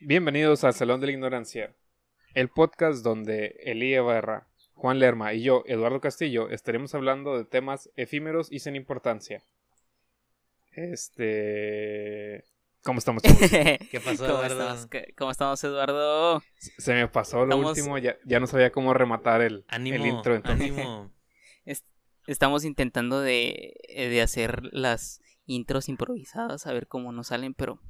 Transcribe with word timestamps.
Bienvenidos 0.00 0.64
al 0.64 0.74
Salón 0.74 1.00
de 1.00 1.06
la 1.06 1.12
Ignorancia, 1.12 1.74
el 2.34 2.48
podcast 2.48 3.02
donde 3.02 3.56
Elía 3.64 4.00
Barra, 4.02 4.48
Juan 4.74 4.98
Lerma 4.98 5.32
y 5.34 5.42
yo, 5.42 5.64
Eduardo 5.66 6.00
Castillo, 6.00 6.48
estaremos 6.50 6.94
hablando 6.94 7.36
de 7.36 7.44
temas 7.44 7.90
efímeros 7.96 8.50
y 8.52 8.60
sin 8.60 8.76
importancia. 8.76 9.42
Este... 10.72 12.44
¿Cómo 12.84 13.00
estamos? 13.00 13.22
chavos? 13.24 13.40
¿Qué 13.50 14.00
pasó, 14.04 14.24
¿Cómo 14.26 14.38
Eduardo? 14.38 14.60
estamos, 14.60 14.86
¿Qué- 14.86 15.14
¿Cómo 15.18 15.30
estamos, 15.32 15.64
Eduardo? 15.64 16.42
Se 16.56 16.94
me 16.94 17.08
pasó 17.08 17.38
lo 17.44 17.56
Estamos- 17.56 17.76
último, 17.76 17.98
ya, 17.98 18.16
ya 18.24 18.38
no 18.38 18.46
sabía 18.46 18.70
cómo 18.70 18.94
rematar 18.94 19.42
el, 19.42 19.64
Ánimo, 19.68 19.96
el 19.96 20.06
intro. 20.06 20.36
Entonces. 20.36 20.70
ánimo. 20.70 21.12
Estamos 22.28 22.64
intentando 22.64 23.20
de, 23.22 23.74
de 23.88 24.20
hacer 24.20 24.60
las 24.72 25.22
intros 25.46 25.88
improvisadas, 25.88 26.66
a 26.66 26.72
ver 26.74 26.86
cómo 26.86 27.10
nos 27.10 27.28
salen, 27.28 27.54
pero 27.54 27.80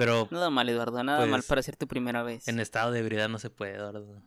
Pero 0.00 0.28
nada 0.30 0.48
mal, 0.50 0.68
Eduardo, 0.68 1.02
nada 1.04 1.18
Pues, 1.18 1.30
mal 1.30 1.42
para 1.42 1.62
ser 1.62 1.76
tu 1.76 1.86
primera 1.86 2.22
vez. 2.22 2.48
en 2.48 2.58
estado 2.60 2.90
de 2.90 3.00
ebriedad 3.00 3.28
no 3.28 3.38
se 3.38 3.50
puede, 3.50 3.74
Eduardo. 3.74 4.22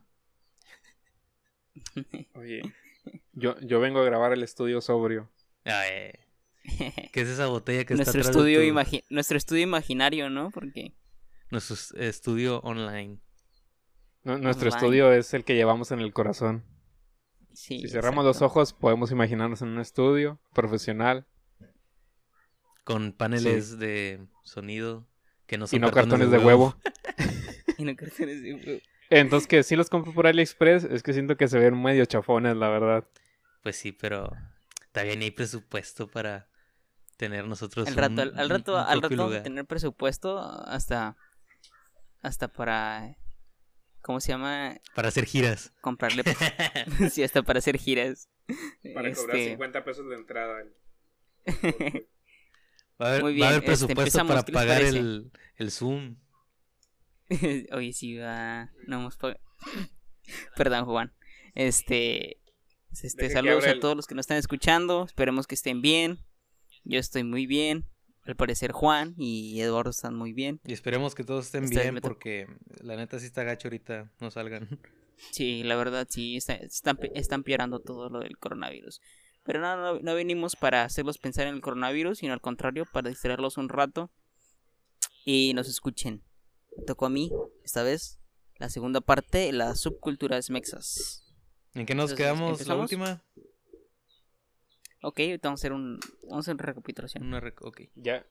Oye, 2.36 2.62
yo, 3.34 3.60
yo 3.62 3.80
vengo 3.80 4.00
a 4.00 4.04
grabar 4.06 4.34
el 4.34 4.44
estudio 4.44 4.82
sobrio. 4.82 5.32
Ay, 5.66 6.12
¿Qué 7.12 7.22
es 7.22 7.28
esa 7.28 7.48
botella 7.48 7.86
que 7.86 7.96
nuestro, 7.96 8.22
está 8.22 8.32
de 8.32 8.38
estudio 8.38 8.60
tu- 8.60 8.66
imagi- 8.80 9.04
nuestro 9.10 9.38
estudio 9.38 9.64
imaginario, 9.64 10.30
¿no? 10.30 10.52
Porque 10.52 10.94
Nuestro 11.50 11.76
estudio 12.00 12.60
online. 12.62 13.20
Nu- 14.24 14.38
nuestro 14.38 14.70
Online. 14.70 14.78
estudio 14.78 15.12
es 15.14 15.34
el 15.34 15.44
que 15.44 15.56
llevamos 15.56 15.92
en 15.92 16.00
el 16.00 16.14
corazón. 16.14 16.64
sí. 17.54 17.80
Si 17.82 17.90
cerramos 17.90 18.24
los 18.26 18.42
ojos, 18.42 18.74
podemos 18.74 19.12
imaginarnos 19.12 19.62
en 19.62 19.70
un 19.70 19.80
estudio 19.80 20.40
profesional 20.54 21.28
Con 22.84 23.12
paneles 23.14 23.78
de 23.80 24.26
sonido 24.44 25.08
que 25.54 25.58
no 25.60 25.68
son 25.68 25.78
y 25.78 25.80
no 25.80 25.92
cartones 25.92 26.32
de 26.32 26.40
huevo. 26.40 26.76
Y 27.78 27.86
no 27.86 27.96
cartones 27.96 28.42
de 28.42 28.54
huevo. 28.56 28.82
Entonces, 29.12 29.48
que 29.48 29.62
sí 29.62 29.76
los 29.76 29.90
compro 29.90 30.14
por 30.14 30.26
AliExpress, 30.26 30.84
es 30.86 31.04
que 31.04 31.14
siento 31.14 31.38
que 31.38 31.48
se 31.48 31.60
ven 31.60 31.80
medio 31.80 32.06
chafones, 32.06 32.56
la 32.58 32.70
verdad. 32.70 33.08
Pues 33.62 33.76
sí, 33.76 33.92
pero 33.92 34.32
todavía 34.92 35.16
ni 35.16 35.26
hay 35.26 35.32
presupuesto 35.32 36.08
para 36.08 36.48
tener 37.18 37.46
nosotros 37.46 37.88
Al 37.88 37.94
rato, 37.96 38.14
un- 38.24 38.40
al, 38.40 38.50
rato, 38.50 38.74
un 38.74 38.80
al 38.80 39.02
rato 39.02 39.16
vamos 39.16 39.26
a 39.26 39.28
lugar. 39.28 39.44
tener 39.44 39.66
presupuesto 39.66 40.40
hasta, 40.40 41.16
hasta 42.24 42.48
para, 42.48 43.16
¿cómo 44.02 44.20
se 44.20 44.30
llama? 44.30 44.78
Para 44.96 45.10
hacer 45.10 45.26
giras. 45.26 45.72
Comprarle, 45.82 46.24
sí, 47.12 47.24
hasta 47.24 47.44
para 47.44 47.60
hacer 47.60 47.78
giras. 47.78 48.28
Este, 48.82 49.58
pesos 49.86 50.10
de 50.10 50.16
entrada. 50.16 50.64
Va 53.02 53.08
a 53.08 53.10
haber, 53.10 53.22
Muy 53.24 53.40
va 53.40 53.48
a 53.48 53.50
haber 53.50 53.62
bien, 53.62 53.74
este, 53.74 53.86
presupuesto 53.88 54.28
para 54.28 54.44
¿qué 54.44 54.52
les 54.52 54.62
pagar 54.62 54.82
el, 54.82 55.32
el 55.56 55.72
Zoom. 55.72 56.18
Oye, 57.72 57.94
sí, 57.94 58.18
va. 58.18 58.72
No 58.88 59.00
hemos 59.00 59.18
Perdón, 60.56 60.86
Juan. 60.86 61.14
Este. 61.56 62.40
este 62.92 63.24
Deje 63.24 63.34
saludos 63.34 63.66
a 63.66 63.80
todos 63.80 63.96
los 63.96 64.08
que 64.08 64.16
nos 64.16 64.24
están 64.24 64.38
escuchando. 64.38 65.06
Esperemos 65.06 65.48
que 65.48 65.56
estén 65.56 65.82
bien. 65.82 66.20
Yo 66.84 67.00
estoy 67.00 67.24
muy 67.24 67.46
bien. 67.48 67.86
Al 68.26 68.36
parecer, 68.38 68.72
Juan 68.72 69.16
y 69.18 69.60
Eduardo 69.60 69.90
están 69.92 70.16
muy 70.16 70.32
bien. 70.32 70.62
Y 70.66 70.72
esperemos 70.72 71.14
que 71.14 71.26
todos 71.26 71.46
estén 71.48 71.66
Esta 71.66 71.82
bien 71.82 72.00
porque 72.02 72.48
la 72.82 72.96
neta 72.96 73.20
sí 73.20 73.26
está 73.26 73.44
gacho 73.44 73.68
ahorita, 73.68 74.12
no 74.22 74.32
salgan. 74.32 74.80
Sí, 75.32 75.64
la 75.64 75.76
verdad, 75.76 76.08
sí, 76.10 76.38
está- 76.38 76.56
están, 76.56 76.98
están 77.16 77.40
empeorando 77.42 77.80
todo 77.82 78.10
lo 78.10 78.20
del 78.20 78.38
coronavirus. 78.38 79.02
Pero 79.44 79.60
no, 79.60 79.76
no, 79.76 80.00
no 80.00 80.16
venimos 80.16 80.56
para 80.56 80.84
hacerlos 80.84 81.18
pensar 81.18 81.48
en 81.48 81.56
el 81.56 81.62
coronavirus, 81.62 82.20
sino 82.20 82.34
al 82.34 82.42
contrario, 82.42 82.86
para 82.92 83.10
distraerlos 83.10 83.58
un 83.58 83.70
rato 83.70 84.10
y 85.26 85.54
nos 85.54 85.68
escuchen. 85.68 86.24
Me 86.78 86.84
tocó 86.86 87.06
a 87.08 87.10
mí, 87.10 87.32
esta 87.64 87.84
vez, 87.84 88.20
la 88.58 88.70
segunda 88.70 89.02
parte, 89.02 89.52
las 89.52 89.80
subculturas 89.82 90.50
mexas. 90.50 91.20
¿En 91.74 91.86
qué 91.86 91.94
nos 91.96 92.12
Entonces, 92.12 92.18
quedamos 92.18 92.68
la 92.68 92.76
última? 92.76 93.24
Ok, 95.02 95.20
ahorita 95.20 95.50
vamos 95.50 95.60
a 95.60 95.62
hacer 95.62 95.74
un, 95.74 96.00
vamos 96.24 96.36
a 96.38 96.40
hacer 96.40 96.54
una 96.56 96.64
recapitulación. 96.64 97.24
Una 97.26 97.42
rec- 97.42 97.62
ok. 97.62 97.82
Ya, 97.96 98.26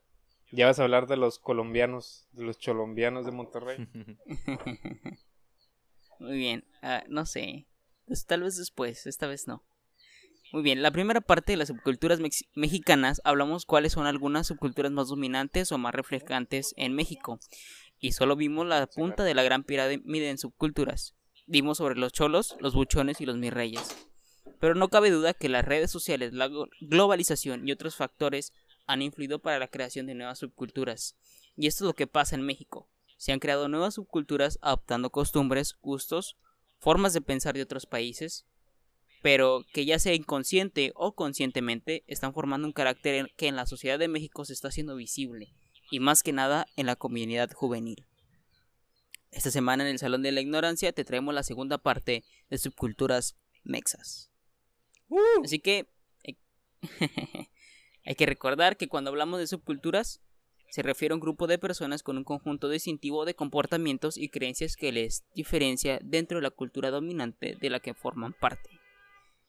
ya 0.51 0.65
vas 0.65 0.79
a 0.79 0.83
hablar 0.83 1.05
de 1.07 1.17
los 1.17 1.37
colombianos, 1.37 2.27
de 2.31 2.43
los 2.43 2.57
cholombianos 2.57 3.25
de 3.27 3.31
Monterrey. 3.31 3.77
Muy 6.19 6.37
bien, 6.37 6.63
ah, 6.81 7.03
no 7.07 7.25
sé. 7.25 7.67
Pues, 8.07 8.25
tal 8.25 8.41
vez 8.43 8.57
después, 8.57 9.05
esta 9.05 9.27
vez 9.27 9.47
no. 9.47 9.63
Muy 10.53 10.61
bien, 10.61 10.83
la 10.83 10.91
primera 10.91 11.19
parte 11.19 11.53
de 11.53 11.57
las 11.57 11.69
subculturas 11.69 12.19
mex- 12.19 12.45
mexicanas 12.53 13.21
hablamos 13.23 13.65
cuáles 13.65 13.93
son 13.93 14.05
algunas 14.05 14.45
subculturas 14.45 14.91
más 14.91 15.07
dominantes 15.07 15.71
o 15.71 15.79
más 15.79 15.95
reflejantes 15.95 16.75
en 16.77 16.93
México. 16.93 17.39
Y 17.97 18.11
solo 18.11 18.35
vimos 18.35 18.67
la 18.67 18.85
punta 18.85 19.23
de 19.23 19.33
la 19.33 19.41
gran 19.41 19.63
pirámide 19.63 20.29
en 20.29 20.37
subculturas. 20.37 21.15
Vimos 21.47 21.79
sobre 21.79 21.95
los 21.95 22.13
cholos, 22.13 22.55
los 22.59 22.75
buchones 22.75 23.19
y 23.19 23.25
los 23.25 23.35
mirreyes. 23.35 23.97
Pero 24.59 24.75
no 24.75 24.89
cabe 24.89 25.09
duda 25.09 25.33
que 25.33 25.49
las 25.49 25.65
redes 25.65 25.89
sociales, 25.89 26.33
la 26.33 26.47
glo- 26.47 26.69
globalización 26.81 27.67
y 27.67 27.71
otros 27.71 27.95
factores 27.95 28.53
han 28.85 29.01
influido 29.01 29.39
para 29.39 29.57
la 29.57 29.69
creación 29.69 30.05
de 30.05 30.13
nuevas 30.13 30.37
subculturas. 30.37 31.17
Y 31.57 31.65
esto 31.65 31.85
es 31.85 31.87
lo 31.87 31.93
que 31.95 32.05
pasa 32.05 32.35
en 32.35 32.43
México. 32.43 32.87
Se 33.17 33.31
han 33.31 33.39
creado 33.39 33.69
nuevas 33.69 33.95
subculturas 33.95 34.59
adoptando 34.61 35.09
costumbres, 35.09 35.73
gustos, 35.81 36.37
formas 36.77 37.13
de 37.13 37.21
pensar 37.21 37.55
de 37.55 37.63
otros 37.63 37.87
países, 37.87 38.45
pero 39.23 39.65
que 39.71 39.85
ya 39.85 39.99
sea 39.99 40.13
inconsciente 40.13 40.91
o 40.95 41.15
conscientemente 41.15 42.03
están 42.07 42.33
formando 42.33 42.67
un 42.67 42.73
carácter 42.73 43.31
que 43.37 43.47
en 43.47 43.55
la 43.55 43.65
sociedad 43.65 43.97
de 43.97 44.09
México 44.09 44.43
se 44.43 44.51
está 44.51 44.67
haciendo 44.67 44.97
visible, 44.97 45.55
y 45.89 46.01
más 46.01 46.23
que 46.23 46.33
nada 46.33 46.67
en 46.75 46.87
la 46.87 46.97
comunidad 46.97 47.49
juvenil. 47.53 48.05
Esta 49.31 49.49
semana 49.49 49.83
en 49.83 49.91
el 49.91 49.97
Salón 49.97 50.23
de 50.23 50.33
la 50.33 50.41
Ignorancia 50.41 50.91
te 50.91 51.05
traemos 51.05 51.33
la 51.33 51.43
segunda 51.43 51.77
parte 51.77 52.25
de 52.49 52.57
subculturas 52.57 53.37
mexas. 53.63 54.29
Así 55.41 55.59
que 55.59 55.87
eh, 56.23 56.35
hay 58.05 58.15
que 58.15 58.25
recordar 58.25 58.75
que 58.75 58.89
cuando 58.89 59.09
hablamos 59.09 59.39
de 59.39 59.47
subculturas 59.47 60.19
se 60.69 60.81
refiere 60.81 61.13
a 61.13 61.15
un 61.15 61.21
grupo 61.21 61.47
de 61.47 61.59
personas 61.59 62.03
con 62.03 62.17
un 62.17 62.25
conjunto 62.25 62.67
distintivo 62.67 63.23
de 63.23 63.35
comportamientos 63.35 64.17
y 64.17 64.27
creencias 64.27 64.75
que 64.75 64.91
les 64.91 65.23
diferencia 65.33 65.99
dentro 66.03 66.39
de 66.39 66.41
la 66.41 66.51
cultura 66.51 66.91
dominante 66.91 67.55
de 67.61 67.69
la 67.69 67.79
que 67.79 67.93
forman 67.93 68.33
parte. 68.33 68.72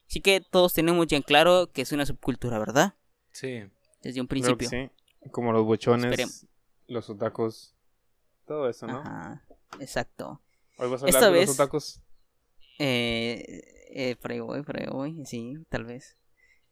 Así 0.09 0.21
que 0.21 0.41
todos 0.41 0.73
tenemos 0.73 1.07
ya 1.07 1.17
en 1.17 1.23
claro 1.23 1.71
que 1.73 1.83
es 1.83 1.93
una 1.93 2.07
subcultura, 2.07 2.59
¿verdad? 2.59 2.95
Sí. 3.33 3.63
Desde 4.03 4.21
un 4.21 4.27
Creo 4.27 4.43
que 4.43 4.57
principio. 4.57 4.69
sí. 4.69 4.91
Como 5.31 5.53
los 5.53 5.65
buchones, 5.65 6.05
Esperemos. 6.05 6.47
los 6.87 7.09
otacos, 7.11 7.75
todo 8.47 8.69
eso, 8.69 8.87
¿no? 8.87 8.99
Ajá, 8.99 9.45
exacto. 9.81 10.43
Hoy 10.79 10.91
vas 10.91 11.03
a 11.03 11.07
Esta 11.07 11.19
hablar 11.19 11.33
de 11.33 11.39
vez- 11.41 11.49
los 11.49 11.59
otacos. 11.59 12.01
Eh, 12.79 13.63
eh, 13.91 14.17
por 14.21 14.33
ahí 14.33 14.41
voy, 14.41 14.63
por 14.63 14.79
ahí 14.81 14.87
voy, 14.91 15.25
sí, 15.25 15.55
tal 15.69 15.85
vez. 15.85 16.17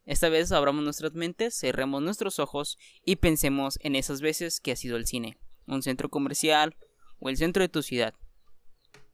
Esta 0.05 0.29
vez 0.29 0.51
abramos 0.51 0.83
nuestras 0.83 1.13
mentes, 1.13 1.55
cerremos 1.57 2.01
nuestros 2.03 2.37
ojos 2.39 2.77
y 3.05 3.15
pensemos 3.15 3.79
en 3.81 3.95
esas 3.95 4.21
veces 4.21 4.59
que 4.59 4.73
ha 4.73 4.75
sido 4.75 4.97
el 4.97 5.07
cine, 5.07 5.37
un 5.65 5.81
centro 5.81 6.09
comercial 6.09 6.75
o 7.19 7.29
el 7.29 7.37
centro 7.37 7.63
de 7.63 7.69
tu 7.69 7.81
ciudad. 7.81 8.13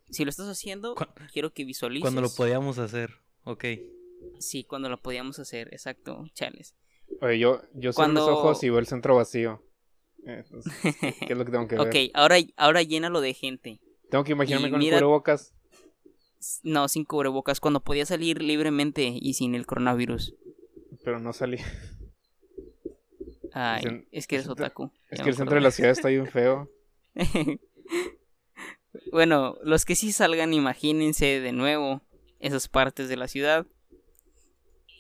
Si 0.10 0.26
lo 0.26 0.32
estás 0.32 0.48
haciendo, 0.48 0.96
quiero 1.32 1.54
que 1.54 1.64
visualices. 1.64 2.02
Cuando 2.02 2.22
lo 2.22 2.30
podíamos 2.32 2.80
hacer. 2.80 3.12
Ok. 3.44 3.66
Sí, 4.40 4.64
cuando 4.64 4.90
lo 4.90 5.02
podíamos 5.02 5.40
hacer, 5.40 5.68
exacto, 5.74 6.26
chales. 6.34 6.76
Oye, 7.22 7.40
yo, 7.40 7.62
yo 7.74 7.92
cierro 7.92 7.96
Cuando- 7.96 8.22
los 8.22 8.30
ojos 8.30 8.64
y 8.64 8.70
veo 8.70 8.80
el 8.80 8.88
centro 8.88 9.16
vacío. 9.16 9.64
Eh, 10.26 10.44
Entonces, 10.46 10.74
¿qué 11.02 11.34
es 11.34 11.38
lo 11.38 11.46
que 11.46 11.52
tengo 11.52 11.68
que 11.68 11.76
ver? 11.78 11.88
Ok, 11.88 11.96
ahora, 12.14 12.36
ahora 12.58 12.82
llénalo 12.84 13.22
de 13.22 13.34
gente. 13.34 13.80
Tengo 14.10 14.24
que 14.24 14.32
imaginarme 14.34 14.68
Y 14.68 14.72
con 14.72 14.80
mira- 14.80 14.98
el 14.98 15.02
cubrebocas. 15.04 15.54
No, 16.64 16.88
sin 16.88 17.04
cubrebocas, 17.06 17.60
cuando 17.60 17.82
podía 17.84 18.06
salir 18.06 18.42
libremente 18.42 19.04
y 19.14 19.34
sin 19.34 19.56
el 19.56 19.66
coronavirus. 19.66 20.36
Pero 21.04 21.20
no 21.20 21.34
salí. 21.34 21.58
Ay, 23.52 24.06
es 24.12 24.28
que 24.28 24.36
eres 24.36 24.48
otaku. 24.48 24.92
Es 25.10 25.22
que 25.22 25.30
el 25.30 25.36
centro 25.36 25.56
de 25.56 25.62
la 25.62 25.72
ciudad 25.72 25.92
está 25.92 26.08
bien 26.10 26.28
feo. 26.28 26.70
bueno, 29.12 29.58
los 29.64 29.86
que 29.86 29.96
sí 29.96 30.12
salgan, 30.12 30.54
imagínense 30.54 31.40
de 31.40 31.52
nuevo 31.52 32.02
esas 32.40 32.68
partes 32.68 33.10
de 33.10 33.18
la 33.18 33.28
ciudad. 33.28 33.66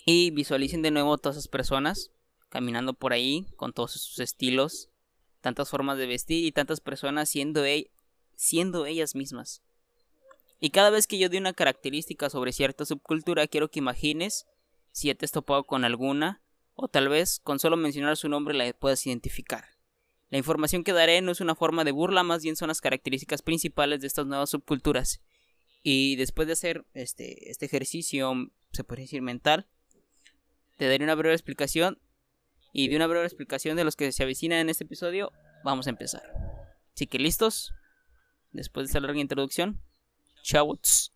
Y 0.06 0.31
visualicen 0.31 0.81
de 0.81 0.92
nuevo 0.92 1.18
todas 1.18 1.38
esas 1.38 1.48
personas 1.48 2.12
caminando 2.50 2.94
por 2.94 3.13
ahí 3.13 3.46
con 3.56 3.74
todos 3.74 3.92
sus 3.92 4.19
estilos, 4.19 4.90
tantas 5.42 5.69
formas 5.69 5.98
de 5.98 6.07
vestir 6.07 6.46
y 6.46 6.51
tantas 6.51 6.81
personas 6.81 7.30
siendo, 7.30 7.63
e- 7.66 7.92
siendo 8.36 8.86
ellas 8.86 9.16
mismas. 9.16 9.62
Y 10.60 10.72
cada 10.72 10.90
vez 10.90 11.07
que 11.07 11.18
yo 11.18 11.30
dé 11.30 11.38
una 11.38 11.54
característica 11.54 12.30
sobre 12.30 12.51
cierta 12.51 12.86
subcultura, 12.86 13.48
quiero 13.48 13.69
que 13.69 13.80
imagines 13.80 14.48
si 14.92 15.13
te 15.13 15.25
has 15.25 15.31
topado 15.31 15.63
con 15.66 15.86
alguna, 15.86 16.42
o 16.74 16.88
tal 16.88 17.07
vez 17.07 17.40
con 17.40 17.60
solo 17.60 17.78
mencionar 17.78 18.18
su 18.18 18.28
nombre 18.28 18.54
la 18.54 18.74
puedas 18.74 19.06
identificar. 19.06 19.66
La 20.30 20.38
información 20.38 20.84
que 20.84 20.94
daré 20.94 21.22
no 21.22 21.31
es 21.31 21.42
una 21.42 21.56
forma 21.56 21.84
de 21.84 21.92
burla, 21.92 22.24
más 22.24 22.44
bien 22.44 22.56
son 22.56 22.68
las 22.68 22.81
características 22.81 23.42
principales 23.42 24.01
de 24.01 24.07
estas 24.07 24.25
nuevas 24.25 24.50
subculturas. 24.50 25.22
Y 25.81 26.18
después 26.18 26.48
de 26.48 26.54
hacer 26.54 26.86
este, 26.94 27.50
este 27.50 27.66
ejercicio, 27.66 28.34
se 28.72 28.84
podría 28.84 29.06
decir 29.06 29.22
mental, 29.22 29.68
te 30.79 30.87
daré 30.87 31.03
una 31.03 31.15
breve 31.15 31.35
explicación. 31.35 31.99
Y 32.71 32.87
de 32.87 32.95
una 32.95 33.07
breve 33.07 33.25
explicación 33.25 33.75
de 33.75 33.83
los 33.83 33.95
que 33.95 34.11
se 34.13 34.23
avecinan 34.23 34.59
en 34.59 34.69
este 34.69 34.85
episodio, 34.85 35.31
vamos 35.63 35.87
a 35.87 35.89
empezar. 35.89 36.23
Así 36.95 37.05
que 37.05 37.19
listos, 37.19 37.73
después 38.51 38.85
de 38.85 38.87
esta 38.87 38.99
larga 39.01 39.19
introducción. 39.19 39.81
Chavos. 40.41 41.13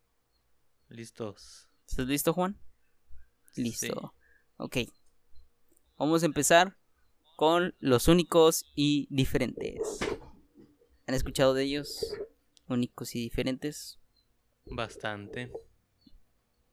Listos. 0.90 1.70
¿Estás 1.88 2.08
listo, 2.08 2.34
Juan? 2.34 2.60
Sí. 3.54 3.64
Listo. 3.64 4.14
Ok. 4.58 4.78
Vamos 5.98 6.24
a 6.24 6.26
empezar 6.26 6.78
con 7.38 7.74
los 7.80 8.10
únicos 8.10 8.66
y 8.76 9.08
diferentes. 9.10 10.00
¿Han 11.08 11.16
escuchado 11.16 11.54
de 11.54 11.64
ellos? 11.64 12.14
Únicos 12.68 13.16
y 13.16 13.20
diferentes. 13.20 13.98
Bastante. 14.66 15.54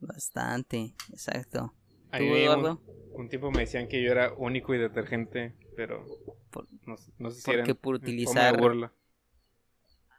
Bastante, 0.00 0.96
exacto. 1.12 1.74
¿Tú, 2.18 2.24
un, 2.24 2.80
un 3.12 3.28
tiempo 3.28 3.50
me 3.50 3.60
decían 3.60 3.88
que 3.88 4.02
yo 4.02 4.10
era 4.10 4.32
único 4.34 4.74
y 4.74 4.78
detergente, 4.78 5.54
pero 5.76 6.04
Por- 6.50 6.66
no, 6.86 6.96
no 7.18 7.30
sé 7.30 7.40
si 7.40 7.44
porque 7.46 7.60
eran 7.62 7.76
por 7.76 7.94
utilizar- 7.96 8.58
burla. 8.58 8.92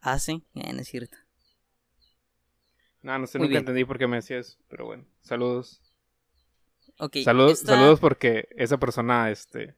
Ah, 0.02 0.18
sí, 0.20 0.44
Eh, 0.56 0.74
no 0.74 0.82
es 0.82 0.88
cierto. 0.88 1.18
No, 3.02 3.18
no 3.18 3.26
sé, 3.28 3.38
Muy 3.40 3.48
nunca 3.48 3.54
bien. 3.54 3.62
entendí 3.62 3.86
por 3.86 3.98
qué 3.98 4.08
me 4.08 4.18
decía 4.18 4.38
eso, 4.38 4.58
pero 4.70 4.86
bueno. 4.86 5.06
Saludos. 5.22 5.82
Ok. 7.00 7.18
saludos, 7.24 7.54
esta- 7.54 7.76
saludos 7.76 8.00
porque 8.00 8.48
esa 8.58 8.78
persona 8.78 9.32
este, 9.32 9.76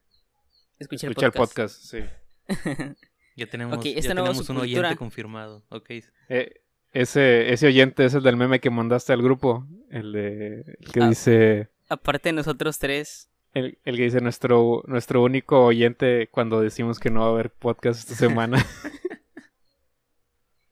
Escucha, 0.79 1.07
escucha 1.07 1.25
el 1.27 1.31
podcast, 1.31 1.81
sí. 1.81 1.99
Ya 3.35 3.47
tenemos, 3.47 3.77
Ok, 3.77 3.85
ya 3.85 4.13
nueva 4.13 4.29
tenemos 4.29 4.49
un 4.49 4.57
oyente 4.57 4.95
confirmado. 4.95 5.63
Ok. 5.69 5.89
Eh, 6.29 6.61
ese, 6.91 7.51
ese 7.51 7.65
oyente 7.67 8.05
es 8.05 8.13
el 8.13 8.21
del 8.21 8.37
meme 8.37 8.59
que 8.59 8.69
mandaste 8.69 9.11
al 9.13 9.23
grupo, 9.23 9.65
el 9.89 10.11
de 10.11 10.59
el 10.79 10.91
que 10.91 11.01
Ah. 11.01 11.09
dice 11.09 11.69
Aparte 11.89 12.29
de 12.29 12.33
nosotros 12.33 12.79
tres, 12.79 13.29
el, 13.53 13.77
el 13.83 13.97
que 13.97 14.03
dice 14.03 14.21
nuestro 14.21 14.83
nuestro 14.87 15.21
único 15.21 15.65
oyente 15.65 16.27
cuando 16.31 16.61
decimos 16.61 16.99
que 16.99 17.09
no 17.09 17.21
va 17.21 17.27
a 17.27 17.29
haber 17.29 17.51
podcast 17.51 17.99
esta 17.99 18.15
semana. 18.15 18.65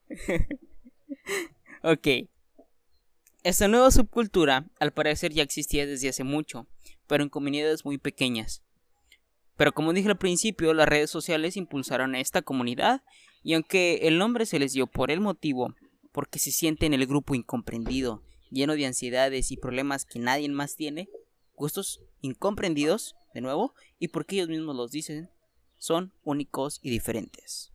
Ok. 1.84 2.08
Esta 3.44 3.68
nueva 3.68 3.90
subcultura, 3.90 4.68
al 4.80 4.92
parecer, 4.92 5.34
ya 5.34 5.42
existía 5.42 5.88
desde 5.88 6.10
hace 6.10 6.24
mucho, 6.24 6.68
pero 7.08 7.24
en 7.24 7.30
comunidades 7.30 7.86
muy 7.86 7.98
pequeñas. 7.98 8.62
Pero 9.58 9.72
como 9.72 9.92
dije 9.92 10.10
al 10.10 10.18
principio, 10.18 10.76
las 10.76 10.88
redes 10.88 11.10
sociales 11.10 11.58
impulsaron 11.58 12.14
a 12.14 12.20
esta 12.20 12.44
comunidad, 12.44 13.02
y 13.42 13.56
aunque 13.56 14.02
el 14.04 14.20
nombre 14.20 14.46
se 14.46 14.60
les 14.60 14.74
dio 14.74 14.86
por 14.86 15.10
el 15.10 15.22
motivo, 15.22 15.74
porque 16.12 16.38
se 16.38 16.52
sienten 16.52 16.94
el 16.94 17.08
grupo 17.08 17.34
incomprendido, 17.34 18.22
lleno 18.52 18.76
de 18.76 18.86
ansiedades 18.86 19.52
y 19.52 19.58
problemas 19.58 20.06
que 20.06 20.20
nadie 20.20 20.48
más 20.50 20.76
tiene, 20.76 21.10
gustos 21.56 22.02
incomprendidos, 22.22 23.16
de 23.34 23.42
nuevo, 23.42 23.74
y 23.98 24.10
porque 24.10 24.36
ellos 24.36 24.50
mismos 24.50 24.76
los 24.76 24.92
dicen, 24.92 25.30
son 25.78 26.14
únicos 26.24 26.80
y 26.84 26.92
diferentes. 26.92 27.72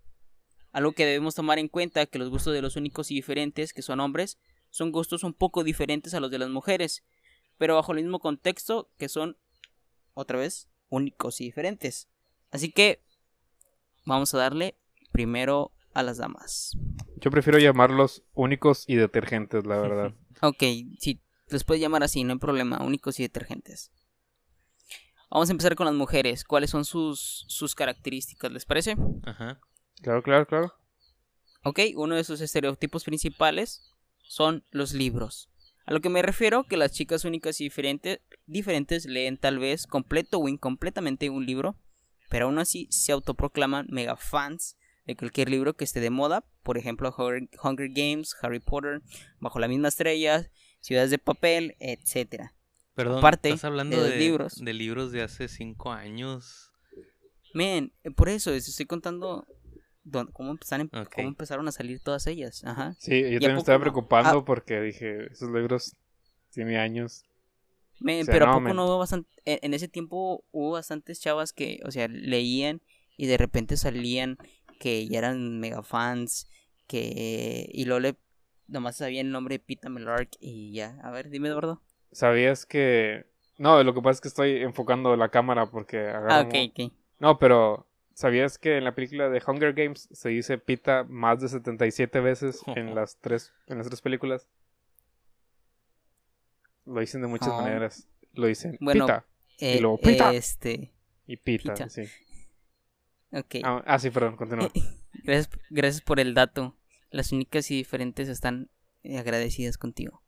Algo 0.70 0.93
que 0.93 1.06
debemos 1.06 1.34
tomar 1.34 1.58
en 1.58 1.69
cuenta 1.69 2.06
que 2.06 2.19
los 2.19 2.31
gustos 2.31 2.52
de 2.52 2.62
los 2.62 2.76
únicos 2.76 3.11
y 3.11 3.14
diferentes, 3.14 3.73
que 3.73 3.82
son 3.82 3.99
hombres, 3.99 4.38
son 4.70 4.93
gustos 4.93 5.25
un 5.25 5.32
poco 5.32 5.64
diferentes 5.64 6.14
a 6.14 6.20
los 6.20 6.31
de 6.31 6.38
las 6.38 6.50
mujeres, 6.50 7.02
pero 7.56 7.76
bajo 7.76 7.93
el 7.93 8.02
mismo 8.02 8.20
contexto 8.20 8.90
que 8.99 9.08
son, 9.08 9.38
otra 10.12 10.38
vez, 10.38 10.69
únicos 10.90 11.40
y 11.40 11.44
diferentes. 11.44 12.08
Así 12.50 12.70
que 12.70 13.02
vamos 14.05 14.34
a 14.34 14.38
darle 14.38 14.76
primero 15.12 15.72
a 15.96 16.02
las 16.02 16.19
damas. 16.19 16.76
Yo 17.16 17.31
prefiero 17.31 17.58
llamarlos 17.58 18.22
únicos 18.34 18.84
y 18.87 18.96
detergentes, 18.96 19.64
la 19.64 19.78
verdad. 19.81 20.14
Ok, 20.43 20.62
si 20.98 21.22
los 21.48 21.64
puedes 21.64 21.81
llamar 21.81 22.02
así, 22.02 22.22
no 22.22 22.34
hay 22.34 22.38
problema, 22.38 22.82
únicos 22.82 23.19
y 23.19 23.22
detergentes. 23.22 23.90
Vamos 25.31 25.48
a 25.48 25.52
empezar 25.52 25.75
con 25.75 25.87
las 25.87 25.94
mujeres. 25.94 26.44
¿Cuáles 26.44 26.70
son 26.70 26.84
sus, 26.84 27.46
sus 27.48 27.75
características? 27.75 28.52
¿Les 28.52 28.64
parece? 28.64 28.96
Ajá. 29.25 29.60
Claro, 30.02 30.22
claro, 30.22 30.46
claro. 30.46 30.75
Ok, 31.64 31.81
uno 31.96 32.14
de 32.14 32.25
sus 32.25 32.40
estereotipos 32.40 33.02
principales 33.02 33.90
son 34.22 34.64
los 34.70 34.93
libros. 34.93 35.48
A 35.87 35.93
lo 35.93 36.00
que 36.00 36.10
me 36.10 36.22
refiero 36.22 36.64
que 36.64 36.76
las 36.76 36.93
chicas 36.93 37.25
únicas 37.25 37.60
y 37.60 37.64
diferentes, 37.64 38.20
diferentes 38.46 39.06
leen 39.06 39.38
tal 39.38 39.58
vez 39.58 39.87
completo 39.87 40.38
o 40.38 40.48
incompletamente 40.48 41.31
un 41.31 41.46
libro, 41.46 41.76
pero 42.28 42.46
aún 42.46 42.58
así 42.58 42.87
se 42.90 43.12
autoproclaman 43.12 43.87
mega 43.88 44.16
fans 44.16 44.76
de 45.06 45.17
cualquier 45.17 45.49
libro 45.50 45.75
que 45.76 45.85
esté 45.85 46.00
de 46.00 46.11
moda, 46.11 46.44
por 46.62 46.79
ejemplo 46.79 47.14
Hunger, 47.17 47.88
Games, 47.91 48.35
Harry 48.43 48.61
Potter, 48.61 49.03
Bajo 49.41 49.58
la 49.58 49.69
misma 49.69 49.88
estrella, 49.88 50.50
Ciudades 50.81 51.11
de 51.11 51.19
papel, 51.19 51.75
etcétera. 51.81 52.55
Perdón, 52.94 53.19
Aparte 53.19 53.49
estás 53.49 53.64
hablando 53.64 54.00
de 54.03 54.17
libros. 54.17 54.55
de 54.64 54.73
libros 54.73 55.11
de 55.12 55.23
hace 55.23 55.49
cinco 55.49 55.93
años. 55.93 56.70
Men, 57.55 57.93
eh, 58.05 58.11
por 58.11 58.29
eso 58.29 58.50
les 58.53 58.69
estoy 58.69 58.87
contando 58.87 59.47
dónde- 60.05 60.32
cómo, 60.32 60.53
empezaron, 60.53 60.88
Ok. 60.94 61.14
cómo 61.14 61.29
empezaron 61.29 61.67
a 61.69 61.73
salir 61.73 62.00
todas 62.00 62.26
ellas. 62.26 62.62
Ajá. 62.64 62.94
Sí, 62.99 63.20
yo 63.23 63.31
también 63.41 63.55
me 63.55 63.58
estaba 63.58 63.81
preocupando 63.81 64.38
Ah. 64.38 64.44
porque 64.44 64.81
dije, 64.81 65.26
esos 65.32 65.50
libros 65.50 65.97
tienen 66.53 66.76
años. 66.76 67.25
Men, 67.99 68.23
O 68.23 68.25
sea, 68.26 68.32
pero 68.35 68.47
no, 68.47 68.53
a 68.53 68.55
poco 68.56 68.64
men. 68.64 68.76
no 68.76 68.85
hubo 68.87 68.99
bastante, 68.99 69.29
en 69.44 69.75
ese 69.75 69.88
tiempo 69.88 70.44
hubo 70.53 70.73
bastantes 70.73 71.20
chavas 71.20 71.53
que, 71.53 71.81
o 71.85 71.91
sea, 71.91 72.08
leían 72.08 72.81
y 73.17 73.26
de 73.26 73.37
repente 73.38 73.76
salían 73.76 74.37
que 74.78 75.06
ya 75.08 75.19
eran 75.19 75.61
mega 75.61 75.82
fans, 75.82 76.49
que 76.87 77.69
y 77.73 77.84
luego 77.84 78.00
le 78.00 78.17
nomás 78.69 78.96
sabían 78.96 79.26
el 79.26 79.32
nombre 79.32 79.56
de 79.56 79.58
Pita 79.61 79.88
Melark 79.88 80.31
y 80.40 80.73
ya. 80.73 80.99
A 81.02 81.11
ver, 81.11 81.31
dime, 81.31 81.49
Eduardo. 81.49 81.82
¿Sabías 82.12 82.67
que...? 82.67 83.26
No, 83.58 83.82
lo 83.82 83.94
que 83.94 84.00
pasa 84.02 84.12
es 84.17 84.20
que 84.20 84.28
estoy 84.28 84.62
enfocando 84.62 85.17
la 85.17 85.31
cámara 85.31 85.70
porque 85.70 86.08
Ah, 86.08 86.44
ok, 86.46 86.55
ok. 86.70 86.93
No, 87.20 87.38
pero 87.38 87.87
¿sabías 88.14 88.58
que 88.58 88.76
en 88.76 88.84
la 88.84 88.94
película 88.94 89.28
de 89.31 89.43
Hunger 89.46 89.73
Games 89.73 90.08
se 90.12 90.28
dice 90.28 90.58
pita 90.58 91.05
más 91.08 91.40
de 91.40 91.49
77 91.49 92.20
veces 92.20 92.62
en 92.67 92.94
las 92.94 93.17
tres 93.20 93.52
en 93.67 93.79
las 93.79 93.87
tres 93.88 94.02
películas? 94.02 94.49
Lo 96.84 97.00
dicen 97.00 97.22
de 97.22 97.29
muchas 97.29 97.49
Oh. 97.49 97.62
maneras. 97.62 98.08
Lo 98.34 98.46
dicen 98.46 98.76
Bueno, 98.81 99.06
pita 99.06 99.25
Eh, 99.58 99.81
luego, 99.81 99.96
"Pita". 99.99 100.32
Este, 100.32 100.93
y 101.26 101.37
pita, 101.38 101.72
pita. 101.75 101.88
sí. 101.88 102.02
Ok. 103.32 103.56
Ah, 103.64 103.82
ah, 103.87 103.99
sí, 103.99 104.11
perdón, 104.11 104.37
continúa. 104.37 104.70
Gracias, 105.25 105.49
gracias 105.70 106.02
por 106.02 106.20
el 106.20 106.34
dato. 106.34 106.76
Las 107.11 107.32
únicas 107.32 107.70
y 107.70 107.76
diferentes 107.76 108.28
están 108.28 108.70
eh, 109.02 109.19
agradecidas 109.19 109.78
contigo. 109.78 110.23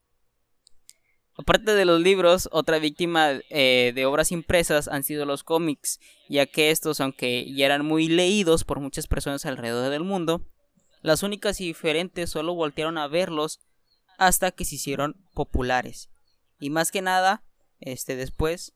Aparte 1.36 1.74
de 1.74 1.84
los 1.84 2.00
libros, 2.00 2.48
otra 2.50 2.80
víctima 2.80 3.30
eh, 3.50 3.92
de 3.94 4.06
obras 4.06 4.32
impresas 4.32 4.88
han 4.88 5.04
sido 5.04 5.24
los 5.24 5.44
cómics, 5.44 6.00
ya 6.28 6.46
que 6.46 6.72
estos, 6.72 7.00
aunque 7.00 7.52
ya 7.54 7.66
eran 7.66 7.86
muy 7.86 8.08
leídos 8.08 8.64
por 8.64 8.80
muchas 8.80 9.06
personas 9.06 9.46
alrededor 9.46 9.90
del 9.90 10.02
mundo, 10.02 10.44
las 11.00 11.22
únicas 11.22 11.60
y 11.60 11.66
diferentes 11.66 12.30
solo 12.30 12.54
voltearon 12.54 12.98
a 12.98 13.06
verlos 13.06 13.60
hasta 14.18 14.50
que 14.50 14.64
se 14.64 14.74
hicieron 14.74 15.14
populares. 15.32 16.10
Y 16.58 16.70
más 16.70 16.90
que 16.90 17.02
nada, 17.02 17.44
este 17.78 18.16
después 18.16 18.74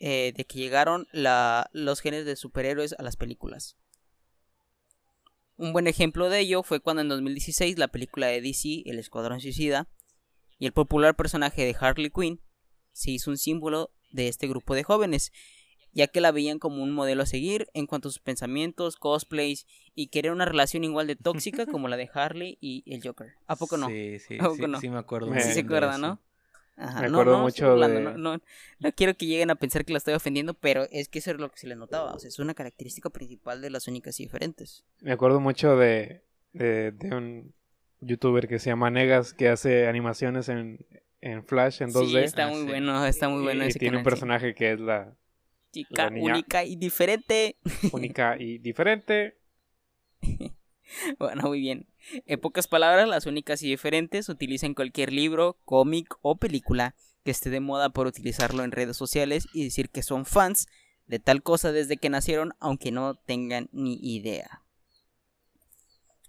eh, 0.00 0.32
de 0.36 0.44
que 0.44 0.58
llegaron 0.58 1.06
la- 1.12 1.70
los 1.72 2.00
genes 2.00 2.24
de 2.24 2.34
superhéroes 2.36 2.94
a 2.98 3.02
las 3.02 3.16
películas. 3.16 3.76
Un 5.56 5.72
buen 5.72 5.86
ejemplo 5.86 6.30
de 6.30 6.40
ello 6.40 6.62
fue 6.62 6.80
cuando 6.80 7.02
en 7.02 7.08
2016 7.08 7.78
la 7.78 7.88
película 7.88 8.26
de 8.28 8.40
DC, 8.40 8.82
El 8.86 8.98
Escuadrón 8.98 9.40
Suicida, 9.40 9.88
y 10.58 10.66
el 10.66 10.72
popular 10.72 11.14
personaje 11.16 11.64
de 11.64 11.76
Harley 11.78 12.10
Quinn 12.10 12.40
se 12.92 13.10
hizo 13.10 13.30
un 13.30 13.36
símbolo 13.38 13.90
de 14.10 14.28
este 14.28 14.48
grupo 14.48 14.74
de 14.74 14.82
jóvenes, 14.84 15.32
ya 15.92 16.06
que 16.06 16.20
la 16.20 16.32
veían 16.32 16.58
como 16.58 16.82
un 16.82 16.92
modelo 16.92 17.22
a 17.22 17.26
seguir 17.26 17.68
en 17.74 17.86
cuanto 17.86 18.08
a 18.08 18.12
sus 18.12 18.20
pensamientos, 18.20 18.96
cosplays 18.96 19.66
y 19.94 20.08
querer 20.08 20.32
una 20.32 20.44
relación 20.46 20.84
igual 20.84 21.06
de 21.06 21.16
tóxica 21.16 21.66
como 21.66 21.88
la 21.88 21.96
de 21.96 22.08
Harley 22.12 22.56
y 22.60 22.82
el 22.86 23.02
Joker. 23.02 23.34
¿A 23.46 23.56
poco 23.56 23.76
no? 23.76 23.88
Sí, 23.88 24.18
sí, 24.18 24.36
¿A 24.38 24.44
poco 24.44 24.56
sí, 24.56 24.62
no? 24.66 24.80
sí 24.80 24.88
me 24.88 24.98
acuerdo. 24.98 25.32
Sí 25.34 25.52
se 25.52 25.60
eso. 25.60 25.98
¿no? 25.98 26.20
Ajá, 26.80 27.00
Me 27.02 27.08
no, 27.08 27.12
acuerdo 27.14 27.36
no, 27.36 27.42
mucho 27.44 27.66
hablando, 27.72 27.98
de- 27.98 28.04
no, 28.04 28.16
no, 28.36 28.42
no 28.80 28.92
quiero 28.92 29.14
que 29.14 29.26
lleguen 29.26 29.50
a 29.50 29.54
pensar 29.56 29.84
que 29.84 29.92
la 29.92 29.98
estoy 29.98 30.14
ofendiendo, 30.14 30.54
pero 30.54 30.86
es 30.90 31.08
que 31.08 31.18
eso 31.18 31.30
es 31.30 31.36
lo 31.38 31.50
que 31.50 31.58
se 31.58 31.66
les 31.66 31.76
notaba. 31.76 32.14
O 32.14 32.18
sea, 32.18 32.28
es 32.28 32.38
una 32.38 32.54
característica 32.54 33.10
principal 33.10 33.60
de 33.60 33.70
las 33.70 33.86
únicas 33.86 34.18
y 34.20 34.24
diferentes. 34.24 34.84
Me 35.00 35.12
acuerdo 35.12 35.40
mucho 35.40 35.76
de, 35.76 36.22
de, 36.52 36.92
de 36.92 37.14
un 37.14 37.54
youtuber 38.00 38.48
que 38.48 38.58
se 38.58 38.70
llama 38.70 38.90
Negas 38.90 39.34
que 39.34 39.48
hace 39.48 39.86
animaciones 39.88 40.48
en, 40.48 40.86
en 41.20 41.44
Flash, 41.44 41.82
en 41.82 41.90
2D. 41.92 42.06
Sí, 42.06 42.16
está 42.16 42.46
Ah, 42.46 42.50
muy 42.50 42.62
sí. 42.62 42.66
bueno, 42.66 43.04
está 43.04 43.28
muy 43.28 43.42
bueno 43.42 43.62
y, 43.64 43.66
y 43.66 43.70
ese 43.70 43.78
tiene 43.78 43.98
un 43.98 44.02
sí. 44.04 44.10
personaje 44.10 44.54
que 44.54 44.72
es 44.72 44.80
la 44.80 45.14
Chica 45.72 46.04
la 46.04 46.10
niña- 46.10 46.32
única 46.34 46.64
y 46.64 46.76
diferente. 46.76 47.56
única 47.92 48.36
y 48.38 48.58
diferente. 48.58 49.36
Bueno, 51.18 51.42
muy 51.48 51.60
bien. 51.60 51.86
En 52.26 52.40
pocas 52.40 52.66
palabras, 52.66 53.08
las 53.08 53.26
únicas 53.26 53.62
y 53.62 53.68
diferentes 53.68 54.28
utilizan 54.28 54.74
cualquier 54.74 55.12
libro, 55.12 55.56
cómic 55.64 56.16
o 56.22 56.36
película 56.36 56.94
que 57.24 57.30
esté 57.30 57.50
de 57.50 57.60
moda 57.60 57.90
por 57.90 58.06
utilizarlo 58.06 58.64
en 58.64 58.72
redes 58.72 58.96
sociales 58.96 59.48
y 59.52 59.64
decir 59.64 59.90
que 59.90 60.02
son 60.02 60.24
fans 60.24 60.68
de 61.06 61.18
tal 61.18 61.42
cosa 61.42 61.72
desde 61.72 61.96
que 61.96 62.08
nacieron, 62.08 62.54
aunque 62.60 62.92
no 62.92 63.14
tengan 63.14 63.68
ni 63.72 63.98
idea. 64.00 64.62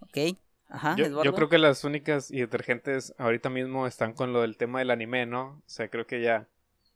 ¿Ok? 0.01 0.38
Ajá, 0.68 0.96
Yo, 0.98 1.24
yo 1.24 1.34
creo 1.34 1.50
que 1.50 1.58
las 1.58 1.84
únicas 1.84 2.32
y 2.32 2.39
detergentes 2.39 3.13
ahorita 3.18 3.50
mismo 3.50 3.88
están 3.88 4.13
con 4.13 4.32
lo 4.32 4.41
del 4.41 4.56
tema 4.56 4.80
del 4.80 4.89
anime, 4.89 5.25
¿no? 5.25 5.62
O 5.65 5.70
sea, 5.70 5.89
creo 5.89 6.08
que 6.08 6.22
ya 6.22 6.48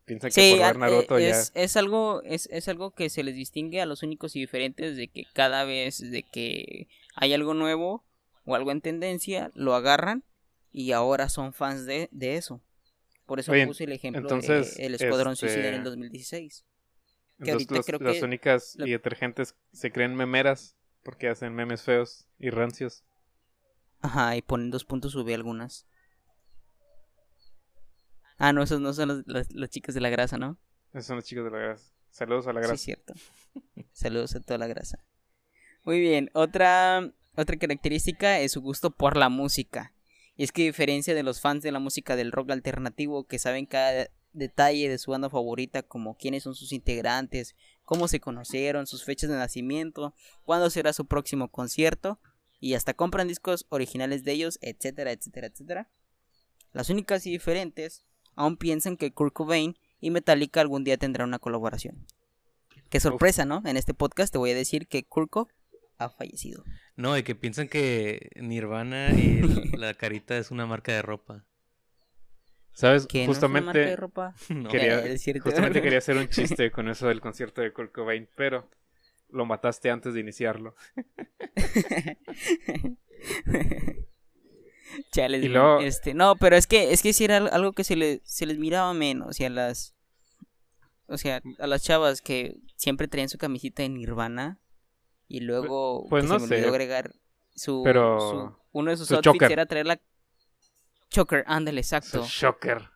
piensan 0.06 0.32
que 0.32 0.52
por 0.52 0.60
ver 0.60 0.78
Naruto 0.78 1.18
eh, 1.18 1.24
ya... 1.24 1.30
es, 1.30 1.52
es 1.56 1.76
algo 1.76 2.22
es, 2.24 2.48
es 2.52 2.68
algo 2.70 2.92
que 2.92 3.10
se 3.10 3.24
les 3.24 3.36
distingue 3.36 3.82
a 3.82 3.86
los 3.86 4.02
únicos 4.04 4.36
y 4.36 4.40
diferentes 4.40 4.96
de 4.96 5.08
que 5.10 5.26
cada 5.34 5.66
vez 5.66 6.00
de 6.00 6.24
que 6.24 6.88
hay 7.16 7.34
algo 7.34 7.54
nuevo 7.54 8.06
o 8.46 8.56
algo 8.56 8.72
en 8.72 8.82
tendencia, 8.82 9.52
lo 9.56 9.74
agarran 9.76 10.24
y 10.72 10.92
ahora 10.92 11.30
son 11.30 11.54
fans 11.54 11.86
de, 11.86 12.10
de 12.12 12.36
eso. 12.38 12.62
Por 13.26 13.40
eso 13.40 13.52
Oye, 13.54 13.66
puse 13.66 13.86
el 13.86 13.92
ejemplo 13.94 14.22
entonces, 14.22 14.76
de 14.76 14.86
El 14.86 14.96
Escuadrón 14.96 15.34
este, 15.34 15.48
Suicida 15.50 15.70
en 15.70 15.76
el 15.76 15.84
2016. 15.84 16.64
Que 16.64 17.52
Entonces 17.52 17.54
ahorita 17.54 17.76
los- 17.76 17.86
creo 17.86 18.00
las 18.00 18.18
que 18.20 18.24
únicas 18.24 18.76
lo- 18.78 18.86
y 18.88 18.92
detergentes 18.92 19.56
se 19.74 19.92
creen 19.92 20.16
memeras 20.16 20.76
porque 21.04 21.28
hacen 21.30 21.54
memes 21.56 21.82
feos 21.82 22.28
y 22.38 22.50
rancios. 22.52 23.04
Ajá, 24.02 24.36
y 24.36 24.42
ponen 24.42 24.70
dos 24.70 24.86
puntos 24.86 25.14
sube 25.14 25.34
algunas. 25.34 25.88
Ah, 28.38 28.54
no, 28.54 28.62
esos 28.64 28.80
no 28.82 28.94
son 28.94 29.08
los- 29.10 29.24
las, 29.28 29.52
las 29.54 29.70
chicas 29.70 29.96
de 29.96 30.02
la 30.02 30.10
grasa, 30.10 30.38
¿no? 30.38 30.60
Esos 30.92 31.06
son 31.08 31.16
los 31.18 31.26
chicos 31.26 31.46
de 31.46 31.52
la 31.52 31.58
grasa. 31.58 31.92
Saludos 32.10 32.48
a 32.48 32.54
la 32.54 32.60
Sí, 32.62 32.68
grasa. 32.68 32.74
es 32.76 32.82
cierto. 32.82 33.14
Saludos 33.94 34.36
a 34.36 34.40
toda 34.42 34.58
la 34.58 34.68
grasa. 34.68 35.04
Muy 35.86 36.00
bien, 36.00 36.32
otra, 36.34 37.12
otra 37.36 37.58
característica 37.58 38.40
es 38.40 38.54
su 38.54 38.62
gusto 38.62 38.90
por 38.90 39.16
la 39.16 39.30
música. 39.30 39.94
Y 40.36 40.44
es 40.44 40.52
que 40.52 40.64
a 40.64 40.66
diferencia 40.66 41.14
de 41.14 41.22
los 41.22 41.42
fans 41.42 41.62
de 41.62 41.72
la 41.72 41.78
música 41.78 42.16
del 42.16 42.32
rock 42.32 42.50
alternativo 42.50 43.26
que 43.26 43.38
saben 43.38 43.68
cada 43.68 44.10
detalle 44.34 44.90
de 44.90 44.98
su 44.98 45.12
banda 45.12 45.30
favorita, 45.30 45.84
como 45.84 46.18
quiénes 46.18 46.42
son 46.42 46.56
sus 46.56 46.72
integrantes, 46.72 47.56
cómo 47.84 48.08
se 48.08 48.20
conocieron, 48.20 48.88
sus 48.88 49.04
fechas 49.04 49.30
de 49.30 49.36
nacimiento, 49.36 50.16
cuándo 50.44 50.72
será 50.72 50.92
su 50.92 51.06
próximo 51.06 51.50
concierto, 51.50 52.20
y 52.60 52.74
hasta 52.74 52.96
compran 52.96 53.28
discos 53.28 53.68
originales 53.70 54.24
de 54.24 54.32
ellos, 54.32 54.58
etcétera, 54.62 55.12
etcétera, 55.12 55.48
etcétera. 55.48 55.90
Las 56.74 56.90
únicas 56.90 57.28
y 57.28 57.30
diferentes 57.30 58.04
aún 58.34 58.58
piensan 58.58 58.98
que 58.98 59.14
Kurt 59.14 59.34
Cobain 59.34 59.78
y 60.02 60.10
Metallica 60.10 60.62
algún 60.62 60.84
día 60.84 60.98
tendrán 60.98 61.28
una 61.28 61.38
colaboración. 61.38 62.08
Qué 62.90 63.00
sorpresa, 63.00 63.46
¿no? 63.46 63.62
En 63.66 63.78
este 63.78 63.94
podcast 63.94 64.32
te 64.32 64.40
voy 64.40 64.50
a 64.50 64.56
decir 64.56 64.88
que 64.88 65.04
Kurt 65.04 65.30
Cobain 65.30 65.56
ha 65.98 66.10
fallecido. 66.10 66.64
No, 66.96 67.18
y 67.18 67.24
que 67.24 67.36
piensan 67.36 67.68
que 67.68 68.30
Nirvana 68.36 69.12
y 69.12 69.40
el- 69.40 69.72
la 69.80 69.94
carita 69.94 70.38
es 70.38 70.52
una 70.52 70.66
marca 70.66 70.92
de 70.94 71.02
ropa. 71.02 71.46
¿Sabes? 72.74 73.08
Que 73.08 73.26
no 73.26 73.32
es 73.32 73.38
una 73.40 73.48
marca 73.48 73.64
Justamente 73.66 73.90
de 73.90 73.96
ropa. 73.96 74.36
No. 74.50 74.70
quería, 74.70 75.02
justamente 75.42 75.82
quería 75.82 75.98
hacer 76.00 76.18
un 76.18 76.28
chiste 76.30 76.72
con 76.72 76.90
eso 76.90 77.08
del 77.08 77.22
concierto 77.22 77.62
de 77.62 77.72
Kurt 77.72 77.92
Cobain, 77.94 78.28
pero 78.36 78.70
lo 79.30 79.46
mataste 79.46 79.90
antes 79.90 80.14
de 80.14 80.20
iniciarlo. 80.20 80.76
Chales, 85.12 85.44
Y 85.44 85.48
luego- 85.50 85.80
este, 85.82 86.14
no, 86.14 86.36
pero 86.36 86.56
es 86.56 86.68
que 86.68 86.94
es 86.94 87.02
que 87.02 87.12
sí 87.14 87.26
era 87.26 87.38
al- 87.38 87.50
algo 87.52 87.74
que 87.74 87.84
se 87.84 87.96
le 87.96 88.22
se 88.24 88.46
les 88.46 88.58
miraba 88.58 88.94
menos, 88.94 89.40
y 89.40 89.46
a 89.46 89.50
las 89.50 89.96
o 91.08 91.18
sea, 91.18 91.42
a 91.60 91.68
las 91.68 91.84
chavas 91.84 92.22
que 92.22 92.56
siempre 92.76 93.08
traían 93.08 93.30
su 93.30 93.38
camisita 93.38 93.84
de 93.84 93.90
Nirvana 93.90 94.60
y 95.28 95.40
luego 95.42 96.08
pues 96.10 96.24
no 96.26 96.36
se 96.40 96.42
me 96.42 96.48
sé. 96.48 96.56
olvidó 96.56 96.70
agregar 96.70 97.12
su, 97.56 97.82
Pero- 97.84 98.20
su- 98.20 98.58
uno 98.74 98.92
de 98.92 98.98
sus 98.98 99.08
su 99.08 99.16
outfits 99.16 99.34
choker. 99.34 99.52
era 99.52 99.66
traer 99.66 99.86
la 99.86 100.00
choker, 101.10 101.44
ándale, 101.48 101.82
exacto. 101.82 102.22
es 102.22 102.28
shocker. 102.28 102.90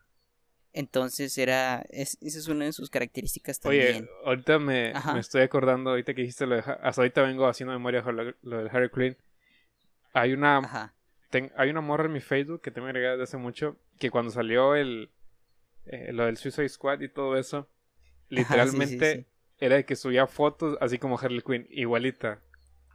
Entonces 0.72 1.36
era 1.38 1.84
es, 1.90 2.16
esa 2.20 2.38
es 2.38 2.46
una 2.46 2.64
de 2.66 2.72
sus 2.72 2.90
características 2.90 3.60
Oye, 3.64 3.92
también. 3.94 4.08
ahorita 4.24 4.58
me, 4.60 4.92
me 5.14 5.18
estoy 5.20 5.42
acordando, 5.42 5.90
ahorita 5.90 6.14
que 6.14 6.20
dijiste 6.22 6.46
lo 6.46 6.54
de... 6.56 6.60
Ha- 6.60 6.78
Hasta 6.82 7.02
ahorita 7.02 7.22
vengo 7.22 7.46
haciendo 7.48 7.72
memoria 7.72 8.02
lo, 8.02 8.34
lo 8.42 8.58
del 8.58 8.68
Harry 8.70 8.88
Quinn. 8.90 9.16
Hay 10.12 10.32
una, 10.32 10.58
Ajá. 10.58 10.94
ten- 11.30 11.52
hay 11.56 11.70
una 11.70 11.80
morra 11.80 12.04
en 12.04 12.12
mi 12.12 12.20
Facebook 12.20 12.60
que 12.60 12.70
tengo 12.70 12.86
agregada 12.86 13.12
desde 13.16 13.24
hace 13.24 13.36
mucho, 13.36 13.76
que 13.98 14.10
cuando 14.10 14.30
salió 14.30 14.76
el... 14.76 15.10
eh, 15.86 16.12
lo 16.12 16.26
del 16.26 16.36
Suicide 16.36 16.68
Squad 16.68 17.00
y 17.00 17.08
todo 17.08 17.36
eso, 17.36 17.66
sí, 18.28 18.36
literalmente 18.36 19.14
sí. 19.16 19.26
Era 19.60 19.76
de 19.76 19.84
que 19.84 19.94
subía 19.96 20.26
fotos 20.26 20.76
así 20.80 20.98
como 20.98 21.18
Harley 21.18 21.42
Quinn, 21.42 21.66
igualita. 21.70 22.42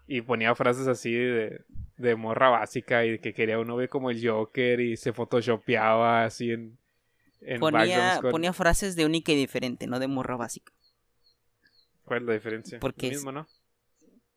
Y 0.08 0.22
ponía 0.22 0.54
frases 0.56 0.88
así 0.88 1.14
de, 1.14 1.62
de 1.98 2.16
morra 2.16 2.50
básica 2.50 3.06
y 3.06 3.12
de 3.12 3.20
que 3.20 3.34
quería 3.34 3.58
un 3.60 3.68
novio 3.68 3.90
como 3.90 4.10
el 4.12 4.28
Joker 4.28 4.80
y 4.80 4.98
se 4.98 5.14
photoshopeaba 5.14 6.26
así 6.26 6.52
en... 6.52 6.78
en 7.42 7.60
Ponía, 7.60 8.20
con- 8.22 8.32
ponía 8.32 8.54
frases 8.54 8.96
de 8.96 9.06
única 9.06 9.32
y 9.32 9.36
diferente, 9.36 9.88
no 9.88 10.00
de 10.00 10.08
morra 10.08 10.36
básica. 10.36 10.74
¿Cuál 12.04 12.22
es 12.22 12.28
la 12.28 12.34
diferencia? 12.34 12.80
Porque 12.80 13.08
Lo 13.08 13.14
mismo, 13.14 13.32
¿no? 13.32 13.48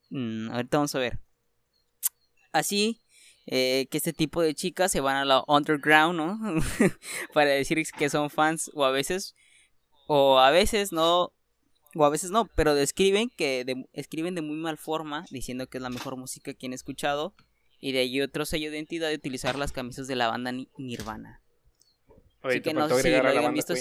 Mm, 0.09 0.49
ahorita 0.51 0.77
vamos 0.77 0.95
a 0.95 0.99
ver. 0.99 1.19
Así 2.51 2.99
eh, 3.45 3.87
que 3.91 3.97
este 3.97 4.13
tipo 4.13 4.41
de 4.41 4.55
chicas 4.55 4.91
se 4.91 5.01
van 5.01 5.17
a 5.17 5.25
la 5.25 5.43
underground, 5.47 6.17
¿no? 6.17 6.39
Para 7.33 7.51
decir 7.51 7.79
que 7.97 8.09
son 8.09 8.29
fans 8.29 8.71
o 8.73 8.85
a 8.85 8.91
veces 8.91 9.35
o 10.07 10.39
a 10.39 10.49
veces 10.49 10.91
no 10.91 11.31
o 11.95 12.05
a 12.05 12.09
veces 12.09 12.31
no, 12.31 12.45
pero 12.55 12.75
describen 12.75 13.29
que 13.29 13.65
de- 13.65 13.87
escriben 13.93 14.35
de 14.35 14.41
muy 14.41 14.57
mal 14.57 14.77
forma 14.77 15.25
diciendo 15.31 15.67
que 15.67 15.77
es 15.77 15.81
la 15.81 15.89
mejor 15.89 16.15
música 16.17 16.53
que 16.53 16.65
han 16.67 16.73
escuchado 16.73 17.33
y 17.79 17.91
de 17.93 17.99
ahí 17.99 18.21
otro 18.21 18.45
sello 18.45 18.69
de 18.71 18.77
identidad 18.77 19.09
de 19.09 19.15
utilizar 19.15 19.57
las 19.57 19.71
camisas 19.71 20.07
de 20.07 20.15
la 20.15 20.27
banda 20.27 20.51
Ni- 20.51 20.67
Nirvana. 20.77 21.41
Oye, 22.41 22.55
Así 22.55 22.61
que 22.61 22.73
no 22.73 22.87
sé 22.87 23.03
si 23.03 23.09
lo 23.23 23.29
hayan 23.29 23.53
visto. 23.53 23.73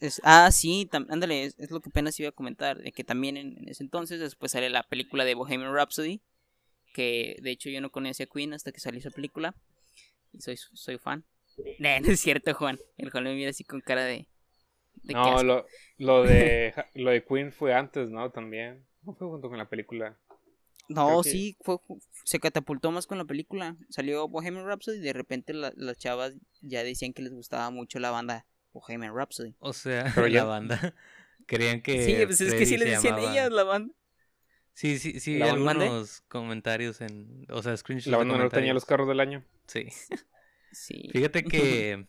Es- 0.00 0.20
ah, 0.24 0.50
sí, 0.52 0.88
tam- 0.90 1.06
ándale, 1.10 1.44
es, 1.44 1.58
es 1.58 1.70
lo 1.70 1.80
que 1.80 1.88
apenas 1.90 2.18
iba 2.20 2.28
a 2.28 2.32
comentar, 2.32 2.78
de 2.78 2.92
que 2.92 3.02
también 3.04 3.36
en, 3.36 3.58
en 3.58 3.68
ese 3.68 3.82
entonces 3.82 4.20
después 4.20 4.52
sale 4.52 4.70
la 4.70 4.82
película 4.84 5.24
de 5.24 5.34
Bohemian 5.34 5.74
Rhapsody, 5.74 6.20
que 6.94 7.36
de 7.42 7.50
hecho 7.50 7.68
yo 7.68 7.80
no 7.80 7.90
conocía 7.90 8.24
a 8.26 8.28
Queen 8.32 8.52
hasta 8.54 8.70
que 8.72 8.80
salió 8.80 9.00
esa 9.00 9.10
película, 9.10 9.54
y 10.32 10.40
soy, 10.40 10.56
soy 10.56 10.98
fan. 10.98 11.24
No, 11.80 12.00
no 12.00 12.12
es 12.12 12.20
cierto, 12.20 12.54
Juan, 12.54 12.78
el 12.96 13.10
Juan 13.10 13.24
me 13.24 13.34
mira 13.34 13.50
así 13.50 13.64
con 13.64 13.80
cara 13.80 14.04
de... 14.04 14.28
de 15.08 15.14
No, 15.14 15.42
lo, 15.42 15.66
lo 15.98 16.22
de 16.22 16.72
lo 16.94 17.10
de 17.10 17.24
Queen 17.24 17.50
fue 17.52 17.74
antes, 17.74 18.10
¿no? 18.10 18.30
También. 18.30 18.84
No 19.02 19.14
fue 19.14 19.26
junto 19.28 19.48
con 19.48 19.58
la 19.58 19.68
película. 19.68 20.16
No, 20.88 21.20
que- 21.22 21.30
sí, 21.30 21.56
fue, 21.60 21.76
se 22.24 22.40
catapultó 22.40 22.90
más 22.92 23.06
con 23.06 23.18
la 23.18 23.24
película, 23.24 23.76
salió 23.90 24.26
Bohemian 24.28 24.64
Rhapsody 24.66 24.96
y 24.98 25.00
de 25.00 25.12
repente 25.12 25.52
la- 25.52 25.72
las 25.76 25.98
chavas 25.98 26.34
ya 26.62 26.82
decían 26.82 27.12
que 27.12 27.22
les 27.22 27.32
gustaba 27.34 27.68
mucho 27.70 27.98
la 27.98 28.10
banda 28.10 28.46
Bohemian 28.72 29.14
Rhapsody. 29.14 29.54
O 29.58 29.72
sea, 29.72 30.10
Pero 30.14 30.26
la 30.28 30.32
ya- 30.32 30.44
banda. 30.44 30.94
Creían 31.46 31.80
que. 31.82 32.04
sí, 32.04 32.16
pues 32.26 32.40
es 32.42 32.54
que 32.54 32.66
sí 32.66 32.76
les 32.76 32.90
decían 32.90 33.16
llamaba- 33.16 33.32
ellas 33.32 33.50
la 33.50 33.64
banda. 33.64 33.94
Sí, 34.74 34.98
sí, 34.98 35.18
sí, 35.18 35.38
¿La 35.38 35.54
vi 35.54 35.62
banda? 35.64 35.84
algunos 35.86 36.20
comentarios 36.28 37.00
en. 37.00 37.46
O 37.50 37.62
sea, 37.62 37.76
screenshots. 37.76 38.10
La 38.12 38.18
de 38.18 38.24
banda 38.24 38.44
no 38.44 38.48
tenía 38.50 38.72
los 38.74 38.84
carros 38.84 39.08
del 39.08 39.18
año. 39.20 39.42
Sí. 39.66 39.88
Sí. 40.72 41.08
Fíjate 41.12 41.42
que. 41.44 42.06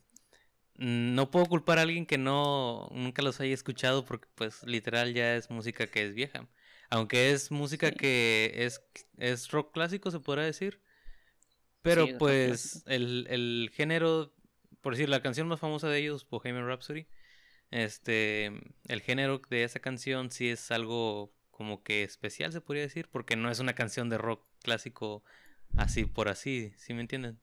Mm, 0.79 1.15
No 1.15 1.31
puedo 1.31 1.45
culpar 1.45 1.77
a 1.79 1.83
alguien 1.83 2.05
que 2.05 2.17
no 2.17 2.89
nunca 2.91 3.21
los 3.21 3.39
haya 3.39 3.53
escuchado 3.53 4.05
porque 4.05 4.27
pues 4.35 4.63
literal 4.63 5.13
ya 5.13 5.35
es 5.35 5.49
música 5.49 5.87
que 5.87 6.05
es 6.05 6.13
vieja. 6.15 6.47
Aunque 6.89 7.31
es 7.31 7.51
música 7.51 7.89
Sí. 7.89 7.95
que 7.95 8.53
es, 8.55 8.81
es 9.17 9.51
rock 9.51 9.71
clásico, 9.73 10.11
se 10.11 10.19
podrá 10.19 10.43
decir. 10.43 10.81
Pero 11.81 12.05
Sí, 12.07 12.13
pues 12.17 12.83
el, 12.87 13.27
el 13.29 13.71
género, 13.73 14.33
por 14.81 14.93
decir, 14.93 15.07
la 15.09 15.21
canción 15.21 15.47
más 15.47 15.59
famosa 15.59 15.87
de 15.89 15.99
ellos, 15.99 16.27
Bohemian 16.29 16.67
Rhapsody, 16.67 17.07
este, 17.71 18.51
el 18.87 19.01
género 19.01 19.41
de 19.49 19.63
esa 19.63 19.79
canción 19.79 20.31
sí 20.31 20.49
es 20.49 20.71
algo 20.71 21.33
como 21.51 21.83
que 21.83 22.03
especial, 22.03 22.51
se 22.51 22.61
podría 22.61 22.83
decir, 22.83 23.09
porque 23.11 23.35
no 23.35 23.49
es 23.51 23.59
una 23.59 23.75
canción 23.75 24.09
de 24.09 24.17
rock 24.17 24.45
clásico 24.63 25.23
así 25.77 26.05
por 26.05 26.29
así, 26.29 26.73
¿sí 26.77 26.93
me 26.93 27.01
entienden? 27.01 27.39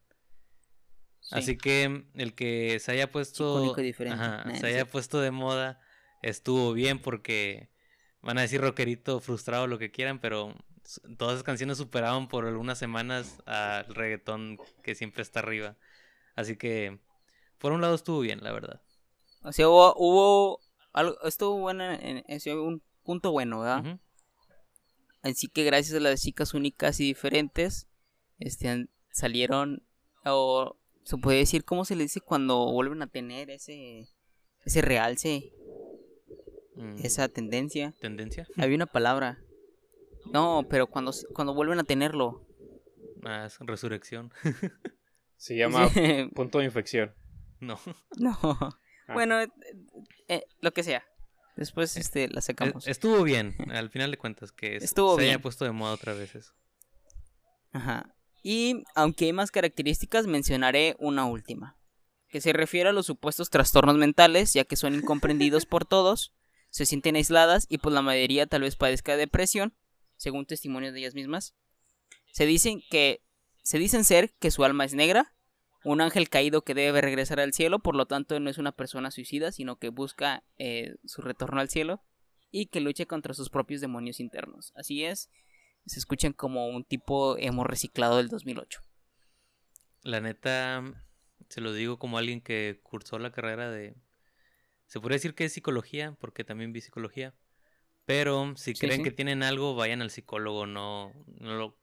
Sí. 1.28 1.34
Así 1.36 1.56
que 1.58 2.04
el 2.14 2.34
que 2.34 2.78
se 2.80 2.92
haya 2.92 3.10
puesto, 3.10 3.74
ajá, 4.08 4.44
Nah, 4.44 4.54
se 4.54 4.66
haya 4.68 4.84
puesto 4.86 5.20
de 5.20 5.30
moda 5.30 5.80
estuvo 6.22 6.72
bien 6.72 6.98
porque 7.00 7.68
van 8.22 8.38
a 8.38 8.42
decir 8.42 8.60
rockerito 8.60 9.20
frustrado 9.20 9.66
lo 9.66 9.78
que 9.78 9.90
quieran, 9.90 10.20
pero 10.20 10.54
todas 11.18 11.34
esas 11.34 11.44
canciones 11.44 11.78
superaban 11.78 12.28
por 12.28 12.46
algunas 12.46 12.78
semanas 12.78 13.42
al 13.46 13.86
reggaetón 13.94 14.58
que 14.82 14.94
siempre 14.94 15.22
está 15.22 15.40
arriba. 15.40 15.76
Así 16.36 16.56
que 16.56 16.98
por 17.58 17.72
un 17.72 17.80
lado 17.80 17.94
estuvo 17.94 18.20
bien, 18.20 18.40
la 18.42 18.52
verdad. 18.52 18.80
O 19.42 19.52
sea, 19.52 19.68
hubo, 19.68 19.94
hubo 19.96 20.60
algo, 20.92 21.20
estuvo 21.24 21.58
bueno, 21.60 21.84
en, 21.84 22.24
en- 22.26 22.58
un 22.58 22.82
punto 23.04 23.32
bueno, 23.32 23.60
¿verdad? 23.60 23.98
Así 25.22 25.48
que 25.48 25.64
gracias 25.64 25.96
a 25.96 26.00
las 26.00 26.20
chicas 26.22 26.54
únicas 26.54 27.00
y 27.00 27.04
diferentes, 27.04 27.88
este, 28.38 28.88
salieron, 29.10 29.82
o 30.24 30.76
se 31.06 31.16
puede 31.18 31.38
decir, 31.38 31.64
¿cómo 31.64 31.84
se 31.84 31.94
le 31.94 32.02
dice 32.02 32.20
cuando 32.20 32.70
vuelven 32.72 33.00
a 33.00 33.06
tener 33.06 33.48
ese, 33.50 34.08
ese 34.64 34.82
realce, 34.82 35.52
Mm, 36.74 36.96
esa 37.02 37.28
tendencia? 37.28 37.94
tendencia. 38.00 38.46
Había 38.58 38.76
una 38.76 38.84
palabra. 38.86 39.42
No, 40.30 40.66
pero 40.68 40.88
cuando, 40.88 41.12
cuando 41.32 41.54
vuelven 41.54 41.78
a 41.78 41.84
tenerlo. 41.84 42.46
Ah, 43.24 43.46
es 43.46 43.56
resurrección. 43.60 44.30
Se 45.38 45.56
llama 45.56 45.88
Sí, 45.88 46.28
punto 46.34 46.58
de 46.58 46.64
infección. 46.66 47.14
no. 47.60 47.78
no. 48.18 48.36
Ah. 49.08 49.14
Bueno, 49.14 49.40
eh, 49.40 49.48
eh, 50.26 50.42
lo 50.60 50.72
que 50.72 50.82
sea. 50.82 51.04
Después 51.54 51.96
este, 51.96 52.26
la 52.26 52.40
Eh, 52.40 52.42
sacamos. 52.42 52.88
Estuvo 52.88 53.22
bien, 53.22 53.54
al 53.70 53.88
final 53.88 54.10
de 54.10 54.16
cuentas, 54.18 54.50
que 54.50 54.74
es- 54.74 54.82
Estuvo 54.82 55.14
se 55.16 55.22
haya 55.30 55.38
puesto 55.38 55.64
de 55.64 55.70
moda 55.70 55.92
otra 55.94 56.12
vez 56.12 56.34
eso. 56.34 56.52
Ajá. 57.70 58.15
Y 58.48 58.84
aunque 58.94 59.24
hay 59.24 59.32
más 59.32 59.50
características, 59.50 60.28
mencionaré 60.28 60.94
una 61.00 61.24
última, 61.24 61.76
que 62.28 62.40
se 62.40 62.52
refiere 62.52 62.90
a 62.90 62.92
los 62.92 63.06
supuestos 63.06 63.50
trastornos 63.50 63.96
mentales, 63.96 64.52
ya 64.52 64.62
que 64.62 64.76
son 64.76 64.94
incomprendidos 64.94 65.66
por 65.66 65.84
todos, 65.88 66.32
se 66.70 66.86
sienten 66.86 67.16
aisladas 67.16 67.66
y 67.68 67.78
pues 67.78 67.92
la 67.92 68.02
mayoría 68.02 68.46
tal 68.46 68.62
vez 68.62 68.76
padezca 68.76 69.10
de 69.10 69.18
depresión, 69.18 69.74
según 70.16 70.46
testimonios 70.46 70.92
de 70.92 71.00
ellas 71.00 71.16
mismas. 71.16 71.56
Se 72.30 72.46
dicen 72.46 72.82
que 72.88 73.20
se 73.64 73.80
dicen 73.80 74.04
ser 74.04 74.32
que 74.38 74.52
su 74.52 74.62
alma 74.62 74.84
es 74.84 74.94
negra, 74.94 75.34
un 75.82 76.00
ángel 76.00 76.28
caído 76.28 76.62
que 76.62 76.74
debe 76.74 77.00
regresar 77.00 77.40
al 77.40 77.52
cielo, 77.52 77.80
por 77.80 77.96
lo 77.96 78.06
tanto 78.06 78.38
no 78.38 78.48
es 78.48 78.58
una 78.58 78.70
persona 78.70 79.10
suicida, 79.10 79.50
sino 79.50 79.80
que 79.80 79.88
busca 79.88 80.44
eh, 80.56 80.94
su 81.04 81.20
retorno 81.20 81.60
al 81.60 81.68
cielo 81.68 82.00
y 82.52 82.66
que 82.66 82.78
luche 82.78 83.08
contra 83.08 83.34
sus 83.34 83.50
propios 83.50 83.80
demonios 83.80 84.20
internos. 84.20 84.72
Así 84.76 85.02
es, 85.02 85.30
se 85.86 85.98
escuchan 85.98 86.32
como 86.32 86.68
un 86.68 86.84
tipo 86.84 87.36
hemos 87.38 87.66
reciclado 87.66 88.16
del 88.18 88.28
2008. 88.28 88.80
La 90.02 90.20
neta, 90.20 90.82
se 91.48 91.60
lo 91.60 91.72
digo 91.72 91.98
como 91.98 92.18
alguien 92.18 92.40
que 92.40 92.80
cursó 92.82 93.18
la 93.18 93.32
carrera 93.32 93.70
de... 93.70 93.96
Se 94.86 95.00
podría 95.00 95.16
decir 95.16 95.34
que 95.34 95.44
es 95.46 95.52
psicología, 95.52 96.16
porque 96.20 96.44
también 96.44 96.72
vi 96.72 96.80
psicología. 96.80 97.34
Pero 98.04 98.54
si 98.56 98.74
Sí, 98.74 98.80
creen 98.80 98.98
sí. 98.98 99.02
que 99.02 99.10
tienen 99.10 99.42
algo, 99.42 99.74
vayan 99.74 100.00
al 100.00 100.10
psicólogo, 100.10 100.66
no, 100.66 101.12
no 101.40 101.54
lo... 101.56 101.76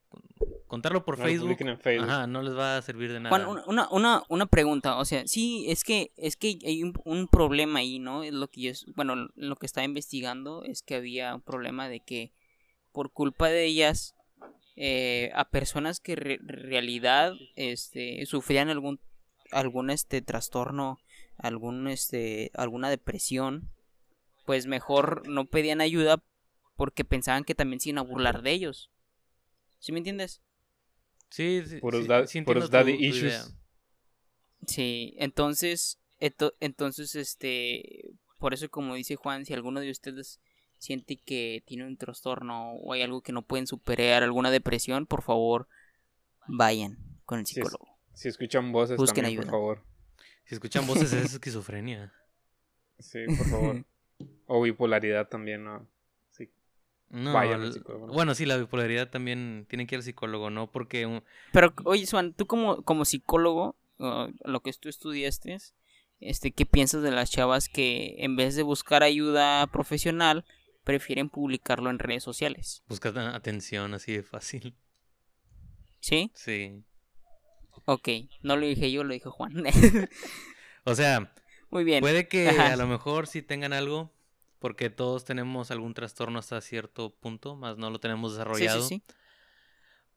Contarlo 0.67 1.03
por 1.05 1.17
No 1.19 1.25
Facebook, 1.25 1.47
publiquen 1.47 1.67
en 1.69 1.79
Facebook. 1.79 2.09
ajá, 2.09 2.27
no 2.27 2.41
les 2.41 2.55
va 2.55 2.77
a 2.77 2.81
servir 2.81 3.11
de 3.11 3.19
nada. 3.19 3.35
Juan, 3.35 3.63
una, 3.67 3.89
una, 3.89 4.23
una, 4.29 4.45
pregunta, 4.45 4.97
o 4.97 5.05
sea, 5.05 5.27
sí, 5.27 5.65
es 5.67 5.83
que, 5.83 6.11
es 6.17 6.35
que 6.37 6.57
hay 6.65 6.81
un, 6.81 6.93
un 7.03 7.27
problema 7.27 7.79
ahí, 7.79 7.99
¿no? 7.99 8.23
Es 8.23 8.33
lo 8.33 8.47
que 8.47 8.61
yo, 8.61 8.71
bueno, 8.95 9.29
lo 9.35 9.55
que 9.55 9.65
estaba 9.65 9.85
investigando 9.85 10.63
es 10.63 10.81
que 10.81 10.95
había 10.95 11.35
un 11.35 11.41
problema 11.41 11.89
de 11.89 11.99
que 11.99 12.31
por 12.93 13.11
culpa 13.11 13.49
de 13.49 13.65
ellas, 13.65 14.15
eh, 14.77 15.31
a 15.35 15.49
personas 15.49 15.99
que 15.99 16.15
re- 16.15 16.39
realidad, 16.41 17.33
este, 17.55 18.25
sufrían 18.25 18.69
algún, 18.69 18.99
algún, 19.51 19.89
este, 19.89 20.21
trastorno, 20.21 20.99
algún, 21.37 21.87
este, 21.87 22.51
alguna 22.53 22.89
depresión, 22.89 23.69
pues 24.45 24.67
mejor 24.67 25.27
no 25.27 25.45
pedían 25.45 25.81
ayuda 25.81 26.23
porque 26.75 27.03
pensaban 27.03 27.43
que 27.43 27.55
también 27.55 27.79
se 27.79 27.89
iban 27.89 27.99
a 27.99 28.07
burlar 28.09 28.41
de 28.41 28.51
ellos. 28.51 28.89
¿Sí 29.79 29.91
me 29.91 29.99
entiendes? 29.99 30.41
Sí, 31.29 31.61
sí, 31.67 31.79
Puros 31.79 32.03
sí, 32.03 32.07
da- 32.07 32.25
daddy 32.69 32.97
tu 32.97 33.03
issues. 33.03 33.55
Sí, 34.67 35.15
entonces, 35.17 35.99
entonces, 36.19 37.15
este, 37.15 38.11
por 38.39 38.53
eso 38.53 38.69
como 38.69 38.95
dice 38.95 39.15
Juan, 39.15 39.45
si 39.45 39.53
alguno 39.53 39.79
de 39.81 39.91
ustedes 39.91 40.39
siente 40.83 41.17
que 41.17 41.63
tiene 41.65 41.85
un 41.87 41.97
trastorno 41.97 42.73
o 42.73 42.93
hay 42.93 43.01
algo 43.01 43.21
que 43.21 43.31
no 43.31 43.41
pueden 43.41 43.67
superar, 43.67 44.21
alguna 44.23 44.51
depresión, 44.51 45.05
por 45.05 45.21
favor, 45.23 45.67
vayan 46.47 46.97
con 47.25 47.39
el 47.39 47.43
es- 47.43 47.49
psicólogo. 47.49 47.87
Si 48.13 48.27
escuchan 48.27 48.71
voces 48.71 48.97
Busquen 48.97 49.23
también, 49.23 49.39
ayuda. 49.39 49.51
por 49.51 49.59
favor. 49.59 49.83
Si 50.45 50.53
escuchan 50.55 50.85
voces 50.85 51.11
es 51.13 51.33
esquizofrenia. 51.33 52.13
Sí, 52.99 53.19
por 53.25 53.47
favor. 53.47 53.85
o 54.45 54.61
bipolaridad 54.61 55.27
también, 55.29 55.63
¿no? 55.63 55.87
Sí. 56.31 56.49
No, 57.09 57.33
Vayan 57.33 57.61
al 57.61 57.73
psicólogo, 57.73 58.07
¿no? 58.07 58.13
bueno, 58.13 58.35
sí, 58.35 58.45
la 58.45 58.57
bipolaridad 58.57 59.09
también 59.09 59.65
tienen 59.69 59.87
que 59.87 59.95
ir 59.95 59.99
al 59.99 60.03
psicólogo, 60.03 60.49
¿no? 60.51 60.69
Porque 60.71 61.05
un- 61.05 61.23
Pero, 61.51 61.73
oye, 61.85 62.05
Juan, 62.05 62.33
tú 62.33 62.45
como, 62.45 62.83
como 62.83 63.05
psicólogo, 63.05 63.75
uh, 63.99 64.27
lo 64.45 64.59
que 64.61 64.71
tú 64.73 64.89
estudiaste, 64.89 65.57
este, 66.19 66.51
¿qué 66.51 66.65
piensas 66.67 67.01
de 67.01 67.11
las 67.11 67.31
chavas 67.31 67.67
que 67.67 68.15
en 68.19 68.35
vez 68.35 68.55
de 68.55 68.63
buscar 68.63 69.01
ayuda 69.03 69.65
profesional, 69.67 70.45
prefieren 70.83 71.29
publicarlo 71.29 71.89
en 71.89 71.99
redes 71.99 72.23
sociales? 72.23 72.83
buscas 72.87 73.15
atención 73.17 73.93
así 73.93 74.13
de 74.13 74.23
fácil. 74.23 74.75
¿Sí? 75.99 76.31
Sí. 76.35 76.83
Ok, 77.85 78.09
no 78.41 78.55
lo 78.57 78.65
dije 78.65 78.91
yo, 78.91 79.03
lo 79.03 79.13
dijo 79.13 79.31
Juan. 79.31 79.63
O 80.85 80.95
sea, 80.95 81.33
Muy 81.69 81.85
bien. 81.85 82.01
puede 82.01 82.27
que 82.27 82.49
a 82.49 82.75
lo 82.75 82.87
mejor 82.87 83.27
sí 83.27 83.41
tengan 83.41 83.71
algo, 83.71 84.13
porque 84.59 84.89
todos 84.89 85.23
tenemos 85.23 85.71
algún 85.71 85.93
trastorno 85.93 86.39
hasta 86.39 86.59
cierto 86.59 87.15
punto, 87.15 87.55
más 87.55 87.77
no 87.77 87.89
lo 87.89 87.99
tenemos 88.01 88.31
Sí, 88.31 88.35
sí, 88.35 88.37
desarrollado. 88.39 88.81
sí. 88.83 89.01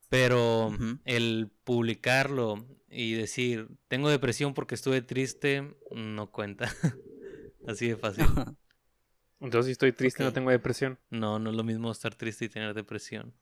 Pero 0.08 0.72
el 1.04 1.50
publicarlo 1.64 2.64
y 2.88 3.12
decir, 3.14 3.68
tengo 3.88 4.08
depresión 4.08 4.54
porque 4.54 4.74
estuve 4.76 5.02
triste, 5.02 5.76
no 5.92 6.30
cuenta. 6.30 6.64
Así 7.66 7.88
de 7.88 7.96
fácil. 7.96 8.26
Entonces, 9.40 9.66
si 9.66 9.72
estoy 9.72 9.92
triste, 9.92 10.22
no 10.22 10.30
Ok. 10.30 10.34
tengo 10.34 10.50
depresión. 10.50 10.98
No, 11.10 11.38
no 11.38 11.50
es 11.50 11.56
lo 11.56 11.62
mismo 11.64 11.90
estar 11.92 12.14
triste 12.14 12.46
y 12.46 12.48
tener 12.48 12.72
depresión. 12.74 13.34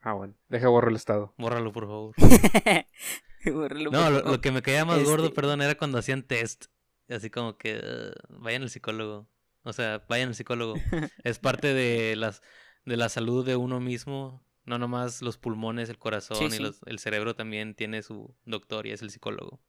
Ah, 0.00 0.14
bueno. 0.14 0.34
Deja 0.48 0.68
borrar 0.68 0.90
el 0.90 0.96
estado. 0.96 1.34
Bórralo, 1.36 1.72
por 1.72 1.84
favor. 1.86 2.14
Bórralo, 3.44 3.90
No, 3.90 4.02
por 4.02 4.10
lo, 4.12 4.18
favor. 4.20 4.30
lo 4.32 4.40
que 4.40 4.50
me 4.52 4.62
caía 4.62 4.84
más 4.84 5.02
gordo, 5.04 5.24
Este- 5.26 5.34
perdón, 5.34 5.62
era 5.62 5.74
cuando 5.74 5.98
hacían 5.98 6.22
test. 6.22 6.66
Así 7.08 7.28
como 7.30 7.56
que 7.58 7.76
"Ugh, 7.78 8.40
vayan 8.40 8.62
al 8.62 8.70
psicólogo. 8.70 9.28
O 9.62 9.72
sea, 9.72 10.04
vayan 10.08 10.28
al 10.28 10.34
psicólogo. 10.34 10.74
es 11.24 11.38
parte 11.38 11.74
de 11.74 12.16
las 12.16 12.42
de 12.86 12.96
la 12.96 13.08
salud 13.08 13.44
de 13.44 13.56
uno 13.56 13.78
mismo. 13.80 14.42
No 14.64 14.78
nomás 14.78 15.20
los 15.22 15.36
pulmones, 15.36 15.88
el 15.90 15.98
corazón 15.98 16.36
Sí, 16.38 16.44
y 16.44 16.50
sí. 16.52 16.62
los- 16.62 16.80
el 16.86 16.98
cerebro 16.98 17.34
también 17.34 17.74
tiene 17.74 18.02
su 18.02 18.34
doctor 18.44 18.86
y 18.86 18.92
es 18.92 19.02
el 19.02 19.10
psicólogo. 19.10 19.60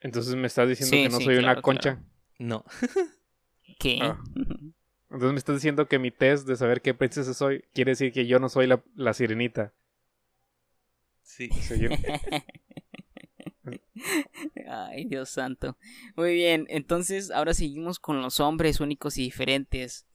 Entonces, 0.00 0.36
¿me 0.36 0.46
estás 0.46 0.68
diciendo 0.68 0.94
Sí, 0.96 1.02
que 1.04 1.08
no 1.08 1.18
sí, 1.18 1.24
soy 1.24 1.36
una 1.38 1.60
concha? 1.62 1.94
claro. 1.94 2.04
No. 2.38 2.64
¿Qué? 3.78 3.98
Ah. 4.00 4.18
Entonces, 5.10 5.32
¿me 5.32 5.38
estás 5.38 5.56
diciendo 5.56 5.88
que 5.88 5.98
mi 5.98 6.10
test 6.10 6.46
de 6.46 6.56
saber 6.56 6.82
qué 6.82 6.94
princesa 6.94 7.32
soy 7.32 7.64
quiere 7.72 7.92
decir 7.92 8.12
que 8.12 8.26
yo 8.26 8.38
no 8.38 8.48
soy 8.48 8.66
la, 8.66 8.82
la 8.94 9.14
sirenita? 9.14 9.72
Sí. 11.22 11.48
Soy 11.50 11.80
yo. 11.80 11.88
Ay, 14.68 15.04
Dios 15.06 15.30
santo. 15.30 15.76
Muy 16.16 16.34
bien, 16.34 16.66
entonces 16.68 17.30
ahora 17.30 17.54
seguimos 17.54 17.98
con 17.98 18.22
los 18.22 18.40
hombres 18.40 18.80
únicos 18.80 19.18
y 19.18 19.22
diferentes. 19.22 20.06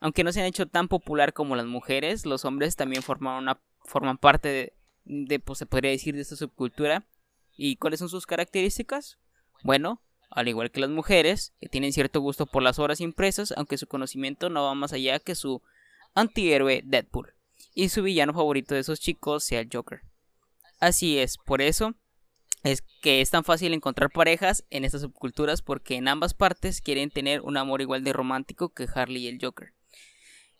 Aunque 0.00 0.24
no 0.24 0.32
se 0.32 0.40
han 0.40 0.46
hecho 0.46 0.66
tan 0.66 0.88
popular 0.88 1.32
como 1.32 1.56
las 1.56 1.66
mujeres, 1.66 2.26
los 2.26 2.44
hombres 2.44 2.76
también 2.76 3.02
forman 3.02 3.42
una 3.42 3.60
forman 3.84 4.18
parte 4.18 4.48
de, 4.48 4.72
de, 5.04 5.38
pues 5.38 5.60
se 5.60 5.66
podría 5.66 5.92
decir 5.92 6.14
de 6.14 6.22
esta 6.22 6.36
subcultura. 6.36 7.06
¿Y 7.56 7.76
cuáles 7.76 8.00
son 8.00 8.08
sus 8.08 8.26
características? 8.26 9.18
Bueno, 9.62 10.02
al 10.30 10.48
igual 10.48 10.70
que 10.70 10.80
las 10.80 10.90
mujeres, 10.90 11.54
que 11.60 11.68
tienen 11.68 11.92
cierto 11.92 12.20
gusto 12.20 12.46
por 12.46 12.62
las 12.62 12.78
obras 12.78 13.00
impresas, 13.00 13.52
aunque 13.56 13.78
su 13.78 13.86
conocimiento 13.86 14.50
no 14.50 14.64
va 14.64 14.74
más 14.74 14.92
allá 14.92 15.18
que 15.18 15.34
su 15.34 15.62
antihéroe 16.14 16.82
Deadpool. 16.84 17.34
Y 17.74 17.88
su 17.90 18.02
villano 18.02 18.32
favorito 18.32 18.74
de 18.74 18.80
esos 18.80 19.00
chicos 19.00 19.44
sea 19.44 19.60
el 19.60 19.68
Joker. 19.72 20.00
Así 20.80 21.18
es, 21.18 21.38
por 21.38 21.62
eso 21.62 21.94
es 22.62 22.82
que 23.00 23.20
es 23.20 23.30
tan 23.30 23.44
fácil 23.44 23.72
encontrar 23.72 24.10
parejas 24.10 24.64
en 24.70 24.84
estas 24.84 25.02
subculturas 25.02 25.62
porque 25.62 25.94
en 25.94 26.08
ambas 26.08 26.34
partes 26.34 26.80
quieren 26.80 27.10
tener 27.10 27.40
un 27.42 27.56
amor 27.56 27.80
igual 27.80 28.02
de 28.02 28.12
romántico 28.12 28.70
que 28.70 28.88
Harley 28.92 29.24
y 29.24 29.28
el 29.28 29.38
Joker. 29.40 29.72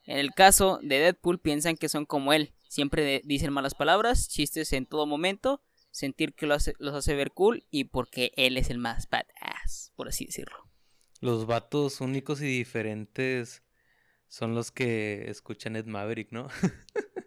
En 0.05 0.19
el 0.19 0.33
caso 0.33 0.79
de 0.83 1.01
Deadpool 1.01 1.41
piensan 1.41 1.77
que 1.77 1.89
son 1.89 2.07
como 2.07 2.33
él, 2.33 2.55
siempre 2.69 3.23
dicen 3.25 3.53
malas 3.53 3.75
palabras, 3.75 4.29
chistes 4.29 4.73
en 4.73 4.87
todo 4.87 5.07
momento, 5.07 5.63
sentir 5.91 6.35
que 6.35 6.47
los 6.47 6.69
hace 6.95 7.15
ver 7.15 7.33
cool 7.33 7.65
y 7.71 7.85
porque 7.85 8.33
él 8.37 8.57
es 8.57 8.71
el 8.71 8.79
más 8.79 9.09
por 9.97 10.09
así 10.09 10.27
decirlo. 10.27 10.57
Los 11.21 11.47
vatos 11.47 12.01
únicos 12.01 12.41
y 12.43 12.47
diferentes 12.47 13.63
son 14.29 14.55
los 14.55 14.71
que 14.71 15.31
escuchan 15.31 15.77
Ed 15.77 15.87
Maverick, 15.87 16.31
¿no? 16.33 16.49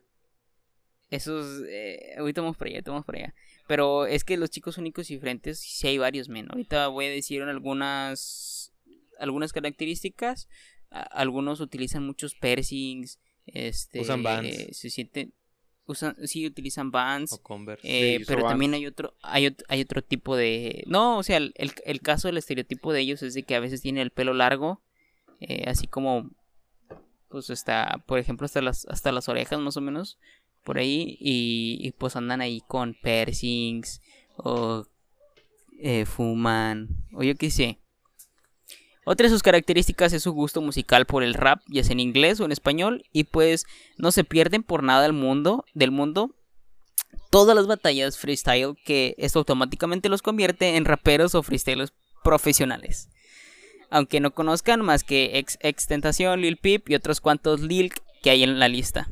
Esos, 1.09 1.63
eh, 1.67 2.13
ahorita 2.19 2.41
vamos 2.41 2.55
para 2.55 2.69
allá, 2.69 2.81
vamos 2.85 3.03
para 3.05 3.17
allá. 3.19 3.35
Pero 3.67 4.05
es 4.05 4.23
que 4.23 4.37
los 4.37 4.51
chicos 4.51 4.77
únicos 4.77 5.09
y 5.09 5.15
diferentes, 5.15 5.59
sí 5.59 5.87
hay 5.87 5.97
varios, 5.97 6.29
men. 6.29 6.47
Ahorita 6.51 6.87
voy 6.89 7.05
a 7.05 7.09
decir 7.09 7.41
algunas, 7.41 8.71
algunas 9.17 9.51
características. 9.51 10.47
A- 10.91 11.01
algunos 11.01 11.61
utilizan 11.61 12.05
muchos 12.05 12.35
piercings, 12.35 13.19
este, 13.47 14.01
Usan 14.01 14.21
Vans. 14.21 14.77
se 14.77 14.89
sienten, 14.91 15.33
usan, 15.89 16.15
sí 16.27 16.45
utilizan 16.45 16.91
bands. 16.91 17.33
o 17.33 17.41
Converse. 17.41 17.81
Eh, 17.87 18.19
Sí, 18.19 18.25
pero 18.27 18.43
también 18.43 18.71
Vans. 18.71 18.79
hay 18.81 18.85
otro, 18.87 19.15
hay, 19.21 19.55
hay 19.67 19.81
otro 19.81 20.01
tipo 20.03 20.35
de... 20.35 20.83
No, 20.87 21.17
o 21.17 21.23
sea, 21.23 21.37
el, 21.37 21.53
el, 21.55 21.71
el 21.85 22.01
caso 22.01 22.27
del 22.27 22.37
estereotipo 22.37 22.93
de 22.93 23.01
ellos 23.01 23.23
es 23.23 23.33
de 23.33 23.43
que 23.43 23.55
a 23.55 23.59
veces 23.59 23.81
tienen 23.81 24.01
el 24.03 24.11
pelo 24.11 24.33
largo, 24.33 24.81
eh, 25.39 25.63
así 25.67 25.87
como, 25.87 26.29
pues 27.29 27.49
hasta, 27.49 28.03
por 28.05 28.19
ejemplo, 28.19 28.45
hasta 28.45 28.61
las, 28.61 28.85
hasta 28.87 29.11
las 29.11 29.27
orejas 29.29 29.59
más 29.59 29.77
o 29.77 29.81
menos, 29.81 30.19
por 30.63 30.77
ahí, 30.77 31.17
y, 31.19 31.77
y, 31.81 31.91
pues 31.93 32.15
andan 32.15 32.41
ahí 32.41 32.61
con 32.67 32.93
piercings, 32.93 34.01
o 34.37 34.85
eh, 35.81 36.05
fuman, 36.05 36.89
o 37.13 37.23
yo 37.23 37.35
qué 37.35 37.49
sé. 37.49 37.79
Otra 39.11 39.23
de 39.23 39.31
sus 39.31 39.41
características 39.41 40.13
es 40.13 40.21
su 40.21 40.33
gusto 40.33 40.61
musical 40.61 41.07
por 41.07 41.23
el 41.23 41.33
rap, 41.33 41.63
ya 41.67 41.83
sea 41.83 41.93
en 41.93 41.99
inglés 41.99 42.39
o 42.39 42.45
en 42.45 42.51
español, 42.51 43.05
y 43.11 43.23
pues 43.23 43.65
no 43.97 44.11
se 44.11 44.23
pierden 44.23 44.61
por 44.61 44.83
nada 44.83 45.01
del 45.01 45.13
mundo, 45.13 45.65
del 45.73 45.89
mundo 45.89 46.35
todas 47.31 47.55
las 47.55 47.65
batallas 47.65 48.19
freestyle 48.19 48.75
que 48.85 49.15
esto 49.17 49.39
automáticamente 49.39 50.09
los 50.09 50.21
convierte 50.21 50.75
en 50.75 50.85
raperos 50.85 51.33
o 51.33 51.41
freestylers 51.41 51.91
profesionales. 52.23 53.09
Aunque 53.89 54.19
no 54.19 54.35
conozcan 54.35 54.85
más 54.85 55.03
que 55.03 55.39
ex, 55.39 55.87
Tentación, 55.87 56.41
Lil 56.41 56.57
Peep 56.57 56.87
y 56.91 56.93
otros 56.93 57.19
cuantos 57.19 57.61
Lil 57.61 57.91
que 58.21 58.29
hay 58.29 58.43
en 58.43 58.59
la 58.59 58.67
lista. 58.67 59.09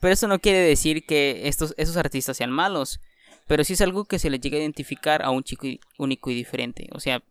Pero 0.00 0.12
eso 0.12 0.26
no 0.26 0.40
quiere 0.40 0.58
decir 0.58 1.06
que 1.06 1.46
estos, 1.46 1.72
esos 1.76 1.96
artistas 1.96 2.36
sean 2.36 2.50
malos. 2.50 2.98
Pero 3.46 3.62
sí 3.62 3.74
es 3.74 3.80
algo 3.80 4.06
que 4.06 4.18
se 4.18 4.28
les 4.28 4.40
llega 4.40 4.56
a 4.56 4.60
identificar 4.60 5.22
a 5.22 5.30
un 5.30 5.44
chico 5.44 5.68
único 5.98 6.32
y 6.32 6.34
diferente. 6.34 6.88
O 6.92 6.98
sea, 6.98 7.22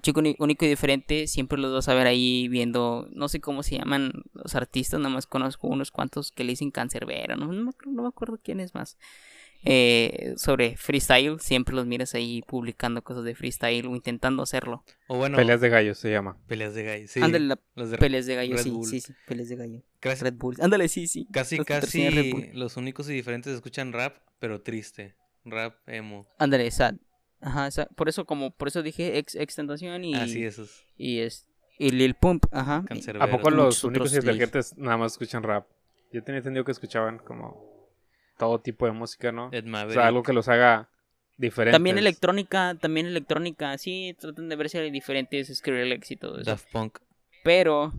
chico 0.00 0.20
único 0.38 0.64
y 0.64 0.68
diferente 0.68 1.26
siempre 1.26 1.58
los 1.58 1.72
vas 1.72 1.88
a 1.88 1.94
ver 1.94 2.06
ahí 2.06 2.48
viendo, 2.48 3.08
no 3.12 3.28
sé 3.28 3.40
cómo 3.40 3.62
se 3.62 3.76
llaman 3.78 4.12
los 4.34 4.54
artistas, 4.54 5.00
nada 5.00 5.14
más 5.14 5.26
conozco 5.26 5.66
unos 5.68 5.90
cuantos 5.90 6.32
que 6.32 6.44
le 6.44 6.50
dicen 6.52 6.70
cancerbero, 6.70 7.36
no, 7.36 7.46
no, 7.52 7.62
me 7.64 7.70
acuerdo- 7.70 7.92
no 7.92 8.02
me 8.02 8.08
acuerdo 8.08 8.38
quién 8.42 8.60
es 8.60 8.74
más. 8.74 8.96
eh, 9.68 10.34
sobre 10.36 10.76
freestyle, 10.76 11.40
siempre 11.40 11.74
los 11.74 11.86
miras 11.86 12.14
ahí 12.14 12.42
publicando 12.46 13.02
cosas 13.02 13.24
de 13.24 13.34
freestyle 13.34 13.86
o 13.86 13.96
intentando 13.96 14.42
hacerlo. 14.44 14.84
O 15.08 15.16
bueno, 15.16 15.36
Peleas 15.36 15.60
de 15.60 15.68
gallos 15.70 15.98
se 15.98 16.10
llama. 16.10 16.36
peleas 16.46 16.74
de 16.74 16.84
gallos. 16.84 17.10
Sí, 17.10 17.20
Ándale, 17.20 17.46
la- 17.46 17.60
los 17.74 17.90
de 17.90 17.98
peleas 17.98 18.26
de 18.26 18.36
gallo, 18.36 18.58
sí, 18.58 18.70
sí, 18.84 19.00
sí, 19.00 19.12
peleas 19.26 19.48
de 19.48 19.56
gallo. 19.56 19.82
Casi, 19.98 20.22
Red 20.22 20.34
Bull. 20.34 20.56
Ándale, 20.60 20.86
sí, 20.88 21.08
sí. 21.08 21.26
casi, 21.32 21.56
Los 21.56 21.66
casi 21.66 22.50
los 22.52 22.76
únicos 22.76 23.08
y 23.10 23.14
diferentes 23.14 23.52
escuchan 23.54 23.92
rap, 23.92 24.18
pero 24.38 24.60
triste. 24.62 25.16
Rap 25.44 25.76
emo. 25.88 26.28
Ándale, 26.38 26.70
sad. 26.70 26.96
Ajá, 27.40 27.68
por 27.94 28.08
eso 28.08 28.24
como 28.24 28.50
por 28.50 28.68
eso 28.68 28.82
dije 28.82 29.18
ex 29.18 29.34
extentación 29.34 30.04
y 30.04 30.14
Así 30.14 30.44
esos. 30.44 30.84
y 30.96 31.18
es 31.20 31.46
y 31.78 31.90
Lil 31.90 32.14
Pump, 32.14 32.46
ajá. 32.52 32.84
¿A 33.20 33.26
poco 33.28 33.50
los 33.50 33.84
únicos 33.84 34.14
inteligentes 34.14 34.76
nada 34.78 34.96
más 34.96 35.12
escuchan 35.12 35.42
rap? 35.42 35.66
Yo 36.12 36.22
tenía 36.22 36.38
entendido 36.38 36.64
que 36.64 36.72
escuchaban 36.72 37.18
como 37.18 37.90
todo 38.38 38.60
tipo 38.60 38.86
de 38.86 38.92
música, 38.92 39.32
¿no? 39.32 39.50
Ed 39.52 39.66
O 39.66 39.90
sea, 39.90 40.06
algo 40.06 40.22
que 40.22 40.32
los 40.32 40.48
haga 40.48 40.88
diferentes. 41.36 41.74
También 41.74 41.98
electrónica, 41.98 42.74
también 42.80 43.06
electrónica, 43.06 43.76
sí, 43.76 44.16
tratan 44.18 44.48
de 44.48 44.56
verse 44.56 44.80
diferentes 44.90 45.54
Skrillex 45.54 46.10
y 46.10 46.16
todo 46.16 46.40
eso. 46.40 46.50
Daft 46.50 46.70
Punk. 46.72 46.98
Pero 47.44 47.92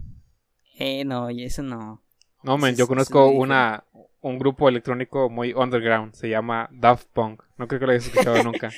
eh 0.79 1.05
no, 1.05 1.29
y 1.29 1.43
eso 1.43 1.61
no. 1.61 2.01
No, 2.43 2.55
Eso 2.55 2.77
yo 2.77 2.87
conozco 2.87 3.27
una 3.27 3.83
un 4.21 4.39
grupo 4.39 4.67
electrónico 4.67 5.29
muy 5.29 5.53
underground, 5.53 6.13
se 6.13 6.29
llama 6.29 6.69
Daft 6.71 7.07
Punk. 7.13 7.43
No 7.57 7.67
creo 7.67 7.79
que 7.79 7.85
lo 7.85 7.91
hayas 7.91 8.07
escuchado 8.07 8.43
nunca. 8.43 8.71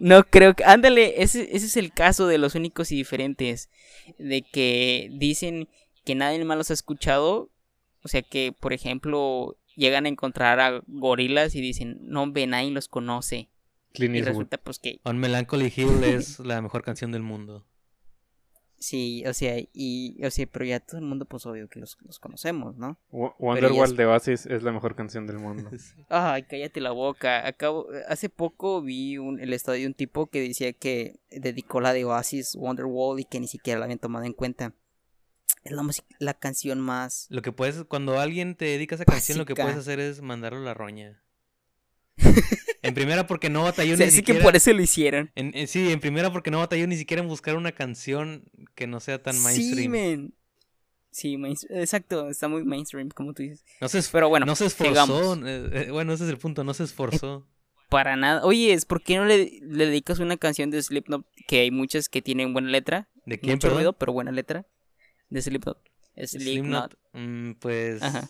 No 0.00 0.22
creo 0.22 0.54
que. 0.54 0.64
Ándale, 0.64 1.22
ese, 1.22 1.48
ese 1.56 1.66
es 1.66 1.76
el 1.76 1.92
caso 1.92 2.28
de 2.28 2.38
los 2.38 2.54
únicos 2.54 2.92
y 2.92 2.96
diferentes. 2.96 3.68
De 4.16 4.42
que 4.42 5.10
dicen 5.12 5.68
que 6.04 6.14
nadie 6.14 6.44
más 6.44 6.56
los 6.56 6.70
ha 6.70 6.74
escuchado. 6.74 7.50
O 8.02 8.08
sea 8.08 8.22
que, 8.22 8.52
por 8.52 8.72
ejemplo, 8.72 9.56
llegan 9.74 10.06
a 10.06 10.08
encontrar 10.08 10.60
a 10.60 10.82
gorilas 10.86 11.56
y 11.56 11.60
dicen, 11.60 11.98
no, 12.02 12.30
ve, 12.30 12.46
nadie 12.46 12.70
los 12.70 12.86
conoce. 12.86 13.48
Clint 13.92 14.14
Y 14.14 14.22
resulta 14.22 14.58
pues 14.58 14.78
que 14.78 15.00
On 15.02 15.18
Melancholy 15.18 15.72
Hill 15.74 16.04
es 16.04 16.38
la 16.38 16.62
mejor 16.62 16.82
canción 16.82 17.10
del 17.10 17.22
mundo. 17.22 17.66
Sí, 18.78 19.24
o 19.26 19.34
sea, 19.34 19.56
y, 19.72 20.24
o 20.24 20.30
sea, 20.30 20.46
pero 20.46 20.64
ya 20.64 20.80
todo 20.80 20.98
el 20.98 21.04
mundo 21.06 21.24
pues 21.24 21.44
obvio 21.46 21.68
que 21.68 21.80
los, 21.80 21.96
los 22.06 22.18
conocemos, 22.18 22.76
¿no? 22.76 22.98
Wonderwall 23.10 23.90
es- 23.90 23.96
de 23.96 24.06
Oasis 24.06 24.46
es 24.46 24.62
la 24.62 24.72
mejor 24.72 24.94
canción 24.96 25.26
del 25.26 25.38
mundo. 25.38 25.70
Ay, 26.08 26.44
cállate 26.44 26.80
la 26.80 26.90
boca. 26.92 27.46
Acabo, 27.46 27.86
hace 28.08 28.28
poco 28.28 28.80
vi 28.82 29.18
un, 29.18 29.40
el 29.40 29.52
estado 29.52 29.76
de 29.76 29.86
un 29.86 29.94
tipo 29.94 30.26
que 30.28 30.40
decía 30.40 30.72
que 30.72 31.18
dedicó 31.30 31.80
la 31.80 31.92
de 31.92 32.04
Oasis 32.04 32.54
Wonderwall 32.56 33.20
y 33.20 33.24
que 33.24 33.40
ni 33.40 33.48
siquiera 33.48 33.78
la 33.78 33.84
habían 33.86 33.98
tomado 33.98 34.24
en 34.24 34.32
cuenta. 34.32 34.72
Es 35.64 35.72
la, 35.72 35.82
música- 35.82 36.06
la 36.20 36.34
canción 36.34 36.80
más... 36.80 37.26
Lo 37.30 37.42
que 37.42 37.52
puedes, 37.52 37.84
cuando 37.84 38.18
alguien 38.20 38.54
te 38.54 38.64
dedica 38.66 38.94
a 38.94 38.96
esa 38.96 39.04
canción, 39.04 39.38
lo 39.38 39.44
que 39.44 39.54
puedes 39.54 39.76
hacer 39.76 39.98
es 40.00 40.22
mandarlo 40.22 40.60
a 40.60 40.62
la 40.62 40.74
roña. 40.74 41.20
En 42.88 42.94
primera 42.94 43.26
porque 43.26 43.48
no 43.50 43.62
batalló 43.62 43.96
Se 43.96 44.04
ni 44.06 44.10
que 44.10 44.16
siquiera. 44.16 44.42
por 44.42 44.56
eso 44.56 44.72
lo 44.72 44.82
hicieron. 44.82 45.30
en- 45.34 45.52
en- 45.56 45.68
sí, 45.68 45.90
en 45.92 46.00
primera 46.00 46.32
porque 46.32 46.50
no 46.50 46.58
batalló 46.58 46.86
ni 46.86 46.96
siquiera 46.96 47.22
en 47.22 47.28
buscar 47.28 47.56
una 47.56 47.72
canción 47.72 48.44
que 48.74 48.86
no 48.86 49.00
sea 49.00 49.22
tan 49.22 49.34
Sí, 49.34 49.40
mainstream. 49.42 50.32
Sí, 51.10 51.36
main- 51.38 51.56
exacto, 51.70 52.28
está 52.28 52.48
muy 52.48 52.64
mainstream, 52.64 53.08
como 53.08 53.32
tú 53.32 53.42
dices. 53.42 53.64
no 53.80 53.88
se, 53.88 54.02
Pero 54.12 54.28
bueno, 54.28 54.46
no 54.46 54.54
se 54.54 54.66
esforzó. 54.66 55.34
eh, 55.46 55.70
eh, 55.86 55.90
bueno, 55.90 56.12
ese 56.12 56.24
es 56.24 56.30
el 56.30 56.38
punto, 56.38 56.64
no 56.64 56.74
se 56.74 56.84
esforzó. 56.84 57.46
Para 57.88 58.16
nada. 58.16 58.44
Oye, 58.44 58.74
¿es 58.74 58.84
¿por 58.84 59.02
qué 59.02 59.16
no 59.16 59.24
le, 59.24 59.58
le 59.62 59.86
dedicas 59.86 60.18
una 60.18 60.36
canción 60.36 60.70
de 60.70 60.82
Slipknot? 60.82 61.24
Que 61.46 61.60
hay 61.60 61.70
muchas 61.70 62.10
que 62.10 62.20
tienen 62.20 62.52
buena 62.52 62.68
letra. 62.68 63.08
¿De 63.24 63.40
quién, 63.40 63.54
mucho 63.54 63.70
ruido, 63.70 63.94
pero 63.94 64.12
buena 64.12 64.30
letra. 64.30 64.66
De 65.30 65.40
Slipknot. 65.40 65.78
Slipknot. 66.16 66.30
Slipknot. 66.42 66.98
Mm, 67.14 67.52
pues 67.54 68.02
Ajá. 68.02 68.28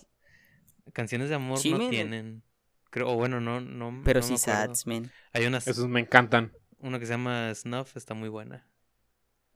canciones 0.92 1.28
de 1.28 1.34
amor 1.34 1.58
Sí, 1.58 1.72
no 1.72 1.78
men. 1.78 1.90
tienen. 1.90 2.42
Creo, 2.90 3.08
o 3.08 3.14
bueno, 3.16 3.40
no, 3.40 3.60
no. 3.60 4.02
Pero 4.04 4.20
no 4.20 4.26
sí 4.26 4.50
man. 4.86 5.10
Hay 5.32 5.46
una, 5.46 5.58
Esos 5.58 5.88
me 5.88 6.00
encantan. 6.00 6.52
una 6.78 6.98
que 6.98 7.06
se 7.06 7.12
llama 7.12 7.54
Snuff, 7.54 7.96
está 7.96 8.14
muy 8.14 8.28
buena. 8.28 8.66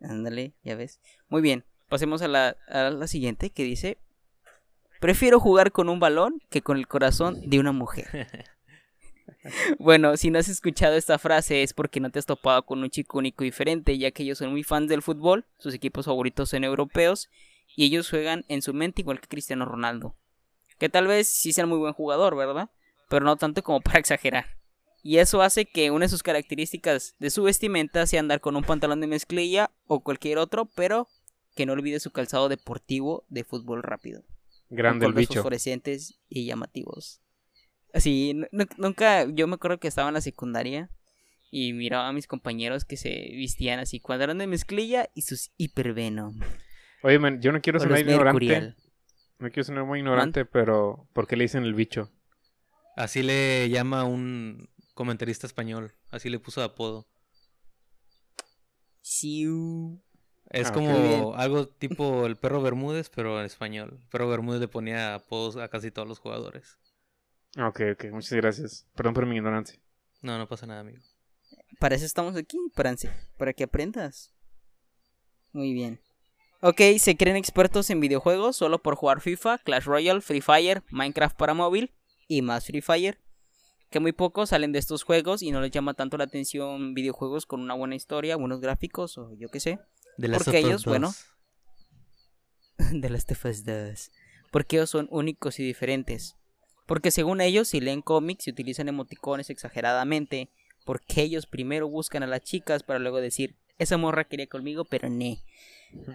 Ándale, 0.00 0.54
ya 0.62 0.74
ves. 0.74 1.00
Muy 1.28 1.40
bien, 1.42 1.64
pasemos 1.88 2.22
a 2.22 2.28
la, 2.28 2.56
a 2.68 2.90
la 2.90 3.06
siguiente 3.06 3.50
que 3.50 3.64
dice: 3.64 3.98
Prefiero 5.00 5.40
jugar 5.40 5.72
con 5.72 5.88
un 5.88 6.00
balón 6.00 6.40
que 6.50 6.62
con 6.62 6.76
el 6.76 6.86
corazón 6.86 7.40
de 7.48 7.58
una 7.58 7.72
mujer. 7.72 8.28
bueno, 9.78 10.16
si 10.16 10.30
no 10.30 10.38
has 10.38 10.48
escuchado 10.48 10.96
esta 10.96 11.18
frase 11.18 11.62
es 11.62 11.72
porque 11.72 12.00
no 12.00 12.10
te 12.10 12.18
has 12.18 12.26
topado 12.26 12.64
con 12.64 12.80
un 12.80 12.90
chico 12.90 13.18
único 13.18 13.44
y 13.44 13.48
diferente, 13.48 13.96
ya 13.98 14.10
que 14.10 14.22
ellos 14.22 14.38
son 14.38 14.50
muy 14.50 14.62
fans 14.62 14.88
del 14.88 15.02
fútbol, 15.02 15.46
sus 15.58 15.74
equipos 15.74 16.06
favoritos 16.06 16.50
son 16.50 16.64
europeos 16.64 17.30
y 17.74 17.84
ellos 17.86 18.10
juegan 18.10 18.44
en 18.48 18.62
su 18.62 18.74
mente 18.74 19.02
igual 19.02 19.20
que 19.20 19.28
Cristiano 19.28 19.64
Ronaldo. 19.64 20.14
Que 20.78 20.88
tal 20.88 21.06
vez 21.06 21.28
sí 21.28 21.52
sea 21.52 21.66
muy 21.66 21.78
buen 21.78 21.92
jugador, 21.94 22.36
¿verdad? 22.36 22.70
Pero 23.12 23.26
no 23.26 23.36
tanto 23.36 23.62
como 23.62 23.80
para 23.82 23.98
exagerar. 23.98 24.46
Y 25.02 25.18
eso 25.18 25.42
hace 25.42 25.66
que 25.66 25.90
una 25.90 26.06
de 26.06 26.08
sus 26.08 26.22
características 26.22 27.14
de 27.18 27.28
su 27.30 27.42
vestimenta 27.42 28.06
sea 28.06 28.20
andar 28.20 28.40
con 28.40 28.56
un 28.56 28.62
pantalón 28.64 29.00
de 29.00 29.06
mezclilla 29.06 29.70
o 29.86 30.00
cualquier 30.02 30.38
otro, 30.38 30.66
pero 30.74 31.08
que 31.54 31.66
no 31.66 31.74
olvide 31.74 32.00
su 32.00 32.10
calzado 32.12 32.48
deportivo 32.48 33.24
de 33.28 33.44
fútbol 33.44 33.82
rápido. 33.82 34.22
Grande 34.70 35.04
el 35.06 35.12
con 35.12 35.20
bicho. 35.20 35.34
fosforescentes 35.34 36.18
y 36.30 36.46
llamativos. 36.46 37.20
Así, 37.92 38.32
nu- 38.32 38.46
nu- 38.52 38.64
nunca, 38.78 39.26
yo 39.28 39.46
me 39.46 39.56
acuerdo 39.56 39.78
que 39.78 39.88
estaba 39.88 40.08
en 40.08 40.14
la 40.14 40.20
secundaria 40.22 40.88
y 41.50 41.74
miraba 41.74 42.08
a 42.08 42.12
mis 42.14 42.26
compañeros 42.26 42.86
que 42.86 42.96
se 42.96 43.10
vestían 43.36 43.78
así, 43.80 44.00
pantalón 44.00 44.38
de 44.38 44.46
mezclilla 44.46 45.10
y 45.14 45.22
sus 45.22 45.50
hipervenom. 45.58 46.40
Oye, 47.02 47.18
yo 47.40 47.52
no 47.52 47.60
quiero 47.60 47.78
sonar 47.80 47.98
ignorante. 48.12 48.42
No 49.40 49.48
quiero 49.50 49.64
sonar 49.64 49.84
muy 49.84 49.98
ignorante, 49.98 50.44
pero 50.46 51.06
¿por 51.12 51.26
qué 51.26 51.36
le 51.36 51.44
dicen 51.44 51.64
el 51.64 51.74
bicho? 51.74 52.10
Así 52.96 53.22
le 53.22 53.68
llama 53.70 54.04
un 54.04 54.68
comentarista 54.94 55.46
español. 55.46 55.94
Así 56.10 56.28
le 56.28 56.38
puso 56.38 56.60
de 56.60 56.66
apodo. 56.66 57.08
Siu. 59.00 60.02
Es 60.50 60.68
Ah, 60.68 60.72
como 60.72 61.34
algo 61.34 61.66
tipo 61.66 62.26
el 62.26 62.36
perro 62.36 62.60
Bermúdez, 62.60 63.08
pero 63.08 63.40
en 63.40 63.46
español. 63.46 63.98
El 64.02 64.08
perro 64.08 64.28
Bermúdez 64.28 64.60
le 64.60 64.68
ponía 64.68 65.14
apodos 65.14 65.56
a 65.56 65.68
casi 65.68 65.90
todos 65.90 66.06
los 66.06 66.18
jugadores. 66.18 66.78
Ok, 67.58 67.80
ok, 67.92 68.04
muchas 68.12 68.32
gracias. 68.32 68.86
Perdón 68.94 69.14
por 69.14 69.26
mi 69.26 69.36
ignorancia. 69.36 69.80
No, 70.20 70.36
no 70.38 70.46
pasa 70.46 70.66
nada, 70.66 70.80
amigo. 70.80 71.02
Para 71.78 71.94
eso 71.94 72.04
estamos 72.04 72.36
aquí, 72.36 72.58
para, 72.74 72.94
para 73.38 73.52
que 73.52 73.64
aprendas. 73.64 74.32
Muy 75.52 75.72
bien. 75.72 76.00
Ok, 76.60 76.80
se 76.98 77.16
creen 77.16 77.36
expertos 77.36 77.90
en 77.90 78.00
videojuegos 78.00 78.56
solo 78.56 78.82
por 78.82 78.94
jugar 78.94 79.20
FIFA, 79.20 79.58
Clash 79.58 79.84
Royale, 79.84 80.20
Free 80.20 80.40
Fire, 80.40 80.82
Minecraft 80.90 81.36
para 81.36 81.54
móvil 81.54 81.92
y 82.36 82.42
más 82.42 82.66
Free 82.66 82.80
Fire. 82.80 83.18
Que 83.90 84.00
muy 84.00 84.12
pocos 84.12 84.48
salen 84.48 84.72
de 84.72 84.78
estos 84.78 85.02
juegos 85.02 85.42
y 85.42 85.50
no 85.50 85.60
les 85.60 85.70
llama 85.70 85.92
tanto 85.92 86.16
la 86.16 86.24
atención 86.24 86.94
videojuegos 86.94 87.44
con 87.44 87.60
una 87.60 87.74
buena 87.74 87.94
historia, 87.94 88.36
buenos 88.36 88.60
gráficos 88.60 89.18
o 89.18 89.34
yo 89.36 89.50
qué 89.50 89.60
sé. 89.60 89.78
De 90.16 90.28
las 90.28 90.42
Porque 90.42 90.58
ellos, 90.58 90.86
bueno, 90.86 91.12
de 92.90 93.10
las 93.10 93.26
2. 93.26 94.10
Porque 94.50 94.76
ellos 94.76 94.88
son 94.90 95.08
únicos 95.10 95.60
y 95.60 95.64
diferentes. 95.64 96.36
Porque 96.86 97.10
según 97.10 97.42
ellos, 97.42 97.68
si 97.68 97.80
leen 97.80 98.00
cómics 98.00 98.46
y 98.46 98.50
utilizan 98.50 98.88
emoticones 98.88 99.50
exageradamente, 99.50 100.50
porque 100.86 101.22
ellos 101.22 101.46
primero 101.46 101.88
buscan 101.88 102.22
a 102.22 102.26
las 102.26 102.40
chicas 102.42 102.82
para 102.82 102.98
luego 102.98 103.20
decir, 103.20 103.56
esa 103.78 103.98
morra 103.98 104.24
quería 104.24 104.46
conmigo, 104.46 104.84
pero 104.86 105.10
ne. 105.10 105.44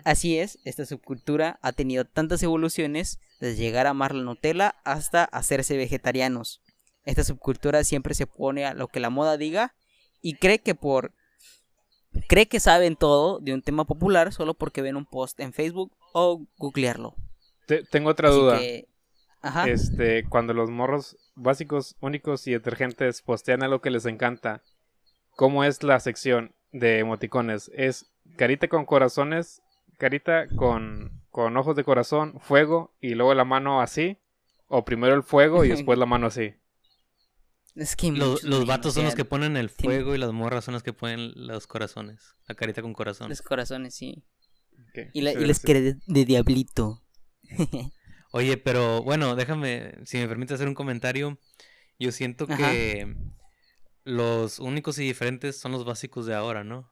Así 0.04 0.40
es, 0.40 0.58
esta 0.66 0.86
subcultura 0.86 1.60
ha 1.62 1.74
tenido 1.74 2.06
tantas 2.06 2.42
evoluciones, 2.42 3.20
desde 3.40 3.62
llegar 3.62 3.88
a 3.88 3.92
amar 3.92 4.14
la 4.16 4.24
Nutella 4.24 4.76
hasta 4.84 5.24
hacerse 5.26 5.78
vegetarianos. 5.78 6.62
Esta 7.06 7.24
subcultura 7.24 7.84
siempre 7.84 8.14
se 8.14 8.28
pone 8.28 8.66
a 8.66 8.74
lo 8.74 8.88
que 8.88 9.00
la 9.00 9.10
moda 9.10 9.38
diga 9.38 9.74
y 10.22 10.34
cree 10.36 10.60
que 10.60 10.76
por 10.76 11.14
cree 12.28 12.48
que 12.48 12.60
saben 12.60 12.96
todo 12.96 13.40
de 13.40 13.54
un 13.54 13.62
tema 13.62 13.86
popular 13.86 14.34
solo 14.34 14.54
porque 14.56 14.82
ven 14.82 14.96
un 14.96 15.06
post 15.06 15.40
en 15.40 15.54
Facebook 15.54 15.96
o 16.14 16.46
googlearlo. 16.58 17.16
Te- 17.68 17.84
tengo 17.84 18.10
otra 18.10 18.30
Así 18.30 18.38
duda. 18.38 18.60
que- 18.60 18.88
Ajá. 19.42 19.68
Este, 19.70 20.26
cuando 20.28 20.54
los 20.54 20.70
morros 20.72 21.16
básicos, 21.36 21.96
únicos 22.02 22.48
y 22.48 22.52
detergentes 22.52 23.22
postean 23.22 23.62
algo 23.64 23.82
que 23.82 23.92
les 23.92 24.06
encanta, 24.08 24.64
¿cómo 25.36 25.64
es 25.64 25.84
la 25.84 26.00
sección 26.00 26.56
de 26.72 27.00
emoticones? 27.00 27.72
¿Es 27.76 28.08
carita 28.36 28.68
con 28.68 28.86
corazones, 28.86 29.62
carita 29.98 30.48
con, 30.56 31.07
con 31.38 31.56
ojos 31.56 31.76
de 31.76 31.84
corazón, 31.84 32.40
fuego 32.40 32.98
y 33.00 33.14
luego 33.14 33.32
la 33.36 33.46
mano 33.46 33.80
así? 33.80 34.18
¿O 34.66 34.84
primero 34.84 35.14
el 35.14 35.22
fuego 35.22 35.64
y 35.64 35.70
después 35.70 36.00
la 36.00 36.08
mano 36.08 36.26
así? 36.26 36.56
Es 37.76 37.96
que 37.96 38.12
Los, 38.12 38.42
los 38.42 38.66
vatos 38.66 38.96
son 38.96 39.04
los 39.04 39.14
que 39.14 39.24
ponen 39.24 39.56
el 39.56 39.70
fuego 39.70 40.16
y 40.16 40.18
las 40.18 40.32
morras 40.32 40.66
son 40.66 40.74
las 40.74 40.82
que 40.82 40.94
ponen 40.94 41.34
los 41.36 41.68
corazones. 41.68 42.34
La 42.48 42.56
carita 42.56 42.82
con 42.82 42.92
corazón. 42.94 43.30
Los 43.30 43.44
corazones, 43.44 43.94
sí. 43.94 44.26
Y, 45.14 45.22
la, 45.22 45.30
y 45.30 45.36
les 45.36 45.44
gracias. 45.44 45.60
quiere 45.60 45.82
de, 45.82 45.98
de 46.08 46.26
diablito. 46.26 47.04
Oye, 48.32 48.58
pero 48.58 49.04
bueno, 49.04 49.36
déjame, 49.36 49.94
si 50.06 50.18
me 50.18 50.28
permite 50.28 50.56
hacer 50.56 50.68
un 50.68 50.74
comentario. 50.74 51.38
Yo 52.00 52.12
siento 52.12 52.48
Ajá. 52.50 52.58
que 52.72 53.16
los 54.06 54.58
únicos 54.58 54.98
y 54.98 55.04
diferentes 55.04 55.60
son 55.60 55.72
los 55.72 55.86
básicos 55.86 56.26
de 56.26 56.34
ahora, 56.34 56.64
¿no? 56.64 56.90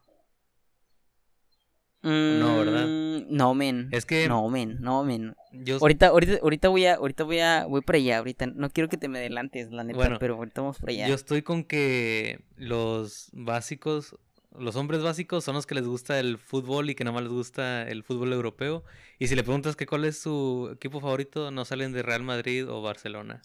No, 2.06 2.60
¿verdad? 2.60 2.86
Mm, 2.86 3.36
No, 3.36 3.56
men. 3.56 3.89
Es 3.91 4.06
que 4.06 4.28
No, 4.28 4.48
men, 4.50 4.78
no, 4.80 5.04
men. 5.04 5.36
yo 5.52 5.78
Ahorita, 5.82 6.08
ahorita, 6.10 6.38
ahorita 6.44 6.70
voy 6.70 6.86
a, 6.86 6.96
ahorita 6.96 7.24
voy 7.24 7.39
a, 7.39 7.65
voy 7.65 7.82
para 7.82 7.98
allá, 7.98 8.20
ahorita. 8.20 8.46
No 8.46 8.70
quiero 8.70 8.89
que 8.89 8.98
te 8.98 9.08
me 9.08 9.18
adelantes, 9.18 9.72
la 9.72 9.84
neta, 9.84 9.98
Bueno, 9.98 10.18
pero 10.20 10.36
ahorita 10.36 10.62
vamos 10.62 10.78
para 10.80 10.91
allá. 10.91 11.08
Yo 11.08 11.15
estoy 11.15 11.41
con 11.41 11.63
que 11.63 12.41
los 12.58 13.30
básicos, 13.34 14.15
los 14.58 14.76
hombres 14.76 15.02
básicos 15.02 15.44
son 15.44 15.56
los 15.56 15.65
que 15.65 15.74
les 15.74 15.88
gusta 15.88 16.20
el 16.20 16.38
fútbol 16.38 16.91
y 16.91 16.96
que 16.96 17.04
nada 17.04 17.15
más 17.15 17.24
les 17.24 17.32
gusta 17.32 17.89
el 17.89 18.04
fútbol 18.04 18.32
europeo. 18.34 18.84
Y 19.18 19.28
si 19.28 19.36
le 19.36 19.44
preguntas 19.44 19.76
que 19.76 19.88
cuál 19.88 20.06
es 20.06 20.20
su 20.20 20.70
equipo 20.76 21.00
favorito, 21.02 21.50
no 21.50 21.65
salen 21.65 21.91
de 21.91 22.04
Real 22.04 22.22
Madrid 22.22 22.70
o 22.70 22.84
Barcelona. 22.84 23.41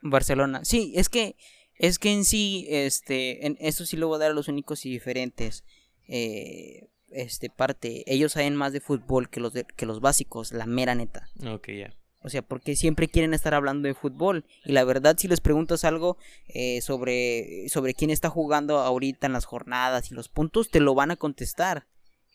Barcelona. 0.00 0.64
Sí, 0.64 0.92
es 0.94 1.08
que, 1.08 1.34
es 1.74 1.98
que 1.98 2.12
en 2.12 2.24
sí, 2.24 2.66
este, 2.70 3.46
en 3.46 3.56
esto 3.58 3.84
sí 3.84 3.96
lo 3.96 4.06
voy 4.06 4.16
a 4.16 4.18
dar 4.20 4.30
a 4.30 4.34
los 4.34 4.46
únicos 4.46 4.86
y 4.86 4.90
diferentes. 4.90 5.64
Eh, 6.06 6.86
este, 7.10 7.50
parte, 7.50 8.04
ellos 8.06 8.32
saben 8.32 8.54
más 8.56 8.72
de 8.72 8.80
fútbol 8.80 9.28
que 9.30 9.40
los, 9.40 9.52
de- 9.52 9.64
que 9.76 9.86
los 9.86 10.00
básicos, 10.00 10.52
la 10.52 10.66
mera 10.66 10.94
neta. 10.94 11.28
Ok, 11.46 11.68
ya. 11.70 11.94
O 12.22 12.28
sea, 12.30 12.42
porque 12.42 12.74
siempre 12.74 13.06
quieren 13.08 13.32
estar 13.32 13.54
hablando 13.54 13.86
de 13.86 13.94
fútbol. 13.94 14.44
Y 14.64 14.72
la 14.72 14.82
verdad, 14.84 15.16
si 15.18 15.28
les 15.28 15.40
preguntas 15.40 15.84
algo 15.84 16.16
eh, 16.48 16.80
sobre, 16.80 17.68
sobre 17.68 17.94
quién 17.94 18.10
está 18.10 18.28
jugando 18.28 18.78
ahorita 18.78 19.26
en 19.28 19.32
las 19.32 19.44
jornadas 19.44 20.10
y 20.10 20.14
los 20.14 20.28
puntos, 20.28 20.70
te 20.70 20.80
lo 20.80 20.94
van 20.94 21.12
a 21.12 21.16
contestar. 21.16 21.86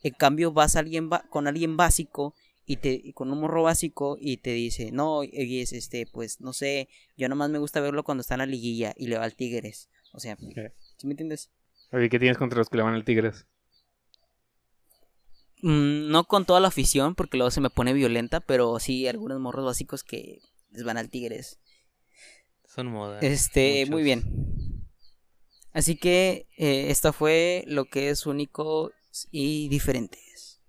En 0.01 0.13
cambio, 0.13 0.51
vas 0.53 0.75
a 0.75 0.79
alguien 0.79 1.09
ba- 1.09 1.25
con 1.29 1.47
alguien 1.47 1.75
básico 1.77 2.33
y 2.65 2.77
te 2.77 2.93
y 2.93 3.11
con 3.11 3.29
un 3.31 3.41
morro 3.41 3.63
básico 3.63 4.17
y 4.19 4.37
te 4.37 4.51
dice, 4.51 4.91
no, 4.93 5.21
es 5.23 5.73
este, 5.73 6.05
pues 6.07 6.39
no 6.39 6.53
sé, 6.53 6.87
yo 7.17 7.27
nomás 7.27 7.49
me 7.49 7.59
gusta 7.59 7.81
verlo 7.81 8.03
cuando 8.05 8.21
está 8.21 8.35
en 8.35 8.39
la 8.39 8.45
liguilla 8.45 8.93
y 8.95 9.07
le 9.07 9.17
va 9.17 9.25
al 9.25 9.35
Tigres. 9.35 9.89
O 10.13 10.19
sea, 10.21 10.37
¿sí 10.97 11.07
me 11.07 11.11
entiendes? 11.11 11.51
Oye, 11.91 12.09
¿qué 12.09 12.19
tienes 12.19 12.37
contra 12.37 12.57
los 12.59 12.69
que 12.69 12.77
le 12.77 12.83
van 12.83 12.93
al 12.93 13.03
Tigres? 13.03 13.45
Mm, 15.63 16.11
no 16.11 16.25
con 16.25 16.43
toda 16.43 16.59
la 16.59 16.67
afición, 16.67 17.15
porque 17.15 17.37
luego 17.37 17.49
se 17.49 17.61
me 17.61 17.69
pone 17.69 17.93
violenta, 17.93 18.41
pero 18.41 18.77
sí 18.79 19.07
algunos 19.07 19.39
morros 19.39 19.63
básicos 19.63 20.03
que 20.03 20.41
les 20.71 20.83
van 20.83 20.97
al 20.97 21.09
Tigres. 21.09 21.57
Son 22.65 22.87
moda. 22.87 23.19
Este, 23.21 23.85
muy 23.85 24.03
bien. 24.03 24.25
Así 25.71 25.95
que 25.95 26.47
eh, 26.57 26.87
esta 26.89 27.13
fue 27.13 27.63
lo 27.65 27.85
que 27.85 28.09
es 28.09 28.25
único 28.25 28.91
y 29.31 29.69
diferentes. 29.69 30.59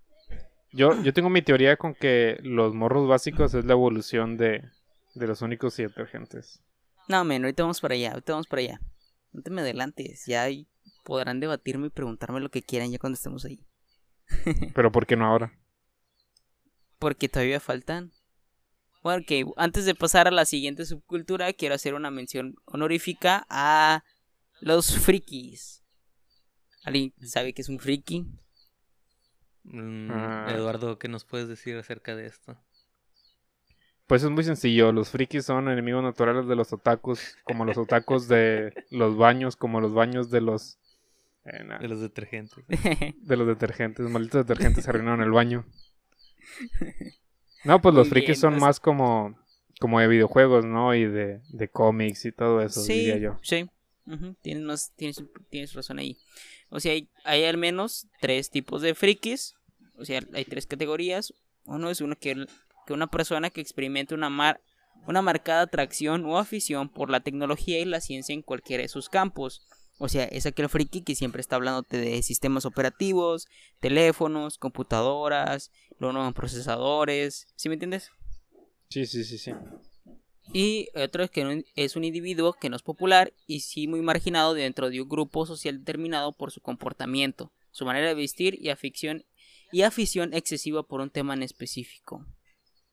Yo, 0.71 1.01
yo 1.03 1.13
tengo 1.13 1.29
mi 1.29 1.41
teoría 1.41 1.75
con 1.75 1.93
que 1.93 2.37
los 2.41 2.73
morros 2.73 3.05
básicos 3.09 3.53
es 3.53 3.65
la 3.65 3.73
evolución 3.73 4.37
de, 4.37 4.63
de 5.13 5.27
los 5.27 5.41
únicos 5.41 5.77
y 5.77 5.83
detergentes. 5.83 6.61
No, 7.09 7.25
men, 7.25 7.43
ahorita 7.43 7.63
vamos 7.63 7.81
para 7.81 7.95
allá, 7.95 8.11
ahorita 8.11 8.31
vamos 8.31 8.47
para 8.47 8.61
allá. 8.61 8.81
No 9.33 9.41
te 9.41 9.49
me 9.49 9.59
adelantes, 9.59 10.25
ya 10.25 10.47
podrán 11.03 11.41
debatirme 11.41 11.87
y 11.87 11.89
preguntarme 11.89 12.39
lo 12.39 12.49
que 12.49 12.63
quieran 12.63 12.91
ya 12.91 12.97
cuando 12.97 13.17
estemos 13.17 13.43
ahí. 13.43 13.59
Pero 14.73 14.91
¿por 14.91 15.05
qué 15.05 15.15
no 15.15 15.25
ahora? 15.25 15.53
Porque 16.99 17.29
todavía 17.29 17.59
faltan. 17.59 18.11
Bueno, 19.03 19.23
que 19.27 19.45
antes 19.57 19.85
de 19.85 19.93
pasar 19.93 20.27
a 20.27 20.31
la 20.31 20.45
siguiente 20.45 20.85
subcultura, 20.85 21.53
quiero 21.53 21.75
hacer 21.75 21.93
una 21.93 22.09
mención 22.09 22.55
honorífica 22.65 23.45
a 23.49 24.03
los 24.61 24.97
frikis. 24.99 25.83
¿Alguien 26.83 27.13
sabe 27.21 27.53
qué 27.53 27.61
es 27.61 27.69
un 27.69 27.79
friki? 27.79 28.25
Mm, 29.63 30.09
Ah. 30.11 30.47
Eduardo, 30.49 30.97
¿qué 30.99 31.07
nos 31.07 31.25
puedes 31.25 31.47
decir 31.47 31.77
acerca 31.77 32.15
de 32.15 32.27
esto? 32.27 32.57
Pues 34.07 34.21
es 34.23 34.29
muy 34.29 34.43
sencillo, 34.43 34.91
los 34.91 35.09
frikis 35.09 35.45
son 35.45 35.67
enemigos 35.67 36.03
naturales 36.03 36.47
de 36.47 36.55
los 36.55 36.71
otakus, 36.71 37.37
como 37.43 37.65
los 37.65 37.75
otakus 37.77 38.27
de 38.27 38.71
los 38.91 39.17
baños, 39.17 39.55
como 39.55 39.81
los 39.81 39.93
baños 39.95 40.29
de 40.29 40.41
los 40.41 40.77
eh, 41.45 41.63
De 41.81 41.87
los 41.87 42.01
detergentes. 42.01 42.63
de 43.21 43.37
los 43.37 43.47
detergentes, 43.47 44.07
malditos 44.09 44.45
detergentes 44.45 44.83
se 44.83 44.89
arruinaron 44.89 45.21
el 45.21 45.31
baño. 45.31 45.65
No, 47.63 47.81
pues 47.81 47.95
los 47.95 48.09
frikis 48.09 48.39
son 48.39 48.53
pues- 48.53 48.61
más 48.61 48.79
como 48.79 49.37
como 49.81 49.99
de 49.99 50.07
videojuegos, 50.07 50.63
¿no? 50.63 50.95
Y 50.95 51.03
de, 51.05 51.41
de 51.49 51.67
cómics 51.67 52.23
y 52.25 52.31
todo 52.31 52.61
eso, 52.61 52.81
sí, 52.81 52.93
diría 52.93 53.17
yo. 53.17 53.39
sí. 53.43 53.69
Ujú, 54.07 54.35
tienes, 54.41 54.63
más- 54.63 54.93
tienes, 54.95 55.21
tienes 55.49 55.73
razón 55.73 55.97
ahí. 55.99 56.17
O 56.69 56.79
sea, 56.79 56.91
hay, 56.93 57.09
hay 57.23 57.43
al 57.43 57.57
menos 57.57 58.07
tres 58.21 58.51
tipos 58.51 58.81
de 58.83 58.93
frikis. 58.93 59.55
O 59.97 60.05
sea, 60.05 60.21
hay 60.33 60.45
tres 60.45 60.67
categorías. 60.67 61.33
Uno 61.65 61.89
es 61.89 62.01
uno 62.01 62.15
que, 62.15 62.45
que 62.85 62.93
una 62.93 63.07
persona 63.07 63.49
que 63.49 63.61
experimenta 63.61 64.13
una, 64.13 64.29
mar, 64.29 64.61
una 65.07 65.23
marcada 65.23 65.63
atracción 65.63 66.23
o 66.25 66.37
afición 66.37 66.87
por 66.87 67.09
la 67.09 67.21
tecnología 67.21 67.79
y 67.79 67.85
la 67.85 67.99
ciencia 67.99 68.33
en 68.33 68.43
cualquiera 68.43 68.83
de 68.83 68.89
sus 68.89 69.09
campos. 69.09 69.67
O 69.97 70.09
sea, 70.09 70.25
es 70.25 70.45
aquel 70.45 70.67
friki 70.67 71.01
que 71.01 71.15
siempre 71.15 71.41
está 71.41 71.55
hablándote 71.55 71.97
de 71.97 72.21
sistemas 72.21 72.65
operativos, 72.65 73.47
teléfonos, 73.79 74.57
computadoras, 74.57 75.71
los 75.99 76.13
nuevos 76.13 76.33
procesadores. 76.33 77.47
¿Sí 77.55 77.69
me 77.69 77.75
entiendes? 77.75 78.11
Sí, 78.89 79.05
sí, 79.05 79.23
sí, 79.23 79.37
sí. 79.37 79.51
Y 80.53 80.89
otro 80.95 81.23
es 81.23 81.31
que 81.31 81.65
es 81.75 81.95
un 81.95 82.03
individuo 82.03 82.53
que 82.53 82.69
no 82.69 82.75
es 82.75 82.83
popular 82.83 83.33
y 83.47 83.61
sí 83.61 83.87
muy 83.87 84.01
marginado 84.01 84.53
dentro 84.53 84.89
de 84.89 85.01
un 85.01 85.09
grupo 85.09 85.45
social 85.45 85.79
determinado 85.79 86.33
por 86.33 86.51
su 86.51 86.61
comportamiento, 86.61 87.51
su 87.71 87.85
manera 87.85 88.07
de 88.07 88.13
vestir 88.13 88.57
y 88.61 88.69
afición, 88.69 89.25
y 89.71 89.81
afición 89.81 90.33
excesiva 90.33 90.83
por 90.83 91.01
un 91.01 91.09
tema 91.09 91.33
en 91.33 91.43
específico. 91.43 92.25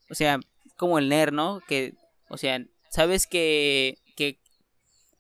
O 0.09 0.15
sea, 0.15 0.41
como 0.77 0.99
el 0.99 1.09
nerd, 1.09 1.33
¿no? 1.33 1.61
Que, 1.67 1.95
o 2.29 2.37
sea, 2.37 2.65
sabes 2.91 3.27
que, 3.27 3.99
que 4.17 4.41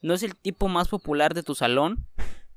no 0.03 0.15
es 0.15 0.23
el 0.23 0.37
tipo 0.37 0.69
más 0.69 0.88
popular 0.88 1.33
de 1.35 1.43
tu 1.43 1.55
salón, 1.55 2.07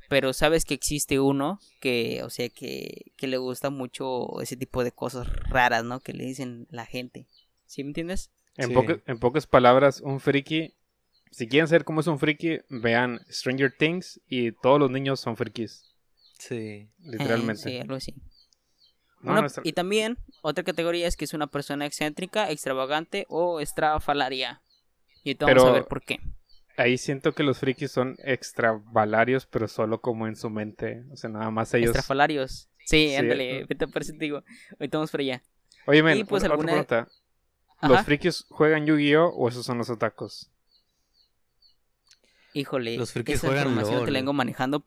pero 0.10 0.34
sabes 0.34 0.65
que 0.65 0.73
existe 0.73 1.19
uno 1.19 1.60
que, 1.79 2.21
o 2.23 2.29
sea, 2.29 2.49
que, 2.49 3.12
que 3.17 3.27
le 3.27 3.38
gusta 3.38 3.69
mucho 3.69 4.41
ese 4.41 4.55
tipo 4.58 4.84
de 4.84 4.91
cosas 4.91 5.27
raras, 5.49 5.84
¿no? 5.84 5.99
Que 5.99 6.13
le 6.13 6.25
dicen 6.25 6.67
la 6.69 6.86
gente. 6.86 7.27
¿Sí 7.65 7.84
me 7.84 7.89
entiendes? 7.89 8.31
En, 8.58 8.67
Sí. 8.69 8.73
poca- 8.73 9.01
en 9.05 9.19
pocas 9.19 9.47
palabras, 9.47 10.01
un 10.01 10.19
friki, 10.19 10.75
si 11.31 11.47
quieren 11.47 11.67
saber 11.67 11.84
cómo 11.86 12.01
es 12.01 12.08
un 12.08 12.19
friki, 12.19 12.60
vean 12.69 13.19
Stranger 13.29 13.71
Things 13.77 14.21
y 14.27 14.51
todos 14.51 14.79
los 14.79 14.91
niños 14.91 15.19
son 15.19 15.36
frikis, 15.36 15.84
Sí. 16.39 16.88
literalmente. 16.99 17.62
Eh, 17.69 17.71
sí, 17.73 17.79
algo 17.79 17.95
así. 17.95 18.13
No, 19.21 19.31
Una- 19.31 19.41
no 19.41 19.47
está- 19.47 19.62
Y 19.63 19.73
también, 19.73 20.17
otra 20.43 20.63
categoría 20.63 21.08
es 21.08 21.17
que 21.17 21.25
es 21.25 21.34
una 21.34 21.47
persona 21.47 21.86
excéntrica, 21.88 22.49
extravagante 22.51 23.25
o 23.27 23.60
estrafalaria. 23.60 24.62
Y 25.23 25.29
ahorita 25.31 25.45
vamos 25.47 25.63
Pero- 25.63 25.69
a 25.69 25.73
ver 25.79 25.86
por 25.88 26.03
qué. 26.03 26.19
Ahí 26.77 26.97
siento 26.97 27.33
que 27.33 27.43
los 27.43 27.59
frikis 27.59 27.91
son 27.91 28.17
extravalarios, 28.23 29.45
pero 29.45 29.67
solo 29.67 30.01
como 30.01 30.27
en 30.27 30.35
su 30.35 30.49
mente. 30.49 31.03
O 31.11 31.15
sea, 31.15 31.29
nada 31.29 31.49
más 31.51 31.73
ellos. 31.73 31.88
Estrafalarios. 31.91 32.69
Sí, 32.79 33.09
Sí, 33.09 33.15
ándale, 33.15 33.59
eh. 33.59 33.65
vete 33.67 33.88
por 33.88 34.01
eso 34.01 34.11
te 34.13 34.19
digo. 34.19 34.43
Ahorita 34.79 34.97
vamos 34.97 35.11
para 35.11 35.21
allá. 35.23 35.43
Oye, 35.88 36.03
men, 36.03 36.17
Y, 36.17 36.23
pues, 36.23 36.43
otra, 36.43 36.55
otra 36.55 36.71
alguna- 36.71 36.85
pregunta. 36.85 37.11
Ajá. 37.79 37.88
¿Los 37.93 38.05
frikis 38.05 38.45
juegan 38.49 38.85
Yu-Gi-Oh 38.85 39.27
o 39.29 39.47
esos 39.49 39.65
son 39.65 39.77
los 39.77 39.89
otakus? 39.89 40.49
Híjole, 42.53 42.97
Los 42.97 43.11
frikis 43.11 43.35
esa 43.35 43.47
juegan 43.47 43.67
información 43.67 43.97
LOL. 43.97 44.05
te 44.05 44.11
la 44.11 44.19
vengo 44.19 44.33
manejando. 44.33 44.85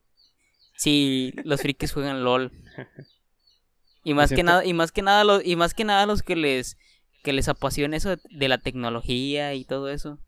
Sí, 0.77 1.33
los 1.45 1.61
frikis 1.61 1.93
juegan 1.93 2.25
LOL. 2.25 2.53
Y 4.05 4.15
más 4.15 4.31
que 4.33 4.43
nada, 4.43 4.65
y 4.65 4.73
más 4.73 4.91
que 4.91 5.03
nada 5.03 5.23
los, 5.25 5.45
y 5.45 5.55
más 5.57 5.75
que 5.75 5.85
nada 5.85 6.07
los 6.07 6.23
que 6.23 6.35
les 6.35 6.79
que 7.25 7.35
les 7.35 7.47
apasiona 7.49 7.95
eso 7.97 8.11
de, 8.11 8.21
de 8.31 8.49
la 8.49 8.57
tecnología 8.57 9.53
y 9.53 9.65
todo 9.67 9.91
eso. 9.91 10.19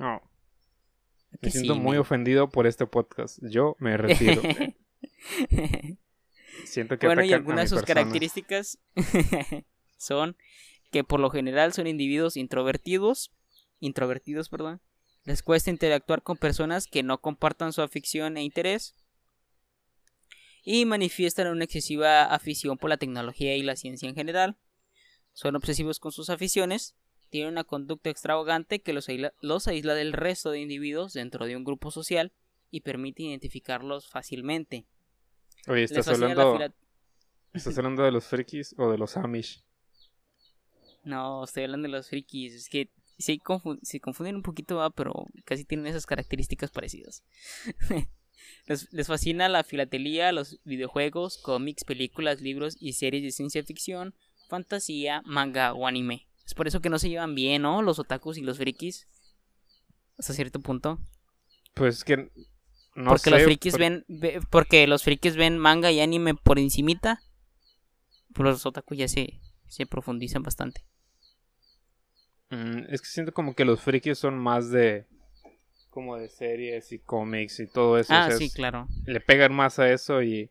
No. 0.00 0.22
Me 1.30 1.38
Que 1.40 1.50
siento 1.50 1.74
sí, 1.74 1.80
muy 1.80 1.98
ofendido 1.98 2.48
por 2.48 2.66
este 2.66 2.86
podcast. 2.86 3.38
Yo 3.42 3.76
me 3.78 3.96
retiro. 3.98 4.40
siento 6.64 6.98
que 6.98 7.06
bueno, 7.06 7.22
y 7.22 7.32
algunas 7.34 7.64
de 7.64 7.68
sus 7.68 7.80
persona. 7.80 8.00
características 8.00 8.78
son 9.98 10.36
que 10.90 11.04
por 11.04 11.20
lo 11.20 11.28
general 11.30 11.74
son 11.74 11.86
individuos 11.86 12.38
introvertidos, 12.38 13.30
introvertidos, 13.78 14.48
perdón. 14.48 14.80
Les 15.24 15.42
cuesta 15.42 15.68
interactuar 15.68 16.22
con 16.22 16.38
personas 16.38 16.86
que 16.86 17.02
no 17.02 17.20
compartan 17.20 17.74
su 17.74 17.82
afición 17.82 18.38
e 18.38 18.42
interés. 18.42 18.96
Y 20.62 20.86
manifiestan 20.86 21.48
una 21.48 21.64
excesiva 21.64 22.24
afición 22.24 22.78
por 22.78 22.88
la 22.88 22.96
tecnología 22.96 23.54
y 23.54 23.62
la 23.62 23.76
ciencia 23.76 24.08
en 24.08 24.14
general. 24.14 24.56
Son 25.34 25.54
obsesivos 25.56 26.00
con 26.00 26.10
sus 26.10 26.30
aficiones. 26.30 26.96
Tienen 27.30 27.52
una 27.52 27.64
conducta 27.64 28.10
extravagante 28.10 28.80
que 28.80 28.92
los 28.92 29.08
aísla, 29.08 29.32
los 29.40 29.66
aísla 29.68 29.94
del 29.94 30.12
resto 30.12 30.50
de 30.50 30.60
individuos 30.60 31.12
dentro 31.12 31.46
de 31.46 31.56
un 31.56 31.64
grupo 31.64 31.90
social 31.90 32.32
y 32.70 32.80
permite 32.80 33.22
identificarlos 33.22 34.08
fácilmente. 34.08 34.84
Oye, 35.68 35.84
¿estás 35.84 36.08
hablando, 36.08 36.52
fila- 36.52 36.74
¿estás 37.54 37.78
hablando 37.78 38.02
de 38.02 38.12
los 38.12 38.26
frikis 38.26 38.74
o 38.78 38.90
de 38.90 38.98
los 38.98 39.16
Amish? 39.16 39.62
No, 41.04 41.44
estoy 41.44 41.64
hablando 41.64 41.86
de 41.88 41.92
los 41.92 42.08
frikis. 42.08 42.54
Es 42.54 42.68
que 42.68 42.90
confu- 43.44 43.78
se 43.82 44.00
confunden 44.00 44.36
un 44.36 44.42
poquito, 44.42 44.76
¿va? 44.76 44.90
pero 44.90 45.26
casi 45.44 45.64
tienen 45.64 45.86
esas 45.86 46.06
características 46.06 46.70
parecidas. 46.70 47.22
les, 48.66 48.92
les 48.92 49.06
fascina 49.06 49.48
la 49.48 49.64
filatelía, 49.64 50.32
los 50.32 50.60
videojuegos, 50.64 51.38
cómics, 51.38 51.84
películas, 51.84 52.40
libros 52.40 52.76
y 52.80 52.94
series 52.94 53.22
de 53.22 53.32
ciencia 53.32 53.62
ficción, 53.64 54.14
fantasía, 54.48 55.22
manga 55.24 55.72
o 55.74 55.86
anime. 55.86 56.26
Es 56.50 56.54
por 56.54 56.66
eso 56.66 56.80
que 56.80 56.90
no 56.90 56.98
se 56.98 57.08
llevan 57.08 57.36
bien, 57.36 57.62
¿no? 57.62 57.80
Los 57.80 58.00
otakus 58.00 58.36
y 58.36 58.40
los 58.42 58.58
frikis. 58.58 59.06
Hasta 60.18 60.32
cierto 60.32 60.58
punto. 60.58 60.98
Pues 61.74 62.02
que 62.02 62.16
No 62.96 63.10
porque 63.10 63.30
los 63.30 63.38
sé, 63.38 63.44
frikis 63.44 63.72
por- 63.74 63.80
ven, 63.80 64.04
ve- 64.08 64.40
porque 64.50 64.84
los 64.88 65.04
frikis 65.04 65.36
ven 65.36 65.58
manga 65.58 65.92
y 65.92 66.00
anime 66.00 66.34
por 66.34 66.58
encimita. 66.58 67.22
Pues 68.34 68.48
los 68.48 68.66
otaku 68.66 68.96
ya 68.96 69.06
se, 69.06 69.40
se 69.68 69.86
profundizan 69.86 70.42
bastante. 70.42 70.84
Mm, 72.50 72.86
es 72.92 73.00
que 73.00 73.06
siento 73.06 73.32
como 73.32 73.54
que 73.54 73.64
los 73.64 73.80
frikis 73.80 74.18
son 74.18 74.36
más 74.36 74.70
de. 74.70 75.06
Como 75.90 76.16
de 76.16 76.28
series 76.28 76.90
y 76.90 76.98
cómics 76.98 77.60
y 77.60 77.68
todo 77.68 77.96
eso. 77.96 78.12
o 78.12 78.16
Ah, 78.16 78.26
sea, 78.28 78.36
sí, 78.36 78.50
claro. 78.50 78.88
le 79.06 79.20
pegan 79.20 79.54
más 79.54 79.78
a 79.78 79.88
eso 79.92 80.20
y. 80.20 80.50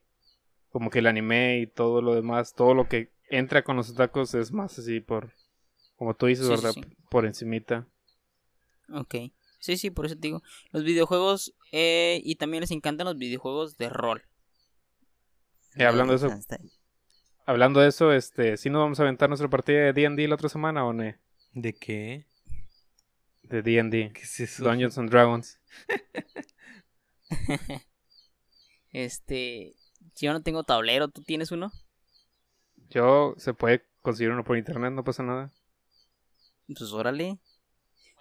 Como 0.69 0.89
que 0.91 0.99
el 0.99 1.07
anime 1.07 1.59
y 1.59 1.67
todo 1.67 2.01
lo 2.01 2.13
demás, 2.15 2.53
todo 2.53 2.73
lo 2.73 2.88
que 2.88 3.12
entra 3.29 3.63
con 3.63 3.75
los 3.75 3.89
otakus 3.89 4.33
es 4.35 4.53
más 4.53 4.79
así 4.79 5.01
por. 5.01 5.33
Como 5.99 6.15
tú 6.15 6.27
dices, 6.27 6.45
Sí, 6.45 6.51
¿verdad? 6.51 6.71
sí. 6.73 6.81
Por 7.09 7.25
encimita. 7.25 7.85
Ok. 8.91 9.15
Sí, 9.59 9.77
sí, 9.77 9.91
por 9.91 10.05
eso 10.05 10.15
te 10.15 10.21
digo. 10.21 10.41
Los 10.71 10.85
videojuegos, 10.85 11.53
eh, 11.73 12.21
y 12.23 12.35
también 12.35 12.62
les 12.62 12.71
encantan 12.71 13.05
los 13.05 13.17
videojuegos 13.17 13.77
de 13.77 13.89
rol. 13.89 14.23
Y 15.75 15.83
hablando 15.83 16.17
de 16.17 16.25
eso, 16.25 16.39
hablando 17.45 17.81
de 17.81 17.89
eso, 17.89 18.13
este, 18.13 18.55
¿sí 18.55 18.69
nos 18.69 18.79
vamos 18.79 18.99
a 18.99 19.03
aventar 19.03 19.27
nuestra 19.29 19.49
partida 19.49 19.79
de 19.79 19.93
D&D 19.93 20.27
la 20.29 20.35
otra 20.35 20.47
semana 20.47 20.85
o 20.85 20.93
no? 20.93 21.13
¿De 21.53 21.73
qué? 21.73 22.25
De 23.43 23.62
D&D. 23.62 24.12
¿Qué 24.13 24.21
es 24.21 24.39
eso? 24.39 24.63
Dungeons 24.63 24.97
and 24.97 25.09
Dragons. 25.09 25.59
Este, 28.91 29.75
yo 30.15 30.33
no 30.33 30.41
tengo 30.41 30.63
tablero, 30.63 31.09
¿tú 31.09 31.21
tienes 31.21 31.51
uno? 31.51 31.71
Yo, 32.89 33.35
se 33.38 33.53
puede 33.53 33.83
conseguir 34.01 34.31
uno 34.31 34.43
por 34.43 34.57
internet, 34.57 34.91
no 34.93 35.03
pasa 35.03 35.21
nada. 35.21 35.51
Pues 36.77 36.91
órale. 36.91 37.39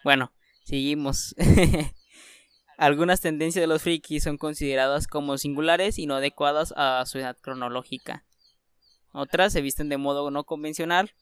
Bueno, 0.04 0.32
seguimos. 0.64 1.34
Algunas 2.78 3.20
tendencias 3.20 3.61
de 3.62 3.66
los 3.66 3.82
frikis 3.82 4.22
son 4.22 4.38
consideradas 4.38 5.06
como 5.06 5.37
singulares 5.37 5.98
y 5.98 6.06
no 6.06 6.14
adecuadas 6.14 6.72
a 6.76 7.04
su 7.06 7.18
edad 7.18 7.37
cronológica. 7.40 8.24
Otras 9.12 9.52
se 9.52 9.62
visten 9.62 9.88
de 9.88 9.96
modo 9.96 10.30
no 10.30 10.44
convencional, 10.44 11.12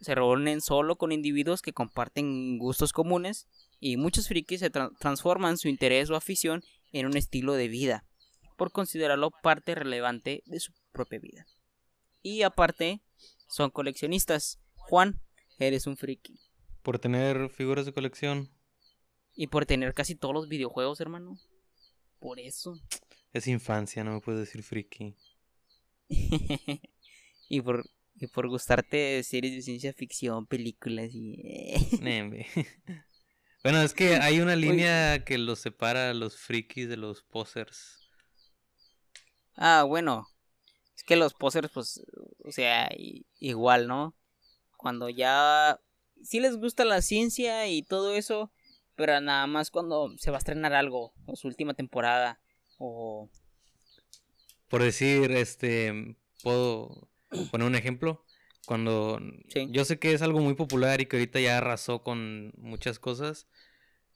se 0.00 0.14
reúnen 0.14 0.60
solo 0.60 0.96
con 0.96 1.12
individuos 1.12 1.62
que 1.62 1.72
comparten 1.72 2.58
gustos 2.58 2.92
comunes 2.92 3.48
y 3.80 3.96
muchos 3.96 4.28
frikis 4.28 4.60
se 4.60 4.70
tra- 4.70 4.92
transforman 4.98 5.56
su 5.56 5.68
interés 5.68 6.10
o 6.10 6.16
afición 6.16 6.62
en 6.92 7.06
un 7.06 7.16
estilo 7.16 7.54
de 7.54 7.68
vida 7.68 8.04
por 8.58 8.72
considerarlo 8.72 9.30
parte 9.42 9.74
relevante 9.74 10.42
de 10.44 10.60
su 10.60 10.72
propia 10.92 11.18
vida. 11.18 11.46
Y 12.22 12.42
aparte, 12.42 13.00
son 13.48 13.70
coleccionistas. 13.70 14.58
Juan, 14.74 15.22
eres 15.58 15.86
un 15.86 15.96
friki. 15.96 16.40
Por 16.86 17.00
tener 17.00 17.50
figuras 17.50 17.84
de 17.84 17.92
colección. 17.92 18.48
Y 19.34 19.48
por 19.48 19.66
tener 19.66 19.92
casi 19.92 20.14
todos 20.14 20.32
los 20.32 20.48
videojuegos, 20.48 21.00
hermano. 21.00 21.36
Por 22.20 22.38
eso. 22.38 22.80
Es 23.32 23.48
infancia, 23.48 24.04
no 24.04 24.12
me 24.12 24.20
puedes 24.20 24.38
decir 24.38 24.62
friki. 24.62 25.16
y 27.48 27.60
por 27.60 27.90
y 28.14 28.28
por 28.28 28.46
gustarte 28.46 28.96
de 28.96 29.24
series 29.24 29.56
de 29.56 29.62
ciencia 29.62 29.92
ficción, 29.94 30.46
películas 30.46 31.10
y 31.12 31.42
Nembe. 32.00 32.46
bueno, 33.64 33.82
es 33.82 33.92
que 33.92 34.14
hay 34.22 34.38
una 34.38 34.54
línea 34.54 35.24
que 35.24 35.38
los 35.38 35.58
separa 35.58 36.10
a 36.10 36.14
los 36.14 36.36
frikis 36.36 36.88
de 36.88 36.98
los 36.98 37.24
posers. 37.24 37.98
Ah, 39.56 39.82
bueno. 39.82 40.28
Es 40.94 41.02
que 41.02 41.16
los 41.16 41.34
posers 41.34 41.68
pues 41.68 42.00
o 42.44 42.52
sea, 42.52 42.88
igual, 43.40 43.88
¿no? 43.88 44.14
Cuando 44.76 45.08
ya 45.08 45.80
sí 46.22 46.40
les 46.40 46.56
gusta 46.56 46.84
la 46.84 47.02
ciencia 47.02 47.66
y 47.68 47.82
todo 47.82 48.14
eso, 48.14 48.50
pero 48.94 49.20
nada 49.20 49.46
más 49.46 49.70
cuando 49.70 50.16
se 50.18 50.30
va 50.30 50.36
a 50.36 50.38
estrenar 50.38 50.74
algo, 50.74 51.12
o 51.26 51.36
su 51.36 51.48
última 51.48 51.74
temporada 51.74 52.40
o 52.78 53.28
Por 54.68 54.82
decir, 54.82 55.30
este, 55.32 56.16
puedo 56.42 57.08
poner 57.50 57.66
un 57.66 57.74
ejemplo. 57.76 58.24
Cuando 58.66 59.20
Sí. 59.48 59.68
yo 59.70 59.84
sé 59.84 59.98
que 59.98 60.12
es 60.12 60.22
algo 60.22 60.40
muy 60.40 60.54
popular 60.54 61.00
y 61.00 61.06
que 61.06 61.16
ahorita 61.16 61.38
ya 61.40 61.58
arrasó 61.58 62.02
con 62.02 62.52
muchas 62.56 62.98
cosas 62.98 63.46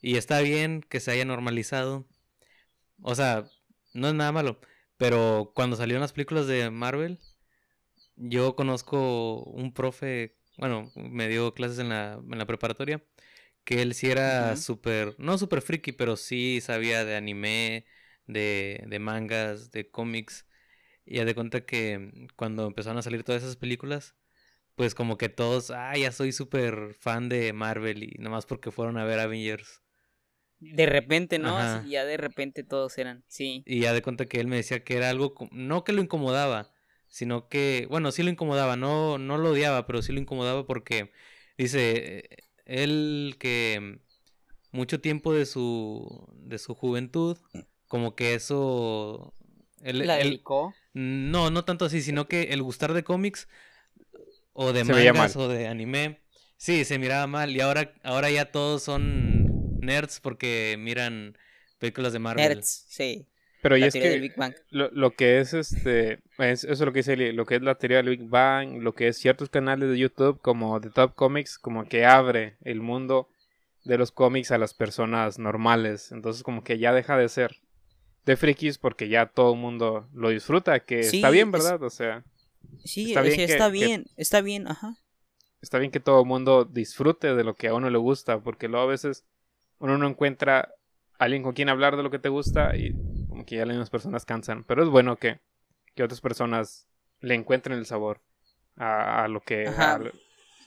y 0.02 0.16
está 0.16 0.40
bien 0.40 0.82
que 0.88 0.98
se 0.98 1.12
haya 1.12 1.24
normalizado. 1.24 2.06
O 3.02 3.14
sea, 3.14 3.48
no 3.94 4.08
es 4.08 4.14
nada 4.14 4.32
malo, 4.32 4.60
pero 4.96 5.52
cuando 5.54 5.76
salieron 5.76 6.00
las 6.00 6.12
películas 6.12 6.46
de 6.48 6.70
Marvel, 6.70 7.20
yo 8.16 8.56
conozco 8.56 9.42
un 9.44 9.72
profe, 9.72 10.36
bueno, 10.60 10.92
me 10.96 11.28
dio 11.28 11.54
clases 11.54 11.80
en 11.80 11.90
la, 11.90 12.14
en 12.14 12.38
la 12.38 12.46
preparatoria, 12.46 13.04
que 13.64 13.82
él 13.82 13.94
sí 13.94 14.10
era 14.10 14.56
súper, 14.56 15.16
no 15.18 15.38
súper 15.38 15.62
friki, 15.62 15.92
pero 15.92 16.16
sí 16.16 16.60
sabía 16.62 17.04
de 17.04 17.16
anime, 17.16 17.86
de, 18.26 18.84
de 18.88 18.98
mangas, 19.00 19.70
de 19.72 19.90
cómics. 19.90 20.46
Y 21.06 21.16
ya 21.16 21.24
de 21.26 21.34
cuenta 21.36 21.64
que 21.66 22.28
cuando 22.36 22.66
empezaron 22.66 22.98
a 22.98 23.02
salir 23.02 23.24
todas 23.24 23.42
esas 23.42 23.56
películas, 23.56 24.16
pues 24.76 24.94
como 24.94 25.18
que 25.18 25.28
todos, 25.30 25.70
ah, 25.72 25.96
ya 25.96 26.12
soy 26.12 26.32
súper 26.32 26.94
fan 26.94 27.28
de 27.30 27.52
Marvel 27.54 28.04
y 28.04 28.16
nomás 28.20 28.46
porque 28.46 28.70
fueron 28.72 28.98
a 28.98 29.04
ver 29.04 29.20
Avengers. 29.20 29.82
de 30.60 30.86
repente, 30.86 31.38
¿no? 31.38 31.58
Ajá. 31.58 31.86
Ya 31.88 32.04
de 32.04 32.16
repente 32.16 32.64
todos 32.64 32.96
eran, 32.98 33.24
sí. 33.28 33.64
Y 33.64 33.80
ya 33.80 33.92
de 33.92 34.02
cuenta 34.02 34.26
que 34.26 34.40
él 34.40 34.46
me 34.46 34.56
decía 34.56 34.84
que 34.84 34.96
era 34.96 35.10
algo, 35.10 35.34
no 35.52 35.84
que 35.84 35.92
lo 35.92 36.02
incomodaba, 36.02 36.72
sino 37.10 37.48
que, 37.50 37.88
bueno, 37.90 38.12
sí 38.12 38.24
lo 38.24 38.30
incomodaba, 38.30 38.76
no, 38.76 39.18
no 39.18 39.38
lo 39.38 39.52
odiaba, 39.52 39.86
pero 39.86 40.02
sí 40.02 40.12
lo 40.14 40.20
incomodaba 40.20 40.66
porque 40.66 41.12
dice, 41.58 42.20
eh, 42.20 42.38
él 42.66 43.36
que 43.40 44.00
mucho 44.72 45.00
tiempo 45.00 45.32
de 45.34 45.46
su, 45.46 46.28
de 46.36 46.58
su 46.58 46.74
juventud, 46.74 47.38
como 47.88 48.14
que 48.16 48.34
eso... 48.34 49.34
él- 49.82 50.08
La 50.08 50.14
él- 50.14 50.46
dedicó. 50.48 50.74
no, 50.94 51.50
no 51.50 51.64
tanto 51.64 51.84
así, 51.86 52.02
sino 52.02 52.28
que 52.28 52.44
el 52.44 52.62
gustar 52.62 52.94
de 52.94 53.04
cómics 53.04 53.48
o 54.52 54.72
de 54.72 54.84
Se 54.84 54.92
mangas 54.94 55.36
o 55.36 55.48
de 55.48 55.68
anime, 55.68 56.20
sí, 56.56 56.84
se 56.84 56.98
miraba 56.98 57.26
mal 57.26 57.54
y 57.54 57.60
ahora, 57.60 57.94
ahora 58.02 58.30
ya 58.30 58.50
todos 58.50 58.82
son 58.82 59.80
nerds 59.80 60.20
porque 60.20 60.76
miran 60.78 61.36
películas 61.78 62.12
de 62.12 62.18
Marvel. 62.18 62.64
Nerds, 62.64 62.86
sí. 62.88 63.26
Pero 63.62 63.76
y 63.76 63.82
es 63.84 63.92
que 63.92 64.08
del 64.08 64.20
Big 64.22 64.34
Bang. 64.36 64.54
lo, 64.70 64.90
lo 64.90 65.10
que 65.12 65.38
es 65.40 65.52
este 65.54 66.20
es- 66.38 66.64
eso 66.64 66.72
es 66.72 66.80
lo 66.80 66.92
que 66.92 67.00
dice 67.00 67.12
Eli, 67.12 67.32
lo 67.32 67.44
que 67.46 67.56
es 67.56 67.62
la 67.62 67.74
teoría 67.76 67.98
del 67.98 68.08
Big 68.16 68.28
Bang 68.28 68.82
lo 68.82 68.94
que 68.94 69.08
es 69.08 69.18
ciertos 69.18 69.50
canales 69.50 69.90
de 69.90 69.98
YouTube 69.98 70.40
como 70.40 70.80
The 70.80 70.90
Top 70.90 71.14
Comics 71.14 71.58
como 71.58 71.84
que 71.86 72.06
abre 72.06 72.56
el 72.62 72.80
mundo 72.80 73.28
de 73.84 73.98
los 73.98 74.12
cómics 74.12 74.50
a 74.50 74.58
las 74.58 74.72
personas 74.74 75.38
normales 75.38 76.10
entonces 76.12 76.42
como 76.42 76.64
que 76.64 76.78
ya 76.78 76.92
deja 76.92 77.16
de 77.18 77.28
ser 77.28 77.56
de 78.24 78.36
frikis 78.36 78.78
porque 78.78 79.08
ya 79.08 79.26
todo 79.26 79.52
el 79.54 79.58
mundo 79.60 80.08
lo 80.14 80.28
disfruta 80.30 80.80
que 80.80 81.02
Sí, 81.02 81.16
está 81.16 81.30
bien 81.30 81.48
es- 81.48 81.52
verdad 81.52 81.82
o 81.82 81.90
sea 81.90 82.24
Sí, 82.84 83.08
Está 83.08 83.20
o 83.20 83.22
bien 83.24 83.34
sea, 83.36 83.44
está 83.44 83.66
que- 83.66 83.72
bien, 83.72 84.04
está 84.16 84.40
bien, 84.42 84.68
ajá. 84.68 84.96
está 85.60 85.78
bien 85.78 85.90
que 85.90 86.00
todo 86.00 86.20
el 86.20 86.26
mundo 86.26 86.64
disfrute 86.64 87.34
de 87.34 87.44
lo 87.44 87.54
que 87.54 87.68
a 87.68 87.74
uno 87.74 87.90
le 87.90 87.98
gusta 87.98 88.38
porque 88.40 88.68
luego 88.68 88.84
a 88.86 88.88
veces 88.90 89.24
uno 89.78 89.98
no 89.98 90.06
encuentra 90.06 90.72
alguien 91.18 91.42
con 91.42 91.52
quien 91.52 91.68
hablar 91.68 91.96
de 91.98 92.02
lo 92.02 92.10
que 92.10 92.18
te 92.18 92.28
gusta 92.30 92.74
y 92.76 92.94
como 93.40 93.46
que 93.46 93.56
ya 93.56 93.64
las 93.66 93.74
mismas 93.74 93.90
personas 93.90 94.24
cansan 94.24 94.64
pero 94.64 94.82
es 94.82 94.88
bueno 94.88 95.16
que, 95.16 95.40
que 95.94 96.02
otras 96.02 96.20
personas 96.20 96.86
le 97.20 97.34
encuentren 97.34 97.78
el 97.78 97.86
sabor 97.86 98.22
a, 98.76 99.24
a 99.24 99.28
lo 99.28 99.40
que 99.40 99.66
a 99.66 100.00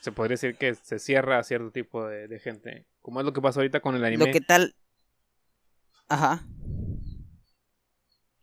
se 0.02 0.12
podría 0.12 0.34
decir 0.34 0.58
que 0.58 0.76
se 0.76 1.00
cierra 1.00 1.40
a 1.40 1.44
cierto 1.44 1.72
tipo 1.72 2.06
de, 2.06 2.28
de 2.28 2.40
gente 2.40 2.86
como 3.04 3.20
es 3.20 3.26
lo 3.26 3.34
que 3.34 3.42
pasa 3.42 3.60
ahorita 3.60 3.82
con 3.82 3.96
el 3.96 4.06
anime 4.06 4.26
Lo 4.26 4.32
que 4.32 4.40
tal. 4.42 4.76
Ajá. 6.08 6.48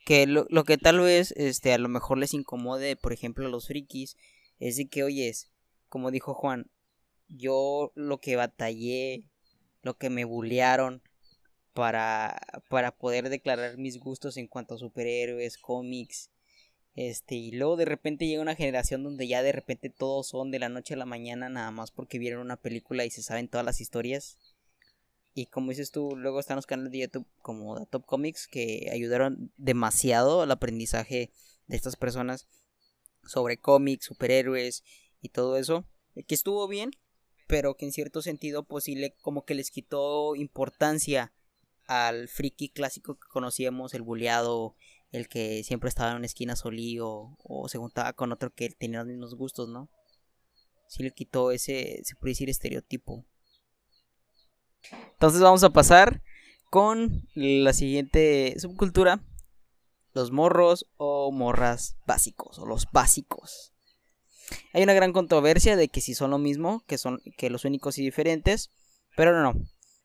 Que 0.04 0.26
lo, 0.26 0.46
lo 0.50 0.64
que 0.64 0.76
tal 0.76 1.00
vez 1.00 1.32
este, 1.36 1.72
a 1.72 1.78
lo 1.78 1.88
mejor 1.88 2.18
les 2.18 2.34
incomode, 2.34 2.96
por 2.96 3.12
ejemplo, 3.12 3.46
a 3.46 3.48
los 3.48 3.68
frikis, 3.68 4.16
es 4.58 4.76
de 4.76 4.88
que, 4.88 5.02
oyes, 5.02 5.50
como 5.88 6.10
dijo 6.10 6.34
Juan, 6.34 6.70
yo 7.28 7.90
lo 7.94 8.20
que 8.20 8.36
batallé, 8.36 9.24
lo 9.82 9.96
que 9.96 10.10
me 10.10 10.24
bullearon 10.24 11.02
para, 11.72 12.40
para 12.68 12.92
poder 12.92 13.28
declarar 13.28 13.78
mis 13.78 13.98
gustos 13.98 14.36
en 14.36 14.46
cuanto 14.46 14.74
a 14.74 14.78
superhéroes, 14.78 15.58
cómics, 15.58 16.30
este, 16.94 17.36
y 17.36 17.52
luego 17.52 17.76
de 17.76 17.84
repente 17.84 18.26
llega 18.26 18.42
una 18.42 18.56
generación 18.56 19.02
donde 19.02 19.28
ya 19.28 19.42
de 19.42 19.52
repente 19.52 19.90
todos 19.90 20.28
son 20.28 20.50
de 20.50 20.58
la 20.58 20.68
noche 20.68 20.94
a 20.94 20.96
la 20.96 21.06
mañana 21.06 21.48
nada 21.48 21.70
más 21.70 21.90
porque 21.92 22.18
vieron 22.18 22.40
una 22.40 22.56
película 22.56 23.04
y 23.04 23.10
se 23.10 23.22
saben 23.22 23.48
todas 23.48 23.64
las 23.64 23.80
historias. 23.80 24.38
Y 25.32 25.46
como 25.46 25.70
dices 25.70 25.92
tú, 25.92 26.16
luego 26.16 26.40
están 26.40 26.56
los 26.56 26.66
canales 26.66 26.90
de 26.92 26.98
YouTube 26.98 27.26
como 27.40 27.78
The 27.78 27.86
Top 27.86 28.04
Comics 28.04 28.48
que 28.48 28.90
ayudaron 28.92 29.52
demasiado 29.56 30.42
al 30.42 30.50
aprendizaje 30.50 31.30
de 31.68 31.76
estas 31.76 31.96
personas 31.96 32.48
sobre 33.24 33.56
cómics, 33.56 34.06
superhéroes 34.06 34.82
y 35.22 35.28
todo 35.28 35.56
eso. 35.56 35.86
Que 36.26 36.34
estuvo 36.34 36.66
bien, 36.66 36.90
pero 37.46 37.76
que 37.76 37.86
en 37.86 37.92
cierto 37.92 38.20
sentido 38.22 38.64
pues 38.64 38.84
sí 38.84 38.96
le, 38.96 39.14
como 39.22 39.44
que 39.44 39.54
les 39.54 39.70
quitó 39.70 40.34
importancia 40.34 41.32
al 41.90 42.28
friki 42.28 42.68
clásico 42.68 43.18
que 43.18 43.26
conocíamos, 43.26 43.94
el 43.94 44.02
bulleado, 44.02 44.76
el 45.10 45.26
que 45.26 45.64
siempre 45.64 45.88
estaba 45.88 46.12
en 46.12 46.18
una 46.18 46.26
esquina 46.26 46.54
solío 46.54 47.36
o 47.42 47.68
se 47.68 47.78
juntaba 47.78 48.12
con 48.12 48.30
otro 48.30 48.54
que 48.54 48.70
tenía 48.70 49.00
los 49.00 49.08
mismos 49.08 49.34
gustos, 49.34 49.68
¿no? 49.68 49.90
Sí 50.86 51.02
le 51.02 51.10
quitó 51.10 51.50
ese, 51.50 52.00
se 52.04 52.14
puede 52.14 52.30
decir, 52.30 52.48
estereotipo. 52.48 53.26
Entonces 55.14 55.40
vamos 55.40 55.64
a 55.64 55.70
pasar 55.70 56.22
con 56.70 57.28
la 57.34 57.72
siguiente 57.72 58.54
subcultura 58.60 59.24
los 60.12 60.30
morros 60.30 60.86
o 60.96 61.32
morras 61.32 61.96
básicos 62.06 62.60
o 62.60 62.66
los 62.66 62.86
básicos. 62.92 63.72
Hay 64.72 64.84
una 64.84 64.94
gran 64.94 65.12
controversia 65.12 65.74
de 65.74 65.88
que 65.88 66.00
si 66.00 66.14
son 66.14 66.30
lo 66.30 66.38
mismo, 66.38 66.84
que 66.86 66.98
son 66.98 67.20
que 67.36 67.50
los 67.50 67.64
únicos 67.64 67.98
y 67.98 68.04
diferentes, 68.04 68.70
pero 69.16 69.32
no, 69.32 69.52
no. 69.52 69.60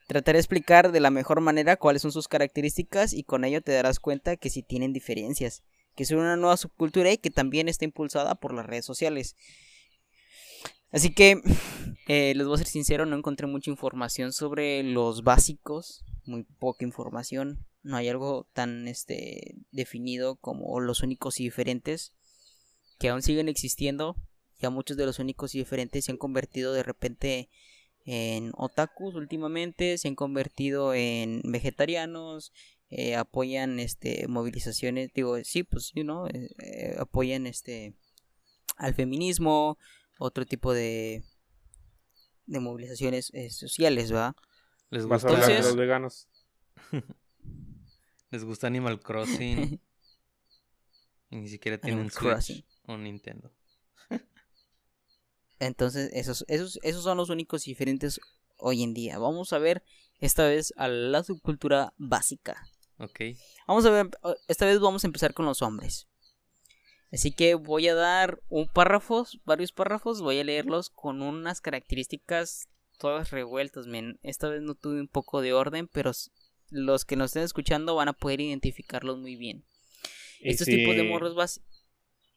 Trataré 0.08 0.38
de 0.38 0.42
explicar 0.42 0.92
de 0.92 1.00
la 1.00 1.10
mejor 1.10 1.42
manera 1.42 1.78
cuáles 1.78 2.04
son 2.04 2.12
sus 2.12 2.28
características 2.28 3.14
y 3.14 3.24
con 3.24 3.44
ello 3.44 3.62
te 3.62 3.72
darás 3.72 4.00
cuenta 4.00 4.38
que 4.38 4.52
si 4.52 4.62
tienen 4.62 4.94
diferencias, 4.94 5.64
que 5.96 6.06
son 6.06 6.20
una 6.20 6.38
nueva 6.38 6.58
subcultura 6.58 7.12
y 7.12 7.18
que 7.18 7.32
también 7.32 7.68
está 7.68 7.86
impulsada 7.86 8.36
por 8.36 8.54
las 8.54 8.66
redes 8.66 8.86
sociales. 8.86 9.36
Así 10.92 11.14
que 11.14 11.42
eh, 12.08 12.34
les 12.36 12.46
voy 12.46 12.56
a 12.56 12.60
ser 12.60 12.68
sincero, 12.68 13.06
no 13.06 13.18
encontré 13.18 13.48
mucha 13.48 13.72
información 13.72 14.32
sobre 14.32 14.84
los 14.84 15.24
básicos, 15.24 16.06
muy 16.26 16.44
poca 16.44 16.86
información. 16.86 17.66
No 17.82 17.98
hay 17.98 18.08
algo 18.08 18.48
tan 18.54 18.88
este 18.88 19.56
definido 19.72 20.38
como 20.38 20.80
los 20.80 21.02
únicos 21.02 21.40
y 21.40 21.44
diferentes 21.44 22.14
que 22.98 23.10
aún 23.10 23.22
siguen 23.22 23.50
existiendo. 23.50 24.16
Ya 24.60 24.70
muchos 24.70 24.98
de 24.98 25.06
los 25.06 25.20
únicos 25.20 25.54
y 25.54 25.60
diferentes 25.60 26.06
se 26.06 26.12
han 26.12 26.18
convertido 26.18 26.74
de 26.74 26.84
repente 26.84 27.50
en 28.06 28.52
otakus 28.56 29.16
últimamente, 29.16 29.98
se 29.98 30.08
han 30.08 30.16
convertido 30.16 30.94
en 30.94 31.42
vegetarianos, 31.44 32.54
eh, 32.90 33.16
apoyan 33.16 33.80
este 33.80 34.28
movilizaciones, 34.28 35.12
digo, 35.14 35.44
sí, 35.44 35.64
pues, 35.64 35.92
you 35.96 36.04
know, 36.04 36.28
eh, 36.28 36.50
eh, 36.60 36.96
apoyan 37.00 37.48
este 37.48 37.96
al 38.78 38.94
feminismo, 38.94 39.80
otro 40.20 40.46
tipo 40.46 40.74
de 40.74 41.24
de 42.46 42.60
movilizaciones 42.60 43.32
sociales, 43.50 44.14
¿va? 44.14 44.36
Les 44.92 45.08
gusta, 45.08 45.30
hablar 45.30 45.48
de 45.48 45.60
los 45.60 45.76
veganos. 45.76 46.28
les 48.30 48.44
gusta 48.44 48.68
Animal 48.68 49.02
Crossing. 49.02 49.82
y 51.32 51.36
ni 51.38 51.50
siquiera 51.50 51.80
tienen 51.80 52.02
Animal 52.02 52.12
Switch 52.12 52.32
Crossing. 52.32 52.66
o 52.84 52.98
Nintendo. 52.98 53.52
Entonces, 55.60 56.10
esos, 56.14 56.46
esos, 56.48 56.80
esos 56.84 57.04
son 57.04 57.18
los 57.18 57.30
únicos 57.30 57.64
diferentes 57.64 58.20
hoy 58.58 58.84
en 58.84 58.94
día. 58.94 59.18
Vamos 59.18 59.54
a 59.54 59.60
ver 59.60 59.84
esta 60.20 60.46
vez 60.48 60.74
a 60.78 60.88
la 60.88 61.24
subcultura 61.24 61.94
básica. 61.98 62.68
Ok. 62.98 63.20
Vamos 63.68 63.86
a 63.86 63.90
ver, 63.90 64.10
esta 64.48 64.66
vez 64.66 64.80
vamos 64.80 65.04
a 65.04 65.08
empezar 65.08 65.34
con 65.34 65.46
los 65.46 65.62
hombres. 65.62 66.08
Así 67.12 67.32
que 67.32 67.56
voy 67.56 67.88
a 67.88 67.96
dar 67.96 68.42
un 68.50 68.68
párrafo, 68.68 69.26
varios 69.46 69.72
párrafos, 69.72 70.22
voy 70.22 70.40
a 70.40 70.44
leerlos 70.44 70.90
con 70.90 71.22
unas 71.22 71.62
características 71.62 72.68
todas 72.98 73.32
revueltas, 73.32 73.88
men. 73.88 74.20
Esta 74.24 74.50
vez 74.50 74.62
no 74.62 74.76
tuve 74.76 75.00
un 75.00 75.08
poco 75.08 75.42
de 75.42 75.54
orden, 75.54 75.88
pero 75.88 76.12
los 76.72 77.06
que 77.06 77.16
nos 77.16 77.28
estén 77.28 77.44
escuchando 77.44 77.96
van 77.96 78.08
a 78.08 78.14
poder 78.14 78.42
identificarlos 78.42 79.18
muy 79.18 79.36
bien. 79.36 79.64
Estos 80.42 80.66
si- 80.66 80.78
tipos 80.78 80.96
de 80.96 81.04
morros 81.04 81.36
básicos... 81.36 81.66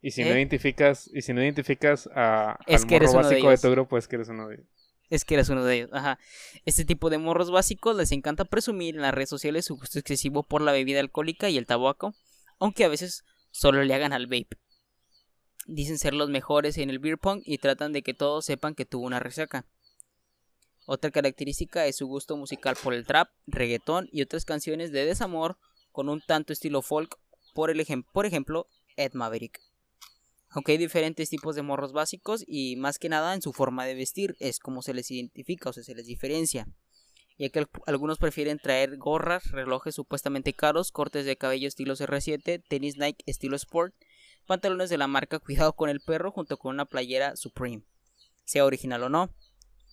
Y 0.01 0.12
si 0.12 0.22
¿Eh? 0.22 0.26
no 0.26 0.36
identificas, 0.36 1.11
y 1.12 1.22
si 1.22 1.32
no 1.32 1.42
identificas 1.42 2.09
a, 2.14 2.59
Es 2.66 2.82
al 2.82 2.88
que 2.88 3.01
morro 3.01 3.11
de 3.11 3.16
básico 3.16 3.51
de, 3.51 3.59
tu 3.59 3.70
grupo, 3.70 3.99
es 3.99 4.07
que 4.07 4.16
eres 4.16 4.28
uno 4.28 4.49
de 4.49 4.55
ellos. 4.57 4.66
Es 5.11 5.24
que 5.24 5.34
eres 5.34 5.49
uno 5.49 5.64
de 5.64 5.74
ellos, 5.74 5.90
ajá. 5.92 6.18
Este 6.66 6.84
tipo 6.84 7.11
de 7.11 7.18
morros 7.18 7.51
básicos 7.51 7.96
les 7.96 8.12
encanta 8.12 8.44
presumir 8.44 8.94
en 8.94 9.03
las 9.03 9.14
redes 9.14 9.30
sociales 9.30 9.64
su 9.64 9.76
gusto 9.76 9.99
excesivo 9.99 10.42
por 10.42 10.61
la 10.61 10.72
bebida 10.72 11.01
alcohólica 11.01 11.49
y 11.49 11.57
el 11.57 11.66
tabaco, 11.66 12.14
aunque 12.59 12.84
a 12.84 12.88
veces 12.88 13.24
solo 13.51 13.82
le 13.82 13.94
hagan 13.94 14.12
al 14.12 14.26
vape. 14.26 14.59
Dicen 15.66 15.99
ser 15.99 16.14
los 16.14 16.28
mejores 16.28 16.78
en 16.78 16.90
el 16.90 16.99
beer 16.99 17.18
pong 17.18 17.40
y 17.44 17.59
tratan 17.59 17.92
de 17.92 18.03
que 18.03 18.14
todos 18.14 18.44
sepan 18.44 18.74
que 18.74 18.84
tuvo 18.84 19.07
una 19.07 19.18
resaca. 19.18 19.66
Otra 20.86 21.11
característica 21.11 21.86
es 21.86 21.96
su 21.96 22.07
gusto 22.07 22.36
musical 22.36 22.76
por 22.82 22.94
el 22.94 23.05
trap, 23.05 23.28
reggaetón 23.46 24.09
y 24.12 24.22
otras 24.22 24.44
canciones 24.44 24.92
de 24.92 25.05
desamor 25.05 25.59
con 25.90 26.09
un 26.09 26.20
tanto 26.20 26.53
estilo 26.53 26.82
folk, 26.82 27.18
por, 27.53 27.70
el 27.70 27.80
ejem- 27.80 28.07
por 28.12 28.24
ejemplo, 28.26 28.68
Ed 28.96 29.12
Maverick. 29.12 29.61
Aunque 30.51 30.72
hay 30.72 30.78
diferentes 30.78 31.28
tipos 31.28 31.55
de 31.57 31.62
morros 31.62 31.92
básicos 31.92 32.42
y 32.46 32.76
más 32.76 32.99
que 32.99 33.09
nada 33.09 33.34
en 33.34 33.42
su 33.42 33.53
forma 33.53 33.84
de 33.84 33.94
vestir 33.94 34.36
es 34.40 34.59
como 34.59 34.82
se 34.82 34.94
les 34.94 35.11
identifica 35.11 35.70
o 35.70 35.72
sea, 35.72 35.82
se 35.82 35.94
les 35.94 36.07
diferencia. 36.07 36.66
Ya 37.38 37.51
que 37.51 37.61
al- 37.61 37.70
algunos 37.86 38.18
prefieren 38.18 38.59
traer 38.59 38.96
gorras, 38.96 39.51
relojes 39.51 39.94
supuestamente 39.94 40.55
caros, 40.55 40.90
cortes 40.90 41.24
de 41.26 41.36
cabello 41.36 41.68
estilo 41.68 41.94
R7, 41.94 42.62
tenis 42.66 42.96
Nike 42.96 43.22
estilo 43.26 43.57
Sport, 43.57 43.94
pantalones 44.46 44.90
de 44.90 44.99
la 44.99 45.07
marca 45.07 45.38
Cuidado 45.44 45.74
con 45.74 45.90
el 45.90 46.01
perro 46.01 46.32
junto 46.32 46.57
con 46.57 46.74
una 46.74 46.86
playera 46.86 47.36
Supreme, 47.36 47.84
sea 48.44 48.64
original 48.64 49.03
o 49.05 49.09
no. 49.09 49.30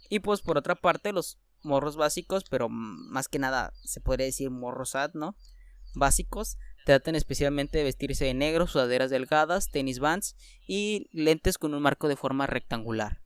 Y 0.09 0.19
pues 0.19 0.41
por 0.41 0.57
otra 0.57 0.75
parte 0.75 1.11
los 1.13 1.37
morros 1.63 1.97
básicos, 1.97 2.43
pero 2.49 2.69
más 2.69 3.27
que 3.27 3.39
nada 3.39 3.73
se 3.83 3.99
podría 3.99 4.25
decir 4.27 4.49
morros 4.51 4.91
sad, 4.91 5.11
¿no? 5.13 5.35
Básicos, 5.95 6.57
tratan 6.85 7.15
especialmente 7.15 7.77
de 7.77 7.83
vestirse 7.83 8.23
de 8.23 8.33
negro, 8.33 8.67
sudaderas 8.67 9.09
delgadas, 9.09 9.69
tenis 9.69 9.99
vans 9.99 10.37
y 10.65 11.09
lentes 11.11 11.57
con 11.57 11.73
un 11.73 11.81
marco 11.81 12.07
de 12.07 12.15
forma 12.15 12.47
rectangular. 12.47 13.19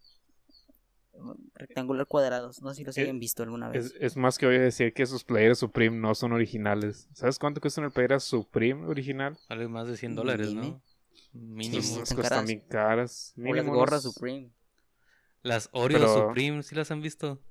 Rectangular 1.54 2.08
cuadrados, 2.08 2.62
no 2.62 2.70
sé 2.70 2.78
si 2.78 2.84
los 2.86 2.98
Eh, 2.98 3.02
hayan 3.02 3.20
visto 3.20 3.44
alguna 3.44 3.68
vez. 3.68 3.88
Es, 3.88 3.96
es 4.00 4.16
más 4.18 4.38
que 4.38 4.46
voy 4.46 4.56
a 4.56 4.60
decir 4.62 4.94
que 4.94 5.06
sus 5.06 5.26
playeras 5.26 5.60
Supreme 5.60 5.98
no 5.98 6.16
son 6.16 6.32
originales. 6.32 7.10
¿Sabes 7.14 7.38
cuánto 7.38 7.60
cuesta 7.60 7.82
una 7.82 7.90
playera 7.90 8.22
Supreme 8.22 8.86
original? 8.88 9.38
Vale 9.50 9.68
más 9.68 9.88
de 9.90 9.98
100 9.98 10.16
dólares, 10.16 10.48
Dime. 10.48 10.62
¿no? 10.62 10.82
Mínimo. 11.34 11.82
Sí, 11.84 12.00
están 12.00 12.16
cuestan 12.16 12.24
caras. 12.24 12.46
bien 12.48 12.60
caras. 12.62 13.34
o 13.38 13.54
las 13.54 13.66
gorras 13.66 14.04
Supreme. 14.04 14.50
Las 15.44 15.70
Oreo 15.74 16.00
Pero- 16.00 16.28
Supreme, 16.28 16.64
¿sí 16.64 16.76
las 16.76 16.90
han 16.92 17.02
visto? 17.02 17.42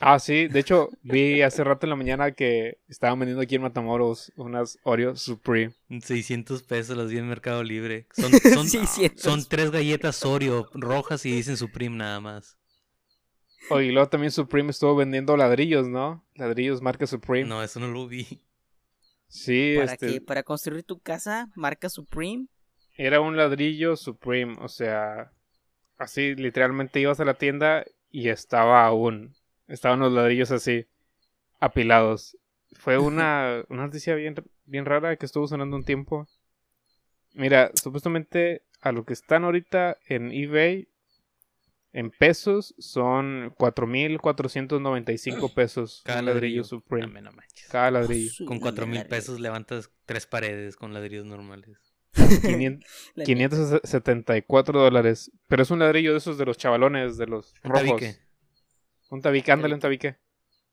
Ah, 0.00 0.18
sí. 0.18 0.48
De 0.48 0.60
hecho, 0.60 0.90
vi 1.02 1.42
hace 1.42 1.64
rato 1.64 1.86
en 1.86 1.90
la 1.90 1.96
mañana 1.96 2.32
que 2.32 2.78
estaban 2.88 3.18
vendiendo 3.18 3.42
aquí 3.42 3.54
en 3.54 3.62
Matamoros 3.62 4.32
unas 4.36 4.78
Oreo 4.82 5.16
Supreme. 5.16 5.74
600 5.88 6.62
pesos 6.62 6.96
las 6.96 7.10
vi 7.10 7.18
en 7.18 7.28
Mercado 7.28 7.62
Libre. 7.62 8.06
Son, 8.14 8.30
son, 8.32 8.68
600. 8.68 9.22
son 9.22 9.44
tres 9.48 9.70
galletas 9.70 10.24
Oreo 10.24 10.68
rojas 10.74 11.24
y 11.24 11.32
dicen 11.32 11.56
Supreme 11.56 11.96
nada 11.96 12.20
más. 12.20 12.58
Oh, 13.70 13.80
y 13.80 13.90
luego 13.90 14.08
también 14.08 14.30
Supreme 14.30 14.70
estuvo 14.70 14.94
vendiendo 14.94 15.36
ladrillos, 15.36 15.88
¿no? 15.88 16.24
Ladrillos 16.34 16.82
marca 16.82 17.06
Supreme. 17.06 17.48
No, 17.48 17.62
eso 17.62 17.80
no 17.80 17.88
lo 17.88 18.06
vi. 18.06 18.42
Sí, 19.28 19.74
¿Para 19.76 19.94
este, 19.94 20.06
qué? 20.06 20.20
¿Para 20.20 20.42
construir 20.44 20.84
tu 20.84 21.00
casa? 21.00 21.50
¿Marca 21.56 21.88
Supreme? 21.88 22.46
era 22.96 23.20
un 23.20 23.36
ladrillo 23.36 23.96
Supreme. 23.96 24.56
O 24.60 24.68
sea, 24.68 25.32
así 25.98 26.34
literalmente 26.34 27.00
ibas 27.00 27.20
a 27.20 27.24
la 27.24 27.34
tienda 27.34 27.84
y 28.10 28.28
estaba 28.28 28.84
aún. 28.86 29.35
Estaban 29.68 30.00
los 30.00 30.12
ladrillos 30.12 30.50
así, 30.50 30.86
apilados. 31.60 32.36
Fue 32.74 32.98
una, 32.98 33.64
una 33.68 33.84
noticia 33.86 34.14
bien, 34.14 34.34
bien 34.64 34.84
rara 34.84 35.16
que 35.16 35.26
estuvo 35.26 35.46
sonando 35.46 35.76
un 35.76 35.84
tiempo. 35.84 36.28
Mira, 37.34 37.70
supuestamente 37.74 38.62
a 38.80 38.92
lo 38.92 39.04
que 39.04 39.12
están 39.12 39.44
ahorita 39.44 39.98
en 40.08 40.30
eBay, 40.32 40.88
en 41.92 42.10
pesos, 42.10 42.74
son 42.78 43.54
4.495 43.56 45.54
pesos. 45.54 46.02
Cada 46.04 46.20
ladrillo 46.22 46.34
ladrillo. 46.34 46.64
Supreme. 46.64 47.06
Dame, 47.06 47.22
no 47.22 47.32
manches. 47.32 47.68
Cada 47.68 47.90
ladrillo. 47.90 48.30
Su 48.30 48.44
Con 48.44 48.60
4 48.60 48.86
mil 48.86 48.96
madre. 48.98 49.08
pesos 49.08 49.40
levantas 49.40 49.90
tres 50.04 50.26
paredes 50.26 50.76
con 50.76 50.92
ladrillos 50.92 51.24
normales. 51.24 51.78
500 52.42 52.90
La 53.14 53.24
574 53.24 54.78
dólares. 54.80 55.32
Pero 55.48 55.62
es 55.62 55.70
un 55.70 55.78
ladrillo 55.78 56.12
de 56.12 56.18
esos 56.18 56.36
de 56.38 56.44
los 56.44 56.58
chavalones, 56.58 57.16
de 57.16 57.26
los 57.26 57.54
rojos. 57.62 57.86
tabique. 58.00 58.25
Un 59.10 59.20
tabique, 59.22 59.52
ándale, 59.52 59.74
un 59.74 59.80
tabique. 59.80 60.16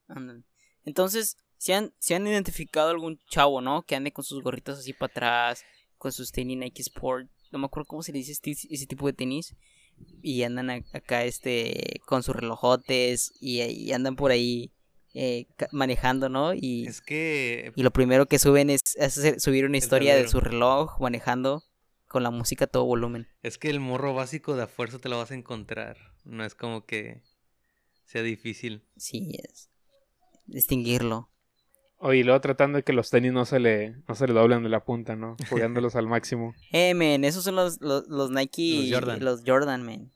Ándale. 0.07 0.43
Entonces, 0.85 1.37
¿se 1.57 1.73
han, 1.73 1.93
se 1.99 2.15
han 2.15 2.27
identificado 2.27 2.89
algún 2.89 3.19
chavo, 3.29 3.61
¿no? 3.61 3.83
Que 3.83 3.95
ande 3.95 4.11
con 4.11 4.23
sus 4.25 4.41
gorritos 4.43 4.79
así 4.79 4.93
para 4.93 5.11
atrás, 5.11 5.63
con 5.97 6.11
sus 6.11 6.31
tenis 6.31 6.57
Nike 6.57 6.81
Sport, 6.81 7.29
no 7.51 7.59
me 7.59 7.65
acuerdo 7.65 7.87
cómo 7.87 8.03
se 8.03 8.11
le 8.11 8.17
dice 8.19 8.31
este- 8.33 8.51
ese 8.51 8.87
tipo 8.87 9.05
de 9.07 9.13
tenis, 9.13 9.55
y 10.21 10.41
andan 10.43 10.69
a- 10.71 10.83
acá 10.93 11.23
este 11.23 11.99
con 12.07 12.23
sus 12.23 12.35
relojotes 12.35 13.31
y, 13.39 13.61
y 13.61 13.91
andan 13.93 14.15
por 14.15 14.31
ahí 14.31 14.71
eh, 15.13 15.45
manejando, 15.71 16.27
¿no? 16.27 16.55
Y, 16.55 16.87
Es 16.87 16.99
que 16.99 17.71
y 17.75 17.83
lo 17.83 17.91
primero 17.91 18.25
que 18.25 18.39
suben 18.39 18.71
es, 18.71 18.81
es 18.95 19.17
hacer- 19.19 19.39
subir 19.39 19.65
una 19.65 19.77
historia 19.77 20.15
de 20.15 20.27
su 20.27 20.39
reloj 20.41 20.99
manejando 20.99 21.61
con 22.07 22.23
la 22.23 22.31
música 22.31 22.65
a 22.65 22.67
todo 22.67 22.85
volumen. 22.85 23.27
es 23.43 23.59
que 23.59 23.69
el 23.69 23.79
morro 23.79 24.15
básico 24.15 24.55
de 24.55 24.63
a 24.63 24.67
fuerza 24.67 24.97
te 24.97 25.09
lo 25.09 25.17
vas 25.19 25.29
a 25.29 25.35
encontrar. 25.35 25.97
No 26.23 26.43
es 26.43 26.55
como 26.55 26.85
que 26.87 27.21
sea 28.05 28.21
difícil. 28.21 28.83
Sí, 28.97 29.37
es 29.43 29.69
distinguirlo. 30.45 31.29
Oye, 31.97 32.19
y 32.19 32.23
luego 32.23 32.41
tratando 32.41 32.77
de 32.77 32.83
que 32.83 32.91
los 32.91 33.09
tenis 33.09 33.31
no 33.31 33.45
se 33.45 33.59
le, 33.59 33.95
no 34.07 34.15
se 34.15 34.27
le 34.27 34.33
doblen 34.33 34.61
de 34.63 34.69
la 34.69 34.83
punta, 34.83 35.15
¿no? 35.15 35.37
Jugándolos 35.49 35.95
al 35.95 36.07
máximo. 36.07 36.53
Eh, 36.73 36.93
men, 36.93 37.23
esos 37.23 37.43
son 37.45 37.55
los, 37.55 37.79
los, 37.81 38.07
los 38.09 38.29
Nike. 38.31 38.81
Los 38.89 38.91
Jordan. 38.99 39.23
Los 39.23 39.43
Jordan, 39.45 39.83
men. 39.83 40.11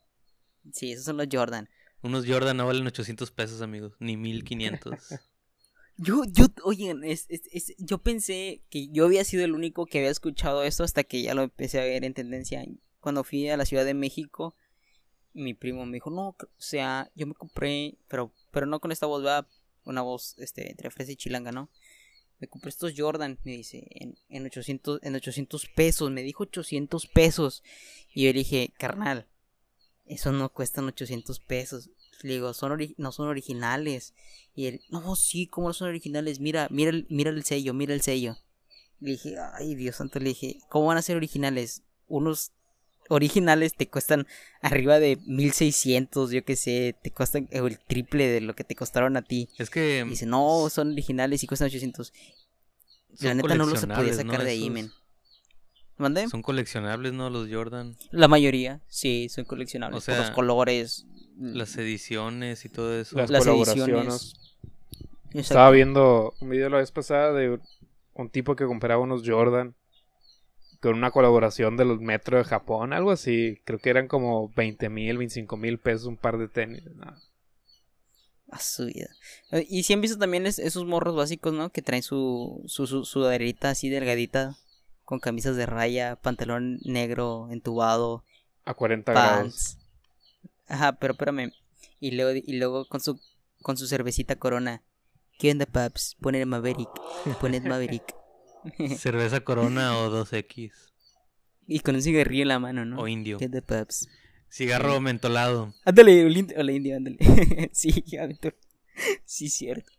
Sí, 0.73 0.91
esos 0.91 1.05
son 1.05 1.17
los 1.17 1.27
Jordan. 1.31 1.69
Unos 2.01 2.25
Jordan 2.27 2.57
no 2.57 2.67
valen 2.67 2.85
800 2.88 3.31
pesos, 3.31 3.61
amigos. 3.61 3.93
Ni 3.99 4.17
1500. 4.17 4.99
Yo, 5.99 6.21
yo, 6.25 6.45
oigan, 6.63 7.03
es, 7.03 7.25
es- 7.27 7.47
es- 7.51 7.75
yo 7.79 7.97
pensé 7.97 8.61
que 8.69 8.88
yo 8.89 9.05
había 9.05 9.23
sido 9.23 9.43
el 9.43 9.53
único 9.53 9.88
que 9.88 9.97
había 9.97 10.11
escuchado 10.11 10.63
esto 10.63 10.83
hasta 10.83 11.03
que 11.03 11.23
ya 11.23 11.33
lo 11.33 11.41
empecé 11.41 11.79
a 11.81 11.85
ver 11.85 12.05
en 12.05 12.13
tendencia. 12.13 12.63
Cuando 12.99 13.23
fui 13.23 13.49
a 13.49 13.57
la 13.57 13.65
Ciudad 13.65 13.83
de 13.83 13.95
México, 13.95 14.55
mi 15.38 15.53
primo 15.53 15.85
me 15.85 15.93
dijo, 15.93 16.09
no, 16.09 16.29
o 16.29 16.47
sea, 16.57 17.09
yo 17.15 17.27
me 17.27 17.33
compré, 17.33 17.97
pero, 18.07 18.31
pero 18.51 18.65
no 18.65 18.79
con 18.79 18.91
esta 18.91 19.05
voz, 19.05 19.25
va, 19.25 19.47
una 19.85 20.01
voz, 20.01 20.35
este, 20.39 20.69
entre 20.69 20.89
fresa 20.91 21.11
y 21.11 21.15
chilanga, 21.15 21.51
¿no? 21.51 21.69
me 22.39 22.47
compré 22.47 22.69
estos 22.69 22.93
Jordan, 22.95 23.39
me 23.43 23.53
dice, 23.53 23.88
en, 23.91 24.17
en, 24.29 24.45
800, 24.45 24.99
en 25.03 25.15
800 25.15 25.67
pesos, 25.75 26.11
me 26.11 26.21
dijo 26.21 26.43
800 26.43 27.07
pesos. 27.07 27.63
Y 28.13 28.23
yo 28.23 28.27
le 28.27 28.39
dije, 28.39 28.73
carnal, 28.77 29.27
eso 30.05 30.31
no 30.31 30.49
cuestan 30.49 30.85
800 30.85 31.39
pesos. 31.39 31.89
Le 32.21 32.33
digo, 32.33 32.53
son 32.53 32.77
no 32.97 33.11
son 33.11 33.27
originales. 33.27 34.13
Y 34.55 34.67
él, 34.67 34.81
no, 34.89 35.15
sí, 35.15 35.47
¿cómo 35.47 35.67
no 35.67 35.73
son 35.73 35.89
originales? 35.89 36.39
Mira, 36.39 36.67
mira, 36.69 36.91
el, 36.91 37.07
mira 37.09 37.31
el 37.31 37.43
sello, 37.43 37.73
mira 37.73 37.93
el 37.93 38.01
sello. 38.01 38.38
Le 38.99 39.11
dije, 39.11 39.35
ay, 39.53 39.75
Dios 39.75 39.95
santo, 39.95 40.19
le 40.19 40.29
dije, 40.29 40.59
¿cómo 40.69 40.88
van 40.88 40.97
a 40.97 41.03
ser 41.03 41.17
originales? 41.17 41.83
Unos 42.07 42.51
originales 43.10 43.76
te 43.76 43.88
cuestan 43.88 44.28
arriba 44.62 44.99
de 44.99 45.18
1600, 45.26 46.32
yo 46.32 46.43
qué 46.43 46.55
sé, 46.55 46.95
te 47.01 47.12
cuestan 47.12 47.47
el 47.51 47.80
triple 47.80 48.28
de 48.28 48.41
lo 48.41 48.55
que 48.55 48.64
te 48.64 48.76
costaron 48.76 49.18
a 49.18 49.22
ti. 49.22 49.49
Es 49.58 49.70
que. 49.70 50.05
dice, 50.08 50.26
no, 50.26 50.70
son 50.70 50.91
originales 50.91 51.43
y 51.43 51.47
cuestan 51.47 51.68
800. 51.68 52.14
La 53.20 53.34
neta 53.34 53.55
no 53.55 53.66
los 53.66 53.86
podía 53.86 54.14
sacar 54.14 54.43
de 54.43 54.51
ahí, 54.51 54.70
men. 54.70 54.91
¿Mande? 55.97 56.28
Son 56.28 56.43
coleccionables, 56.43 57.14
¿no? 57.14 57.30
Los 57.30 57.49
Jordan. 57.51 57.97
La 58.12 58.28
mayoría, 58.28 58.82
sí, 58.88 59.30
son 59.30 59.45
coleccionables. 59.45 59.97
O 59.97 60.01
sea, 60.01 60.18
los 60.18 60.30
colores. 60.32 61.08
Las 61.39 61.76
ediciones 61.78 62.66
y 62.66 62.70
todo 62.70 62.99
eso. 62.99 63.18
Las, 63.18 63.30
colaboraciones. 63.30 64.36
Estaba 65.34 65.70
viendo 65.72 66.34
un 66.39 66.49
video 66.49 66.70
la 66.70 66.78
vez 66.78 66.91
pasada 66.91 67.34
de 67.34 67.60
un 68.14 68.30
tipo 68.30 68.55
que 68.55 68.66
compraba 68.66 69.01
unos 69.01 69.24
Jordan 69.26 69.76
con 70.88 70.97
una 70.97 71.11
colaboración 71.11 71.75
de 71.75 71.83
los 71.83 71.99
Metro 71.99 72.38
de 72.38 72.45
Japón, 72.45 72.93
algo 72.93 73.11
así. 73.11 73.59
Creo 73.65 73.77
que 73.77 73.89
eran 73.89 74.07
como 74.07 74.53
20 74.55 74.88
mil, 74.88 75.17
25 75.17 75.57
mil 75.57 75.79
pesos 75.79 76.05
un 76.07 76.15
par 76.15 76.38
de 76.38 76.47
tenis. 76.47 76.81
A 78.49 78.59
su 78.59 78.85
vida. 78.85 79.09
Eh, 79.51 79.67
y 79.69 79.83
si 79.83 79.91
han 79.91 79.99
visto 79.99 80.17
también 80.17 80.45
esos 80.45 80.85
morros 80.85 81.13
básicos, 81.13 81.51
¿no? 81.51 81.71
Que 81.71 81.81
traen 81.81 82.03
su, 82.03 82.63
su, 82.67 82.88
su 82.88 83.03
sudaderita 83.03 83.71
así 83.71 83.89
delgadita, 83.89 84.55
con 85.03 85.19
camisas 85.19 85.57
de 85.57 85.65
raya, 85.65 86.15
pantalón 86.15 86.79
negro 86.85 87.49
entubado. 87.51 88.23
A 88.63 88.73
40 88.73 89.11
grados. 89.11 89.77
Ajá, 90.67 90.93
pero 90.93 91.15
espérame. 91.15 91.51
Y 91.99 92.11
luego, 92.11 92.31
y 92.31 92.53
luego 92.53 92.88
con 92.88 93.01
su 93.01 93.19
con 93.61 93.75
su 93.75 93.88
cervecita 93.88 94.38
corona. 94.38 94.83
¿Qué 95.38 95.51
onda, 95.51 95.65
paps? 95.65 96.15
Poner 96.21 96.45
Maverick. 96.45 96.89
Poner 97.41 97.63
Maverick. 97.63 98.16
Cerveza 98.97 99.41
Corona 99.41 99.97
o 99.97 100.09
2X. 100.09 100.72
Y 101.68 101.80
con 101.82 101.95
un 101.95 102.01
cigarrillo 102.01 102.43
en 102.43 102.47
la 102.47 102.59
mano, 102.59 102.86
¿no? 102.86 102.99
O 102.99 103.07
indio. 103.07 103.38
¿Qué 103.38 103.49
de 103.49 103.61
paps? 103.61 104.07
Cigarro 104.49 104.99
mentolado. 105.01 105.74
Ándale, 105.84 106.26
hola 106.57 106.72
indio, 106.72 106.95
ándale. 106.95 107.18
sí, 107.74 108.03
sí, 109.26 109.49
cierto. 109.49 109.91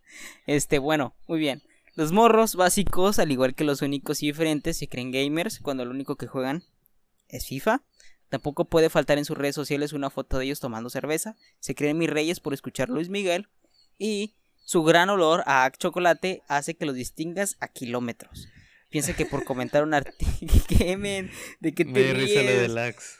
Este, 0.47 0.79
bueno, 0.79 1.15
muy 1.27 1.39
bien. 1.39 1.63
Los 1.95 2.13
morros 2.13 2.55
básicos, 2.55 3.19
al 3.19 3.31
igual 3.31 3.55
que 3.55 3.65
los 3.65 3.83
únicos 3.83 4.23
y 4.23 4.27
diferentes, 4.27 4.77
se 4.77 4.89
creen 4.89 5.11
gamers 5.11 5.61
cuando 5.61 5.85
lo 5.85 5.91
único 5.91 6.17
que 6.17 6.27
juegan 6.27 6.63
es 7.29 7.47
FIFA. 7.47 7.83
Tampoco 8.29 8.67
puede 8.67 8.91
faltar 8.91 9.19
en 9.19 9.25
sus 9.25 9.37
redes 9.37 9.55
sociales 9.55 9.93
una 9.93 10.11
foto 10.11 10.39
de 10.39 10.45
ellos 10.47 10.61
tomando 10.61 10.91
cerveza. 10.91 11.37
Se 11.61 11.75
creen 11.75 11.99
mis 11.99 12.11
reyes 12.11 12.41
por 12.41 12.55
escuchar 12.55 12.89
Luis 12.89 13.09
Miguel. 13.09 13.49
Y 13.99 14.35
su 14.65 14.83
gran 14.83 15.09
olor 15.11 15.43
a 15.47 15.71
chocolate 15.77 16.43
hace 16.47 16.75
que 16.75 16.87
los 16.87 16.95
distingas 16.95 17.57
a 17.61 17.69
kilómetros. 17.69 18.49
Piensa 18.91 19.15
que 19.15 19.27
por 19.27 19.45
comentar 19.45 19.83
un 19.83 19.95
artículo... 19.95 20.29
¿De 21.61 21.75
que 21.75 21.85
te 21.85 21.91
Me 21.91 22.13
risa 22.15 22.43
lo 22.43 22.51
del 22.51 22.79
Axe. 22.79 23.17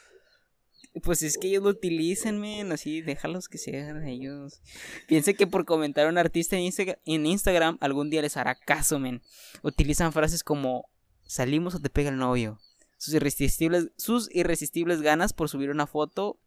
Pues 1.03 1.21
es 1.21 1.37
que 1.37 1.47
ellos 1.47 1.63
lo 1.63 1.69
utilizan, 1.69 2.39
men. 2.39 2.71
Así, 2.71 3.01
déjalos 3.01 3.47
que 3.47 3.57
sean 3.57 4.05
ellos. 4.07 4.61
Piensa 5.07 5.33
que 5.33 5.45
por 5.45 5.65
comentar 5.65 6.07
a 6.07 6.09
un 6.09 6.17
artista 6.17 6.57
en, 6.57 6.71
en 7.05 7.25
Instagram 7.25 7.77
algún 7.79 8.09
día 8.09 8.21
les 8.21 8.37
hará 8.37 8.55
caso, 8.55 8.99
men. 8.99 9.21
Utilizan 9.61 10.11
frases 10.11 10.43
como 10.43 10.89
salimos 11.25 11.75
o 11.75 11.79
te 11.79 11.89
pega 11.89 12.09
el 12.09 12.17
novio. 12.17 12.59
Sus 12.97 13.13
irresistibles, 13.13 13.91
sus 13.97 14.33
irresistibles 14.33 15.01
ganas 15.01 15.31
por 15.31 15.47
subir 15.47 15.69
una 15.69 15.87
foto 15.87 16.39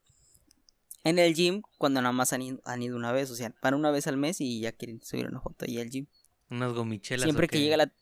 en 1.04 1.18
el 1.18 1.34
gym 1.34 1.62
cuando 1.78 2.02
nada 2.02 2.12
más 2.12 2.32
han 2.32 2.42
ido, 2.42 2.96
una 2.96 3.12
vez, 3.12 3.30
o 3.30 3.34
sea, 3.34 3.54
van 3.62 3.74
una 3.74 3.90
vez 3.90 4.06
al 4.06 4.16
mes 4.16 4.40
y 4.40 4.60
ya 4.60 4.72
quieren 4.72 5.02
subir 5.02 5.26
una 5.26 5.40
foto 5.40 5.64
ahí 5.64 5.80
al 5.80 5.90
gym. 5.90 6.06
Unas 6.50 6.72
gomichelas. 6.72 7.22
Siempre 7.22 7.48
que 7.48 7.60
llega 7.60 7.76
la... 7.76 7.92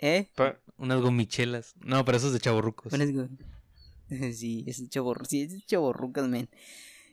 ¿Eh? 0.00 0.30
unas 0.78 1.00
gomichelas. 1.00 1.74
No, 1.84 2.04
pero 2.04 2.16
eso 2.16 2.28
es 2.28 2.32
de 2.32 2.40
chaborrucos. 2.40 2.92
sí, 4.32 4.64
es 4.66 4.80
de 4.80 4.88
chaborrucos. 4.88 5.28
Sí, 5.28 5.42
es 5.42 5.52
de 5.52 5.60
chaborrucos, 5.60 6.26
men. 6.28 6.48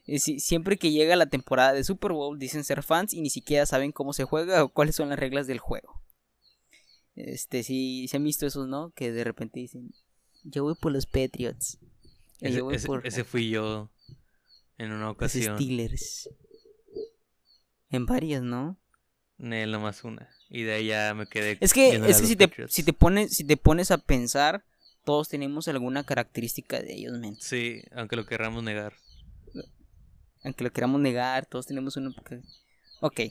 Eh, 0.05 0.19
siempre 0.19 0.77
que 0.77 0.91
llega 0.91 1.17
la 1.17 1.25
temporada 1.25 1.73
de 1.73 1.83
Super 1.83 2.13
Bowl 2.13 2.39
dicen 2.39 2.63
ser 2.63 2.81
fans 2.81 3.13
y 3.13 3.21
ni 3.21 3.29
siquiera 3.29 3.65
saben 3.65 3.91
cómo 3.91 4.13
se 4.13 4.23
juega 4.23 4.63
o 4.63 4.69
cuáles 4.69 4.95
son 4.95 5.09
las 5.09 5.19
reglas 5.19 5.47
del 5.47 5.59
juego. 5.59 6.01
Este, 7.15 7.63
sí, 7.63 8.07
se 8.07 8.17
han 8.17 8.23
visto 8.23 8.45
esos, 8.45 8.69
¿no? 8.69 8.91
Que 8.91 9.11
de 9.11 9.25
repente 9.25 9.59
dicen, 9.59 9.91
yo 10.43 10.63
voy 10.63 10.75
por 10.75 10.93
los 10.93 11.05
Patriots. 11.05 11.77
ese 12.39 13.23
fui 13.25 13.49
yo 13.49 13.91
en 14.77 14.93
una 14.93 15.09
ocasión. 15.09 15.57
Steelers. 15.57 16.29
En 17.89 18.05
varias, 18.05 18.43
¿no? 18.43 18.79
En 19.39 19.71
nomás 19.71 20.03
una. 20.05 20.29
Y 20.49 20.63
de 20.63 20.73
ahí 20.73 20.87
ya 20.87 21.13
me 21.13 21.27
quedé. 21.27 21.57
Es 21.59 21.73
que, 21.73 21.95
es 21.95 22.21
que 22.21 22.27
si, 22.27 22.35
te, 22.35 22.51
si, 22.69 22.83
te 22.83 22.93
pones, 22.93 23.31
si 23.35 23.43
te 23.43 23.57
pones 23.57 23.91
a 23.91 23.97
pensar, 23.97 24.63
todos 25.03 25.29
tenemos 25.29 25.67
alguna 25.67 26.05
característica 26.05 26.79
de 26.79 26.93
ellos, 26.93 27.17
men. 27.19 27.35
Sí, 27.39 27.81
aunque 27.95 28.15
lo 28.15 28.25
queramos 28.25 28.63
negar. 28.63 28.93
Aunque 30.43 30.63
lo 30.63 30.71
queramos 30.71 31.01
negar, 31.01 31.45
todos 31.45 31.65
tenemos 31.65 31.97
una. 31.97 32.13
Ok. 33.01 33.21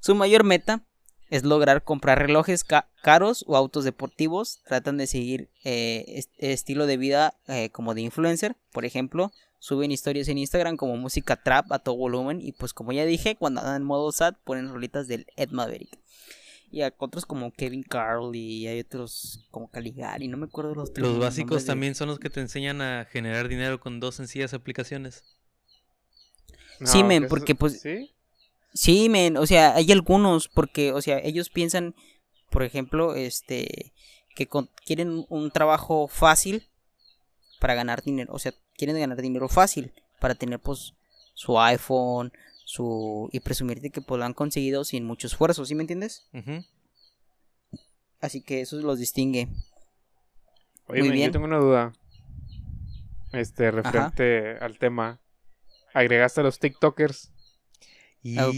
Su 0.00 0.14
mayor 0.14 0.44
meta 0.44 0.82
es 1.28 1.44
lograr 1.44 1.84
comprar 1.84 2.18
relojes 2.18 2.64
caros 3.02 3.44
o 3.46 3.56
autos 3.56 3.84
deportivos. 3.84 4.60
Tratan 4.66 4.96
de 4.96 5.06
seguir 5.06 5.48
eh, 5.64 6.24
estilo 6.38 6.86
de 6.86 6.96
vida 6.96 7.34
eh, 7.46 7.70
como 7.70 7.94
de 7.94 8.02
influencer. 8.02 8.56
Por 8.72 8.84
ejemplo, 8.84 9.32
suben 9.60 9.92
historias 9.92 10.28
en 10.28 10.38
Instagram 10.38 10.76
como 10.76 10.96
música 10.96 11.36
trap 11.36 11.70
a 11.72 11.78
todo 11.78 11.96
volumen 11.96 12.40
y 12.40 12.52
pues 12.52 12.72
como 12.72 12.92
ya 12.92 13.04
dije, 13.04 13.36
cuando 13.36 13.60
andan 13.60 13.82
en 13.82 13.84
modo 13.84 14.10
sad 14.10 14.34
ponen 14.44 14.68
rolitas 14.68 15.06
del 15.06 15.26
Ed 15.36 15.50
Maverick. 15.50 15.98
Y 16.70 16.82
a 16.82 16.94
otros 16.98 17.26
como 17.26 17.50
Kevin 17.52 17.82
Carl 17.82 18.34
y 18.34 18.68
hay 18.68 18.80
otros 18.80 19.46
como 19.50 19.68
Caligari, 19.68 20.28
no 20.28 20.36
me 20.36 20.46
acuerdo 20.46 20.74
los 20.74 20.96
Los 20.96 21.18
básicos 21.18 21.64
también 21.64 21.94
son 21.94 22.08
los 22.08 22.20
que 22.20 22.30
te 22.30 22.40
enseñan 22.40 22.80
a 22.80 23.06
generar 23.06 23.48
dinero 23.48 23.80
con 23.80 23.98
dos 23.98 24.14
sencillas 24.14 24.54
aplicaciones. 24.54 25.24
sí, 26.84 27.02
men, 27.02 27.26
porque 27.28 27.54
pues... 27.54 27.80
¿Sí? 27.80 28.12
Sí, 28.72 29.08
men, 29.08 29.36
o 29.36 29.46
sea, 29.46 29.74
hay 29.74 29.90
algunos 29.90 30.46
porque, 30.46 30.92
o 30.92 31.02
sea, 31.02 31.18
ellos 31.18 31.50
piensan, 31.50 31.96
por 32.50 32.62
ejemplo, 32.62 33.16
este, 33.16 33.92
que 34.36 34.48
quieren 34.86 35.26
un 35.28 35.50
trabajo 35.50 36.06
fácil 36.06 36.68
para 37.58 37.74
ganar 37.74 38.02
dinero, 38.02 38.32
o 38.32 38.38
sea, 38.38 38.54
quieren 38.76 38.98
ganar 38.98 39.20
dinero 39.20 39.48
fácil 39.48 39.92
para 40.20 40.34
tener 40.34 40.60
pues 40.60 40.94
su 41.34 41.58
iPhone, 41.58 42.32
su 42.70 43.28
y 43.32 43.40
presumirte 43.40 43.90
que 43.90 44.00
pues 44.00 44.20
lo 44.20 44.24
han 44.24 44.32
conseguido 44.32 44.84
sin 44.84 45.04
mucho 45.04 45.26
esfuerzo, 45.26 45.64
¿sí 45.64 45.74
me 45.74 45.82
entiendes? 45.82 46.28
Así 48.20 48.42
que 48.42 48.60
eso 48.60 48.76
los 48.76 49.00
distingue. 49.00 49.48
Oye, 50.86 51.02
Muy 51.02 51.10
bien. 51.10 51.26
yo 51.26 51.32
tengo 51.32 51.46
una 51.46 51.58
duda. 51.58 51.92
Este, 53.32 53.72
referente 53.72 54.56
al 54.58 54.78
tema. 54.78 55.20
¿Agregaste 55.94 56.42
a 56.42 56.44
los 56.44 56.60
TikTokers? 56.60 57.32
Y... 58.22 58.38
Ah, 58.38 58.52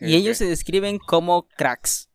y 0.00 0.14
ellos 0.14 0.38
se 0.38 0.46
describen 0.46 0.98
como 0.98 1.46
cracks. 1.46 2.08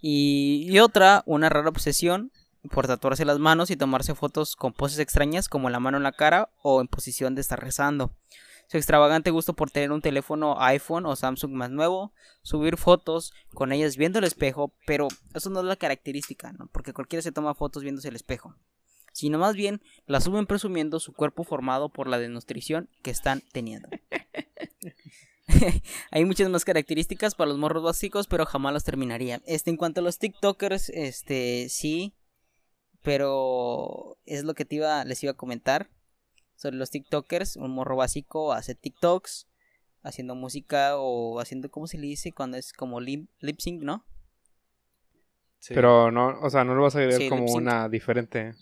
Y, 0.00 0.66
y 0.68 0.80
otra, 0.80 1.22
una 1.26 1.48
rara 1.48 1.68
obsesión, 1.68 2.32
por 2.70 2.86
tatuarse 2.86 3.24
las 3.24 3.38
manos 3.38 3.70
y 3.70 3.76
tomarse 3.76 4.14
fotos 4.14 4.56
con 4.56 4.72
poses 4.72 4.98
extrañas 4.98 5.48
como 5.48 5.70
la 5.70 5.80
mano 5.80 5.96
en 5.96 6.02
la 6.02 6.12
cara 6.12 6.50
o 6.62 6.80
en 6.80 6.88
posición 6.88 7.34
de 7.34 7.40
estar 7.40 7.60
rezando. 7.60 8.14
Su 8.68 8.78
extravagante 8.78 9.30
gusto 9.30 9.54
por 9.54 9.70
tener 9.70 9.92
un 9.92 10.00
teléfono 10.00 10.58
iPhone 10.60 11.04
o 11.06 11.14
Samsung 11.14 11.52
más 11.52 11.70
nuevo, 11.70 12.12
subir 12.42 12.76
fotos 12.76 13.34
con 13.52 13.72
ellas 13.72 13.96
viendo 13.96 14.18
el 14.18 14.24
espejo, 14.24 14.72
pero 14.86 15.08
eso 15.34 15.50
no 15.50 15.60
es 15.60 15.66
la 15.66 15.76
característica, 15.76 16.52
¿no? 16.52 16.68
porque 16.72 16.92
cualquiera 16.92 17.22
se 17.22 17.32
toma 17.32 17.54
fotos 17.54 17.82
viéndose 17.82 18.08
el 18.08 18.16
espejo, 18.16 18.54
sino 19.12 19.38
más 19.38 19.54
bien 19.54 19.82
la 20.06 20.20
suben 20.20 20.46
presumiendo 20.46 21.00
su 21.00 21.12
cuerpo 21.12 21.44
formado 21.44 21.90
por 21.90 22.08
la 22.08 22.18
desnutrición 22.18 22.88
que 23.02 23.10
están 23.10 23.42
teniendo. 23.52 23.90
Hay 26.10 26.24
muchas 26.24 26.48
más 26.48 26.64
características 26.64 27.34
para 27.34 27.48
los 27.48 27.58
morros 27.58 27.82
básicos, 27.82 28.26
pero 28.26 28.46
jamás 28.46 28.72
las 28.72 28.84
terminaría. 28.84 29.42
Este, 29.44 29.70
en 29.70 29.76
cuanto 29.76 30.00
a 30.00 30.04
los 30.04 30.18
TikTokers, 30.18 30.88
este, 30.90 31.68
sí, 31.68 32.14
pero 33.02 34.18
es 34.26 34.44
lo 34.44 34.54
que 34.54 34.64
te 34.64 34.76
iba, 34.76 35.04
les 35.04 35.22
iba 35.22 35.32
a 35.32 35.36
comentar 35.36 35.90
sobre 36.56 36.76
los 36.76 36.90
TikTokers. 36.90 37.56
Un 37.56 37.72
morro 37.72 37.96
básico 37.96 38.52
hace 38.52 38.74
TikToks 38.74 39.48
haciendo 40.02 40.34
música 40.34 40.96
o 40.96 41.38
haciendo, 41.40 41.70
¿cómo 41.70 41.86
se 41.86 41.98
le 41.98 42.06
dice? 42.06 42.32
Cuando 42.32 42.56
es 42.56 42.72
como 42.72 43.00
lip, 43.00 43.28
sync, 43.58 43.82
¿no? 43.82 44.04
Pero 45.68 46.10
no, 46.10 46.40
o 46.40 46.50
sea, 46.50 46.64
no 46.64 46.74
lo 46.74 46.82
vas 46.82 46.96
a 46.96 47.00
ver 47.00 47.28
como 47.28 47.44
una 47.52 47.88
diferente. 47.88 48.54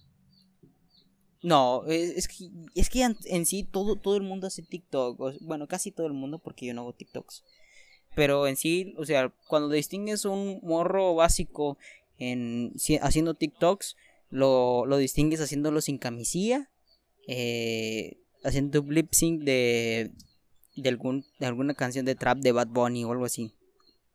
No, 1.43 1.85
es, 1.87 2.29
que, 2.29 2.51
es 2.75 2.91
que 2.91 3.03
en, 3.03 3.47
sí 3.47 3.65
todo, 3.65 3.97
todo 3.97 4.17
el 4.17 4.23
mundo 4.23 4.47
hace 4.47 4.63
TikTok. 4.63 5.19
Bueno, 5.41 5.67
casi 5.67 5.91
todo 5.91 6.07
el 6.07 6.13
mundo 6.13 6.39
porque 6.39 6.67
yo 6.67 6.75
no 6.75 6.83
hago 6.83 6.93
TikToks. 6.93 7.43
pero 8.15 8.47
en 8.47 8.57
sí, 8.57 8.95
o 8.99 9.07
sea, 9.07 9.33
cuando 9.49 9.71
distingues 9.71 10.27
un 10.27 10.61
morro 10.63 11.15
básico 11.15 11.79
en 12.19 12.73
si- 12.77 12.99
haciendo 12.99 13.33
TikToks, 13.35 13.97
lo, 14.31 14.87
lo 14.87 14.97
distingues 14.97 15.41
haciéndolo 15.41 15.81
sin 15.81 15.99
camisilla, 15.99 16.71
eh, 17.29 18.19
haciendo 18.43 18.81
un 18.81 18.95
lip 18.95 19.13
sync 19.13 19.43
de, 19.43 20.13
de, 20.77 20.89
algún, 20.89 21.25
de 21.39 21.47
alguna 21.47 21.75
canción 21.75 22.05
de 22.07 22.15
trap 22.15 22.39
de 22.39 22.53
Bad 22.53 22.69
Bunny 22.69 23.05
o 23.05 23.13
algo 23.13 23.25
así. 23.27 23.53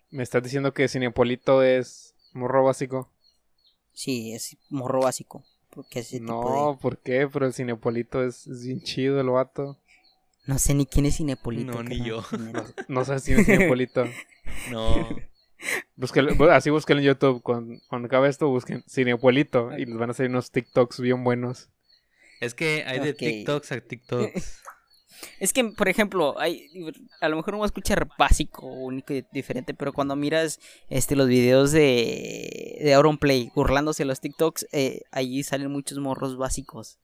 ¿Me 0.10 0.24
estás 0.24 0.42
diciendo 0.44 0.74
que 0.74 0.88
Cinepolito 0.88 1.62
es 1.64 2.16
morro 2.34 2.64
básico? 2.64 3.12
Sí, 3.94 4.34
es 4.34 4.58
morro 4.70 5.02
básico. 5.02 5.44
Porque 5.70 6.00
ese 6.00 6.20
tipo 6.20 6.32
No, 6.32 6.74
de... 6.74 6.82
¿por 6.82 6.98
qué? 7.00 7.28
Pero 7.32 7.46
el 7.46 7.54
Cinepolito 7.54 8.24
es, 8.24 8.48
es 8.48 8.64
bien 8.66 8.82
chido 8.82 9.20
el 9.20 9.30
vato. 9.30 9.78
No 10.46 10.58
sé 10.60 10.74
ni 10.74 10.86
quién 10.86 11.06
es 11.06 11.18
Cinepolito. 11.18 11.72
No, 11.74 11.84
ni 11.84 12.02
yo. 12.04 12.24
neta. 12.40 12.66
No 12.88 13.04
sabes 13.04 13.24
quién 13.24 13.40
es 13.40 13.46
Cinepolito. 13.46 14.06
No. 14.72 15.10
Búsquenlo- 15.96 16.36
bu- 16.36 16.50
así 16.52 16.70
busquen 16.70 16.98
en 17.00 17.04
YouTube. 17.06 17.42
Cuando, 17.42 17.80
cuando 17.88 18.08
acabe 18.08 18.30
esto, 18.30 18.50
busquen 18.50 18.84
Cinepolito. 18.90 19.72
Y 19.78 19.86
les 19.86 19.98
van 19.98 20.10
a 20.10 20.14
salir 20.14 20.30
unos 20.30 20.52
TikToks 20.52 21.00
bien 21.00 21.24
buenos. 21.24 21.70
Es 22.42 22.54
que 22.54 22.84
hay 22.86 23.00
de 23.00 23.12
Ok. 23.12 23.18
TikToks 23.18 23.72
a 23.72 23.82
TikToks. 23.82 24.62
Es 25.40 25.54
que, 25.54 25.64
por 25.64 25.88
ejemplo, 25.88 26.38
hay, 26.40 26.68
a 27.22 27.30
lo 27.30 27.38
mejor 27.38 27.54
no 27.54 27.60
va 27.60 27.66
a 27.66 27.68
escuchar 27.68 28.10
básico, 28.20 28.68
único 28.68 29.14
y 29.14 29.26
diferente, 29.32 29.74
pero 29.74 29.94
cuando 29.94 30.16
miras 30.18 30.60
este 30.90 31.16
los 31.16 31.30
videos 31.30 31.72
de, 31.72 32.78
de 32.84 32.94
Auronplay 32.94 33.50
burlándose 33.56 34.04
de 34.04 34.08
los 34.08 34.20
TikToks, 34.20 34.68
eh, 34.74 35.04
allí 35.12 35.42
salen 35.44 35.72
muchos 35.72 36.00
morros 36.00 36.36
básicos. 36.38 37.00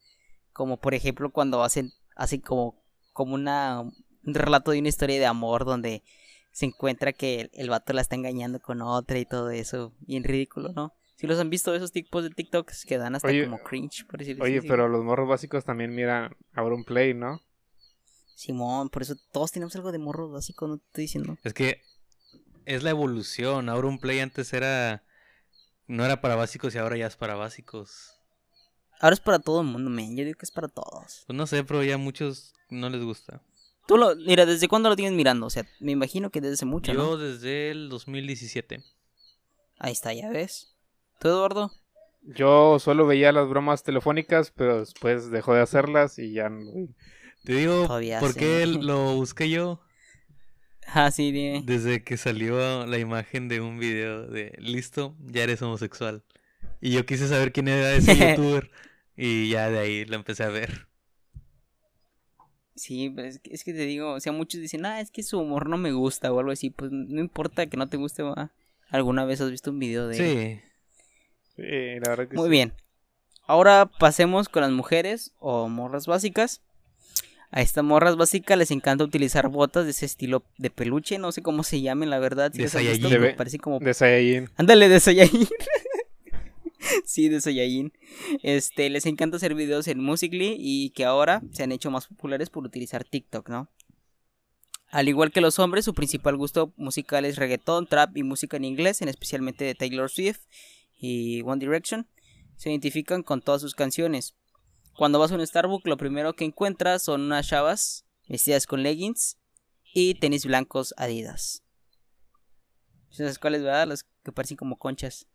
Como 0.52 0.78
por 0.78 0.92
ejemplo 0.92 1.30
cuando 1.32 1.62
hacen, 1.64 1.90
hacen 2.14 2.42
como, 2.42 2.84
como 3.14 3.34
una, 3.34 3.80
un 3.80 4.34
relato 4.34 4.72
de 4.72 4.80
una 4.80 4.90
historia 4.90 5.18
de 5.18 5.26
amor 5.26 5.64
donde 5.64 6.02
se 6.52 6.66
encuentra 6.66 7.12
que 7.12 7.40
el, 7.40 7.50
el 7.54 7.70
vato 7.70 7.92
la 7.92 8.02
está 8.02 8.14
engañando 8.14 8.60
con 8.60 8.82
otra 8.82 9.18
y 9.18 9.24
todo 9.24 9.50
eso. 9.50 9.92
Bien 10.00 10.22
ridículo, 10.22 10.72
¿no? 10.72 10.92
Si 11.16 11.26
los 11.26 11.38
han 11.38 11.50
visto 11.50 11.74
esos 11.74 11.92
tipos 11.92 12.24
de 12.24 12.30
TikToks 12.30 12.84
que 12.84 12.98
dan 12.98 13.14
hasta 13.14 13.28
Oye, 13.28 13.44
como 13.44 13.62
cringe, 13.62 14.04
por 14.06 14.18
decirlo 14.18 14.44
Oye, 14.44 14.58
así. 14.58 14.68
pero 14.68 14.88
los 14.88 15.04
morros 15.04 15.28
básicos 15.28 15.64
también 15.64 15.94
miran 15.94 16.36
Auronplay, 16.52 17.14
¿no? 17.14 17.40
Simón, 18.34 18.88
por 18.88 19.02
eso 19.02 19.14
todos 19.32 19.52
tenemos 19.52 19.74
algo 19.76 19.92
de 19.92 19.98
morros 19.98 20.32
básicos, 20.32 20.68
no 20.68 20.78
te 20.78 20.84
estoy 20.86 21.02
diciendo. 21.04 21.38
Es 21.44 21.54
que 21.54 21.80
es 22.64 22.82
la 22.82 22.90
evolución. 22.90 23.68
Ahora 23.68 23.88
un 23.88 23.98
play 23.98 24.20
antes 24.20 24.52
era. 24.52 25.04
No 25.86 26.04
era 26.04 26.20
para 26.20 26.36
básicos 26.36 26.74
y 26.74 26.78
ahora 26.78 26.96
ya 26.96 27.06
es 27.06 27.16
para 27.16 27.34
básicos. 27.34 28.14
Ahora 29.00 29.14
es 29.14 29.20
para 29.20 29.38
todo 29.38 29.60
el 29.60 29.66
mundo, 29.66 29.90
men. 29.90 30.16
Yo 30.16 30.24
digo 30.24 30.38
que 30.38 30.46
es 30.46 30.50
para 30.52 30.68
todos. 30.68 31.24
Pues 31.26 31.36
no 31.36 31.46
sé, 31.46 31.64
pero 31.64 31.82
ya 31.82 31.94
a 31.94 31.98
muchos 31.98 32.54
no 32.70 32.88
les 32.88 33.02
gusta. 33.02 33.42
Tú 33.86 33.96
lo, 33.98 34.14
mira, 34.16 34.46
¿desde 34.46 34.68
cuándo 34.68 34.88
lo 34.88 34.96
tienes 34.96 35.14
mirando? 35.14 35.46
O 35.46 35.50
sea, 35.50 35.66
me 35.80 35.92
imagino 35.92 36.30
que 36.30 36.40
desde 36.40 36.54
hace 36.54 36.66
mucho, 36.66 36.92
Yo 36.92 36.98
¿no? 36.98 37.16
desde 37.16 37.70
el 37.70 37.88
2017. 37.88 38.82
Ahí 39.78 39.92
está, 39.92 40.12
ya 40.14 40.30
ves. 40.30 40.74
¿Tú, 41.18 41.28
Eduardo? 41.28 41.72
Yo 42.22 42.78
solo 42.78 43.06
veía 43.06 43.32
las 43.32 43.48
bromas 43.48 43.82
telefónicas, 43.82 44.52
pero 44.54 44.78
después 44.80 45.30
dejó 45.30 45.54
de 45.54 45.62
hacerlas 45.62 46.18
y 46.20 46.32
ya 46.32 46.48
no. 46.48 46.70
Te 47.44 47.54
digo, 47.54 47.86
Todavía 47.86 48.20
¿por 48.20 48.32
sí. 48.32 48.38
qué 48.38 48.66
lo 48.66 49.14
busqué 49.14 49.50
yo? 49.50 49.80
Ah, 50.94 51.12
sí, 51.12 51.30
dime. 51.30 51.62
Desde 51.64 52.02
que 52.02 52.16
salió 52.16 52.84
la 52.86 52.98
imagen 52.98 53.46
de 53.48 53.60
un 53.60 53.78
video 53.78 54.26
de 54.26 54.52
listo, 54.58 55.14
ya 55.20 55.44
eres 55.44 55.62
homosexual. 55.62 56.24
Y 56.80 56.90
yo 56.90 57.06
quise 57.06 57.28
saber 57.28 57.52
quién 57.52 57.68
era 57.68 57.92
ese 57.94 58.16
youtuber. 58.36 58.68
y 59.16 59.48
ya 59.48 59.70
de 59.70 59.78
ahí 59.78 60.04
lo 60.04 60.16
empecé 60.16 60.42
a 60.42 60.48
ver. 60.48 60.88
Sí, 62.74 63.10
pero 63.14 63.28
es 63.28 63.38
que, 63.38 63.52
es 63.52 63.64
que 63.64 63.72
te 63.72 63.84
digo, 63.86 64.12
o 64.12 64.20
sea, 64.20 64.32
muchos 64.32 64.60
dicen, 64.60 64.86
ah, 64.86 65.00
es 65.00 65.10
que 65.10 65.22
su 65.22 65.38
humor 65.38 65.68
no 65.68 65.76
me 65.76 65.92
gusta 65.92 66.32
o 66.32 66.38
algo 66.38 66.52
así. 66.52 66.70
Pues 66.70 66.90
no 66.90 67.20
importa 67.20 67.66
que 67.66 67.76
no 67.76 67.88
te 67.88 67.96
guste, 67.98 68.22
va. 68.22 68.50
¿Alguna 68.90 69.24
vez 69.24 69.40
has 69.40 69.50
visto 69.50 69.70
un 69.70 69.78
video 69.78 70.06
de 70.08 70.16
él? 70.16 70.60
Sí. 70.60 70.60
Sí, 71.56 72.00
la 72.00 72.10
verdad 72.10 72.28
que 72.28 72.36
Muy 72.36 72.46
sí. 72.46 72.50
bien. 72.50 72.72
Ahora 73.46 73.86
pasemos 73.98 74.48
con 74.48 74.62
las 74.62 74.70
mujeres 74.70 75.32
o 75.38 75.68
morras 75.68 76.06
básicas. 76.06 76.62
A 77.50 77.60
estas 77.60 77.84
morras 77.84 78.16
básicas 78.16 78.56
les 78.56 78.70
encanta 78.70 79.04
utilizar 79.04 79.48
botas 79.48 79.84
de 79.84 79.90
ese 79.90 80.06
estilo 80.06 80.42
de 80.56 80.70
peluche, 80.70 81.18
no 81.18 81.32
sé 81.32 81.42
cómo 81.42 81.62
se 81.64 81.82
llamen, 81.82 82.08
la 82.08 82.18
verdad. 82.18 82.50
Si 82.54 82.62
De 82.62 82.68
Saiyajin. 82.68 83.36
parece 83.36 83.58
como 83.58 83.78
De 83.78 83.92
Saiyajin. 83.92 84.48
Ándale, 84.56 84.88
de 84.88 84.98
Saiyajin. 85.00 85.46
sí, 87.04 87.28
de 87.28 87.40
Saiyajin. 87.40 87.92
Este, 88.42 88.90
les 88.90 89.06
encanta 89.06 89.36
hacer 89.36 89.54
videos 89.54 89.88
en 89.88 90.00
Musically 90.00 90.56
y 90.58 90.90
que 90.90 91.04
ahora 91.04 91.42
se 91.52 91.62
han 91.62 91.72
hecho 91.72 91.90
más 91.90 92.06
populares 92.06 92.50
por 92.50 92.64
utilizar 92.64 93.04
TikTok, 93.04 93.48
¿no? 93.48 93.70
Al 94.88 95.08
igual 95.08 95.32
que 95.32 95.40
los 95.40 95.58
hombres, 95.58 95.86
su 95.86 95.94
principal 95.94 96.36
gusto 96.36 96.74
musical 96.76 97.24
es 97.24 97.36
reggaetón, 97.36 97.86
trap 97.86 98.14
y 98.16 98.24
música 98.24 98.58
en 98.58 98.66
inglés, 98.66 99.00
en 99.00 99.08
especialmente 99.08 99.64
de 99.64 99.74
Taylor 99.74 100.10
Swift 100.10 100.40
y 100.98 101.40
One 101.42 101.60
Direction. 101.60 102.06
Se 102.56 102.68
identifican 102.68 103.22
con 103.22 103.40
todas 103.40 103.62
sus 103.62 103.74
canciones. 103.74 104.34
Cuando 104.94 105.18
vas 105.18 105.32
a 105.32 105.34
un 105.36 105.46
Starbucks, 105.46 105.86
lo 105.86 105.96
primero 105.96 106.34
que 106.34 106.44
encuentras 106.44 107.02
son 107.02 107.22
unas 107.22 107.48
chavas 107.48 108.04
vestidas 108.28 108.66
con 108.66 108.82
leggings 108.82 109.38
y 109.94 110.14
tenis 110.14 110.44
blancos 110.44 110.92
Adidas. 110.98 111.62
¿Sabes 113.08 113.38
cuáles, 113.38 113.62
verdad? 113.62 113.88
Los 113.88 114.04
que 114.22 114.32
parecen 114.32 114.58
como 114.58 114.78
conchas. 114.78 115.26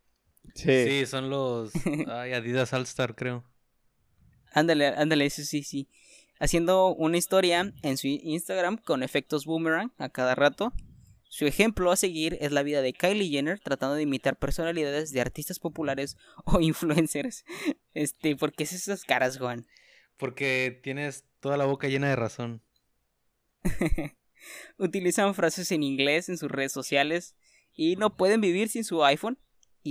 Sí. 0.56 0.86
Sí, 0.86 1.06
son 1.06 1.30
los 1.30 1.72
ay, 2.08 2.34
Adidas 2.34 2.74
All 2.74 2.84
Star, 2.84 3.16
creo. 3.16 3.44
Ándale, 4.52 4.88
ándale, 4.88 5.26
eso 5.26 5.44
sí, 5.44 5.64
sí. 5.64 5.88
Haciendo 6.40 6.94
una 6.96 7.18
historia 7.18 7.74
en 7.82 7.98
su 7.98 8.08
Instagram 8.08 8.78
con 8.78 9.04
efectos 9.04 9.46
boomerang 9.46 9.92
a 9.98 10.10
cada 10.10 10.36
rato. 10.36 10.74
Su 11.30 11.46
ejemplo 11.46 11.92
a 11.92 11.98
seguir 11.98 12.38
es 12.40 12.52
la 12.52 12.64
vida 12.64 12.82
de 12.82 12.94
Kylie 12.94 13.30
Jenner 13.30 13.60
tratando 13.60 13.96
de 13.96 14.04
imitar 14.04 14.38
personalidades 14.38 15.12
de 15.12 15.22
artistas 15.22 15.60
populares 15.60 16.18
o 16.46 16.60
influencers. 16.62 17.44
Este, 17.94 18.36
¿por 18.36 18.54
qué 18.54 18.64
es 18.64 18.74
esas 18.74 19.04
caras, 19.04 19.38
Juan? 19.38 19.68
Porque 20.18 20.80
tienes 20.84 21.26
toda 21.40 21.58
la 21.58 21.66
boca 21.66 21.88
llena 21.88 22.10
de 22.10 22.16
razón. 22.16 22.64
Utilizan 24.78 25.36
frases 25.36 25.72
en 25.72 25.84
inglés 25.84 26.30
en 26.30 26.38
sus 26.38 26.50
redes 26.50 26.72
sociales 26.72 27.36
y 27.74 27.96
no 27.96 28.16
pueden 28.16 28.42
vivir 28.42 28.70
sin 28.70 28.84
su 28.84 29.04
iPhone 29.04 29.38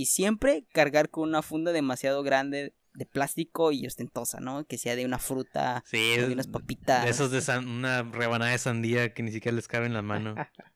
y 0.01 0.05
siempre 0.05 0.65
cargar 0.73 1.09
con 1.09 1.27
una 1.29 1.41
funda 1.41 1.71
demasiado 1.71 2.23
grande 2.23 2.73
de 2.93 3.05
plástico 3.05 3.71
y 3.71 3.85
ostentosa, 3.85 4.39
¿no? 4.39 4.65
Que 4.65 4.77
sea 4.77 4.95
de 4.95 5.05
una 5.05 5.19
fruta 5.19 5.83
Sí, 5.87 5.97
de 6.17 6.31
unas 6.33 6.47
papitas. 6.47 7.03
de 7.05 7.11
esos 7.11 7.29
de 7.31 7.41
san- 7.41 7.67
una 7.67 8.03
rebanada 8.03 8.51
de 8.51 8.57
sandía 8.57 9.13
que 9.13 9.23
ni 9.23 9.31
siquiera 9.31 9.55
les 9.55 9.67
cabe 9.67 9.85
en 9.85 9.93
la 9.93 10.01
mano. 10.01 10.35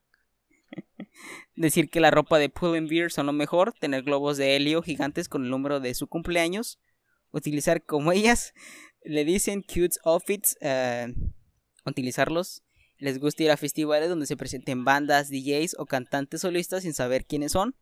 Decir 1.56 1.90
que 1.90 2.00
la 2.00 2.12
ropa 2.12 2.40
de 2.40 2.50
Pull 2.50 2.76
and 2.78 2.90
Beer 2.90 3.12
son 3.12 3.26
lo 3.26 3.34
mejor, 3.34 3.74
tener 3.80 4.04
globos 4.04 4.38
de 4.38 4.56
helio 4.56 4.82
gigantes 4.82 5.28
con 5.30 5.44
el 5.44 5.50
número 5.50 5.80
de 5.80 5.94
su 5.94 6.08
cumpleaños, 6.08 6.80
utilizar 7.32 7.84
como 7.84 8.12
ellas 8.12 8.54
le 9.04 9.26
dicen 9.26 9.62
cute 9.62 9.98
outfits, 10.06 10.58
eh, 10.62 11.14
utilizarlos. 11.86 12.64
Les 12.98 13.20
gusta 13.20 13.44
ir 13.44 13.52
a 13.52 13.58
festivales 13.58 14.10
donde 14.10 14.28
se 14.28 14.38
presenten 14.38 14.86
bandas, 14.86 15.30
DJs 15.30 15.76
o 15.80 15.86
cantantes 15.88 16.42
solistas 16.42 16.84
sin 16.84 16.94
saber 16.94 17.26
quiénes 17.26 17.52
son. 17.54 17.76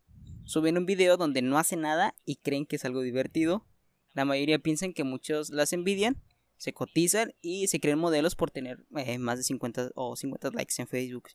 Suben 0.50 0.80
un 0.80 0.88
video 0.88 1.16
donde 1.16 1.44
no 1.44 1.60
hacen 1.60 1.82
nada 1.82 2.16
y 2.26 2.38
creen 2.38 2.66
que 2.66 2.78
es 2.78 2.84
algo 2.84 3.02
divertido. 3.02 3.68
La 4.14 4.26
mayoría 4.26 4.58
piensan 4.58 4.94
que 4.94 5.04
muchos 5.04 5.52
las 5.52 5.74
envidian, 5.74 6.24
se 6.58 6.74
cotizan 6.74 7.36
y 7.40 7.68
se 7.68 7.80
creen 7.80 8.00
modelos 8.00 8.34
por 8.34 8.50
tener 8.50 8.84
eh, 8.98 9.20
más 9.20 9.38
de 9.38 9.44
50 9.44 9.92
o 9.94 10.16
50 10.16 10.50
likes 10.56 10.74
en 10.82 10.88
Facebook. 10.88 11.30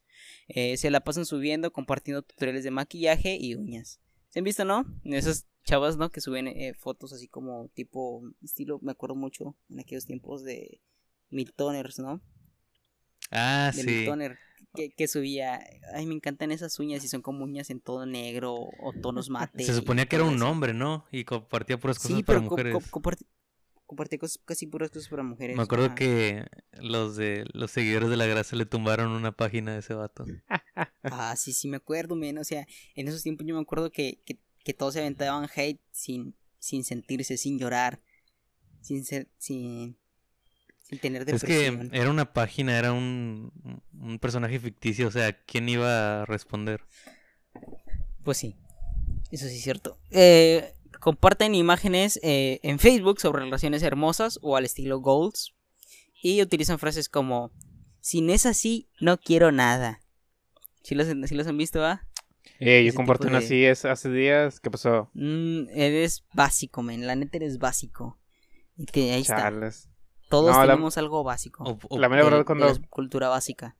Eh, 0.48 0.76
se 0.78 0.90
la 0.90 0.98
pasan 1.04 1.26
subiendo, 1.26 1.72
compartiendo 1.72 2.22
tutoriales 2.22 2.64
de 2.64 2.72
maquillaje 2.72 3.36
y 3.40 3.54
uñas. 3.54 4.00
¿Se 4.30 4.40
han 4.40 4.44
visto, 4.44 4.64
no? 4.64 4.84
Esas 5.04 5.46
chavas, 5.62 5.96
¿no? 5.96 6.10
Que 6.10 6.20
suben 6.20 6.48
eh, 6.48 6.74
fotos 6.74 7.12
así 7.12 7.28
como 7.28 7.68
tipo 7.68 8.20
estilo, 8.42 8.80
me 8.82 8.90
acuerdo 8.90 9.14
mucho 9.14 9.56
en 9.70 9.78
aquellos 9.78 10.06
tiempos 10.06 10.42
de 10.42 10.80
Miltoners, 11.30 12.00
¿no? 12.00 12.20
Ah, 13.30 13.70
De 13.72 13.80
sí. 13.80 13.86
Miltoner. 13.86 14.38
Que, 14.74 14.90
que 14.90 15.06
subía, 15.06 15.60
ay, 15.94 16.04
me 16.06 16.14
encantan 16.14 16.50
esas 16.50 16.78
uñas 16.80 17.04
y 17.04 17.08
son 17.08 17.22
como 17.22 17.44
uñas 17.44 17.70
en 17.70 17.80
todo 17.80 18.06
negro 18.06 18.54
o 18.54 18.92
tonos 19.00 19.30
mate. 19.30 19.64
Se 19.64 19.74
suponía 19.74 20.06
que 20.06 20.16
era 20.16 20.24
un 20.24 20.34
eso. 20.34 20.48
hombre, 20.48 20.74
¿no? 20.74 21.04
Y 21.12 21.24
compartía 21.24 21.78
puras 21.78 21.98
cosas 21.98 22.16
Sí, 22.18 22.22
para 22.24 22.40
pero 22.40 22.50
mujeres. 22.50 22.74
co- 22.90 23.02
compartía 23.86 24.18
cosas, 24.18 24.40
casi 24.44 24.66
puras 24.66 24.90
cosas 24.90 25.08
para 25.08 25.22
mujeres. 25.22 25.56
Me 25.56 25.62
acuerdo 25.62 25.94
que 25.94 26.44
los 26.80 27.16
de 27.16 27.44
los 27.52 27.70
seguidores 27.70 28.10
de 28.10 28.16
la 28.16 28.26
grasa 28.26 28.56
le 28.56 28.66
tumbaron 28.66 29.12
una 29.12 29.32
página 29.32 29.74
de 29.74 29.78
ese 29.78 29.94
vato. 29.94 30.24
Ah, 31.04 31.34
sí, 31.36 31.52
sí, 31.52 31.68
me 31.68 31.76
acuerdo, 31.76 32.16
men. 32.16 32.38
O 32.38 32.44
sea, 32.44 32.66
en 32.96 33.06
esos 33.08 33.22
tiempos 33.22 33.46
yo 33.46 33.54
me 33.54 33.60
acuerdo 33.60 33.90
que, 33.92 34.20
que, 34.24 34.38
que 34.64 34.74
todos 34.74 34.94
se 34.94 35.00
aventaban 35.00 35.48
hate 35.54 35.80
sin, 35.92 36.34
sin 36.58 36.82
sentirse, 36.82 37.36
sin 37.36 37.58
llorar, 37.58 38.00
sin 38.80 39.04
ser, 39.04 39.28
sin, 39.38 39.96
sin 40.94 41.00
tener 41.00 41.22
Es 41.28 41.42
que 41.42 41.70
depresión. 41.70 41.90
era 41.94 42.10
una 42.10 42.32
página, 42.32 42.78
era 42.78 42.92
un, 42.92 43.52
un 44.00 44.18
personaje 44.18 44.58
ficticio, 44.60 45.08
o 45.08 45.10
sea, 45.10 45.32
¿quién 45.44 45.68
iba 45.68 46.22
a 46.22 46.24
responder? 46.26 46.82
Pues 48.22 48.38
sí, 48.38 48.56
eso 49.30 49.46
sí 49.48 49.56
es 49.56 49.62
cierto. 49.62 49.98
Eh, 50.10 50.72
comparten 51.00 51.54
imágenes 51.54 52.18
eh, 52.22 52.60
en 52.62 52.78
Facebook 52.78 53.20
sobre 53.20 53.42
relaciones 53.44 53.82
hermosas 53.82 54.38
o 54.42 54.56
al 54.56 54.64
estilo 54.64 55.00
goals 55.00 55.54
y 56.22 56.40
utilizan 56.40 56.78
frases 56.78 57.08
como, 57.08 57.52
sin 58.00 58.30
es 58.30 58.46
así, 58.46 58.88
no 59.00 59.18
quiero 59.18 59.52
nada. 59.52 60.00
¿Sí 60.82 60.94
los, 60.94 61.06
sí 61.28 61.34
los 61.34 61.46
han 61.46 61.58
visto, 61.58 61.84
ah? 61.84 62.06
Eh, 62.60 62.84
yo 62.86 62.94
compartí 62.94 63.26
una 63.26 63.40
de- 63.40 63.44
así 63.44 63.64
es, 63.64 63.84
hace 63.84 64.10
días. 64.10 64.60
¿Qué 64.60 64.70
pasó? 64.70 65.10
Mm, 65.14 65.68
eres 65.74 66.24
básico, 66.34 66.82
men. 66.82 67.06
La 67.06 67.16
neta 67.16 67.36
eres 67.38 67.58
básico. 67.58 68.18
Y 68.76 68.86
que 68.86 69.12
ahí 69.12 69.22
está. 69.22 69.50
Todos 70.34 70.52
No, 70.56 70.64
la- 70.64 70.72
tenemos 70.72 70.98
algo 70.98 71.22
básico. 71.22 71.64
O- 71.64 71.78
o- 71.88 71.98
La 71.98 72.08
mera 72.08 72.24
verdad, 72.24 72.44
cuando, 72.44 72.66
la 72.66 72.78
cultura 72.88 73.28
básica. 73.28 73.76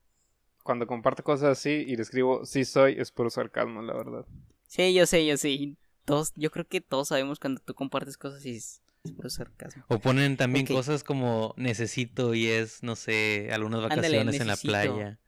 cuando 0.63 0.87
comparto 0.87 1.23
cosas 1.25 1.59
así 1.59 1.71
y 1.71 1.97
le 1.97 2.03
escribo 2.03 2.45
sí 2.47 2.65
soy, 2.65 2.95
es 2.99 3.11
puro 3.11 3.29
sarcasmo, 3.29 3.83
la 3.83 3.93
verdad. 3.95 4.25
Sí, 4.67 4.95
yo 4.95 5.07
sé, 5.07 5.27
yo 5.27 5.37
sé. 5.37 5.77
Todos, 6.05 6.33
yo 6.37 6.51
creo 6.51 6.67
que 6.67 6.81
todos 6.81 7.09
sabemos 7.09 7.39
cuando 7.41 7.61
tú 7.61 7.75
compartes 7.75 8.17
cosas 8.17 8.45
y 8.47 8.57
es, 8.57 8.83
es 9.05 9.13
puro 9.13 9.31
sarcasmo. 9.31 9.85
O 9.89 9.99
ponen 9.99 10.37
también 10.37 10.67
cosas 10.67 11.03
como 11.03 11.55
necesito 11.57 12.35
y 12.35 12.47
es, 12.47 12.83
no 12.83 12.95
sé, 12.97 13.49
algunas 13.53 13.83
Ándale, 13.83 14.19
vacaciones 14.19 14.41
en 14.41 14.47
la 14.47 14.57
playa. 14.57 15.19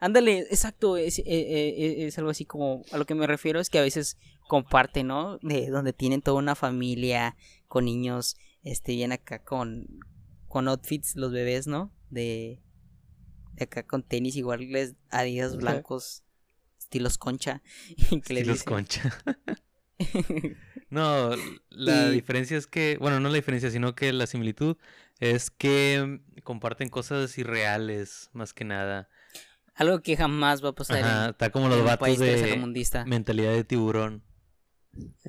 Ándale, 0.00 0.40
exacto, 0.40 0.96
es, 0.96 1.18
eh, 1.20 1.24
eh, 1.26 2.06
es 2.06 2.18
algo 2.18 2.30
así 2.30 2.44
como, 2.44 2.82
a 2.92 2.98
lo 2.98 3.06
que 3.06 3.14
me 3.14 3.26
refiero 3.26 3.60
es 3.60 3.70
que 3.70 3.78
a 3.78 3.82
veces 3.82 4.18
comparten, 4.48 5.06
¿no? 5.06 5.38
De 5.38 5.68
donde 5.70 5.92
tienen 5.94 6.20
toda 6.20 6.38
una 6.38 6.54
familia 6.54 7.36
con 7.68 7.86
niños, 7.86 8.36
este, 8.62 8.92
bien 8.92 9.12
acá 9.12 9.38
con, 9.38 9.86
con 10.54 10.68
outfits, 10.68 11.16
los 11.16 11.32
bebés, 11.32 11.66
¿no? 11.66 11.92
De, 12.10 12.62
de 13.54 13.64
acá 13.64 13.84
con 13.84 14.04
tenis 14.04 14.36
iguales, 14.36 14.94
adidas 15.10 15.56
blancos, 15.56 16.22
estilos 16.78 17.18
concha, 17.18 17.60
que 18.24 18.32
les 18.34 18.46
Estilos 18.46 18.62
concha. 18.62 19.12
No, 20.90 21.30
la 21.70 22.08
Y- 22.08 22.12
diferencia 22.12 22.56
es 22.56 22.68
que, 22.68 22.98
bueno, 23.00 23.18
no 23.18 23.28
la 23.28 23.34
diferencia, 23.34 23.68
sino 23.68 23.96
que 23.96 24.12
la 24.12 24.28
similitud 24.28 24.76
es 25.18 25.50
que 25.50 26.20
mm, 26.36 26.40
comparten 26.42 26.88
cosas 26.88 27.36
irreales, 27.36 28.30
más 28.32 28.52
que 28.54 28.64
nada. 28.64 29.08
algo 29.74 30.02
que 30.02 30.16
jamás 30.16 30.64
va 30.64 30.68
a 30.68 30.72
pasar 30.74 30.98
en- 30.98 31.04
Ajá, 31.04 31.28
está 31.30 31.50
como 31.50 31.66
en, 31.66 31.72
los 31.72 31.84
vatos 31.84 32.18
de 32.20 32.62
mentalidad 33.06 33.52
de 33.52 33.64
tiburón. 33.64 34.22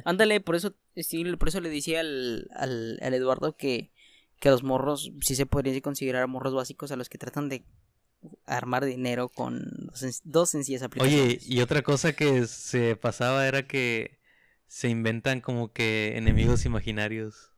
Ándale, 0.03 0.39
por 0.39 0.55
eso, 0.55 0.76
sí, 0.95 1.23
por 1.36 1.47
eso 1.47 1.61
le 1.61 1.69
decía 1.69 2.01
al, 2.01 2.47
al, 2.53 2.99
al 3.01 3.13
Eduardo 3.15 3.57
que, 3.57 3.91
que 4.46 4.52
los 4.52 4.62
morros, 4.62 5.12
sí 5.22 5.36
se 5.36 5.48
podría 5.48 5.82
considerar 5.82 6.28
morros 6.28 6.54
básicos 6.54 6.91
a 6.91 6.96
los 6.96 7.10
que 7.10 7.18
tratan 7.18 7.50
de 7.50 7.66
armar 8.46 8.86
dinero 8.86 9.30
con 9.30 9.60
dos, 9.88 10.04
sen- 10.04 10.22
dos 10.24 10.52
sencillas 10.52 10.84
Oye, 10.84 10.86
aplicaciones. 10.86 11.50
y 11.50 11.62
otra 11.62 11.82
cosa 11.82 12.14
que 12.14 12.46
se 12.46 12.96
pasaba 12.96 13.48
era 13.48 13.66
que 13.66 14.20
se 14.68 14.88
inventan 14.89 15.41
como 15.41 15.74
que 15.74 16.16
enemigos 16.16 16.64
imaginarios. 16.66 17.54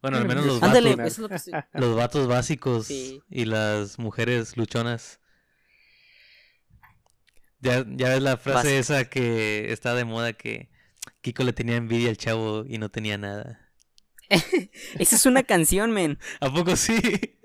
Bueno, 0.00 0.16
al 0.16 0.26
menos 0.26 0.46
los 0.46 0.62
Ándale, 0.62 0.96
vatos, 0.96 1.12
eso 1.12 1.14
es 1.16 1.18
lo 1.18 1.28
que 1.28 1.38
se- 1.38 1.50
los 1.78 1.94
vatos 1.94 2.26
básicos 2.26 2.86
Sí. 2.86 3.20
y 3.28 3.44
las 3.44 3.98
mujeres 3.98 4.56
luchonas. 4.56 5.20
Ya, 7.60 7.84
ya 7.86 8.08
ves 8.08 8.22
la 8.22 8.38
frase 8.38 8.78
Básicas. 8.80 8.90
esa 8.90 9.10
que 9.10 9.72
está 9.72 9.94
de 9.94 10.06
moda 10.06 10.32
que 10.32 10.70
Kiko 11.20 11.44
le 11.44 11.52
tenía 11.52 11.76
envidia 11.76 12.08
al 12.08 12.16
chavo 12.16 12.64
y 12.66 12.78
no 12.78 12.88
tenía 12.88 13.18
nada. 13.18 13.69
Esa 14.98 15.16
es 15.16 15.26
una 15.26 15.42
canción, 15.42 15.90
men. 15.90 16.18
¿A 16.40 16.52
poco 16.52 16.76
sí? 16.76 16.96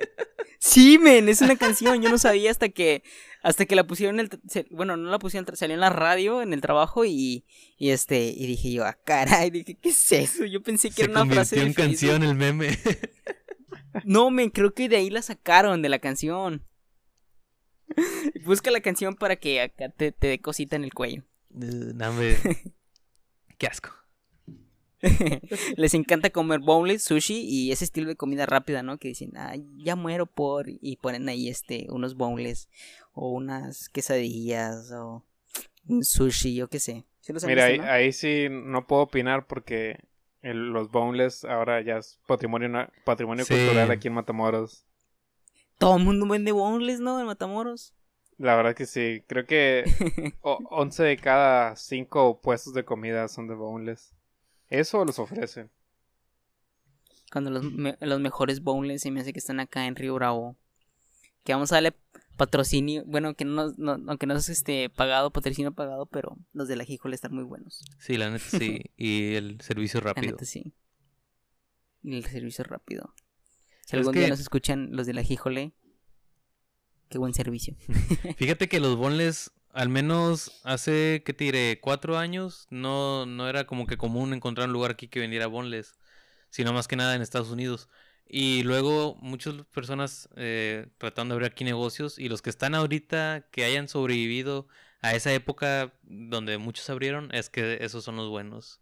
Sí, 0.58 0.98
men, 0.98 1.30
es 1.30 1.42
una 1.42 1.58
canción. 1.58 2.02
Yo 2.02 2.10
no 2.10 2.18
sabía 2.18 2.50
hasta 2.50 2.70
que 2.70 3.04
hasta 3.44 3.68
que 3.68 3.76
la 3.76 3.86
pusieron 3.86 4.20
en 4.20 4.30
el 4.32 4.68
bueno, 4.72 4.98
no 4.98 5.12
la 5.12 5.20
pusieron, 5.20 5.56
salió 5.56 5.76
en 5.76 5.80
la 5.80 5.92
radio 5.92 6.42
en 6.42 6.54
el 6.54 6.62
trabajo 6.62 7.06
y, 7.06 7.46
y 7.78 7.92
este 7.92 8.34
y 8.36 8.48
dije 8.48 8.72
yo, 8.72 8.84
ah, 8.84 8.98
caray, 9.06 9.52
dije, 9.52 9.78
¿qué 9.80 9.90
es 9.90 10.12
eso? 10.12 10.46
Yo 10.46 10.64
pensé 10.64 10.90
que 10.90 10.96
Se 10.96 11.04
era 11.04 11.12
una 11.12 11.32
frase 11.32 11.58
convirtió 11.58 11.84
de 11.84 11.86
en 11.86 11.90
canción 11.92 12.24
el 12.24 12.36
meme. 12.36 12.80
No, 14.04 14.30
men, 14.30 14.50
creo 14.50 14.74
que 14.74 14.90
de 14.90 14.98
ahí 14.98 15.10
la 15.10 15.22
sacaron 15.22 15.82
de 15.82 15.88
la 15.88 16.00
canción. 16.00 16.66
Busca 18.44 18.70
la 18.72 18.82
canción 18.82 19.16
para 19.16 19.38
que 19.38 19.62
acá 19.62 19.90
te, 19.90 20.12
te 20.12 20.28
dé 20.28 20.40
cosita 20.40 20.76
en 20.76 20.84
el 20.84 20.94
cuello. 20.94 21.24
Uh, 21.50 21.94
no. 21.94 22.12
Qué 23.58 23.68
asco. 23.68 23.92
Les 25.78 25.94
encanta 25.94 26.30
comer 26.30 26.60
boneless, 26.60 27.04
sushi 27.04 27.42
y 27.48 27.72
ese 27.72 27.86
estilo 27.86 28.08
de 28.08 28.16
comida 28.16 28.46
rápida, 28.46 28.84
¿no? 28.84 28.98
Que 28.98 29.10
dicen, 29.10 29.32
ah, 29.38 29.56
ya 29.78 29.96
muero 29.96 30.26
por... 30.26 30.66
Y 30.70 30.98
ponen 30.98 31.28
ahí 31.30 31.48
este, 31.50 31.88
unos 31.90 32.16
boneless 32.16 32.70
o 33.14 33.30
unas 33.30 33.90
quesadillas 33.90 34.92
o 34.92 35.24
un 35.88 36.04
sushi, 36.04 36.56
yo 36.56 36.68
qué 36.70 36.80
sé. 36.80 37.06
¿Sí 37.22 37.34
los 37.34 37.44
han 37.44 37.50
Mira, 37.50 37.66
ahí, 37.66 37.78
no? 37.78 37.84
ahí 37.86 38.12
sí 38.12 38.48
no 38.50 38.88
puedo 38.88 39.04
opinar 39.04 39.48
porque 39.48 40.00
el- 40.42 40.70
los 40.72 40.90
boneless 40.92 41.44
ahora 41.46 41.82
ya 41.82 41.98
es 41.98 42.20
patrimonio, 42.28 42.70
patrimonio 43.04 43.46
Sí. 43.46 43.54
cultural 43.54 43.92
aquí 43.92 44.08
en 44.08 44.14
Matamoros. 44.16 44.86
Todo 45.78 45.98
el 45.98 46.04
mundo 46.04 46.26
vende 46.28 46.52
boneless, 46.52 47.00
¿no? 47.00 47.20
En 47.20 47.26
Matamoros. 47.26 47.94
La 48.38 48.56
verdad 48.56 48.76
que 48.76 48.86
sí. 48.86 49.24
Creo 49.28 49.46
que 49.46 49.84
o- 50.42 50.60
11 50.72 51.04
de 51.04 51.18
cada 51.18 51.76
5 51.76 52.40
puestos 52.42 52.74
de 52.74 52.86
comida 52.86 53.28
son 53.28 53.48
de 53.48 53.56
boneless. 53.56 54.14
Eso 54.70 55.06
los 55.06 55.20
ofrecen. 55.20 55.70
Cuando 57.32 57.50
los, 57.52 57.64
me- 57.64 57.98
los 58.02 58.20
mejores 58.20 58.62
boneless 58.62 59.02
se 59.02 59.12
me 59.12 59.22
hace 59.22 59.34
que 59.34 59.40
están 59.40 59.60
acá 59.60 59.86
en 59.88 59.96
Río 59.96 60.14
Bravo. 60.16 60.56
Que 61.44 61.54
vamos 61.54 61.72
a 61.72 61.76
darle 61.76 61.94
patrocinio. 62.38 63.04
Bueno, 63.06 63.36
que 63.36 63.46
no, 63.46 63.54
nos- 63.68 63.78
no, 63.78 63.92
aunque 64.08 64.26
no 64.26 64.36
es 64.36 64.50
este 64.50 64.90
pagado, 64.90 65.32
patrocinio 65.32 65.72
pagado, 65.74 66.06
pero 66.06 66.38
los 66.54 66.68
de 66.68 66.76
la 66.76 66.84
Híjole 66.88 67.16
están 67.16 67.34
muy 67.34 67.44
buenos. 67.44 67.84
Sí, 68.00 68.18
la 68.18 68.30
neta 68.30 68.46
sí. 68.46 68.82
Y 68.98 69.34
el 69.36 69.60
servicio 69.62 70.00
La 70.02 70.08
rápido. 70.14 70.32
neta 70.34 70.46
sí. 70.46 70.74
Y 72.04 72.18
el 72.18 72.26
servicio 72.26 72.64
rápido. 72.64 73.14
Si 73.82 73.90
Es 73.90 73.94
algún 73.94 74.14
que- 74.14 74.20
día 74.20 74.30
nos 74.30 74.40
escuchan 74.40 74.90
los 74.92 75.06
de 75.06 75.14
la 75.14 75.22
Híjole, 75.22 75.74
qué 77.10 77.18
buen 77.18 77.34
servicio. 77.34 77.76
Fíjate 78.38 78.68
que 78.68 78.80
los 78.80 78.96
bonles, 78.96 79.52
al 79.76 79.90
menos 79.90 80.62
hace, 80.64 81.22
¿qué 81.26 81.34
te 81.34 81.44
diré? 81.44 81.80
Cuatro 81.82 82.18
años, 82.18 82.66
no, 82.70 83.26
no 83.26 83.50
era 83.50 83.68
como 83.68 83.86
que 83.86 83.98
común 83.98 84.34
encontrar 84.34 84.68
un 84.68 84.74
lugar 84.74 84.92
aquí 84.92 85.10
que 85.10 85.20
vendiera 85.20 85.48
bonles, 85.48 85.96
sino 86.50 86.72
más 86.72 86.88
que 86.88 86.96
nada 86.96 87.14
en 87.14 87.22
Estados 87.22 87.50
Unidos. 87.50 87.90
Y 88.26 88.64
luego 88.64 89.16
muchas 89.22 89.54
personas 89.74 90.30
eh, 90.38 90.88
tratando 90.98 91.34
de 91.34 91.38
abrir 91.38 91.52
aquí 91.52 91.66
negocios 91.66 92.18
y 92.18 92.30
los 92.30 92.42
que 92.42 92.50
están 92.50 92.74
ahorita, 92.74 93.50
que 93.52 93.66
hayan 93.66 93.90
sobrevivido 93.90 94.68
a 95.02 95.14
esa 95.14 95.34
época 95.34 95.94
donde 96.04 96.58
muchos 96.58 96.90
abrieron, 96.90 97.30
es 97.36 97.50
que 97.50 97.80
esos 97.82 98.06
son 98.06 98.16
los 98.16 98.30
buenos. 98.30 98.80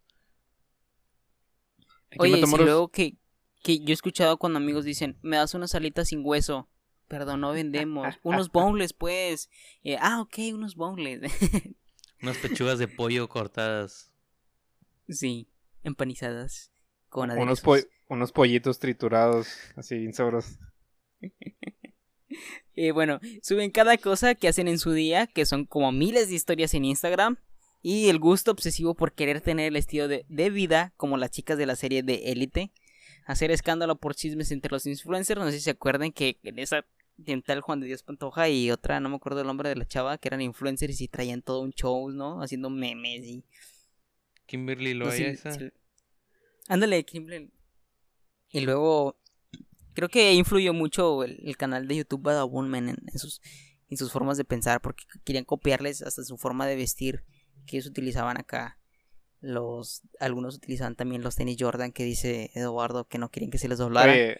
Aquí 2.11 2.19
Oye, 2.19 2.45
si 2.45 2.55
luego 2.55 2.89
que, 2.89 3.17
que 3.63 3.79
yo 3.79 3.89
he 3.89 3.93
escuchado 3.93 4.37
cuando 4.37 4.57
amigos 4.57 4.85
dicen, 4.85 5.17
me 5.23 5.37
das 5.37 5.55
unas 5.55 5.73
alitas 5.73 6.09
sin 6.09 6.21
hueso. 6.23 6.69
Perdón, 7.07 7.41
no 7.41 7.51
vendemos. 7.51 8.15
unos 8.23 8.51
boneless, 8.51 8.93
pues. 8.93 9.49
Eh, 9.83 9.97
ah, 9.99 10.21
ok, 10.21 10.37
unos 10.53 10.75
boneless. 10.75 11.31
Unas 12.21 12.37
pechugas 12.37 12.79
de 12.79 12.87
pollo 12.87 13.27
cortadas. 13.27 14.09
sí, 15.09 15.49
empanizadas. 15.83 16.71
Con 17.09 17.29
unos, 17.31 17.59
po- 17.59 17.75
unos 18.07 18.31
pollitos 18.31 18.79
triturados, 18.79 19.49
así 19.75 19.97
bien 19.97 20.13
sabrosos. 20.13 20.57
Eh, 22.75 22.91
bueno, 22.91 23.19
suben 23.43 23.69
cada 23.69 23.97
cosa 23.97 24.33
que 24.33 24.47
hacen 24.47 24.67
en 24.67 24.79
su 24.79 24.91
día, 24.93 25.27
que 25.27 25.45
son 25.45 25.65
como 25.65 25.91
miles 25.91 26.29
de 26.29 26.35
historias 26.35 26.73
en 26.73 26.85
Instagram. 26.85 27.37
Y 27.83 28.07
el 28.09 28.17
gusto 28.17 28.49
obsesivo 28.49 28.95
por 28.95 29.11
querer 29.13 29.41
tener 29.41 29.67
el 29.67 29.75
estilo 29.75 30.07
de, 30.07 30.25
de 30.29 30.49
vida 30.49 30.93
como 30.97 31.17
las 31.17 31.29
chicas 31.29 31.57
de 31.59 31.65
la 31.67 31.75
serie 31.75 32.01
de 32.01 32.31
Élite. 32.31 32.71
Hacer 33.25 33.51
escándalo 33.51 33.95
por 33.97 34.15
chismes 34.15 34.51
entre 34.51 34.71
los 34.71 34.85
influencers. 34.85 35.39
No 35.39 35.45
sé 35.47 35.53
si 35.53 35.61
se 35.61 35.69
acuerdan 35.71 36.11
que 36.11 36.37
en 36.43 36.59
esa 36.59 36.85
dental 37.17 37.61
Juan 37.61 37.79
de 37.79 37.87
Dios 37.87 38.03
Pantoja 38.03 38.49
y 38.49 38.71
otra, 38.71 38.99
no 38.99 39.09
me 39.09 39.15
acuerdo 39.15 39.41
el 39.41 39.47
nombre 39.47 39.69
de 39.69 39.75
la 39.75 39.85
chava, 39.85 40.17
que 40.17 40.27
eran 40.29 40.41
influencers 40.41 40.99
y 40.99 41.07
traían 41.07 41.41
todo 41.41 41.61
un 41.61 41.71
show, 41.71 42.09
¿no? 42.09 42.41
Haciendo 42.41 42.69
memes 42.69 43.23
y... 43.25 43.45
Kimberly 44.45 44.93
no 44.93 45.05
Loaiza. 45.05 45.51
si- 45.53 45.59
si- 45.59 45.71
Ándale, 46.67 47.03
Kimberly. 47.05 47.51
Y 48.49 48.61
luego, 48.61 49.17
creo 49.93 50.09
que 50.09 50.33
influyó 50.33 50.73
mucho 50.73 51.23
el, 51.23 51.39
el 51.47 51.55
canal 51.57 51.87
de 51.87 51.97
YouTube 51.97 52.21
Badaboom 52.23 52.67
Man, 52.67 52.89
en, 52.89 52.97
en 53.11 53.19
sus, 53.19 53.41
en 53.89 53.97
sus 53.97 54.11
formas 54.11 54.37
de 54.37 54.45
pensar, 54.45 54.81
porque 54.81 55.05
querían 55.23 55.45
copiarles 55.45 56.01
hasta 56.01 56.23
su 56.23 56.37
forma 56.37 56.65
de 56.67 56.75
vestir 56.75 57.23
que 57.65 57.77
ellos 57.77 57.87
utilizaban 57.87 58.37
acá. 58.37 58.77
Los, 59.43 60.01
algunos 60.21 60.55
utilizaban 60.55 60.95
también 60.95 61.21
los 61.21 61.35
tenis 61.35 61.57
Jordan 61.59 61.91
que 61.91 62.05
dice 62.05 62.49
Eduardo 62.55 63.07
que 63.09 63.17
no 63.17 63.29
quieren 63.29 63.51
que 63.51 63.57
se 63.57 63.67
les 63.67 63.77
doblara. 63.77 64.13
Oye, 64.13 64.39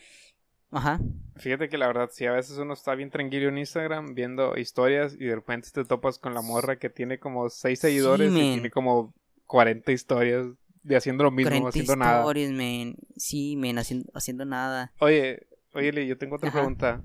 Ajá. 0.72 1.00
fíjate 1.36 1.68
que 1.68 1.78
la 1.78 1.88
verdad, 1.88 2.10
si 2.12 2.26
a 2.26 2.32
veces 2.32 2.58
uno 2.58 2.74
está 2.74 2.96
bien 2.96 3.10
tranquilo 3.10 3.50
en 3.50 3.58
Instagram 3.58 4.16
viendo 4.16 4.58
historias 4.58 5.14
y 5.14 5.26
de 5.26 5.36
repente 5.36 5.70
te 5.74 5.84
topas 5.84 6.18
con 6.20 6.34
la 6.34 6.42
morra 6.42 6.78
que 6.80 6.90
tiene 6.90 7.20
como 7.20 7.50
6 7.50 7.80
seguidores 7.80 8.32
y 8.32 8.36
tiene 8.36 8.72
como 8.72 9.14
40 9.46 9.92
historias 9.92 10.48
de 10.84 10.96
haciendo 10.96 11.26
lo 11.26 11.32
mismo, 11.32 11.50
40 11.52 11.70
haciendo 11.70 11.96
nada. 11.98 12.20
stories, 12.22 12.52
man. 12.52 12.96
Sí, 13.18 13.56
men, 13.58 13.78
haciendo, 13.78 14.10
haciendo 14.16 14.46
nada. 14.46 14.94
Oye, 15.00 15.46
oye, 15.74 15.92
Lee, 15.92 16.08
yo 16.08 16.18
tengo 16.18 16.36
otra 16.38 16.48
Ajá. 16.50 16.58
pregunta. 16.60 17.02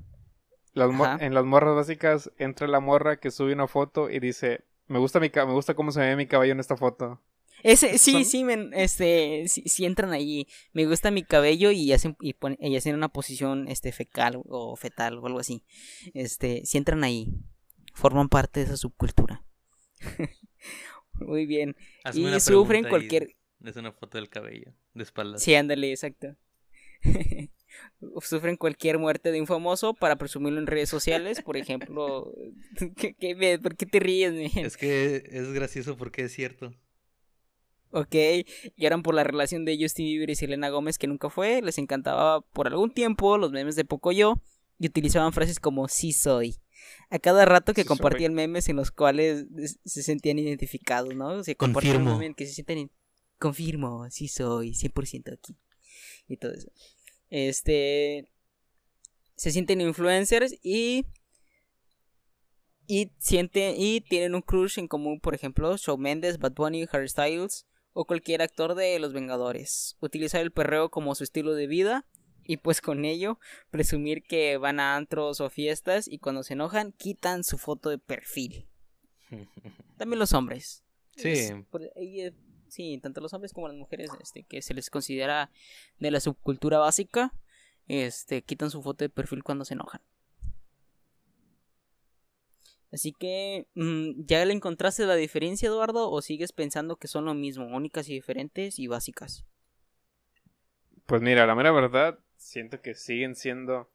Las 0.74 0.90
en 1.20 1.34
las 1.34 1.44
morras 1.44 1.74
básicas 1.74 2.30
entra 2.38 2.68
la 2.68 2.78
morra 2.78 3.18
que 3.18 3.32
sube 3.32 3.52
una 3.52 3.66
foto 3.66 4.08
y 4.08 4.20
dice, 4.20 4.60
me 4.86 4.98
gusta 5.00 5.18
mi 5.18 5.30
ca- 5.30 5.46
me 5.46 5.52
gusta 5.52 5.74
cómo 5.74 5.90
se 5.90 6.00
ve 6.00 6.14
mi 6.14 6.26
cabello 6.26 6.52
en 6.52 6.60
esta 6.60 6.76
foto. 6.76 7.20
Ese, 7.62 7.98
sí, 7.98 8.12
Son- 8.12 8.24
sí, 8.24 8.44
men, 8.44 8.70
este, 8.74 9.44
sí, 9.48 9.62
sí 9.66 9.84
entran 9.84 10.12
ahí. 10.12 10.46
Me 10.72 10.86
gusta 10.86 11.10
mi 11.10 11.22
cabello 11.22 11.70
y 11.70 11.92
hacen, 11.92 12.16
y 12.20 12.34
ponen, 12.34 12.58
y 12.60 12.76
hacen 12.76 12.94
una 12.94 13.08
posición, 13.08 13.68
este, 13.68 13.92
fecal 13.92 14.40
o 14.46 14.76
fetal 14.76 15.18
o 15.18 15.26
algo 15.26 15.40
así. 15.40 15.64
Este, 16.14 16.64
sí 16.64 16.78
entran 16.78 17.04
ahí. 17.04 17.28
Forman 17.94 18.28
parte 18.28 18.60
de 18.60 18.66
esa 18.66 18.76
subcultura. 18.76 19.44
Muy 21.14 21.46
bien. 21.46 21.76
Hazme 22.04 22.36
y 22.36 22.40
sufren 22.40 22.86
y 22.86 22.88
cualquier... 22.88 23.34
Es 23.64 23.76
una 23.76 23.92
foto 23.92 24.18
del 24.18 24.28
cabello, 24.28 24.72
de 24.94 25.02
espaldas. 25.02 25.42
Sí, 25.42 25.54
ándale, 25.54 25.90
exacto. 25.90 26.36
Sufren 28.22 28.56
cualquier 28.56 28.98
muerte 28.98 29.32
de 29.32 29.40
un 29.40 29.46
famoso 29.46 29.94
para 29.94 30.16
presumirlo 30.16 30.60
en 30.60 30.66
redes 30.66 30.88
sociales, 30.88 31.42
por 31.42 31.56
ejemplo. 31.56 32.32
¿Qué, 32.96 33.14
qué 33.14 33.58
¿Por 33.60 33.76
qué 33.76 33.86
te 33.86 33.98
ríes, 33.98 34.32
men? 34.32 34.50
Es 34.64 34.76
que 34.76 35.24
es 35.30 35.52
gracioso 35.52 35.96
porque 35.96 36.22
es 36.22 36.32
cierto. 36.32 36.72
Ok, 37.90 38.14
lloran 38.76 39.02
por 39.02 39.14
la 39.14 39.24
relación 39.24 39.64
de 39.64 39.78
Justin 39.80 40.06
Bieber 40.06 40.30
y 40.30 40.34
Selena 40.34 40.68
Gómez 40.68 40.98
que 40.98 41.06
nunca 41.06 41.30
fue. 41.30 41.62
Les 41.62 41.78
encantaba 41.78 42.40
por 42.42 42.66
algún 42.66 42.92
tiempo 42.92 43.38
los 43.38 43.50
memes 43.50 43.76
de 43.76 43.84
Pocoyo 43.84 44.34
y 44.78 44.86
utilizaban 44.88 45.32
frases 45.32 45.58
como 45.58 45.88
sí 45.88 46.12
soy. 46.12 46.56
A 47.10 47.18
cada 47.18 47.44
rato 47.44 47.72
que 47.74 47.82
Sí 47.82 47.88
soy. 47.88 47.96
compartían 47.96 48.34
memes 48.34 48.68
en 48.68 48.76
los 48.76 48.90
cuales 48.90 49.46
es- 49.58 49.78
se 49.84 50.02
sentían 50.02 50.38
identificados, 50.38 51.14
¿no? 51.14 51.42
Se 51.42 51.56
compartían 51.56 51.96
un 51.96 52.02
Confirmo. 52.04 52.18
meme 52.20 52.34
que 52.34 52.46
se 52.46 52.52
sienten 52.54 52.90
confirmo, 53.38 54.08
sí 54.10 54.28
soy, 54.28 54.74
100% 54.74 55.32
aquí. 55.32 55.56
Y 56.28 56.36
todo 56.36 56.52
eso. 56.52 56.70
Este 57.30 58.28
se 59.36 59.50
sienten 59.50 59.80
influencers 59.80 60.54
y 60.62 61.06
y 62.86 63.12
sienten 63.18 63.74
y 63.76 64.00
tienen 64.00 64.34
un 64.34 64.40
crush 64.42 64.78
en 64.78 64.88
común, 64.88 65.20
por 65.20 65.34
ejemplo, 65.34 65.76
Shawn 65.76 66.00
Mendes, 66.00 66.38
Bad 66.38 66.52
Bunny, 66.54 66.86
Harry 66.90 67.08
Styles 67.08 67.66
o 68.00 68.04
cualquier 68.04 68.42
actor 68.42 68.76
de 68.76 68.96
Los 69.00 69.12
Vengadores. 69.12 69.96
Utilizar 69.98 70.40
el 70.40 70.52
perreo 70.52 70.88
como 70.88 71.16
su 71.16 71.24
estilo 71.24 71.54
de 71.54 71.66
vida 71.66 72.06
y 72.44 72.58
pues 72.58 72.80
con 72.80 73.04
ello 73.04 73.40
presumir 73.70 74.22
que 74.22 74.56
van 74.56 74.78
a 74.78 74.94
antros 74.94 75.40
o 75.40 75.50
fiestas 75.50 76.06
y 76.06 76.20
cuando 76.20 76.44
se 76.44 76.52
enojan 76.52 76.92
quitan 76.92 77.42
su 77.42 77.58
foto 77.58 77.90
de 77.90 77.98
perfil. 77.98 78.68
También 79.98 80.20
los 80.20 80.32
hombres. 80.32 80.84
Sí. 81.16 81.30
Es 81.30 81.54
por 81.70 81.90
ahí, 81.96 82.20
eh, 82.20 82.34
sí, 82.68 83.00
tanto 83.02 83.20
los 83.20 83.34
hombres 83.34 83.52
como 83.52 83.66
las 83.66 83.76
mujeres 83.76 84.10
este, 84.20 84.44
que 84.44 84.62
se 84.62 84.74
les 84.74 84.90
considera 84.90 85.50
de 85.98 86.12
la 86.12 86.20
subcultura 86.20 86.78
básica, 86.78 87.34
este, 87.88 88.42
quitan 88.42 88.70
su 88.70 88.80
foto 88.80 89.02
de 89.02 89.08
perfil 89.08 89.42
cuando 89.42 89.64
se 89.64 89.74
enojan. 89.74 90.02
Así 92.90 93.12
que, 93.12 93.66
mm, 93.74 94.24
¿ya 94.24 94.44
le 94.44 94.54
encontraste 94.54 95.04
la 95.04 95.14
diferencia, 95.14 95.68
Eduardo? 95.68 96.10
¿O 96.10 96.22
sigues 96.22 96.52
pensando 96.52 96.96
que 96.96 97.08
son 97.08 97.26
lo 97.26 97.34
mismo, 97.34 97.66
únicas 97.66 98.08
y 98.08 98.14
diferentes 98.14 98.78
y 98.78 98.86
básicas? 98.86 99.44
Pues 101.06 101.22
mira, 101.22 101.46
la 101.46 101.54
mera 101.54 101.70
verdad, 101.70 102.18
siento 102.36 102.80
que 102.80 102.94
siguen 102.94 103.34
siendo 103.34 103.90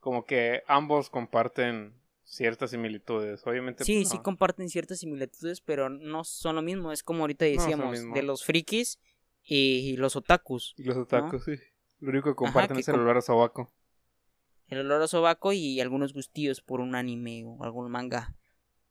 como 0.00 0.24
que 0.24 0.62
ambos 0.66 1.10
comparten 1.10 1.94
ciertas 2.24 2.70
similitudes. 2.70 3.46
Obviamente. 3.46 3.84
Sí, 3.84 4.00
pues, 4.00 4.08
sí 4.08 4.18
comparten 4.18 4.68
ciertas 4.68 5.00
similitudes, 5.00 5.60
pero 5.60 5.88
no 5.88 6.24
son 6.24 6.56
lo 6.56 6.62
mismo. 6.62 6.92
Es 6.92 7.02
como 7.02 7.20
ahorita 7.20 7.44
lo 7.44 7.50
decíamos, 7.52 8.12
de 8.12 8.22
los 8.22 8.44
frikis 8.44 8.98
y 9.44 9.96
los 9.96 10.16
otakus. 10.16 10.74
Y 10.76 10.84
los 10.84 10.96
otakus, 10.96 11.44
sí. 11.44 11.54
Lo 12.00 12.10
único 12.10 12.30
que 12.30 12.36
comparten 12.36 12.76
que 12.76 12.80
es 12.80 12.88
el 12.88 12.96
olor 12.96 13.18
a 13.18 13.22
sobaco. 13.22 13.72
El 14.72 14.78
olor 14.86 15.02
a 15.02 15.06
sobaco 15.08 15.52
y 15.52 15.80
algunos 15.80 16.12
gustillos 16.14 16.60
por 16.60 16.80
un 16.80 16.94
anime 16.94 17.44
o 17.44 17.62
algún 17.62 17.90
manga. 17.90 18.34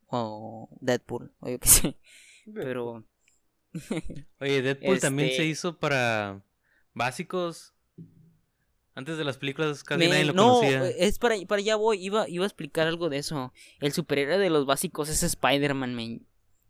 O 0.08 0.70
Deadpool, 0.82 1.34
o 1.40 1.50
yo 1.50 1.60
qué 1.60 1.68
sé. 1.68 1.98
Pero 2.54 3.04
Oye, 4.40 4.62
Deadpool 4.62 5.00
también 5.00 5.30
Este- 5.30 5.44
se 5.44 5.48
hizo 5.48 5.78
para 5.80 6.44
básicos. 6.94 7.74
Antes 8.94 9.18
de 9.18 9.24
las 9.24 9.38
películas 9.38 9.84
casi 9.84 10.00
me- 10.00 10.10
nadie 10.10 10.26
lo 10.26 10.34
no, 10.34 10.56
conocía. 10.60 10.88
es 10.90 11.18
para, 11.18 11.36
para 11.48 11.62
allá 11.62 11.78
voy. 11.78 12.04
Iba, 12.04 12.28
iba 12.28 12.44
a 12.44 12.48
explicar 12.48 12.88
algo 12.88 13.10
de 13.10 13.18
eso. 13.20 13.54
El 13.80 13.94
superhéroe 13.94 14.38
de 14.38 14.50
los 14.50 14.66
básicos 14.66 15.08
es 15.10 15.24
Spider-Man, 15.24 15.96
man. 15.96 16.22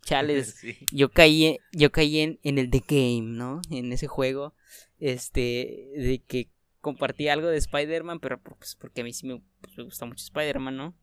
Chales. 0.04 0.56
Sí. 0.62 0.78
yo 0.92 1.10
caí, 1.12 1.58
yo 1.74 1.92
caí 1.92 2.20
en, 2.20 2.40
en 2.44 2.60
el 2.60 2.70
The 2.70 2.84
Game, 2.88 3.36
¿no? 3.38 3.62
En 3.72 3.92
ese 3.92 4.08
juego, 4.08 4.54
este, 5.00 5.90
de 5.96 6.22
que 6.28 6.50
compartí 6.82 7.30
algo 7.30 7.48
de 7.48 7.58
Spider-Man, 7.58 8.20
pero 8.20 8.40
pues, 8.42 8.76
porque 8.76 9.02
a 9.02 9.04
mí 9.04 9.14
sí 9.14 9.28
me, 9.28 9.42
pues, 9.62 9.78
me 9.78 9.84
gusta 9.86 10.06
mucho 10.06 10.24
Spider-Man, 10.24 10.76
¿no? 10.78 10.96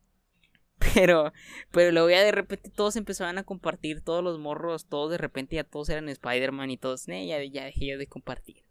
Pero, 0.94 1.32
pero 1.72 1.90
luego 1.90 2.08
ya 2.08 2.22
de 2.22 2.30
repente 2.30 2.70
todos 2.70 2.94
empezaban 2.94 3.36
a 3.36 3.42
compartir, 3.42 4.00
todos 4.00 4.22
los 4.22 4.38
morros, 4.38 4.86
todos 4.86 5.10
de 5.10 5.18
repente 5.18 5.56
ya 5.56 5.64
todos 5.64 5.88
eran 5.88 6.08
Spider-Man 6.08 6.70
y 6.70 6.76
todos, 6.76 7.08
"Nee, 7.08 7.26
ya, 7.26 7.42
ya 7.42 7.64
dejé 7.64 7.86
yo 7.86 7.98
de 7.98 8.06
compartir. 8.06 8.62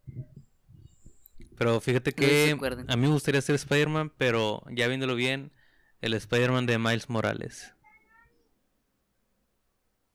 Pero 1.58 1.82
fíjate 1.82 2.14
que 2.14 2.56
a 2.88 2.96
mí 2.96 3.02
me 3.08 3.14
gustaría 3.14 3.42
ser 3.42 3.56
Spider-Man, 3.56 4.14
pero 4.18 4.64
ya 4.72 4.88
viéndolo 4.88 5.16
bien, 5.16 5.52
el 6.00 6.14
Spider-Man 6.14 6.66
de 6.66 6.78
Miles 6.78 7.10
Morales. 7.10 7.74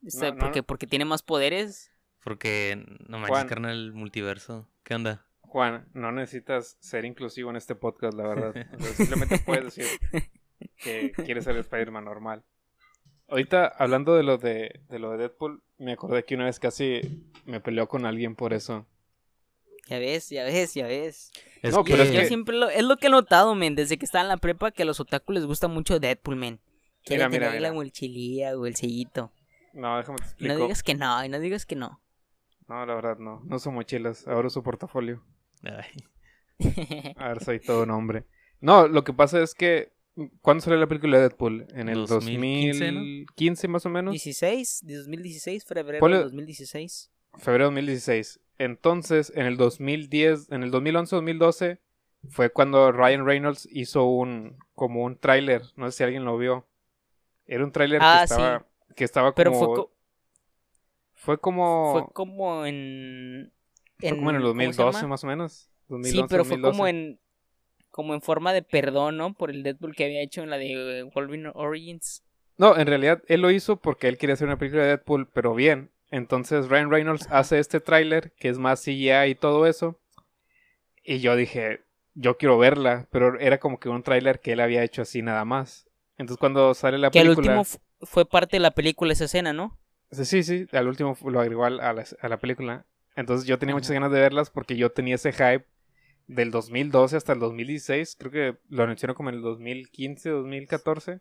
O 0.06 0.10
sea, 0.10 0.30
No, 0.30 0.34
no, 0.36 0.40
porque, 0.40 0.60
no. 0.60 0.66
porque 0.66 0.86
tiene 0.86 1.04
más 1.04 1.22
poderes. 1.22 1.90
Porque 2.24 2.84
no 3.06 3.18
manches, 3.18 3.44
carnal, 3.44 3.72
el 3.76 3.92
multiverso. 3.92 4.68
¿Qué 4.82 4.94
onda? 4.94 5.26
Juan, 5.52 5.86
no 5.92 6.12
necesitas 6.12 6.78
ser 6.80 7.04
inclusivo 7.04 7.50
en 7.50 7.56
este 7.56 7.74
podcast, 7.74 8.14
la 8.16 8.26
verdad. 8.26 8.54
O 8.78 8.82
sea, 8.82 8.92
simplemente 8.94 9.38
puedes 9.44 9.64
decir 9.66 9.86
que 10.82 11.12
quieres 11.12 11.44
ser 11.44 11.54
el 11.56 11.60
Spider-Man 11.60 12.06
normal. 12.06 12.42
Ahorita, 13.28 13.66
hablando 13.66 14.14
de 14.14 14.22
lo 14.22 14.38
de, 14.38 14.80
de 14.88 14.98
lo 14.98 15.10
de 15.10 15.18
Deadpool, 15.18 15.62
me 15.76 15.92
acordé 15.92 16.24
que 16.24 16.36
una 16.36 16.46
vez 16.46 16.58
casi 16.58 17.02
me 17.44 17.60
peleó 17.60 17.86
con 17.86 18.06
alguien 18.06 18.34
por 18.34 18.54
eso. 18.54 18.86
Ya 19.88 19.98
ves, 19.98 20.30
ya 20.30 20.44
ves, 20.44 20.72
ya 20.72 20.86
ves. 20.86 21.32
Es 21.60 21.74
No, 21.74 21.84
que... 21.84 21.92
pero 21.92 22.04
es 22.04 22.12
Yo 22.12 22.20
que- 22.20 22.26
siempre 22.28 22.56
lo, 22.56 22.70
es 22.70 22.84
lo 22.84 22.96
que 22.96 23.08
he 23.08 23.10
notado, 23.10 23.54
men, 23.54 23.74
desde 23.74 23.98
que 23.98 24.06
estaba 24.06 24.22
en 24.22 24.28
la 24.28 24.36
prepa, 24.38 24.70
que 24.70 24.84
a 24.84 24.86
los 24.86 25.00
otaku 25.00 25.32
les 25.32 25.44
gusta 25.44 25.68
mucho 25.68 26.00
Deadpool, 26.00 26.36
men. 26.36 26.60
Quieren 27.04 27.30
mira, 27.30 27.48
tener 27.48 27.60
la 27.60 27.72
mira. 27.72 27.82
mochililla 27.84 28.56
o 28.56 28.64
el 28.64 28.74
sellito. 28.76 29.32
No, 29.74 29.98
déjame 29.98 30.16
te 30.18 30.24
Y 30.24 30.26
explico. 30.28 30.54
no 30.54 30.60
digas 30.62 30.82
que 30.82 30.94
no, 30.94 31.24
y 31.24 31.28
no 31.28 31.38
digas 31.40 31.66
que 31.66 31.76
no. 31.76 32.00
No, 32.68 32.86
la 32.86 32.94
verdad 32.94 33.18
no. 33.18 33.42
No 33.44 33.56
uso 33.56 33.70
mochilas, 33.72 34.26
ahora 34.28 34.46
uso 34.46 34.62
portafolio. 34.62 35.22
Ay, 35.64 36.04
A 37.16 37.28
ver, 37.28 37.42
soy 37.44 37.60
todo 37.60 37.82
un 37.84 37.90
hombre. 37.90 38.24
No, 38.60 38.86
lo 38.88 39.04
que 39.04 39.12
pasa 39.12 39.42
es 39.42 39.54
que. 39.54 39.92
¿Cuándo 40.42 40.62
salió 40.62 40.78
la 40.78 40.86
película 40.86 41.16
de 41.16 41.22
Deadpool? 41.22 41.66
En 41.74 41.88
el 41.88 42.04
2015, 42.06 42.92
¿no? 42.92 42.98
2015 43.00 43.68
más 43.68 43.86
o 43.86 43.88
menos. 43.88 44.12
16, 44.12 44.80
de 44.84 44.96
2016, 44.96 45.64
febrero 45.64 46.06
de 46.06 46.22
2016. 46.24 47.10
Febrero 47.38 47.64
de 47.64 47.70
2016. 47.76 48.40
Entonces, 48.58 49.32
en 49.34 49.46
el 49.46 49.56
2010, 49.56 50.52
en 50.52 50.62
el 50.64 50.70
2011-2012, 50.70 51.78
fue 52.28 52.50
cuando 52.50 52.92
Ryan 52.92 53.24
Reynolds 53.24 53.66
hizo 53.72 54.04
un. 54.04 54.58
como 54.74 55.02
un 55.02 55.16
tráiler. 55.16 55.62
No 55.76 55.90
sé 55.90 55.96
si 55.96 56.04
alguien 56.04 56.24
lo 56.26 56.36
vio. 56.36 56.66
Era 57.46 57.64
un 57.64 57.72
tráiler 57.72 58.00
Ah, 58.02 58.18
que 58.22 58.28
sí. 58.28 58.34
estaba. 58.34 58.66
Que 58.94 59.04
estaba 59.04 59.34
Pero 59.34 59.52
como. 59.52 59.64
fue, 59.66 59.76
co- 59.76 59.92
fue 61.14 61.38
como. 61.40 61.92
fue 61.92 62.12
como 62.12 62.66
en, 62.66 63.50
fue 64.08 64.16
como 64.18 64.30
en 64.30 64.36
el 64.36 64.42
¿cómo 64.42 64.72
se 64.72 64.82
2012 64.82 64.98
llama? 64.98 65.08
más 65.08 65.24
o 65.24 65.26
menos. 65.26 65.70
Sí, 65.88 65.88
2011, 65.88 66.28
pero 66.28 66.44
fue 66.44 66.56
2012. 66.56 66.76
como 66.76 66.86
en 66.88 67.20
como 67.90 68.14
en 68.14 68.22
forma 68.22 68.52
de 68.52 68.62
perdón, 68.62 69.16
¿no? 69.18 69.34
Por 69.34 69.50
el 69.50 69.62
Deadpool 69.62 69.94
que 69.94 70.04
había 70.04 70.22
hecho 70.22 70.42
en 70.42 70.50
la 70.50 70.58
de 70.58 71.00
eh, 71.00 71.02
Wolverine 71.04 71.50
Origins. 71.54 72.22
No, 72.56 72.76
en 72.76 72.86
realidad 72.86 73.22
él 73.28 73.42
lo 73.42 73.50
hizo 73.50 73.76
porque 73.76 74.08
él 74.08 74.18
quería 74.18 74.34
hacer 74.34 74.46
una 74.46 74.58
película 74.58 74.82
de 74.82 74.88
Deadpool, 74.88 75.28
pero 75.32 75.54
bien. 75.54 75.90
Entonces 76.10 76.68
Ryan 76.68 76.90
Reynolds 76.90 77.26
hace 77.30 77.58
este 77.58 77.80
tráiler 77.80 78.32
que 78.38 78.48
es 78.48 78.58
más 78.58 78.80
CGI 78.80 79.30
y 79.30 79.34
todo 79.34 79.66
eso. 79.66 79.98
Y 81.04 81.18
yo 81.20 81.36
dije, 81.36 81.80
yo 82.14 82.36
quiero 82.36 82.58
verla, 82.58 83.08
pero 83.10 83.38
era 83.40 83.58
como 83.58 83.78
que 83.78 83.88
un 83.88 84.02
tráiler 84.02 84.40
que 84.40 84.52
él 84.52 84.60
había 84.60 84.82
hecho 84.84 85.02
así 85.02 85.22
nada 85.22 85.44
más. 85.44 85.88
Entonces 86.18 86.38
cuando 86.38 86.74
sale 86.74 86.98
la 86.98 87.10
Que 87.10 87.20
al 87.20 87.26
película... 87.26 87.52
último 87.52 87.64
fu- 87.64 87.78
fue 88.02 88.26
parte 88.26 88.56
de 88.56 88.60
la 88.60 88.72
película 88.72 89.12
esa 89.12 89.24
escena, 89.24 89.52
¿no? 89.52 89.78
Sí, 90.10 90.42
sí, 90.42 90.66
al 90.72 90.88
último 90.88 91.16
lo 91.24 91.40
agregó 91.40 91.64
a 91.64 91.70
la, 91.70 92.04
a 92.20 92.28
la 92.28 92.36
película. 92.38 92.84
Entonces 93.16 93.46
yo 93.46 93.58
tenía 93.58 93.74
muchas 93.74 93.90
ganas 93.92 94.10
de 94.10 94.20
verlas 94.20 94.50
porque 94.50 94.76
yo 94.76 94.90
tenía 94.92 95.16
ese 95.16 95.32
hype 95.32 95.66
del 96.28 96.50
2012 96.50 97.16
hasta 97.16 97.32
el 97.32 97.40
2016. 97.40 98.16
Creo 98.18 98.30
que 98.32 98.58
lo 98.68 98.82
anunciaron 98.84 99.14
como 99.14 99.28
en 99.28 99.36
el 99.36 99.42
2015, 99.42 100.30
2014. 100.30 101.20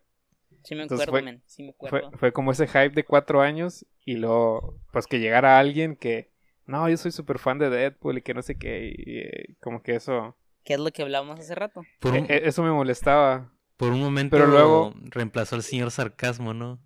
Sí 0.64 0.74
me 0.74 0.84
acuerdo, 0.84 1.10
fue- 1.12 1.40
sí 1.46 1.62
me 1.64 1.70
acuerdo. 1.70 2.10
fue 2.18 2.32
como 2.32 2.52
ese 2.52 2.66
hype 2.66 2.90
de 2.90 3.04
cuatro 3.04 3.40
años 3.40 3.84
y 4.04 4.16
luego, 4.16 4.78
pues 4.92 5.06
que 5.06 5.18
llegara 5.18 5.58
alguien 5.58 5.96
que, 5.96 6.30
no, 6.66 6.88
yo 6.88 6.96
soy 6.96 7.10
súper 7.10 7.38
fan 7.40 7.58
de 7.58 7.68
Deadpool 7.68 8.18
y 8.18 8.22
que 8.22 8.32
no 8.34 8.42
sé 8.42 8.56
qué, 8.56 8.92
y, 8.96 9.54
como 9.56 9.82
que 9.82 9.96
eso, 9.96 10.36
¿Qué 10.64 10.74
es 10.74 10.78
lo 10.80 10.92
que 10.92 11.02
hablábamos 11.02 11.40
hace 11.40 11.54
rato? 11.56 11.82
por, 11.98 12.12
un, 12.12 12.18
eh, 12.18 12.26
eh, 12.28 12.42
eso 12.44 12.62
me 12.62 12.70
molestaba. 12.70 13.50
por 13.76 13.90
un 13.92 14.00
momento 14.00 14.36
pero 14.36 14.46
luego- 14.46 14.94
reemplazó 15.10 15.56
al 15.56 15.62
señor 15.64 15.90
sarcasmo, 15.90 16.54
¿no? 16.54 16.78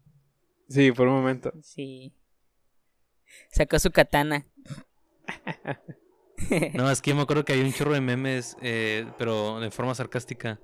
Sí, 0.70 0.90
por 0.92 1.06
un 1.08 1.14
momento. 1.14 1.52
Sí. 1.62 2.14
Sacó 3.50 3.78
su 3.78 3.90
katana. 3.90 4.46
No, 6.72 6.90
es 6.90 7.00
que 7.00 7.10
yo 7.10 7.16
me 7.16 7.22
acuerdo 7.22 7.44
que 7.44 7.52
había 7.54 7.64
un 7.64 7.72
chorro 7.72 7.92
de 7.94 8.00
memes, 8.00 8.56
eh, 8.60 9.06
pero 9.18 9.60
de 9.60 9.70
forma 9.70 9.94
sarcástica, 9.94 10.60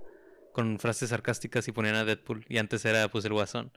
con 0.53 0.79
frases 0.79 1.11
sarcásticas 1.11 1.67
y 1.69 1.73
ponían 1.73 1.95
a 1.97 2.05
Deadpool. 2.05 2.45
Y 2.49 2.59
antes 2.59 2.85
era 2.85 3.09
pues 3.09 3.25
el 3.25 3.33
guasón. 3.33 3.73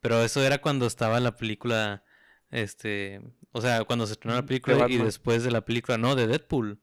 Pero 0.00 0.22
eso 0.22 0.42
era 0.44 0.58
cuando 0.60 0.86
estaba 0.86 1.20
la 1.20 1.36
película, 1.36 2.04
este, 2.50 3.20
o 3.52 3.60
sea, 3.60 3.84
cuando 3.84 4.06
se 4.06 4.12
estrenó 4.14 4.34
la 4.36 4.42
De 4.42 4.48
película 4.48 4.76
y 4.88 4.98
después 4.98 5.42
de 5.44 5.50
la 5.50 5.64
película, 5.64 5.98
no, 5.98 6.14
de 6.14 6.26
Deadpool. 6.28 6.80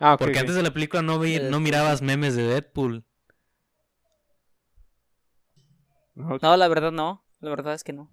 Ah, 0.00 0.16
Porque 0.18 0.38
antes 0.40 0.54
de 0.56 0.62
la 0.62 0.72
película 0.74 1.02
no, 1.02 1.18
vi- 1.20 1.40
no 1.40 1.60
mirabas 1.60 2.02
memes 2.02 2.36
de 2.36 2.44
Deadpool. 2.44 3.04
No, 6.42 6.56
la 6.56 6.68
verdad 6.68 6.92
no. 6.92 7.22
La 7.40 7.50
verdad 7.50 7.74
es 7.74 7.82
que 7.84 7.92
no. 7.94 8.10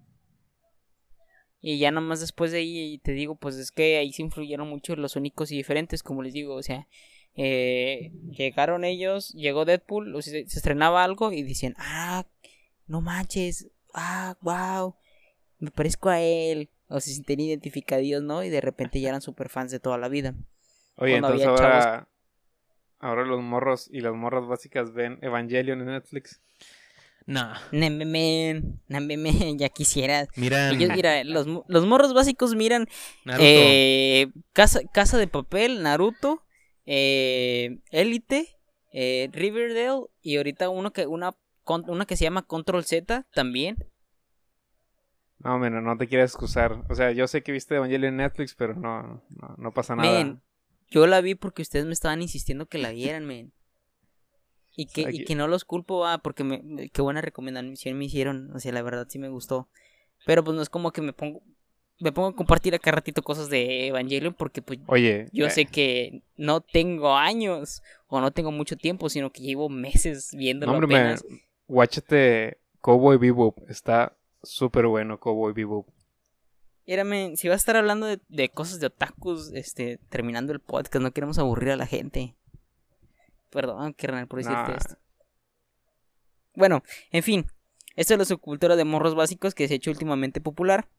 Y 1.60 1.78
ya 1.78 1.90
nomás 1.90 2.20
después 2.20 2.52
de 2.52 2.58
ahí 2.58 2.98
te 2.98 3.12
digo, 3.12 3.36
pues 3.36 3.56
es 3.56 3.70
que 3.72 3.96
ahí 3.96 4.12
se 4.12 4.22
influyeron 4.22 4.68
mucho 4.68 4.94
los 4.96 5.16
únicos 5.16 5.50
y 5.50 5.56
diferentes, 5.56 6.02
como 6.02 6.22
les 6.22 6.32
digo, 6.32 6.54
o 6.54 6.62
sea, 6.62 6.86
eh, 7.34 8.12
llegaron 8.30 8.84
ellos, 8.84 9.32
llegó 9.32 9.64
Deadpool, 9.64 10.14
o 10.14 10.22
sea, 10.22 10.32
se, 10.32 10.40
estrenaba 10.40 11.04
algo 11.04 11.32
y 11.32 11.42
decían, 11.42 11.74
ah, 11.78 12.26
no 12.86 13.00
manches, 13.00 13.68
ah, 13.94 14.36
wow, 14.40 14.94
me 15.58 15.70
parezco 15.70 16.08
a 16.08 16.20
él, 16.20 16.70
o 16.88 17.00
se 17.00 17.10
sienten 17.10 17.40
identificados, 17.40 18.22
¿no? 18.22 18.44
Y 18.44 18.48
de 18.48 18.60
repente 18.60 19.00
ya 19.00 19.08
eran 19.08 19.20
super 19.20 19.48
fans 19.48 19.70
de 19.70 19.80
toda 19.80 19.98
la 19.98 20.08
vida. 20.08 20.34
Oye, 20.96 21.12
Cuando 21.20 21.28
entonces 21.28 21.48
ahora, 21.48 22.08
ahora 22.98 23.24
los 23.24 23.42
morros 23.42 23.88
y 23.90 24.00
las 24.00 24.14
morras 24.14 24.46
básicas 24.46 24.92
ven 24.92 25.18
Evangelion 25.20 25.80
en 25.80 25.86
Netflix. 25.86 26.40
No. 27.26 27.52
Nememen, 27.72 28.80
nememen, 28.86 29.58
ya 29.58 29.68
quisieras. 29.68 30.28
Miran 30.36 30.76
Ellos, 30.76 30.90
mira, 30.94 31.24
los, 31.24 31.46
los 31.66 31.86
morros 31.86 32.14
básicos 32.14 32.54
miran 32.54 32.86
Naruto. 33.24 33.44
eh, 33.44 34.28
Casa, 34.52 34.80
Casa 34.92 35.18
de 35.18 35.26
Papel, 35.26 35.82
Naruto, 35.82 36.44
eh, 36.86 37.80
Elite, 37.90 38.56
eh, 38.92 39.28
Riverdale 39.32 40.06
y 40.22 40.36
ahorita 40.36 40.68
uno 40.68 40.92
que, 40.92 41.06
una, 41.08 41.34
una 41.66 42.06
que 42.06 42.16
se 42.16 42.24
llama 42.24 42.42
Control 42.42 42.84
Z 42.84 43.26
también. 43.34 43.76
No, 45.38 45.58
mira, 45.58 45.80
no 45.80 45.96
te 45.98 46.06
quieres 46.06 46.30
excusar. 46.30 46.84
O 46.88 46.94
sea, 46.94 47.12
yo 47.12 47.26
sé 47.26 47.42
que 47.42 47.52
viste 47.52 47.74
Evangelion 47.74 48.14
en 48.14 48.16
Netflix, 48.18 48.54
pero 48.54 48.74
no, 48.74 49.22
no, 49.28 49.54
no 49.58 49.72
pasa 49.72 49.94
nada. 49.94 50.10
Men, 50.10 50.42
yo 50.88 51.06
la 51.06 51.20
vi 51.20 51.34
porque 51.34 51.62
ustedes 51.62 51.86
me 51.86 51.92
estaban 51.92 52.22
insistiendo 52.22 52.66
que 52.66 52.78
la 52.78 52.90
vieran, 52.90 53.26
men. 53.26 53.52
Y 54.78 54.86
que, 54.86 55.06
y 55.10 55.24
que 55.24 55.34
no 55.34 55.48
los 55.48 55.64
culpo, 55.64 56.06
ah, 56.06 56.18
porque 56.18 56.44
me, 56.44 56.90
qué 56.90 57.00
buena 57.00 57.22
recomendación 57.22 57.96
me 57.96 58.04
hicieron. 58.04 58.54
O 58.54 58.60
sea, 58.60 58.72
la 58.72 58.82
verdad 58.82 59.06
sí 59.08 59.18
me 59.18 59.30
gustó. 59.30 59.68
Pero 60.26 60.44
pues 60.44 60.54
no 60.54 60.62
es 60.62 60.68
como 60.68 60.92
que 60.92 61.00
me 61.00 61.14
pongo, 61.14 61.42
me 61.98 62.12
pongo 62.12 62.28
a 62.28 62.36
compartir 62.36 62.74
acá 62.74 62.90
ratito 62.90 63.22
cosas 63.22 63.48
de 63.48 63.88
Evangelion 63.88 64.34
porque 64.34 64.60
pues 64.60 64.78
Oye, 64.86 65.28
yo 65.32 65.46
eh, 65.46 65.50
sé 65.50 65.64
que 65.64 66.22
no 66.36 66.60
tengo 66.60 67.16
años 67.16 67.82
o 68.08 68.20
no 68.20 68.32
tengo 68.32 68.52
mucho 68.52 68.76
tiempo, 68.76 69.08
sino 69.08 69.32
que 69.32 69.42
llevo 69.42 69.68
meses 69.68 70.30
viéndolo 70.36 70.72
no, 70.72 70.78
hombre, 70.78 70.96
apenas. 70.96 71.24
guáchate 71.66 72.58
Cowboy 72.80 73.16
Bebop. 73.16 73.58
Está 73.70 74.16
súper 74.42 74.86
bueno 74.86 75.18
Cowboy 75.18 75.52
Bebop. 75.52 75.88
Mírame, 76.86 77.36
si 77.36 77.48
vas 77.48 77.54
a 77.54 77.58
estar 77.58 77.76
hablando 77.76 78.06
de, 78.06 78.20
de 78.28 78.48
cosas 78.48 78.78
de 78.78 78.86
otakus, 78.86 79.52
este, 79.54 79.98
terminando 80.08 80.52
el 80.52 80.60
podcast, 80.60 81.02
no 81.02 81.10
queremos 81.10 81.38
aburrir 81.38 81.70
a 81.70 81.76
la 81.76 81.86
gente. 81.86 82.36
Perdón, 83.56 83.94
carnal, 83.94 84.26
por 84.28 84.40
decirte 84.40 84.70
Nah. 84.70 84.76
esto. 84.76 84.96
Bueno, 86.54 86.82
en 87.10 87.22
fin, 87.22 87.46
esta 87.94 88.12
es 88.12 88.18
la 88.18 88.26
subcultura 88.26 88.76
de 88.76 88.84
morros 88.84 89.14
básicos 89.14 89.54
que 89.54 89.66
se 89.66 89.72
ha 89.72 89.76
hecho 89.78 89.90
últimamente 89.90 90.42
popular. 90.42 90.90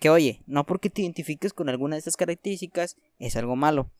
Que 0.00 0.10
oye, 0.10 0.42
no 0.46 0.66
porque 0.66 0.90
te 0.90 1.02
identifiques 1.02 1.52
con 1.52 1.68
alguna 1.68 1.94
de 1.94 2.00
estas 2.00 2.16
características 2.16 2.96
es 3.20 3.36
algo 3.36 3.54
malo. 3.54 3.92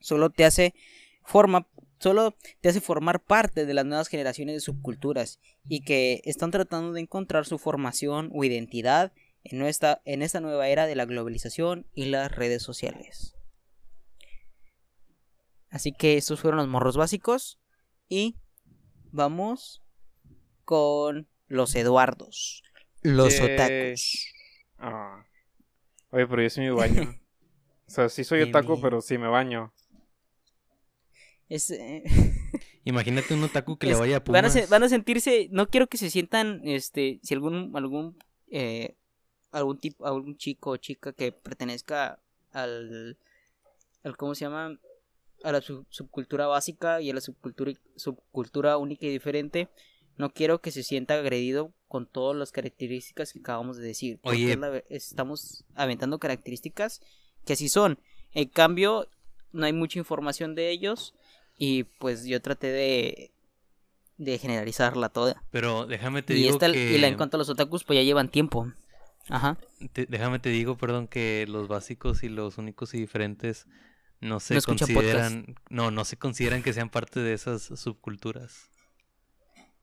Solo 0.00 0.30
te 0.30 0.44
hace 0.44 0.74
forma, 1.22 1.68
solo 2.00 2.34
te 2.60 2.68
hace 2.68 2.80
formar 2.80 3.22
parte 3.22 3.64
de 3.64 3.74
las 3.74 3.84
nuevas 3.86 4.08
generaciones 4.08 4.56
de 4.56 4.60
subculturas 4.60 5.38
y 5.68 5.82
que 5.82 6.22
están 6.24 6.50
tratando 6.50 6.94
de 6.94 7.02
encontrar 7.02 7.46
su 7.46 7.58
formación 7.58 8.28
o 8.34 8.42
identidad 8.42 9.12
en 9.44 9.62
esta, 9.62 10.02
en 10.04 10.22
esta 10.22 10.40
nueva 10.40 10.68
era 10.68 10.88
de 10.88 10.96
la 10.96 11.04
globalización 11.04 11.86
y 11.94 12.06
las 12.06 12.32
redes 12.32 12.64
sociales. 12.64 13.35
Así 15.76 15.92
que 15.92 16.16
estos 16.16 16.40
fueron 16.40 16.56
los 16.56 16.68
morros 16.68 16.96
básicos 16.96 17.58
y 18.08 18.34
vamos 19.12 19.82
con 20.64 21.28
los 21.48 21.74
Eduardos, 21.74 22.62
los 23.02 23.38
Yay. 23.38 23.52
otakus. 23.52 24.32
Ah. 24.78 25.26
Oye, 26.12 26.26
pero 26.26 26.42
yo 26.42 26.48
sí 26.48 26.60
me 26.62 26.70
baño. 26.70 27.14
o 27.86 27.90
sea, 27.90 28.08
sí 28.08 28.24
soy 28.24 28.40
otaku, 28.40 28.80
pero 28.80 29.02
sí 29.02 29.18
me 29.18 29.28
baño. 29.28 29.74
Es, 31.50 31.70
eh, 31.70 32.04
Imagínate 32.84 33.34
un 33.34 33.44
otaku 33.44 33.76
que 33.76 33.86
le 33.86 33.96
vaya 33.96 34.16
a 34.16 34.20
van, 34.20 34.46
a 34.46 34.48
Pumas. 34.48 34.52
se- 34.54 34.66
van 34.68 34.82
a 34.82 34.88
sentirse, 34.88 35.48
no 35.50 35.68
quiero 35.68 35.88
que 35.88 35.98
se 35.98 36.08
sientan, 36.08 36.62
este, 36.64 37.20
si 37.22 37.34
algún, 37.34 37.76
algún, 37.76 38.16
eh, 38.50 38.96
algún 39.50 39.78
tipo, 39.78 40.06
algún 40.06 40.38
chico 40.38 40.70
o 40.70 40.76
chica 40.78 41.12
que 41.12 41.32
pertenezca 41.32 42.18
al, 42.52 43.18
al 44.04 44.16
¿cómo 44.16 44.34
se 44.34 44.46
llama? 44.46 44.78
A 45.44 45.52
la 45.52 45.60
sub- 45.60 45.86
subcultura 45.90 46.46
básica 46.46 47.00
y 47.00 47.10
a 47.10 47.14
la 47.14 47.20
subcultura, 47.20 47.72
subcultura 47.96 48.76
única 48.78 49.06
y 49.06 49.10
diferente. 49.10 49.68
No 50.16 50.30
quiero 50.30 50.60
que 50.60 50.70
se 50.70 50.82
sienta 50.82 51.14
agredido 51.14 51.72
con 51.88 52.06
todas 52.06 52.36
las 52.36 52.50
características 52.50 53.32
que 53.32 53.40
acabamos 53.40 53.76
de 53.76 53.86
decir. 53.86 54.18
Oye. 54.22 54.58
estamos 54.88 55.64
aventando 55.74 56.18
características 56.18 57.00
que 57.44 57.52
así 57.52 57.68
son. 57.68 57.98
En 58.32 58.48
cambio, 58.48 59.08
no 59.52 59.66
hay 59.66 59.72
mucha 59.72 59.98
información 59.98 60.54
de 60.54 60.70
ellos. 60.70 61.14
Y 61.58 61.84
pues 61.84 62.24
yo 62.24 62.40
traté 62.42 62.68
de, 62.68 63.32
de 64.18 64.38
generalizarla 64.38 65.08
toda. 65.10 65.42
Pero 65.50 65.86
déjame 65.86 66.22
te 66.22 66.34
Y, 66.34 66.42
digo 66.42 66.50
esta, 66.54 66.70
que... 66.72 66.92
y 66.92 66.98
la 66.98 67.08
en 67.08 67.16
cuanto 67.16 67.36
a 67.36 67.38
los 67.38 67.48
otakus, 67.48 67.84
pues 67.84 67.98
ya 67.98 68.02
llevan 68.02 68.30
tiempo. 68.30 68.72
Ajá. 69.28 69.58
te- 69.92 70.06
déjame 70.06 70.38
te 70.38 70.50
digo, 70.50 70.76
perdón, 70.76 71.08
que 71.08 71.46
los 71.48 71.66
básicos 71.68 72.22
y 72.22 72.28
los 72.28 72.58
únicos 72.58 72.94
y 72.94 72.98
diferentes 72.98 73.66
no 74.20 74.40
se 74.40 74.54
No 74.54 74.62
consideran... 74.62 75.56
No, 75.68 75.90
no 75.90 76.04
se 76.04 76.16
consideran 76.16 76.62
que 76.62 76.72
sean 76.72 76.90
parte 76.90 77.20
de 77.20 77.32
esas 77.32 77.62
subculturas. 77.62 78.70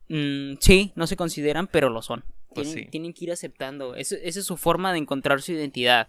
Mm, 0.10 0.56
sí, 0.60 0.92
no 0.96 1.08
se 1.08 1.16
consideran, 1.16 1.68
pero 1.68 1.90
lo 1.90 2.02
son. 2.02 2.24
Pues 2.54 2.68
tienen, 2.68 2.86
sí. 2.86 2.92
tienen 2.92 3.14
que 3.14 3.26
ir 3.26 3.32
aceptando. 3.32 3.96
Eso- 3.96 4.16
esa 4.22 4.40
es 4.40 4.46
su 4.46 4.58
forma 4.58 4.92
de 4.92 5.00
encontrar 5.00 5.42
su 5.42 5.52
identidad. 5.54 6.08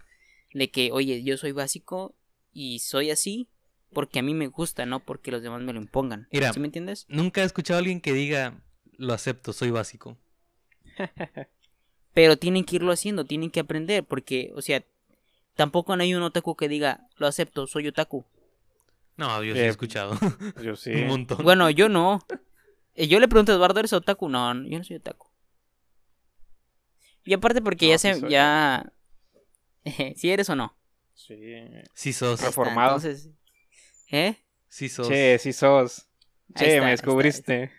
De 0.53 0.69
que, 0.71 0.91
oye, 0.91 1.23
yo 1.23 1.37
soy 1.37 1.51
básico 1.51 2.15
y 2.53 2.79
soy 2.79 3.11
así 3.11 3.49
porque 3.93 4.19
a 4.19 4.23
mí 4.23 4.33
me 4.33 4.47
gusta, 4.47 4.85
no 4.85 4.99
porque 4.99 5.31
los 5.31 5.41
demás 5.41 5.61
me 5.61 5.73
lo 5.73 5.79
impongan. 5.79 6.27
Mira. 6.31 6.51
¿Sí 6.53 6.59
me 6.59 6.67
entiendes? 6.67 7.05
Nunca 7.07 7.41
he 7.41 7.45
escuchado 7.45 7.77
a 7.77 7.79
alguien 7.79 8.01
que 8.01 8.13
diga, 8.13 8.61
lo 8.97 9.13
acepto, 9.13 9.53
soy 9.53 9.71
básico. 9.71 10.17
Pero 12.13 12.37
tienen 12.37 12.63
que 12.63 12.77
irlo 12.77 12.91
haciendo, 12.91 13.25
tienen 13.25 13.51
que 13.51 13.59
aprender, 13.59 14.03
porque, 14.03 14.51
o 14.55 14.61
sea, 14.61 14.83
tampoco 15.55 15.95
no 15.95 16.03
hay 16.03 16.13
un 16.13 16.23
otaku 16.23 16.55
que 16.55 16.67
diga, 16.69 17.07
lo 17.17 17.27
acepto, 17.27 17.67
soy 17.67 17.87
otaku. 17.87 18.25
No, 19.17 19.41
yo 19.43 19.53
sí 19.53 19.59
he 19.59 19.65
Eh, 19.65 19.69
escuchado 19.69 20.17
Yo 20.63 20.75
sí. 20.75 20.91
un 20.93 21.07
montón. 21.07 21.43
Bueno, 21.43 21.69
yo 21.69 21.89
no. 21.89 22.19
Eh, 22.95 23.07
Yo 23.07 23.19
le 23.19 23.27
pregunto 23.27 23.51
a 23.51 23.55
Eduardo, 23.55 23.79
¿eres 23.79 23.93
otaku? 23.93 24.29
No, 24.29 24.53
no, 24.53 24.67
yo 24.67 24.77
no 24.77 24.83
soy 24.83 24.97
otaku. 24.97 25.27
Y 27.23 27.33
aparte 27.33 27.61
porque 27.61 27.85
No, 27.87 27.91
ya 27.91 27.97
sí 27.97 28.13
se, 28.13 28.19
soy. 28.19 28.29
ya... 28.29 28.91
si 30.15 30.29
eres 30.29 30.49
o 30.49 30.55
no. 30.55 30.77
Sí. 31.13 31.35
Sí 31.93 32.13
sos, 32.13 32.35
está, 32.35 32.47
Reformado. 32.47 32.95
entonces, 32.97 33.29
¿Eh? 34.11 34.37
sí 34.67 34.89
sos. 34.89 35.07
Che, 35.07 35.37
sí 35.39 35.53
sos. 35.53 36.07
Che, 36.55 36.73
está, 36.73 36.85
me 36.85 36.91
descubriste. 36.91 37.71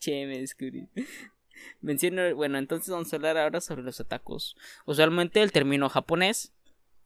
che, 0.00 0.26
me 0.26 0.38
descubrí. 0.40 0.88
Menciono, 1.80 2.34
bueno, 2.34 2.58
entonces 2.58 2.90
vamos 2.90 3.12
a 3.12 3.16
hablar 3.16 3.38
ahora 3.38 3.60
sobre 3.60 3.82
los 3.82 4.00
otakus. 4.00 4.56
Usualmente 4.86 5.42
el 5.42 5.52
término 5.52 5.88
japonés. 5.88 6.52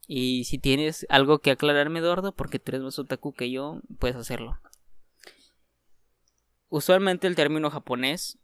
Y 0.07 0.45
si 0.45 0.57
tienes 0.57 1.05
algo 1.09 1.39
que 1.39 1.51
aclararme, 1.51 1.99
Eduardo, 1.99 2.31
porque 2.31 2.59
tú 2.59 2.71
eres 2.71 2.81
más 2.81 2.97
otaku 2.97 3.33
que 3.33 3.51
yo, 3.51 3.81
puedes 3.99 4.15
hacerlo. 4.15 4.57
Usualmente 6.69 7.27
el 7.27 7.35
término 7.35 7.69
japonés 7.69 8.37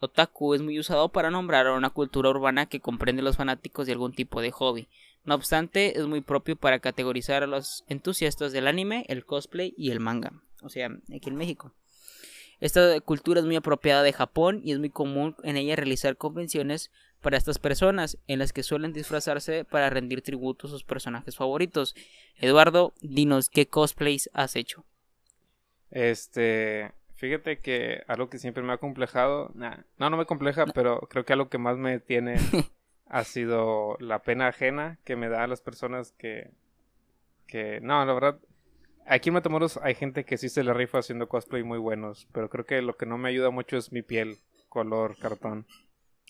otaku 0.00 0.54
es 0.54 0.62
muy 0.62 0.78
usado 0.78 1.10
para 1.10 1.30
nombrar 1.30 1.66
a 1.66 1.74
una 1.74 1.90
cultura 1.90 2.30
urbana 2.30 2.66
que 2.66 2.80
comprende 2.80 3.22
los 3.22 3.36
fanáticos 3.36 3.86
de 3.86 3.92
algún 3.92 4.12
tipo 4.12 4.40
de 4.40 4.50
hobby. 4.50 4.88
No 5.24 5.34
obstante, 5.34 5.98
es 5.98 6.06
muy 6.06 6.20
propio 6.20 6.56
para 6.56 6.78
categorizar 6.78 7.42
a 7.42 7.46
los 7.46 7.84
entusiastas 7.88 8.52
del 8.52 8.66
anime, 8.66 9.04
el 9.08 9.24
cosplay 9.24 9.74
y 9.76 9.90
el 9.90 10.00
manga. 10.00 10.32
O 10.62 10.68
sea, 10.68 10.88
aquí 11.14 11.28
en 11.28 11.36
México. 11.36 11.74
Esta 12.60 13.00
cultura 13.00 13.40
es 13.40 13.46
muy 13.46 13.56
apropiada 13.56 14.02
de 14.02 14.12
Japón 14.12 14.60
y 14.64 14.72
es 14.72 14.78
muy 14.78 14.90
común 14.90 15.36
en 15.44 15.56
ella 15.56 15.76
realizar 15.76 16.16
convenciones 16.16 16.90
para 17.20 17.36
estas 17.36 17.58
personas, 17.58 18.18
en 18.26 18.38
las 18.38 18.52
que 18.52 18.62
suelen 18.62 18.92
disfrazarse 18.92 19.64
para 19.64 19.90
rendir 19.90 20.22
tributo 20.22 20.66
a 20.66 20.70
sus 20.70 20.84
personajes 20.84 21.36
favoritos. 21.36 21.94
Eduardo, 22.36 22.94
dinos 23.00 23.50
qué 23.50 23.66
cosplays 23.66 24.30
has 24.34 24.56
hecho. 24.56 24.84
Este, 25.90 26.92
fíjate 27.14 27.58
que 27.58 28.02
algo 28.06 28.28
que 28.28 28.38
siempre 28.38 28.62
me 28.62 28.72
ha 28.72 28.78
complejado, 28.78 29.50
nah, 29.54 29.78
no, 29.98 30.10
no 30.10 30.16
me 30.16 30.26
compleja, 30.26 30.66
pero 30.66 31.00
creo 31.10 31.24
que 31.24 31.32
algo 31.32 31.48
que 31.48 31.58
más 31.58 31.76
me 31.76 31.98
tiene 31.98 32.36
ha 33.06 33.24
sido 33.24 33.96
la 34.00 34.20
pena 34.20 34.48
ajena 34.48 34.98
que 35.04 35.16
me 35.16 35.28
da 35.28 35.44
a 35.44 35.48
las 35.48 35.60
personas 35.60 36.12
que, 36.12 36.50
que, 37.46 37.80
no, 37.80 38.04
la 38.04 38.12
verdad, 38.12 38.38
aquí 39.08 39.28
en 39.30 39.34
Matamoros 39.34 39.78
hay 39.82 39.94
gente 39.94 40.24
que 40.24 40.38
sí 40.38 40.48
se 40.48 40.62
le 40.64 40.72
rifa 40.74 40.98
haciendo 40.98 41.28
cosplay 41.28 41.62
muy 41.62 41.78
buenos, 41.78 42.26
pero 42.32 42.48
creo 42.50 42.66
que 42.66 42.82
lo 42.82 42.96
que 42.96 43.06
no 43.06 43.18
me 43.18 43.28
ayuda 43.28 43.50
mucho 43.50 43.76
es 43.76 43.92
mi 43.92 44.02
piel, 44.02 44.38
color, 44.68 45.16
cartón. 45.18 45.66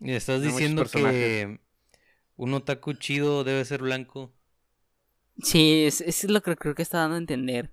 Y 0.01 0.13
estás 0.13 0.43
diciendo 0.43 0.85
que 0.91 1.61
un 2.37 2.55
otaku 2.55 2.95
chido 2.95 3.45
debe 3.45 3.65
ser 3.65 3.83
blanco. 3.83 4.33
Sí, 5.43 5.85
es- 5.87 6.01
eso 6.01 6.27
es 6.27 6.31
lo 6.33 6.43
que 6.43 6.57
creo 6.57 6.75
que 6.77 6.83
está 6.83 6.99
dando 6.99 7.17
a 7.17 7.19
entender. 7.19 7.71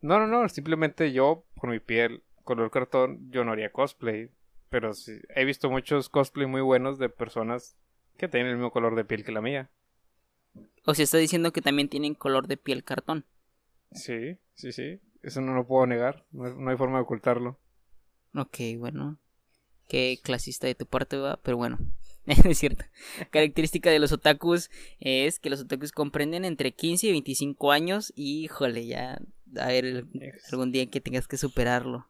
No, 0.00 0.18
no, 0.18 0.26
no, 0.26 0.48
simplemente 0.48 1.12
yo, 1.12 1.44
por 1.54 1.70
mi 1.70 1.80
piel, 1.80 2.22
color 2.44 2.70
cartón, 2.70 3.30
yo 3.30 3.44
no 3.44 3.52
haría 3.52 3.72
cosplay, 3.72 4.30
pero 4.68 4.92
sí, 4.94 5.12
he 5.34 5.44
visto 5.44 5.70
muchos 5.70 6.08
cosplay 6.08 6.46
muy 6.46 6.60
buenos 6.60 6.98
de 6.98 7.08
personas 7.08 7.76
Que 8.18 8.28
tiene 8.28 8.50
el 8.50 8.56
mismo 8.56 8.70
color 8.70 8.94
de 8.94 9.04
piel 9.04 9.24
que 9.24 9.32
la 9.32 9.40
mía. 9.40 9.70
O 10.84 10.94
sea, 10.94 11.02
está 11.04 11.18
diciendo 11.18 11.52
que 11.52 11.62
también 11.62 11.88
tienen 11.88 12.14
color 12.14 12.46
de 12.46 12.56
piel 12.56 12.84
cartón. 12.84 13.24
Sí, 13.94 14.38
sí, 14.54 14.72
sí. 14.72 15.00
Eso 15.22 15.40
no 15.40 15.54
lo 15.54 15.66
puedo 15.66 15.86
negar. 15.86 16.24
No, 16.32 16.48
no 16.54 16.70
hay 16.70 16.76
forma 16.76 16.98
de 16.98 17.02
ocultarlo. 17.02 17.58
Ok, 18.34 18.58
bueno. 18.78 19.18
Qué 19.88 20.18
clasista 20.22 20.66
de 20.66 20.74
tu 20.74 20.86
parte, 20.86 21.16
va, 21.16 21.38
pero 21.42 21.56
bueno. 21.56 21.78
es 22.26 22.58
cierto. 22.58 22.84
Característica 23.30 23.90
de 23.90 23.98
los 23.98 24.12
otakus 24.12 24.70
es 25.00 25.38
que 25.38 25.50
los 25.50 25.60
otakus 25.60 25.92
comprenden 25.92 26.44
entre 26.44 26.72
15 26.72 27.08
y 27.08 27.10
25 27.12 27.72
años 27.72 28.12
y, 28.14 28.44
híjole, 28.44 28.86
ya, 28.86 29.20
a 29.58 29.66
ver, 29.68 30.06
algún 30.50 30.72
día 30.72 30.86
que 30.86 31.00
tengas 31.00 31.28
que 31.28 31.36
superarlo. 31.36 32.08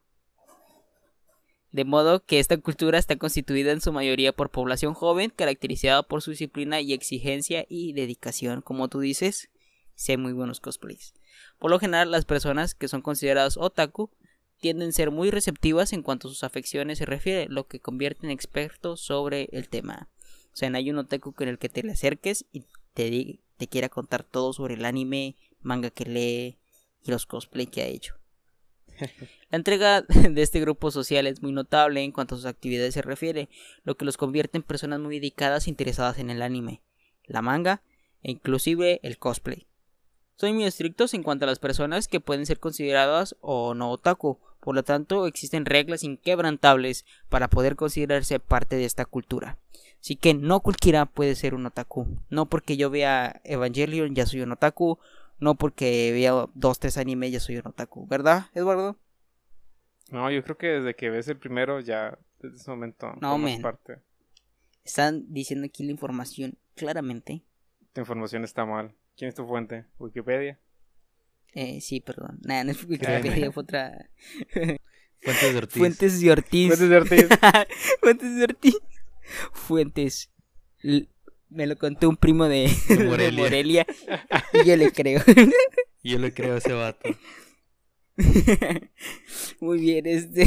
De 1.71 1.87
modo 1.87 2.23
que 2.25 2.39
esta 2.39 2.59
cultura 2.59 2.99
está 2.99 3.17
constituida 3.17 3.73
en 3.73 3.81
su 3.81 3.93
mayoría 3.93 4.35
por 4.35 4.51
población 4.51 4.93
joven, 4.93 5.33
caracterizada 5.35 6.03
por 6.03 6.21
su 6.21 6.33
disciplina 6.33 6.83
y 6.83 6.93
exigencia 6.93 7.65
y 7.67 7.95
dedicación. 7.95 8.61
Como 8.61 8.89
tú 8.89 9.01
dices, 9.01 9.49
sé 9.95 10.19
muy 10.19 10.35
buenos 10.35 10.61
cosplays. 10.61 11.15
Por 11.63 11.71
lo 11.71 11.79
general, 11.79 12.11
las 12.11 12.25
personas 12.25 12.75
que 12.75 12.89
son 12.89 13.03
consideradas 13.03 13.57
otaku 13.57 14.11
tienden 14.59 14.89
a 14.89 14.93
ser 14.93 15.13
muy 15.13 15.31
receptivas 15.31 15.93
en 15.93 16.03
cuanto 16.03 16.27
a 16.27 16.31
sus 16.33 16.43
afecciones 16.43 16.99
se 16.99 17.07
refiere, 17.07 17.47
lo 17.49 17.69
que 17.69 17.79
convierte 17.79 18.27
en 18.27 18.33
expertos 18.33 19.01
sobre 19.01 19.49
el 19.53 19.69
tema. 19.69 20.09
O 20.53 20.57
sea, 20.57 20.71
no 20.71 20.79
hay 20.79 20.91
un 20.91 20.99
otaku 20.99 21.33
con 21.33 21.47
el 21.47 21.61
que 21.61 21.69
te 21.69 21.85
le 21.85 21.93
acerques 21.93 22.47
y 22.51 22.65
te, 22.95 23.39
te 23.59 23.69
quiera 23.69 23.89
contar 23.89 24.25
todo 24.25 24.53
sobre 24.53 24.75
el 24.75 24.85
anime, 24.85 25.37
manga 25.61 25.91
que 25.91 26.05
lee 26.05 26.59
y 27.05 27.13
los 27.13 27.27
cosplay 27.27 27.69
que 27.69 27.83
ha 27.83 27.87
hecho. 27.87 28.17
La 29.51 29.57
entrega 29.57 30.03
de 30.03 30.43
este 30.43 30.59
grupo 30.59 30.91
social 30.91 31.29
es 31.29 31.43
muy 31.43 31.53
notable 31.53 32.03
en 32.03 32.11
cuanto 32.11 32.35
a 32.35 32.39
sus 32.39 32.47
actividades 32.47 32.95
se 32.95 33.03
refiere, 33.03 33.49
lo 33.85 33.97
que 33.97 34.05
los 34.05 34.17
convierte 34.17 34.59
en 34.59 34.65
personas 34.65 34.99
muy 34.99 35.21
dedicadas 35.21 35.69
e 35.69 35.71
interesadas 35.71 36.19
en 36.19 36.29
el 36.29 36.43
anime, 36.43 36.83
la 37.23 37.41
manga 37.41 37.85
e 38.25 38.33
inclusive 38.33 38.99
el 39.05 39.17
cosplay. 39.19 39.69
Son 40.37 40.55
muy 40.55 40.65
estrictos 40.65 41.15
en 41.15 41.23
cuanto 41.23 41.45
a 41.45 41.49
las 41.49 41.59
personas 41.59 42.09
que 42.09 42.21
pueden 42.21 42.47
ser 42.47 42.59
consideradas 42.59 43.37
o 43.41 43.75
no 43.75 43.91
otaku, 43.91 44.39
por 44.61 44.75
lo 44.75 44.83
tanto 44.83 45.27
existen 45.27 45.67
reglas 45.67 46.03
inquebrantables 46.05 47.05
para 47.29 47.49
poder 47.49 47.77
considerarse 47.77 48.41
parte 48.41 48.77
de 48.77 48.85
esta 48.85 49.05
cultura. 49.05 49.59
Así 50.01 50.17
que 50.17 50.35
no 50.35 50.61
cualquiera 50.61 51.07
puede 51.07 51.37
ser 51.37 51.55
un 51.55 51.67
otaku. 51.67 52.07
No 52.29 52.47
porque 52.47 52.77
yo 52.77 52.91
vea 52.91 53.41
Evangelion 53.45 54.15
ya 54.15 54.27
soy 54.27 54.41
un 54.41 54.53
otaku, 54.53 54.99
no 55.39 55.55
porque 55.55 56.11
vea 56.13 56.47
dos, 56.55 56.79
tres 56.81 56.99
animes 56.99 57.31
ya 57.33 57.41
soy 57.41 57.59
un 57.59 57.69
otaku, 57.69 58.07
¿verdad, 58.09 58.47
Eduardo? 58.55 58.97
No, 60.11 60.31
yo 60.31 60.43
creo 60.43 60.59
que 60.59 60.67
desde 60.67 60.95
que 60.97 61.09
ves 61.11 61.29
el 61.29 61.39
primero 61.39 61.81
ya, 61.81 62.19
desde 62.41 62.57
ese 62.57 62.71
momento, 62.71 63.15
No, 63.21 63.39
men. 63.39 63.63
parte. 63.63 64.01
Están 64.85 65.33
diciendo 65.33 65.67
aquí 65.67 65.85
la 65.85 65.93
información 65.93 66.59
claramente. 66.75 67.43
Tu 67.93 68.01
información 68.01 68.43
está 68.45 68.65
mal. 68.67 68.95
¿Quién 69.17 69.29
es 69.29 69.35
tu 69.35 69.47
fuente? 69.47 69.87
¿Wikipedia? 69.99 70.59
Eh, 71.55 71.81
sí, 71.81 72.01
perdón. 72.01 72.39
Nada, 72.43 72.65
no 72.65 72.71
es 72.73 72.83
Wikipedia, 72.89 73.53
fue 73.53 73.63
otra. 73.63 74.11
Fuentes 75.23 75.53
de 75.53 75.59
Ortiz. 75.59 75.79
Fuentes 75.79 76.21
de 76.21 76.31
Ortiz. 76.33 76.69
Fuentes 76.69 76.89
de 76.89 76.97
Ortiz. 76.97 77.29
Fuentes 78.01 78.37
de 78.37 78.45
Ortiz. 78.45 78.75
Fuentes. 79.53 80.31
L- 80.83 81.09
Me 81.49 81.67
lo 81.67 81.77
contó 81.77 82.09
un 82.09 82.17
primo 82.17 82.49
de, 82.49 82.69
De 82.89 82.97
de 82.97 83.05
Morelia. 83.05 83.43
Morelia. 83.43 83.87
y 84.53 84.67
yo 84.67 84.77
le 84.77 84.91
creo. 84.91 85.23
Yo 86.03 86.19
le 86.19 86.33
creo 86.35 86.55
a 86.55 86.59
ese 86.59 86.73
vato. 86.73 87.09
muy 89.61 89.79
bien, 89.81 90.07
este. 90.07 90.43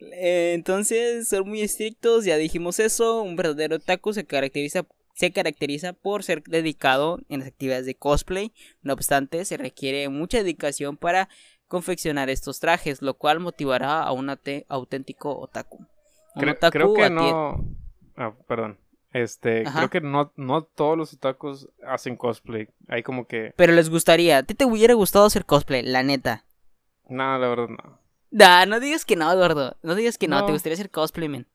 eh, 0.00 0.52
Entonces, 0.54 1.28
son 1.28 1.48
muy 1.48 1.60
estrictos, 1.60 2.24
ya 2.24 2.36
dijimos 2.38 2.78
eso. 2.80 3.22
Un 3.22 3.36
verdadero 3.36 3.76
otaku 3.76 4.12
se 4.14 4.24
caracteriza, 4.24 4.86
se 5.14 5.32
caracteriza 5.32 5.92
por 5.94 6.22
ser 6.22 6.42
dedicado 6.42 7.20
en 7.28 7.40
las 7.40 7.48
actividades 7.48 7.86
de 7.86 7.94
cosplay. 7.94 8.52
No 8.82 8.92
obstante, 8.92 9.44
se 9.44 9.56
requiere 9.56 10.08
mucha 10.08 10.38
dedicación 10.38 10.96
para 10.96 11.28
confeccionar 11.68 12.28
estos 12.30 12.60
trajes, 12.60 13.00
lo 13.00 13.14
cual 13.14 13.40
motivará 13.40 14.02
a 14.02 14.12
un 14.12 14.28
auténtico 14.68 15.38
otaku. 15.38 15.78
Un 16.34 16.40
Creo, 16.40 16.52
otaku 16.54 16.72
creo 16.72 16.94
que 16.94 17.10
no. 17.10 17.64
Ah, 18.16 18.32
perdón. 18.46 18.78
Este, 19.12 19.62
Ajá. 19.66 19.78
creo 19.78 19.90
que 19.90 20.00
no, 20.00 20.32
no 20.36 20.64
todos 20.64 20.98
los 20.98 21.14
otakus 21.14 21.68
hacen 21.86 22.16
cosplay. 22.16 22.68
Hay 22.88 23.04
como 23.04 23.26
que. 23.28 23.54
Pero 23.56 23.72
les 23.72 23.88
gustaría, 23.88 24.38
¿a 24.38 24.42
ti 24.42 24.54
te 24.54 24.64
hubiera 24.64 24.94
gustado 24.94 25.24
hacer 25.26 25.46
cosplay? 25.46 25.82
La 25.82 26.02
neta. 26.02 26.44
No, 27.08 27.38
la 27.38 27.48
verdad 27.48 27.68
no. 27.68 28.00
Da, 28.32 28.66
no 28.66 28.80
digas 28.80 29.04
que 29.04 29.14
no, 29.14 29.30
Eduardo. 29.30 29.76
No 29.82 29.94
digas 29.94 30.18
que 30.18 30.26
no, 30.26 30.40
No. 30.40 30.46
te 30.46 30.52
gustaría 30.52 30.74
hacer 30.74 30.90
cosplay, 30.90 31.28
men. 31.28 31.46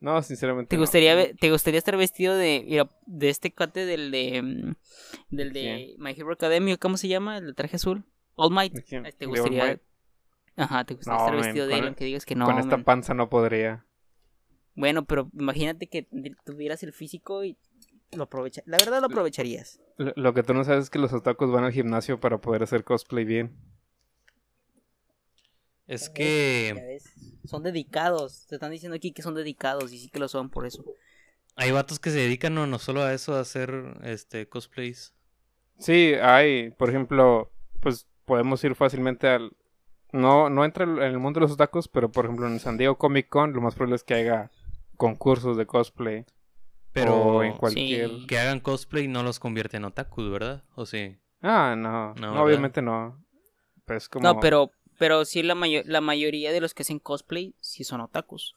No, 0.00 0.22
sinceramente. 0.22 0.70
¿Te 0.70 0.76
gustaría, 0.78 1.34
¿Te 1.34 1.50
gustaría 1.50 1.78
estar 1.78 1.96
vestido 1.96 2.36
de, 2.36 2.86
de 3.06 3.28
este 3.28 3.52
cuate 3.52 3.84
del 3.84 4.10
de, 4.10 4.42
mm, 4.42 4.74
del 5.30 5.52
de 5.52 5.94
My 5.98 6.12
Hero 6.12 6.32
Academia? 6.32 6.76
¿Cómo 6.76 6.96
se 6.96 7.08
llama? 7.08 7.38
El 7.38 7.46
de 7.46 7.54
traje 7.54 7.76
azul. 7.76 8.04
All 8.36 8.52
Might. 8.52 8.74
¿Te 8.74 9.00
¿De 9.00 9.26
All 9.26 9.30
gustaría? 9.30 9.64
Might? 9.64 9.80
Ajá, 10.56 10.84
¿te 10.84 10.94
gustaría 10.94 11.18
No, 11.18 11.24
estar 11.24 11.36
vestido 11.36 11.66
de 11.66 11.72
él? 11.74 11.78
el- 11.80 11.86
Aunque 11.86 12.04
digas 12.04 12.24
que 12.24 12.34
no, 12.34 12.46
Con 12.46 12.58
esta 12.58 12.78
panza 12.78 13.14
no 13.14 13.28
podría. 13.28 13.84
Bueno, 14.74 15.04
pero 15.04 15.28
imagínate 15.36 15.88
que 15.88 16.06
tuvieras 16.44 16.82
el 16.84 16.92
físico 16.92 17.44
y 17.44 17.56
lo 18.12 18.24
aprovecha. 18.24 18.62
La 18.66 18.78
verdad 18.78 19.00
lo 19.00 19.06
aprovecharías. 19.06 19.80
Lo, 19.96 20.12
lo 20.14 20.34
que 20.34 20.44
tú 20.44 20.54
no 20.54 20.62
sabes 20.62 20.84
es 20.84 20.90
que 20.90 21.00
los 21.00 21.12
otakus 21.12 21.50
van 21.50 21.64
al 21.64 21.72
gimnasio 21.72 22.20
para 22.20 22.38
poder 22.38 22.62
hacer 22.62 22.84
cosplay 22.84 23.24
bien. 23.24 23.56
Es 25.88 26.10
que 26.10 27.00
Son 27.44 27.62
dedicados. 27.62 28.46
Te 28.46 28.56
están 28.56 28.70
diciendo 28.70 28.94
aquí 28.94 29.10
que 29.12 29.22
son 29.22 29.34
dedicados 29.34 29.92
y 29.92 29.98
sí 29.98 30.08
que 30.08 30.20
lo 30.20 30.28
son 30.28 30.50
por 30.50 30.66
eso. 30.66 30.84
hay 31.56 31.72
vatos 31.72 31.98
que 31.98 32.10
se 32.10 32.18
dedican 32.18 32.54
no, 32.54 32.66
no 32.66 32.78
solo 32.78 33.02
a 33.02 33.12
eso, 33.12 33.34
a 33.34 33.40
hacer 33.40 33.98
este 34.04 34.48
cosplays. 34.48 35.14
Sí, 35.78 36.14
hay, 36.14 36.70
por 36.70 36.90
ejemplo, 36.90 37.50
pues 37.80 38.06
podemos 38.24 38.62
ir 38.64 38.74
fácilmente 38.74 39.28
al... 39.28 39.56
No, 40.12 40.50
no 40.50 40.64
entra 40.64 40.84
en 40.84 41.02
el 41.02 41.18
mundo 41.18 41.40
de 41.40 41.46
los 41.46 41.52
otakus, 41.52 41.88
pero 41.88 42.10
por 42.10 42.24
ejemplo 42.26 42.46
en 42.46 42.60
San 42.60 42.78
Diego 42.78 42.96
Comic 42.96 43.28
Con 43.28 43.52
lo 43.52 43.60
más 43.60 43.74
probable 43.74 43.96
es 43.96 44.04
que 44.04 44.14
haya 44.14 44.50
concursos 44.96 45.56
de 45.56 45.66
cosplay. 45.66 46.24
Pero 46.92 47.14
o 47.16 47.42
en 47.42 47.56
cualquier... 47.56 48.10
Sí. 48.10 48.26
que 48.26 48.38
hagan 48.38 48.60
cosplay 48.60 49.08
no 49.08 49.22
los 49.22 49.38
convierte 49.38 49.76
en 49.76 49.84
otakus, 49.84 50.30
¿verdad? 50.30 50.64
¿O 50.74 50.86
sí? 50.86 51.16
Ah, 51.42 51.74
no, 51.76 52.14
No, 52.14 52.42
obviamente 52.42 52.82
no. 52.82 53.24
Pero 53.84 53.98
es 53.98 54.08
como... 54.08 54.22
No, 54.22 54.40
pero, 54.40 54.70
pero 54.98 55.24
sí 55.24 55.42
la, 55.42 55.54
mayo- 55.54 55.82
la 55.86 56.00
mayoría 56.00 56.52
de 56.52 56.60
los 56.60 56.74
que 56.74 56.82
hacen 56.82 56.98
cosplay 56.98 57.54
sí 57.60 57.84
son 57.84 58.00
otakus. 58.00 58.54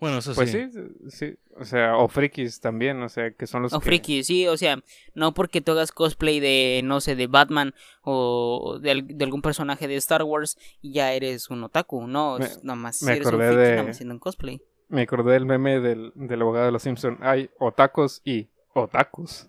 Bueno, 0.00 0.18
eso 0.18 0.34
Pues 0.34 0.50
sí. 0.50 0.66
sí, 0.72 0.80
sí, 1.08 1.34
o 1.56 1.64
sea, 1.64 1.96
o 1.96 2.08
frikis 2.08 2.60
también, 2.60 3.00
o 3.02 3.08
sea, 3.08 3.30
que 3.30 3.46
son 3.46 3.62
los 3.62 3.72
O 3.72 3.78
que... 3.80 3.84
friki, 3.86 4.24
sí, 4.24 4.46
o 4.48 4.56
sea, 4.56 4.82
no 5.14 5.32
porque 5.32 5.60
tú 5.62 5.72
hagas 5.72 5.92
cosplay 5.92 6.40
de, 6.40 6.82
no 6.84 7.00
sé, 7.00 7.14
de 7.16 7.26
Batman 7.26 7.74
o 8.02 8.78
de, 8.82 8.90
al- 8.90 9.06
de 9.06 9.24
algún 9.24 9.40
personaje 9.40 9.88
de 9.88 9.94
Star 9.96 10.22
Wars 10.24 10.58
y 10.82 10.92
ya 10.92 11.12
eres 11.14 11.48
un 11.48 11.62
otaku, 11.64 12.06
no, 12.06 12.38
Me- 12.38 12.48
nomás 12.62 13.02
me 13.02 13.12
eres 13.12 13.26
un 13.26 13.38
friki 13.38 13.54
de- 13.56 13.70
nada 13.70 13.82
más 13.84 13.90
haciendo 13.96 14.14
un 14.14 14.18
cosplay. 14.20 14.60
Me 14.88 15.02
acordé 15.02 15.32
del 15.32 15.46
meme 15.46 15.80
del, 15.80 16.12
del 16.16 16.42
abogado 16.42 16.66
de 16.66 16.72
los 16.72 16.82
Simpson. 16.82 17.16
Hay 17.22 17.48
otakus 17.58 18.20
y 18.24 18.48
otakus. 18.74 19.48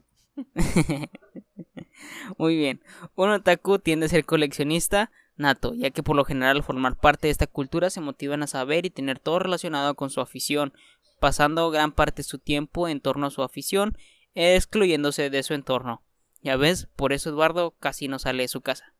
Muy 2.38 2.56
bien, 2.56 2.82
un 3.15 3.30
otaku 3.30 3.80
tiende 3.80 4.06
a 4.06 4.10
ser 4.10 4.26
coleccionista 4.26 5.11
nato, 5.38 5.74
ya 5.74 5.91
que 5.91 6.03
por 6.03 6.16
lo 6.16 6.26
general 6.26 6.57
al 6.57 6.64
formar 6.64 6.95
parte 6.98 7.28
de 7.28 7.32
esta 7.32 7.48
cultura 7.48 7.90
se 7.90 8.02
motivan 8.02 8.44
a 8.44 8.48
saber 8.48 8.86
y 8.86 8.90
tener 8.90 9.20
todo 9.20 9.40
relacionado 9.40 9.95
con 9.95 10.10
su 10.10 10.22
afición, 10.22 10.74
pasando 11.20 11.70
gran 11.72 11.91
parte 11.91 12.18
de 12.22 12.28
su 12.28 12.40
tiempo 12.40 12.88
en 12.88 12.99
torno 13.02 13.28
a 13.28 13.32
su 13.32 13.44
afición, 13.44 13.98
excluyéndose 14.34 15.30
de 15.30 15.44
su 15.44 15.53
entorno. 15.53 16.02
Ya 16.41 16.57
ves, 16.57 16.88
por 16.95 17.14
eso 17.14 17.30
Eduardo 17.30 17.72
casi 17.80 18.07
no 18.07 18.20
sale 18.20 18.44
de 18.44 18.48
su 18.48 18.62
casa. 18.62 18.94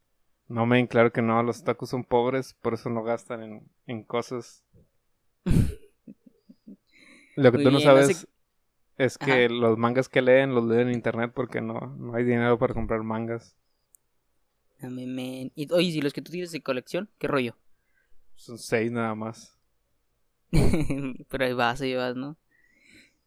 No, 0.48 0.66
men, 0.66 0.88
claro 0.88 1.12
que 1.12 1.22
no, 1.22 1.42
los 1.44 1.62
otakus 1.62 1.90
son 1.90 2.04
pobres, 2.04 2.56
por 2.62 2.74
eso 2.76 2.90
no 2.90 3.04
gastan 3.04 3.44
en, 3.44 3.70
en 3.88 4.04
cosas. 4.04 4.64
Lo 7.36 7.52
que 7.52 7.58
Muy 7.58 7.64
tú 7.66 7.72
no 7.72 7.80
bien, 7.80 7.96
no 7.96 8.04
sé- 8.04 8.14
sabes 8.14 8.28
es 8.98 9.18
que 9.18 9.50
los 9.50 9.78
mangas 9.78 10.08
que 10.08 10.22
leen 10.22 10.56
los 10.56 10.64
leen 10.66 10.88
en 10.88 10.94
internet 10.94 11.32
porque 11.36 11.60
no, 11.62 11.94
no 11.98 12.16
hay 12.16 12.24
dinero 12.24 12.58
para 12.58 12.74
comprar 12.74 13.04
mangas. 13.04 13.58
Dame, 14.80 15.08
men. 15.08 15.52
Y, 15.56 15.72
oye, 15.72 15.92
si 15.92 16.02
los 16.02 16.14
que 16.14 16.22
tú 16.22 16.32
tienes 16.32 16.52
de 16.52 16.62
colección, 16.62 17.10
¿qué 17.18 17.28
rollo? 17.28 17.56
Son 18.36 18.58
seis 18.58 18.92
nada 18.92 19.16
más. 19.16 19.58
Pero 21.30 21.46
ahí 21.46 21.54
vas, 21.54 21.82
ahí 21.82 21.96
vas, 21.96 22.16
¿no? 22.16 22.38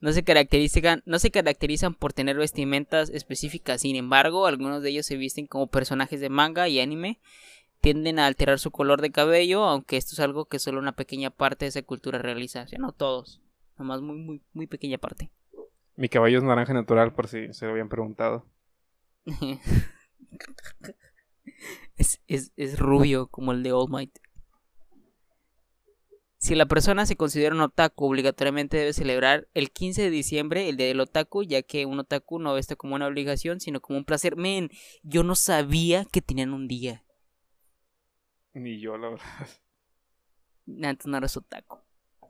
No 0.00 0.12
se, 0.12 0.22
caracterizan, 0.22 1.02
no 1.06 1.18
se 1.18 1.32
caracterizan 1.32 1.94
por 1.94 2.12
tener 2.12 2.36
vestimentas 2.36 3.10
específicas, 3.10 3.80
sin 3.80 3.96
embargo, 3.96 4.46
algunos 4.46 4.80
de 4.80 4.90
ellos 4.90 5.06
se 5.06 5.16
visten 5.16 5.48
como 5.48 5.66
personajes 5.66 6.20
de 6.20 6.28
manga 6.28 6.68
y 6.68 6.78
anime, 6.78 7.18
tienden 7.80 8.20
a 8.20 8.26
alterar 8.26 8.60
su 8.60 8.70
color 8.70 9.00
de 9.00 9.10
cabello, 9.10 9.64
aunque 9.64 9.96
esto 9.96 10.12
es 10.12 10.20
algo 10.20 10.44
que 10.44 10.60
solo 10.60 10.78
una 10.78 10.92
pequeña 10.92 11.30
parte 11.30 11.64
de 11.64 11.70
esa 11.70 11.82
cultura 11.82 12.18
realiza, 12.18 12.62
o 12.62 12.68
sea, 12.68 12.78
no 12.78 12.92
todos, 12.92 13.42
nomás 13.76 14.00
muy, 14.00 14.18
muy, 14.18 14.40
muy 14.52 14.68
pequeña 14.68 14.98
parte. 14.98 15.30
Mi 15.96 16.08
caballo 16.08 16.38
es 16.38 16.44
naranja 16.44 16.74
natural, 16.74 17.12
por 17.12 17.26
si 17.26 17.52
se 17.52 17.66
lo 17.66 17.72
habían 17.72 17.88
preguntado. 17.88 18.46
es, 21.96 22.20
es, 22.26 22.52
es 22.56 22.78
rubio 22.78 23.28
como 23.28 23.52
el 23.52 23.62
de 23.62 23.72
All 23.72 23.90
Might. 23.90 24.18
Si 26.38 26.54
la 26.54 26.66
persona 26.66 27.04
se 27.04 27.16
considera 27.16 27.54
un 27.54 27.60
otaku, 27.60 28.06
obligatoriamente 28.06 28.76
debe 28.76 28.92
celebrar 28.92 29.48
el 29.54 29.72
15 29.72 30.02
de 30.02 30.10
diciembre 30.10 30.68
el 30.68 30.76
día 30.76 30.86
del 30.86 31.00
otaku, 31.00 31.42
ya 31.42 31.62
que 31.62 31.84
un 31.84 31.98
otaku 31.98 32.38
no 32.38 32.54
ve 32.54 32.60
esto 32.60 32.76
como 32.76 32.94
una 32.94 33.08
obligación, 33.08 33.58
sino 33.58 33.80
como 33.80 33.98
un 33.98 34.04
placer. 34.04 34.36
Men, 34.36 34.70
yo 35.02 35.24
no 35.24 35.34
sabía 35.34 36.04
que 36.04 36.22
tenían 36.22 36.52
un 36.52 36.68
día. 36.68 37.04
Ni 38.54 38.80
yo, 38.80 38.96
la 38.96 39.10
verdad. 39.10 39.48
Antes 40.82 41.06
no 41.06 41.16
eres 41.16 41.36
otaku. 41.36 41.78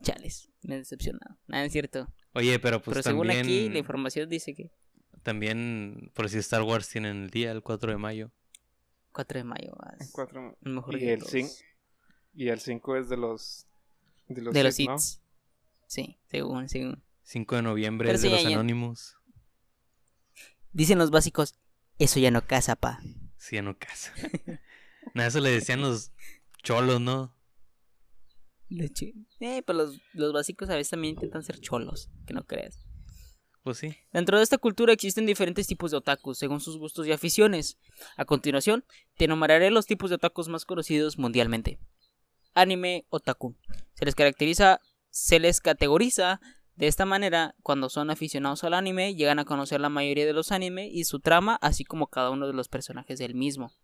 Chales, 0.03 0.51
me 0.63 0.77
he 0.77 0.79
decepcionado. 0.79 1.37
Nada 1.47 1.67
es 1.67 1.73
cierto. 1.73 2.09
Oye, 2.33 2.59
pero 2.59 2.81
pues 2.81 2.95
Pero 2.95 3.03
según 3.03 3.31
aquí, 3.31 3.69
la 3.69 3.79
información 3.79 4.29
dice 4.31 4.55
que 4.55 4.71
También, 5.23 6.11
por 6.15 6.31
si 6.31 6.39
Star 6.39 6.63
Wars 6.63 6.89
tienen 6.89 7.25
el 7.25 7.31
día, 7.31 7.53
el 7.53 7.63
4 7.63 7.93
de 7.93 7.99
mayo. 7.99 8.33
4 9.19 9.39
de 9.39 9.45
mayo. 9.45 9.73
Cuatro- 10.13 10.57
el 10.63 10.73
mejor 10.73 10.95
y 10.95 11.01
día 11.01 11.09
de 11.09 11.15
el 11.15 11.23
cin- 11.23 11.51
Y 12.35 12.49
el 12.51 12.61
5 12.61 12.97
es 12.97 13.09
de 13.09 13.17
los. 13.17 13.67
De 14.29 14.43
los, 14.43 14.55
de 14.55 14.63
los 14.63 14.75
Sith, 14.77 14.89
¿no? 14.89 14.95
hits. 14.95 15.21
Sí, 15.89 16.21
según, 16.29 16.69
según. 16.69 17.03
5 17.25 17.57
de 17.57 17.63
noviembre 17.63 18.07
Pero 18.07 18.15
es 18.17 18.23
de 18.23 18.29
sí, 18.29 18.35
los 18.35 18.43
ya-. 18.45 18.49
Anonymous. 18.51 19.17
Dicen 20.73 20.99
los 20.99 21.11
básicos, 21.11 21.59
eso 21.99 22.21
ya 22.21 22.31
no 22.31 22.47
casa, 22.47 22.77
pa. 22.77 23.01
Sí, 23.39 23.57
ya 23.57 23.63
no 23.63 23.77
casa. 23.77 24.13
Nada, 25.15 25.29
eso 25.29 25.41
le 25.41 25.51
decían 25.51 25.81
los 25.81 26.13
cholos, 26.63 27.01
¿no? 27.01 27.35
De 28.69 28.85
hecho, 28.85 29.07
Eh, 29.41 29.63
pero 29.67 29.79
los, 29.79 30.01
los 30.13 30.33
básicos 30.33 30.71
a 30.71 30.77
veces 30.77 30.91
también 30.91 31.15
intentan 31.15 31.43
ser 31.43 31.59
cholos, 31.61 32.09
que 32.25 32.35
no 32.35 32.45
creas. 32.47 32.87
Pues. 33.69 33.83
Dentro 34.15 34.39
de 34.39 34.45
esta 34.45 34.57
cultura 34.57 34.95
existen 34.95 35.27
diferentes 35.27 35.67
tipos 35.67 35.91
de 35.91 35.99
otakus, 35.99 36.39
según 36.39 36.63
sus 36.63 36.79
gustos 36.79 37.07
y 37.07 37.13
aficiones. 37.13 37.77
A 38.17 38.25
continuación, 38.25 38.83
te 39.19 39.27
enumeraré 39.27 39.71
los 39.71 39.85
tipos 39.85 40.09
de 40.09 40.17
otakus 40.17 40.49
más 40.49 40.65
conocidos 40.65 41.19
mundialmente. 41.19 41.79
Anime 42.55 43.05
otaku. 43.11 43.57
Se 43.93 44.07
les 44.07 44.15
caracteriza, 44.15 44.81
se 45.11 45.39
les 45.39 45.61
categoriza 45.61 46.41
de 46.77 46.87
esta 46.87 47.05
manera 47.05 47.57
cuando 47.63 47.91
son 47.91 48.09
aficionados 48.09 48.65
al 48.65 48.73
anime, 48.73 49.15
llegan 49.15 49.39
a 49.39 49.45
conocer 49.45 49.83
la 49.83 49.91
mayoría 49.91 50.25
de 50.25 50.33
los 50.33 50.51
anime 50.51 50.89
y 50.89 51.05
su 51.05 51.21
trama, 51.21 51.59
así 51.61 51.85
como 51.85 52.07
cada 52.07 52.31
uno 52.31 52.47
de 52.47 52.55
los 52.55 52.69
personajes 52.69 53.19
del 53.19 53.35
mismo. 53.35 53.75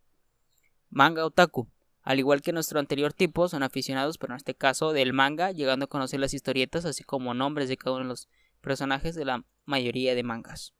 Manga 0.88 1.26
otaku. 1.26 1.68
Al 2.00 2.18
igual 2.18 2.40
que 2.40 2.54
nuestro 2.54 2.80
anterior 2.80 3.12
tipo, 3.12 3.48
son 3.48 3.62
aficionados, 3.62 4.16
pero 4.16 4.32
en 4.32 4.38
este 4.38 4.54
caso 4.54 4.94
del 4.94 5.12
manga, 5.12 5.52
llegando 5.52 5.84
a 5.84 5.88
conocer 5.88 6.20
las 6.20 6.32
historietas, 6.32 6.86
así 6.86 7.04
como 7.04 7.34
nombres 7.34 7.68
de 7.68 7.76
cada 7.76 7.96
uno 7.96 8.04
de 8.04 8.08
los 8.08 8.28
personajes 8.62 9.14
de 9.14 9.26
la 9.26 9.44
mayoría 9.64 10.14
de 10.14 10.22
mangas. 10.22 10.74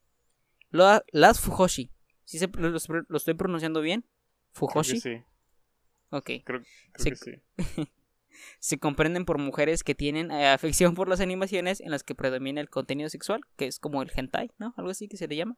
Las 0.70 1.40
Fujoshi. 1.40 1.90
¿Sí 2.24 2.39
se- 2.39 2.48
lo, 2.48 2.70
lo 2.70 3.16
estoy 3.16 3.35
pronunciando 3.35 3.81
bien? 3.81 4.02
Creo 4.02 4.12
que 4.52 4.59
Fujoshi. 4.59 5.01
sí. 5.01 5.24
Ok. 6.11 6.31
Creo, 6.44 6.62
creo 6.93 7.05
que 7.05 7.16
sí. 7.16 7.43
Se 8.59 8.78
comprenden 8.78 9.24
por 9.24 9.39
mujeres 9.39 9.85
que 9.85 9.94
tienen 9.94 10.31
eh, 10.31 10.48
afección 10.48 10.94
por 10.94 11.09
las 11.09 11.20
animaciones 11.20 11.81
en 11.81 11.90
las 11.90 12.02
que 12.02 12.15
predomina 12.15 12.61
el 12.61 12.69
contenido 12.69 13.09
sexual, 13.09 13.40
que 13.56 13.66
es 13.66 13.78
como 13.78 14.02
el 14.02 14.11
hentai, 14.15 14.51
¿no? 14.59 14.74
Algo 14.77 14.90
así 14.90 15.06
que 15.09 15.16
se 15.16 15.28
le 15.28 15.36
llama. 15.36 15.56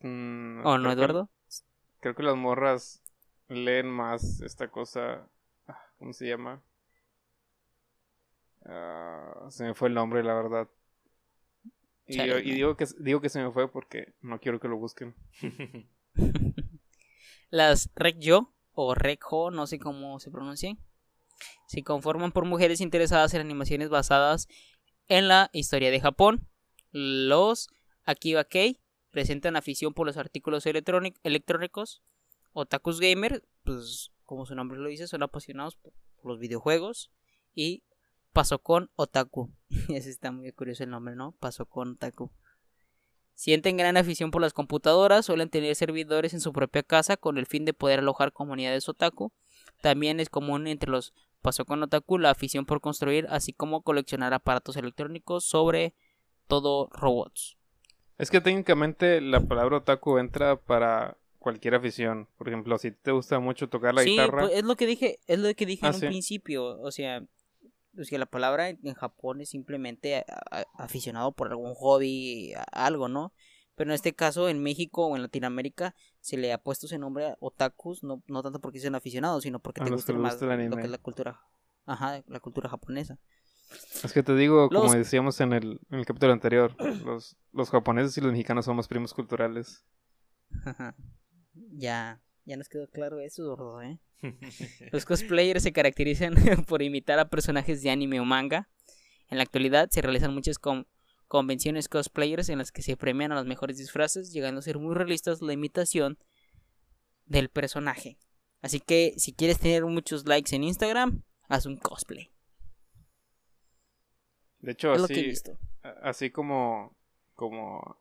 Mm, 0.00 0.64
¿O 0.64 0.78
no, 0.78 0.82
creo 0.84 0.88
que- 0.88 0.92
Eduardo? 0.94 1.30
creo 2.00 2.14
que 2.14 2.22
las 2.22 2.36
morras 2.36 3.02
leen 3.48 3.90
más 3.90 4.40
esta 4.40 4.68
cosa. 4.70 5.28
ah, 5.66 5.78
¿Cómo 5.98 6.12
se 6.14 6.26
llama? 6.26 6.62
Ah, 8.64 9.46
se 9.50 9.64
me 9.64 9.74
fue 9.74 9.88
el 9.88 9.94
nombre, 9.94 10.22
la 10.22 10.34
verdad. 10.34 10.68
Y, 12.10 12.20
y 12.48 12.52
digo 12.54 12.76
que 12.76 12.86
digo 12.98 13.20
que 13.20 13.28
se 13.28 13.42
me 13.42 13.50
fue 13.52 13.70
porque 13.70 14.14
no 14.20 14.38
quiero 14.40 14.58
que 14.60 14.68
lo 14.68 14.76
busquen. 14.76 15.14
Las 17.50 17.90
Rekyo 17.94 18.52
o 18.72 18.94
Rekho, 18.94 19.50
no 19.50 19.66
sé 19.66 19.78
cómo 19.78 20.20
se 20.20 20.30
pronuncian, 20.30 20.78
se 21.66 21.82
conforman 21.82 22.32
por 22.32 22.44
mujeres 22.44 22.80
interesadas 22.80 23.34
en 23.34 23.40
animaciones 23.40 23.88
basadas 23.88 24.48
en 25.08 25.28
la 25.28 25.50
historia 25.52 25.90
de 25.90 26.00
Japón. 26.00 26.46
Los 26.92 27.68
Akiba 28.04 28.44
Kei 28.44 28.78
presentan 29.10 29.56
afición 29.56 29.94
por 29.94 30.06
los 30.06 30.16
artículos 30.16 30.66
electrónic- 30.66 31.18
electrónicos. 31.24 32.02
Otakus 32.52 33.00
Gamer, 33.00 33.44
pues 33.64 34.10
como 34.24 34.46
su 34.46 34.54
nombre 34.54 34.78
lo 34.78 34.88
dice, 34.88 35.06
son 35.08 35.22
apasionados 35.22 35.76
por 35.76 35.92
por 36.20 36.32
los 36.32 36.38
videojuegos. 36.38 37.10
Y 37.54 37.82
Pasokon 38.32 38.90
Otaku. 38.96 39.50
Ese 39.88 40.10
está 40.10 40.32
muy 40.32 40.52
curioso 40.52 40.84
el 40.84 40.90
nombre, 40.90 41.16
¿no? 41.16 41.32
Pasokon 41.32 41.92
Otaku. 41.92 42.30
Sienten 43.34 43.78
gran 43.78 43.96
afición 43.96 44.30
por 44.30 44.42
las 44.42 44.52
computadoras, 44.52 45.24
suelen 45.24 45.48
tener 45.48 45.74
servidores 45.74 46.34
en 46.34 46.40
su 46.40 46.52
propia 46.52 46.82
casa 46.82 47.16
con 47.16 47.38
el 47.38 47.46
fin 47.46 47.64
de 47.64 47.72
poder 47.72 48.00
alojar 48.00 48.32
comunidades 48.34 48.86
otaku. 48.86 49.32
También 49.80 50.20
es 50.20 50.28
común 50.28 50.66
entre 50.66 50.90
los 50.90 51.14
Pasokon 51.40 51.82
Otaku 51.82 52.18
la 52.18 52.30
afición 52.30 52.66
por 52.66 52.82
construir, 52.82 53.26
así 53.30 53.54
como 53.54 53.80
coleccionar 53.80 54.34
aparatos 54.34 54.76
electrónicos, 54.76 55.46
sobre 55.46 55.94
todo 56.48 56.90
robots. 56.92 57.56
Es 58.18 58.30
que 58.30 58.42
técnicamente 58.42 59.22
la 59.22 59.40
palabra 59.40 59.78
otaku 59.78 60.18
entra 60.18 60.60
para 60.60 61.16
cualquier 61.38 61.76
afición. 61.76 62.28
Por 62.36 62.48
ejemplo, 62.48 62.76
si 62.76 62.90
te 62.90 63.10
gusta 63.12 63.38
mucho 63.40 63.70
tocar 63.70 63.94
la 63.94 64.02
sí, 64.02 64.10
guitarra, 64.10 64.42
pues, 64.42 64.58
es 64.58 64.64
lo 64.64 64.76
que 64.76 64.86
dije, 64.86 65.18
es 65.26 65.38
lo 65.38 65.54
que 65.54 65.64
dije 65.64 65.86
Ah, 65.86 65.88
en 65.88 65.94
un 65.94 66.00
sí. 66.00 66.06
principio, 66.08 66.78
o 66.78 66.90
sea, 66.90 67.24
o 67.98 68.04
sea, 68.04 68.18
la 68.18 68.26
palabra 68.26 68.68
en 68.68 68.94
Japón 68.94 69.40
es 69.40 69.50
simplemente 69.50 70.24
aficionado 70.78 71.32
por 71.32 71.48
algún 71.48 71.74
hobby, 71.74 72.52
algo, 72.72 73.08
¿no? 73.08 73.32
Pero 73.74 73.90
en 73.90 73.94
este 73.94 74.14
caso, 74.14 74.48
en 74.48 74.62
México 74.62 75.06
o 75.06 75.16
en 75.16 75.22
Latinoamérica, 75.22 75.94
se 76.20 76.36
le 76.36 76.52
ha 76.52 76.58
puesto 76.58 76.86
ese 76.86 76.98
nombre 76.98 77.28
a 77.28 77.36
otakus, 77.40 78.02
no, 78.02 78.22
no 78.26 78.42
tanto 78.42 78.60
porque 78.60 78.78
sean 78.78 78.94
aficionados, 78.94 79.42
sino 79.42 79.58
porque 79.58 79.80
A 79.80 79.84
te 79.84 79.90
gusta 79.90 80.12
más 80.12 80.40
el 80.42 80.68
lo 80.68 80.76
que 80.76 80.82
es 80.82 80.90
la 80.90 80.98
cultura, 80.98 81.40
ajá, 81.86 82.22
la 82.26 82.40
cultura 82.40 82.68
japonesa. 82.68 83.18
es 84.04 84.12
que 84.12 84.22
te 84.22 84.34
digo, 84.34 84.68
como 84.68 84.92
decíamos 84.92 85.40
en 85.40 85.54
el, 85.54 85.80
en 85.90 86.00
el 86.00 86.06
capítulo 86.06 86.32
anterior, 86.32 86.76
los, 87.06 87.36
los 87.52 87.70
japoneses 87.70 88.16
y 88.18 88.20
los 88.20 88.32
mexicanos 88.32 88.66
somos 88.66 88.86
primos 88.86 89.14
culturales. 89.14 89.84
Ajá. 90.64 90.94
Ya, 91.72 92.20
ya 92.44 92.56
nos 92.56 92.68
quedó 92.68 92.88
claro 92.88 93.20
eso, 93.20 93.44
gordo, 93.44 93.82
¿eh? 93.82 93.98
Los 94.92 95.04
cosplayers 95.04 95.62
se 95.62 95.72
caracterizan 95.72 96.34
por 96.68 96.82
imitar 96.82 97.18
a 97.18 97.28
personajes 97.28 97.82
de 97.82 97.90
anime 97.90 98.20
o 98.20 98.24
manga. 98.24 98.68
En 99.28 99.38
la 99.38 99.44
actualidad 99.44 99.88
se 99.90 100.02
realizan 100.02 100.34
muchas 100.34 100.58
con- 100.58 100.86
convenciones 101.28 101.88
cosplayers 101.88 102.48
en 102.48 102.58
las 102.58 102.72
que 102.72 102.82
se 102.82 102.96
premian 102.96 103.32
a 103.32 103.36
los 103.36 103.46
mejores 103.46 103.78
disfraces, 103.78 104.32
llegando 104.32 104.58
a 104.58 104.62
ser 104.62 104.78
muy 104.78 104.94
realistas 104.94 105.40
la 105.42 105.52
imitación 105.52 106.18
del 107.26 107.48
personaje. 107.48 108.18
Así 108.60 108.80
que 108.80 109.14
si 109.16 109.32
quieres 109.32 109.58
tener 109.58 109.84
muchos 109.84 110.26
likes 110.26 110.54
en 110.54 110.64
Instagram, 110.64 111.22
haz 111.48 111.66
un 111.66 111.76
cosplay. 111.76 112.30
De 114.58 114.72
hecho, 114.72 114.92
es 114.92 115.02
así, 115.02 115.32
así 116.02 116.30
como, 116.30 116.94
como 117.34 117.96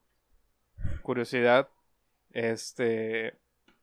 curiosidad, 1.03 1.69
este, 2.31 3.39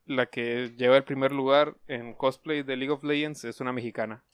la 0.07 0.27
que 0.27 0.73
lleva 0.77 0.97
el 0.97 1.05
primer 1.05 1.33
lugar 1.33 1.77
en 1.89 2.15
cosplay 2.15 2.63
de 2.63 2.77
League 2.77 2.93
of 2.93 3.05
Legends 3.05 3.45
es 3.45 3.61
una 3.61 3.73
mexicana. 3.73 4.25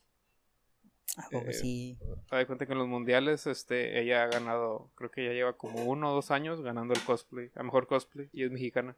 Ah, 1.17 1.29
poco 1.31 1.51
eh, 1.51 1.53
sí. 1.53 1.99
Das 2.31 2.47
cuenta 2.47 2.67
que 2.67 2.73
en 2.73 2.79
los 2.79 2.89
mundiales, 2.89 3.47
este, 3.47 4.01
ella 4.01 4.23
ha 4.23 4.27
ganado, 4.29 4.91
creo 4.95 5.11
que 5.11 5.25
ya 5.25 5.33
lleva 5.33 5.57
como 5.57 5.85
uno 5.85 6.11
o 6.11 6.15
dos 6.15 6.31
años 6.31 6.63
ganando 6.63 6.95
el 6.95 7.03
cosplay, 7.03 7.51
a 7.55 7.63
mejor 7.63 7.87
cosplay, 7.87 8.31
y 8.33 8.45
es 8.45 8.51
mexicana. 8.51 8.97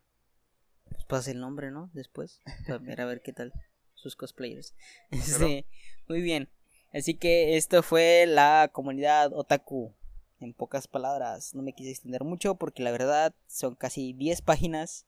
Pues 0.89 1.05
pasa 1.05 1.31
el 1.31 1.41
nombre, 1.41 1.71
¿no? 1.71 1.91
Después. 1.93 2.41
Para 2.67 2.79
ver 2.79 3.01
a 3.01 3.07
ver 3.07 3.23
qué 3.23 3.33
tal 3.33 3.53
sus 3.95 4.17
cosplayers. 4.17 4.75
Este, 5.11 5.67
muy 6.09 6.21
bien. 6.21 6.49
Así 6.93 7.15
que 7.15 7.57
esto 7.57 7.83
fue 7.83 8.27
la 8.27 8.71
comunidad 8.73 9.33
otaku. 9.33 9.95
En 10.41 10.53
pocas 10.53 10.89
palabras, 10.89 11.55
no 11.55 11.63
me 11.63 11.73
quise 11.73 11.91
extender 11.91 12.23
mucho 12.23 12.57
porque 12.57 12.83
la 12.83 12.91
verdad 12.91 13.35
son 13.47 13.77
casi 13.77 14.13
10 14.13 14.43
páginas 14.43 15.07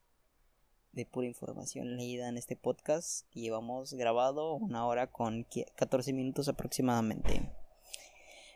de 0.96 1.04
pura 1.04 1.26
información 1.26 1.96
leída 1.98 2.26
en 2.26 2.38
este 2.38 2.56
podcast 2.56 3.26
que 3.30 3.40
llevamos 3.40 3.92
grabado 3.92 4.54
una 4.54 4.86
hora 4.86 5.06
con 5.06 5.44
qui- 5.44 5.66
14 5.76 6.14
minutos 6.14 6.48
aproximadamente. 6.48 7.52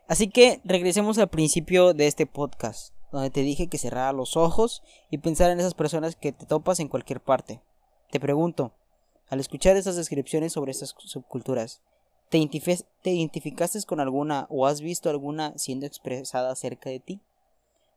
Así 0.09 0.29
que 0.29 0.63
regresemos 0.65 1.19
al 1.19 1.29
principio 1.29 1.93
de 1.93 2.07
este 2.07 2.27
podcast, 2.27 2.95
donde 3.13 3.29
te 3.29 3.43
dije 3.43 3.67
que 3.69 3.77
cerrara 3.77 4.13
los 4.15 4.39
ojos 4.39 4.83
y 5.11 5.19
pensar 5.19 5.51
en 5.51 5.61
esas 5.61 5.75
personas 5.75 6.17
que 6.17 6.33
te 6.33 6.47
topas 6.47 6.81
en 6.81 6.89
cualquier 6.89 7.21
parte. 7.21 7.61
Te 8.11 8.19
pregunto, 8.19 8.73
al 9.29 9.39
escuchar 9.39 9.77
estas 9.77 9.97
descripciones 9.97 10.55
sobre 10.55 10.73
estas 10.73 10.95
subculturas, 10.97 11.83
¿te, 12.31 12.45
te 13.03 13.11
identificaste 13.11 13.83
con 13.85 14.01
alguna 14.01 14.47
o 14.49 14.67
has 14.67 14.81
visto 14.81 15.11
alguna 15.11 15.53
siendo 15.59 15.85
expresada 15.85 16.57
cerca 16.57 16.89
de 16.89 17.01
ti? 17.01 17.21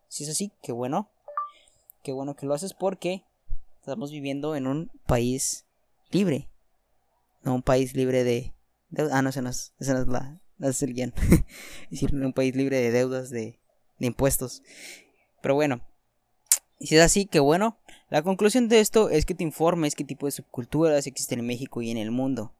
Si 0.10 0.26
es 0.26 0.30
así, 0.30 0.52
qué 0.61 0.74
bueno. 0.74 1.07
Qué 2.03 2.11
bueno 2.11 2.36
que 2.36 2.45
lo 2.45 2.53
haces 2.53 2.74
porque 2.74 3.24
estamos 3.84 4.12
viviendo 4.12 4.56
en 4.56 4.68
un 4.68 4.90
país 5.06 5.66
libre. 6.12 6.50
No 7.44 7.56
un 7.56 7.62
país 7.64 7.94
libre 7.96 8.24
de... 8.24 8.54
deu- 8.90 9.10
Ah, 9.12 9.22
no, 9.22 9.30
esa 9.30 9.42
no 9.42 9.50
es, 9.50 9.74
no 10.58 10.70
es 10.70 10.82
el 10.84 10.94
guion. 10.94 11.14
es 11.20 11.90
decir, 11.90 12.16
un 12.16 12.32
país 12.34 12.56
libre 12.56 12.80
de 12.80 12.92
deudas, 12.92 13.30
de, 13.30 13.60
de 14.00 14.08
impuestos. 14.08 14.64
Pero 15.42 15.56
bueno, 15.56 15.82
y 16.80 16.88
si 16.88 16.96
es 16.96 17.02
así, 17.02 17.26
que 17.26 17.40
bueno. 17.40 17.78
La 18.10 18.22
conclusión 18.22 18.70
de 18.70 18.80
esto 18.80 19.10
es 19.10 19.26
que 19.26 19.34
te 19.36 19.44
informes 19.44 19.96
qué 19.96 20.04
tipo 20.04 20.28
de 20.28 20.32
subculturas 20.32 21.08
existen 21.08 21.40
en 21.40 21.48
México 21.48 21.82
y 21.82 21.90
en 21.90 21.98
el 21.98 22.12
mundo. 22.12 22.54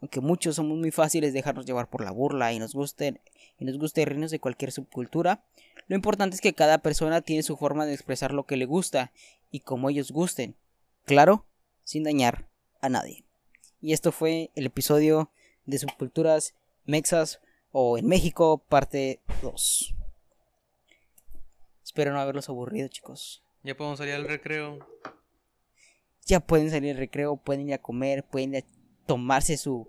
aunque 0.00 0.20
muchos 0.20 0.56
somos 0.56 0.78
muy 0.78 0.92
fáciles 0.92 1.32
de 1.32 1.38
dejarnos 1.40 1.66
llevar 1.66 1.90
por 1.90 2.02
la 2.04 2.10
burla 2.12 2.52
y 2.54 2.58
nos 2.58 2.74
guste 2.74 3.20
y 3.58 3.64
nos 3.66 3.76
guste 3.76 4.04
reírnos 4.04 4.30
de 4.30 4.38
cualquier 4.40 4.72
subcultura, 4.72 5.44
lo 5.88 5.96
importante 5.96 6.36
es 6.36 6.40
que 6.40 6.54
cada 6.54 6.78
persona 6.78 7.20
tiene 7.20 7.42
su 7.42 7.56
forma 7.58 7.84
de 7.84 7.92
expresar 7.92 8.32
lo 8.32 8.44
que 8.46 8.56
le 8.56 8.64
gusta 8.66 9.12
y 9.50 9.60
como 9.60 9.90
ellos 9.90 10.12
gusten. 10.12 10.54
Claro, 11.04 11.46
sin 11.84 12.04
dañar 12.04 12.48
a 12.80 12.88
nadie. 12.88 13.24
Y 13.80 13.92
esto 13.92 14.12
fue 14.12 14.50
el 14.54 14.66
episodio 14.66 15.30
de 15.66 15.78
subculturas 15.78 16.54
mexas 16.84 17.40
o 17.72 17.98
en 17.98 18.06
México 18.06 18.58
parte 18.68 19.20
2. 19.42 19.94
Espero 21.84 22.12
no 22.12 22.20
haberlos 22.20 22.48
aburrido, 22.48 22.88
chicos. 22.88 23.42
Ya 23.62 23.76
podemos 23.76 23.98
salir 23.98 24.14
al 24.14 24.26
recreo. 24.28 24.78
Ya 26.26 26.40
pueden 26.40 26.70
salir 26.70 26.92
al 26.92 26.98
recreo, 26.98 27.36
pueden 27.36 27.68
ir 27.68 27.74
a 27.74 27.78
comer, 27.78 28.24
pueden 28.24 28.54
ir 28.54 28.64
a 28.64 28.66
tomarse 29.06 29.56
su 29.56 29.88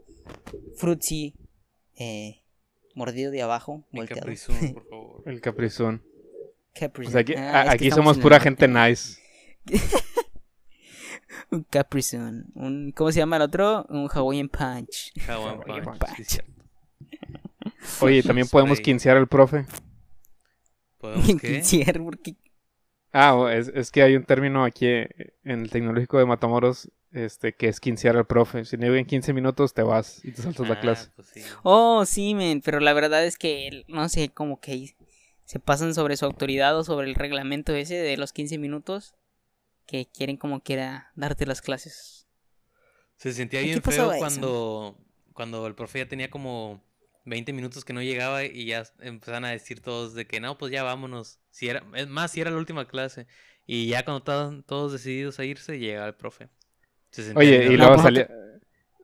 frutzi 0.78 1.36
eh, 1.96 2.42
mordido 2.96 3.32
de 3.32 3.42
abajo, 3.42 3.84
volteado. 3.92 4.22
Caprizón, 4.22 4.74
por 4.74 4.88
favor. 4.90 5.24
El 5.26 5.42
Caprizón. 5.42 6.04
Capri 6.74 7.06
O 7.06 7.10
sea, 7.12 7.22
aquí, 7.22 7.34
Ah, 7.36 7.66
aquí 7.70 7.92
somos 7.92 8.18
pura 8.18 8.38
el 8.38 8.44
gente 8.44 8.68
nice. 8.68 9.20
Un 11.52 11.64
Capri 11.70 12.02
Sun. 12.02 12.46
Un, 12.56 12.92
¿Cómo 12.96 13.12
se 13.12 13.20
llama 13.20 13.36
el 13.36 13.42
otro? 13.44 13.86
Un 13.90 14.10
Hawaiian 14.12 14.50
Punch. 14.50 15.12
Hawaiian 15.28 15.60
Hawaiian 15.62 15.84
Punch, 15.86 15.98
Punch. 16.00 16.16
sí, 16.18 16.24
cierto. 16.24 16.52
Oye, 18.02 18.24
también 18.24 18.48
podemos 18.48 18.80
quincear 18.80 19.18
al 19.18 19.28
profe. 19.28 19.66
¿Podemos 20.98 21.26
qué? 21.42 21.54
Quincear, 21.54 22.02
porque- 22.04 22.36
Ah, 23.14 23.50
es, 23.54 23.68
es 23.68 23.92
que 23.92 24.02
hay 24.04 24.16
un 24.16 24.24
término 24.24 24.64
aquí 24.64 24.86
eh, 24.86 25.34
en 25.44 25.62
el 25.62 25.70
tecnológico 25.70 26.18
de 26.18 26.26
Matamoros 26.26 26.90
este, 27.12 27.54
que 27.54 27.68
es 27.68 27.82
quincear 27.82 28.16
al 28.16 28.26
profe. 28.26 28.64
Si 28.64 28.78
no 28.78 28.88
llegan 28.88 29.04
15 29.04 29.34
minutos, 29.34 29.74
te 29.74 29.84
vas 29.84 30.24
y 30.24 30.32
te 30.32 30.42
saltas 30.44 30.70
la 30.70 30.76
Ah, 30.76 30.80
clase. 30.80 31.10
pues 31.18 31.28
sí. 31.34 31.42
Oh, 31.64 32.06
sí, 32.06 32.34
men. 32.36 32.62
Pero 32.62 32.80
la 32.80 32.94
verdad 32.94 33.26
es 33.26 33.38
que, 33.38 33.84
no 33.90 34.08
sé, 34.08 34.30
como 34.30 34.62
que 34.62 34.96
se 35.44 35.60
pasan 35.60 35.94
sobre 35.94 36.16
su 36.16 36.24
autoridad 36.24 36.78
o 36.78 36.86
sobre 36.86 37.08
el 37.10 37.16
reglamento 37.16 37.74
ese 37.76 37.96
de 37.96 38.16
los 38.16 38.32
15 38.32 38.58
minutos. 38.58 39.14
Que 39.92 40.08
quieren 40.08 40.38
como 40.38 40.64
quiera 40.64 41.12
darte 41.16 41.46
las 41.46 41.62
clases. 41.62 42.26
Se 43.18 43.34
sentía 43.34 43.60
¿Por 43.60 43.66
qué 43.66 43.72
bien 43.74 43.84
feo 43.84 44.14
cuando, 44.18 44.98
cuando 45.34 45.68
el 45.68 45.76
profe 45.76 46.00
ya 46.00 46.08
tenía 46.08 46.30
como 46.30 46.82
20 47.26 47.52
minutos 47.52 47.84
que 47.84 47.92
no 47.92 48.02
llegaba 48.02 48.46
y 48.46 48.68
ya 48.68 48.86
empezaban 49.02 49.44
a 49.44 49.50
decir 49.50 49.82
todos 49.82 50.14
de 50.14 50.26
que 50.26 50.40
no, 50.40 50.58
pues 50.58 50.72
ya 50.72 50.84
vámonos. 50.84 51.40
Si 51.50 51.68
era, 51.68 51.84
es 51.94 52.08
más, 52.08 52.32
si 52.32 52.40
era 52.40 52.52
la 52.52 52.58
última 52.58 52.88
clase. 52.88 53.28
Y 53.68 53.88
ya 53.88 54.06
cuando 54.06 54.20
estaban 54.20 54.64
todos 54.64 54.94
decididos 54.94 55.40
a 55.40 55.44
irse, 55.44 55.78
llegaba 55.78 56.08
el 56.08 56.16
profe. 56.16 56.48
Se 57.10 57.24
sentía 57.24 57.40
Oye, 57.42 57.60
bien 57.60 57.74
y 57.74 57.76
luego 57.76 58.02
salía... 58.02 58.30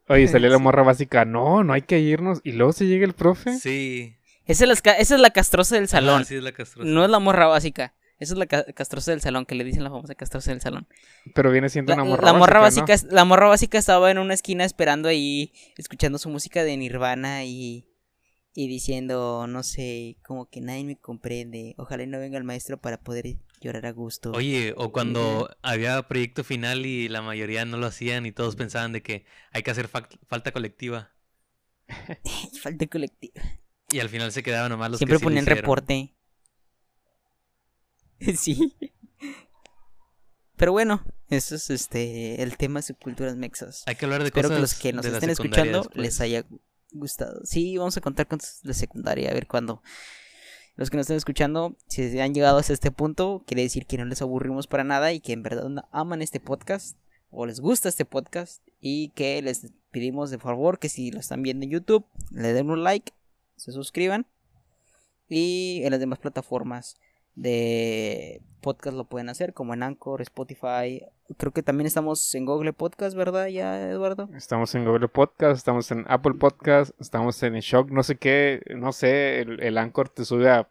Oye, 0.08 0.30
salía 0.30 0.50
la 0.50 0.58
morra 0.58 0.84
básica. 0.84 1.26
No, 1.26 1.66
no 1.66 1.74
hay 1.74 1.82
que 1.82 2.00
irnos. 2.00 2.40
Y 2.46 2.54
luego 2.54 2.72
se 2.72 2.86
llega 2.86 3.06
el 3.06 3.14
profe. 3.14 3.60
Sí. 3.60 4.16
Esa 4.46 4.64
es, 4.64 4.86
la, 4.86 4.92
esa 4.94 5.16
es 5.16 5.20
la 5.20 5.32
castrosa 5.32 5.76
del 5.76 5.90
salón. 5.90 6.22
Ah, 6.22 6.24
sí, 6.24 6.36
es 6.36 6.44
la 6.44 6.54
castrosa. 6.54 6.90
No 6.90 7.04
es 7.04 7.10
la 7.10 7.20
morra 7.20 7.48
básica. 7.48 7.94
Esa 8.20 8.34
es 8.34 8.40
la 8.40 8.48
ca- 8.48 8.66
castrosa 8.74 9.12
del 9.12 9.22
salón, 9.22 9.46
que 9.46 9.56
le 9.56 9.64
dicen 9.64 9.84
la 9.84 9.90
famosa 9.92 10.16
castrosa 10.16 10.52
del 10.52 10.62
salón. 10.62 10.88
Pero 11.36 11.52
viene 11.52 11.70
siendo 11.70 11.92
La, 11.96 12.02
una 12.02 12.04
morra 12.10 12.26
la 12.26 12.34
morra 12.34 12.60
básica, 12.60 12.94
básica, 12.94 13.14
la 13.14 13.26
morra 13.26 13.48
básica 13.48 13.78
estaba 13.78 14.10
en 14.12 14.18
una 14.18 14.34
esquina 14.34 14.66
esperando 14.66 15.08
ahí, 15.08 15.54
escuchando 15.78 16.18
su 16.18 16.30
música 16.30 16.64
de 16.64 16.78
Nirvana 16.78 17.44
y, 17.46 17.88
y 18.56 18.68
diciendo, 18.68 19.46
no 19.48 19.62
sé, 19.62 20.18
como 20.26 20.50
que 20.50 20.62
nadie 20.62 20.84
me 20.84 20.98
comprende. 20.98 21.76
Ojalá 21.78 22.04
y 22.04 22.08
no 22.08 22.20
venga 22.20 22.38
el 22.40 22.44
maestro 22.44 22.80
para 22.82 23.00
poder 23.00 23.38
llorar 23.62 23.86
a 23.86 23.92
gusto. 23.92 24.32
Oye, 24.32 24.74
o 24.78 24.92
cuando 24.92 25.50
había 25.62 26.02
proyecto 26.08 26.44
final 26.44 26.86
y 26.88 27.10
la 27.10 27.22
mayoría 27.22 27.66
no 27.66 27.78
lo 27.78 27.86
hacían 27.86 28.26
y 28.26 28.32
todos 28.32 28.56
pensaban 28.56 28.94
de 28.94 29.04
que 29.04 29.26
hay 29.52 29.62
que 29.62 29.72
hacer 29.72 29.88
falta 29.90 30.52
colectiva. 30.52 31.12
Falta 32.62 32.88
colectiva. 32.88 33.42
Y 33.92 34.00
al 34.00 34.10
final 34.10 34.32
se 34.32 34.44
quedaban 34.44 34.70
nomás 34.72 34.92
los 34.92 34.98
Siempre 35.00 35.16
que 35.16 35.20
sí 35.20 35.24
lo 35.24 35.28
ponían 35.28 35.44
hicieron. 35.44 35.62
reporte. 35.64 36.14
sí. 38.38 38.76
Pero 40.56 40.72
bueno, 40.72 41.04
eso 41.30 41.56
es 41.56 41.70
este 41.70 42.42
el 42.42 42.58
tema 42.58 42.80
de 42.80 42.84
subculturas 42.88 43.36
mexas. 43.36 43.84
Hay 43.86 43.96
que 43.96 44.06
hablar 44.06 44.22
de 44.22 44.28
Espero 44.28 44.50
cosas 44.50 44.58
que 44.58 44.62
los 44.62 44.74
que 44.76 44.94
nos 44.94 45.06
de 45.06 45.12
la 45.12 45.18
estén 45.18 45.30
escuchando 45.30 45.80
después. 45.80 45.98
les 45.98 46.22
haya 46.22 46.46
gustado. 46.92 47.42
Sí, 47.44 47.78
vamos 47.78 47.96
a 47.98 48.02
contar 48.02 48.28
con 48.28 48.40
de 48.64 48.74
secundaria, 48.74 49.30
a 49.30 49.34
ver 49.34 49.48
cuándo. 49.48 49.84
Los 50.76 50.90
que 50.90 50.98
nos 50.98 51.06
estén 51.06 51.18
escuchando, 51.18 51.76
si 51.88 52.20
han 52.20 52.34
llegado 52.34 52.60
hasta 52.60 52.74
este 52.74 52.92
punto, 52.92 53.44
quiere 53.48 53.64
decir 53.64 53.88
que 53.88 53.98
no 53.98 54.06
les 54.06 54.22
aburrimos 54.22 54.68
para 54.68 54.84
nada 54.84 55.12
y 55.12 55.20
que 55.20 55.34
en 55.34 55.42
verdad 55.42 55.68
aman 55.92 56.22
este 56.22 56.40
podcast 56.40 56.98
o 57.32 57.46
les 57.46 57.60
gusta 57.60 57.90
este 57.90 58.06
podcast 58.06 58.62
y 58.80 59.10
que 59.10 59.42
les 59.42 59.72
pedimos 59.92 60.30
de 60.30 60.38
favor 60.38 60.78
que 60.78 60.90
si 60.90 61.12
lo 61.12 61.20
están 61.20 61.42
viendo 61.42 61.66
en 61.66 61.72
YouTube, 61.72 62.06
le 62.32 62.54
den 62.54 62.70
un 62.70 62.84
like, 62.84 63.12
se 63.56 63.72
suscriban 63.72 64.28
y 65.28 65.82
en 65.84 65.92
las 65.92 66.00
demás 66.00 66.20
plataformas 66.20 66.96
de 67.38 68.42
podcast 68.62 68.98
lo 68.98 69.06
pueden 69.06 69.30
hacer 69.30 69.54
como 69.54 69.74
en 69.74 69.84
Anchor, 69.84 70.22
Spotify, 70.22 71.04
creo 71.38 71.54
que 71.54 71.64
también 71.64 71.86
estamos 71.88 72.34
en 72.36 72.46
Google 72.46 72.74
Podcast, 72.74 73.16
¿verdad? 73.16 73.48
Ya, 73.48 73.90
Eduardo. 73.90 74.28
Estamos 74.36 74.74
en 74.76 74.84
Google 74.86 75.08
Podcast, 75.08 75.56
estamos 75.58 75.90
en 75.92 76.04
Apple 76.10 76.34
Podcast, 76.34 76.92
estamos 77.00 77.42
en 77.44 77.54
Shock, 77.60 77.92
no 77.92 78.04
sé 78.04 78.18
qué, 78.18 78.62
no 78.76 78.92
sé, 78.92 79.42
el, 79.42 79.62
el 79.62 79.78
Anchor 79.78 80.10
te 80.10 80.26
sube 80.26 80.50
a 80.50 80.68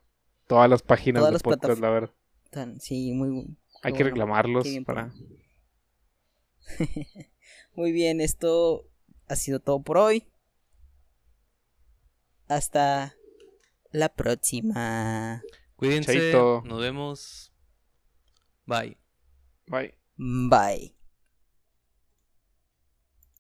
todas 0.47 0.69
las 0.69 0.83
páginas 0.83 1.21
Todas 1.21 1.31
de 1.31 1.35
las 1.35 1.43
podcast, 1.43 1.81
la 1.81 1.91
verdad. 1.91 2.11
Tan- 2.51 2.81
sí, 2.81 3.13
muy 3.13 3.57
Hay 3.83 3.93
que 3.93 4.03
bueno, 4.03 4.11
reclamarlos 4.11 4.67
para... 4.85 5.13
Muy 7.77 7.93
bien, 7.93 8.21
esto 8.21 8.85
ha 9.29 9.37
sido 9.37 9.61
todo 9.61 9.81
por 9.83 9.99
hoy. 9.99 10.25
Hasta 12.49 13.15
la 13.93 14.09
próxima. 14.09 15.43
Cuídense, 15.77 16.12
Chaito. 16.12 16.62
nos 16.65 16.81
vemos. 16.81 17.53
Bye. 18.66 18.97
Bye. 19.69 19.94
Bye. 20.16 20.95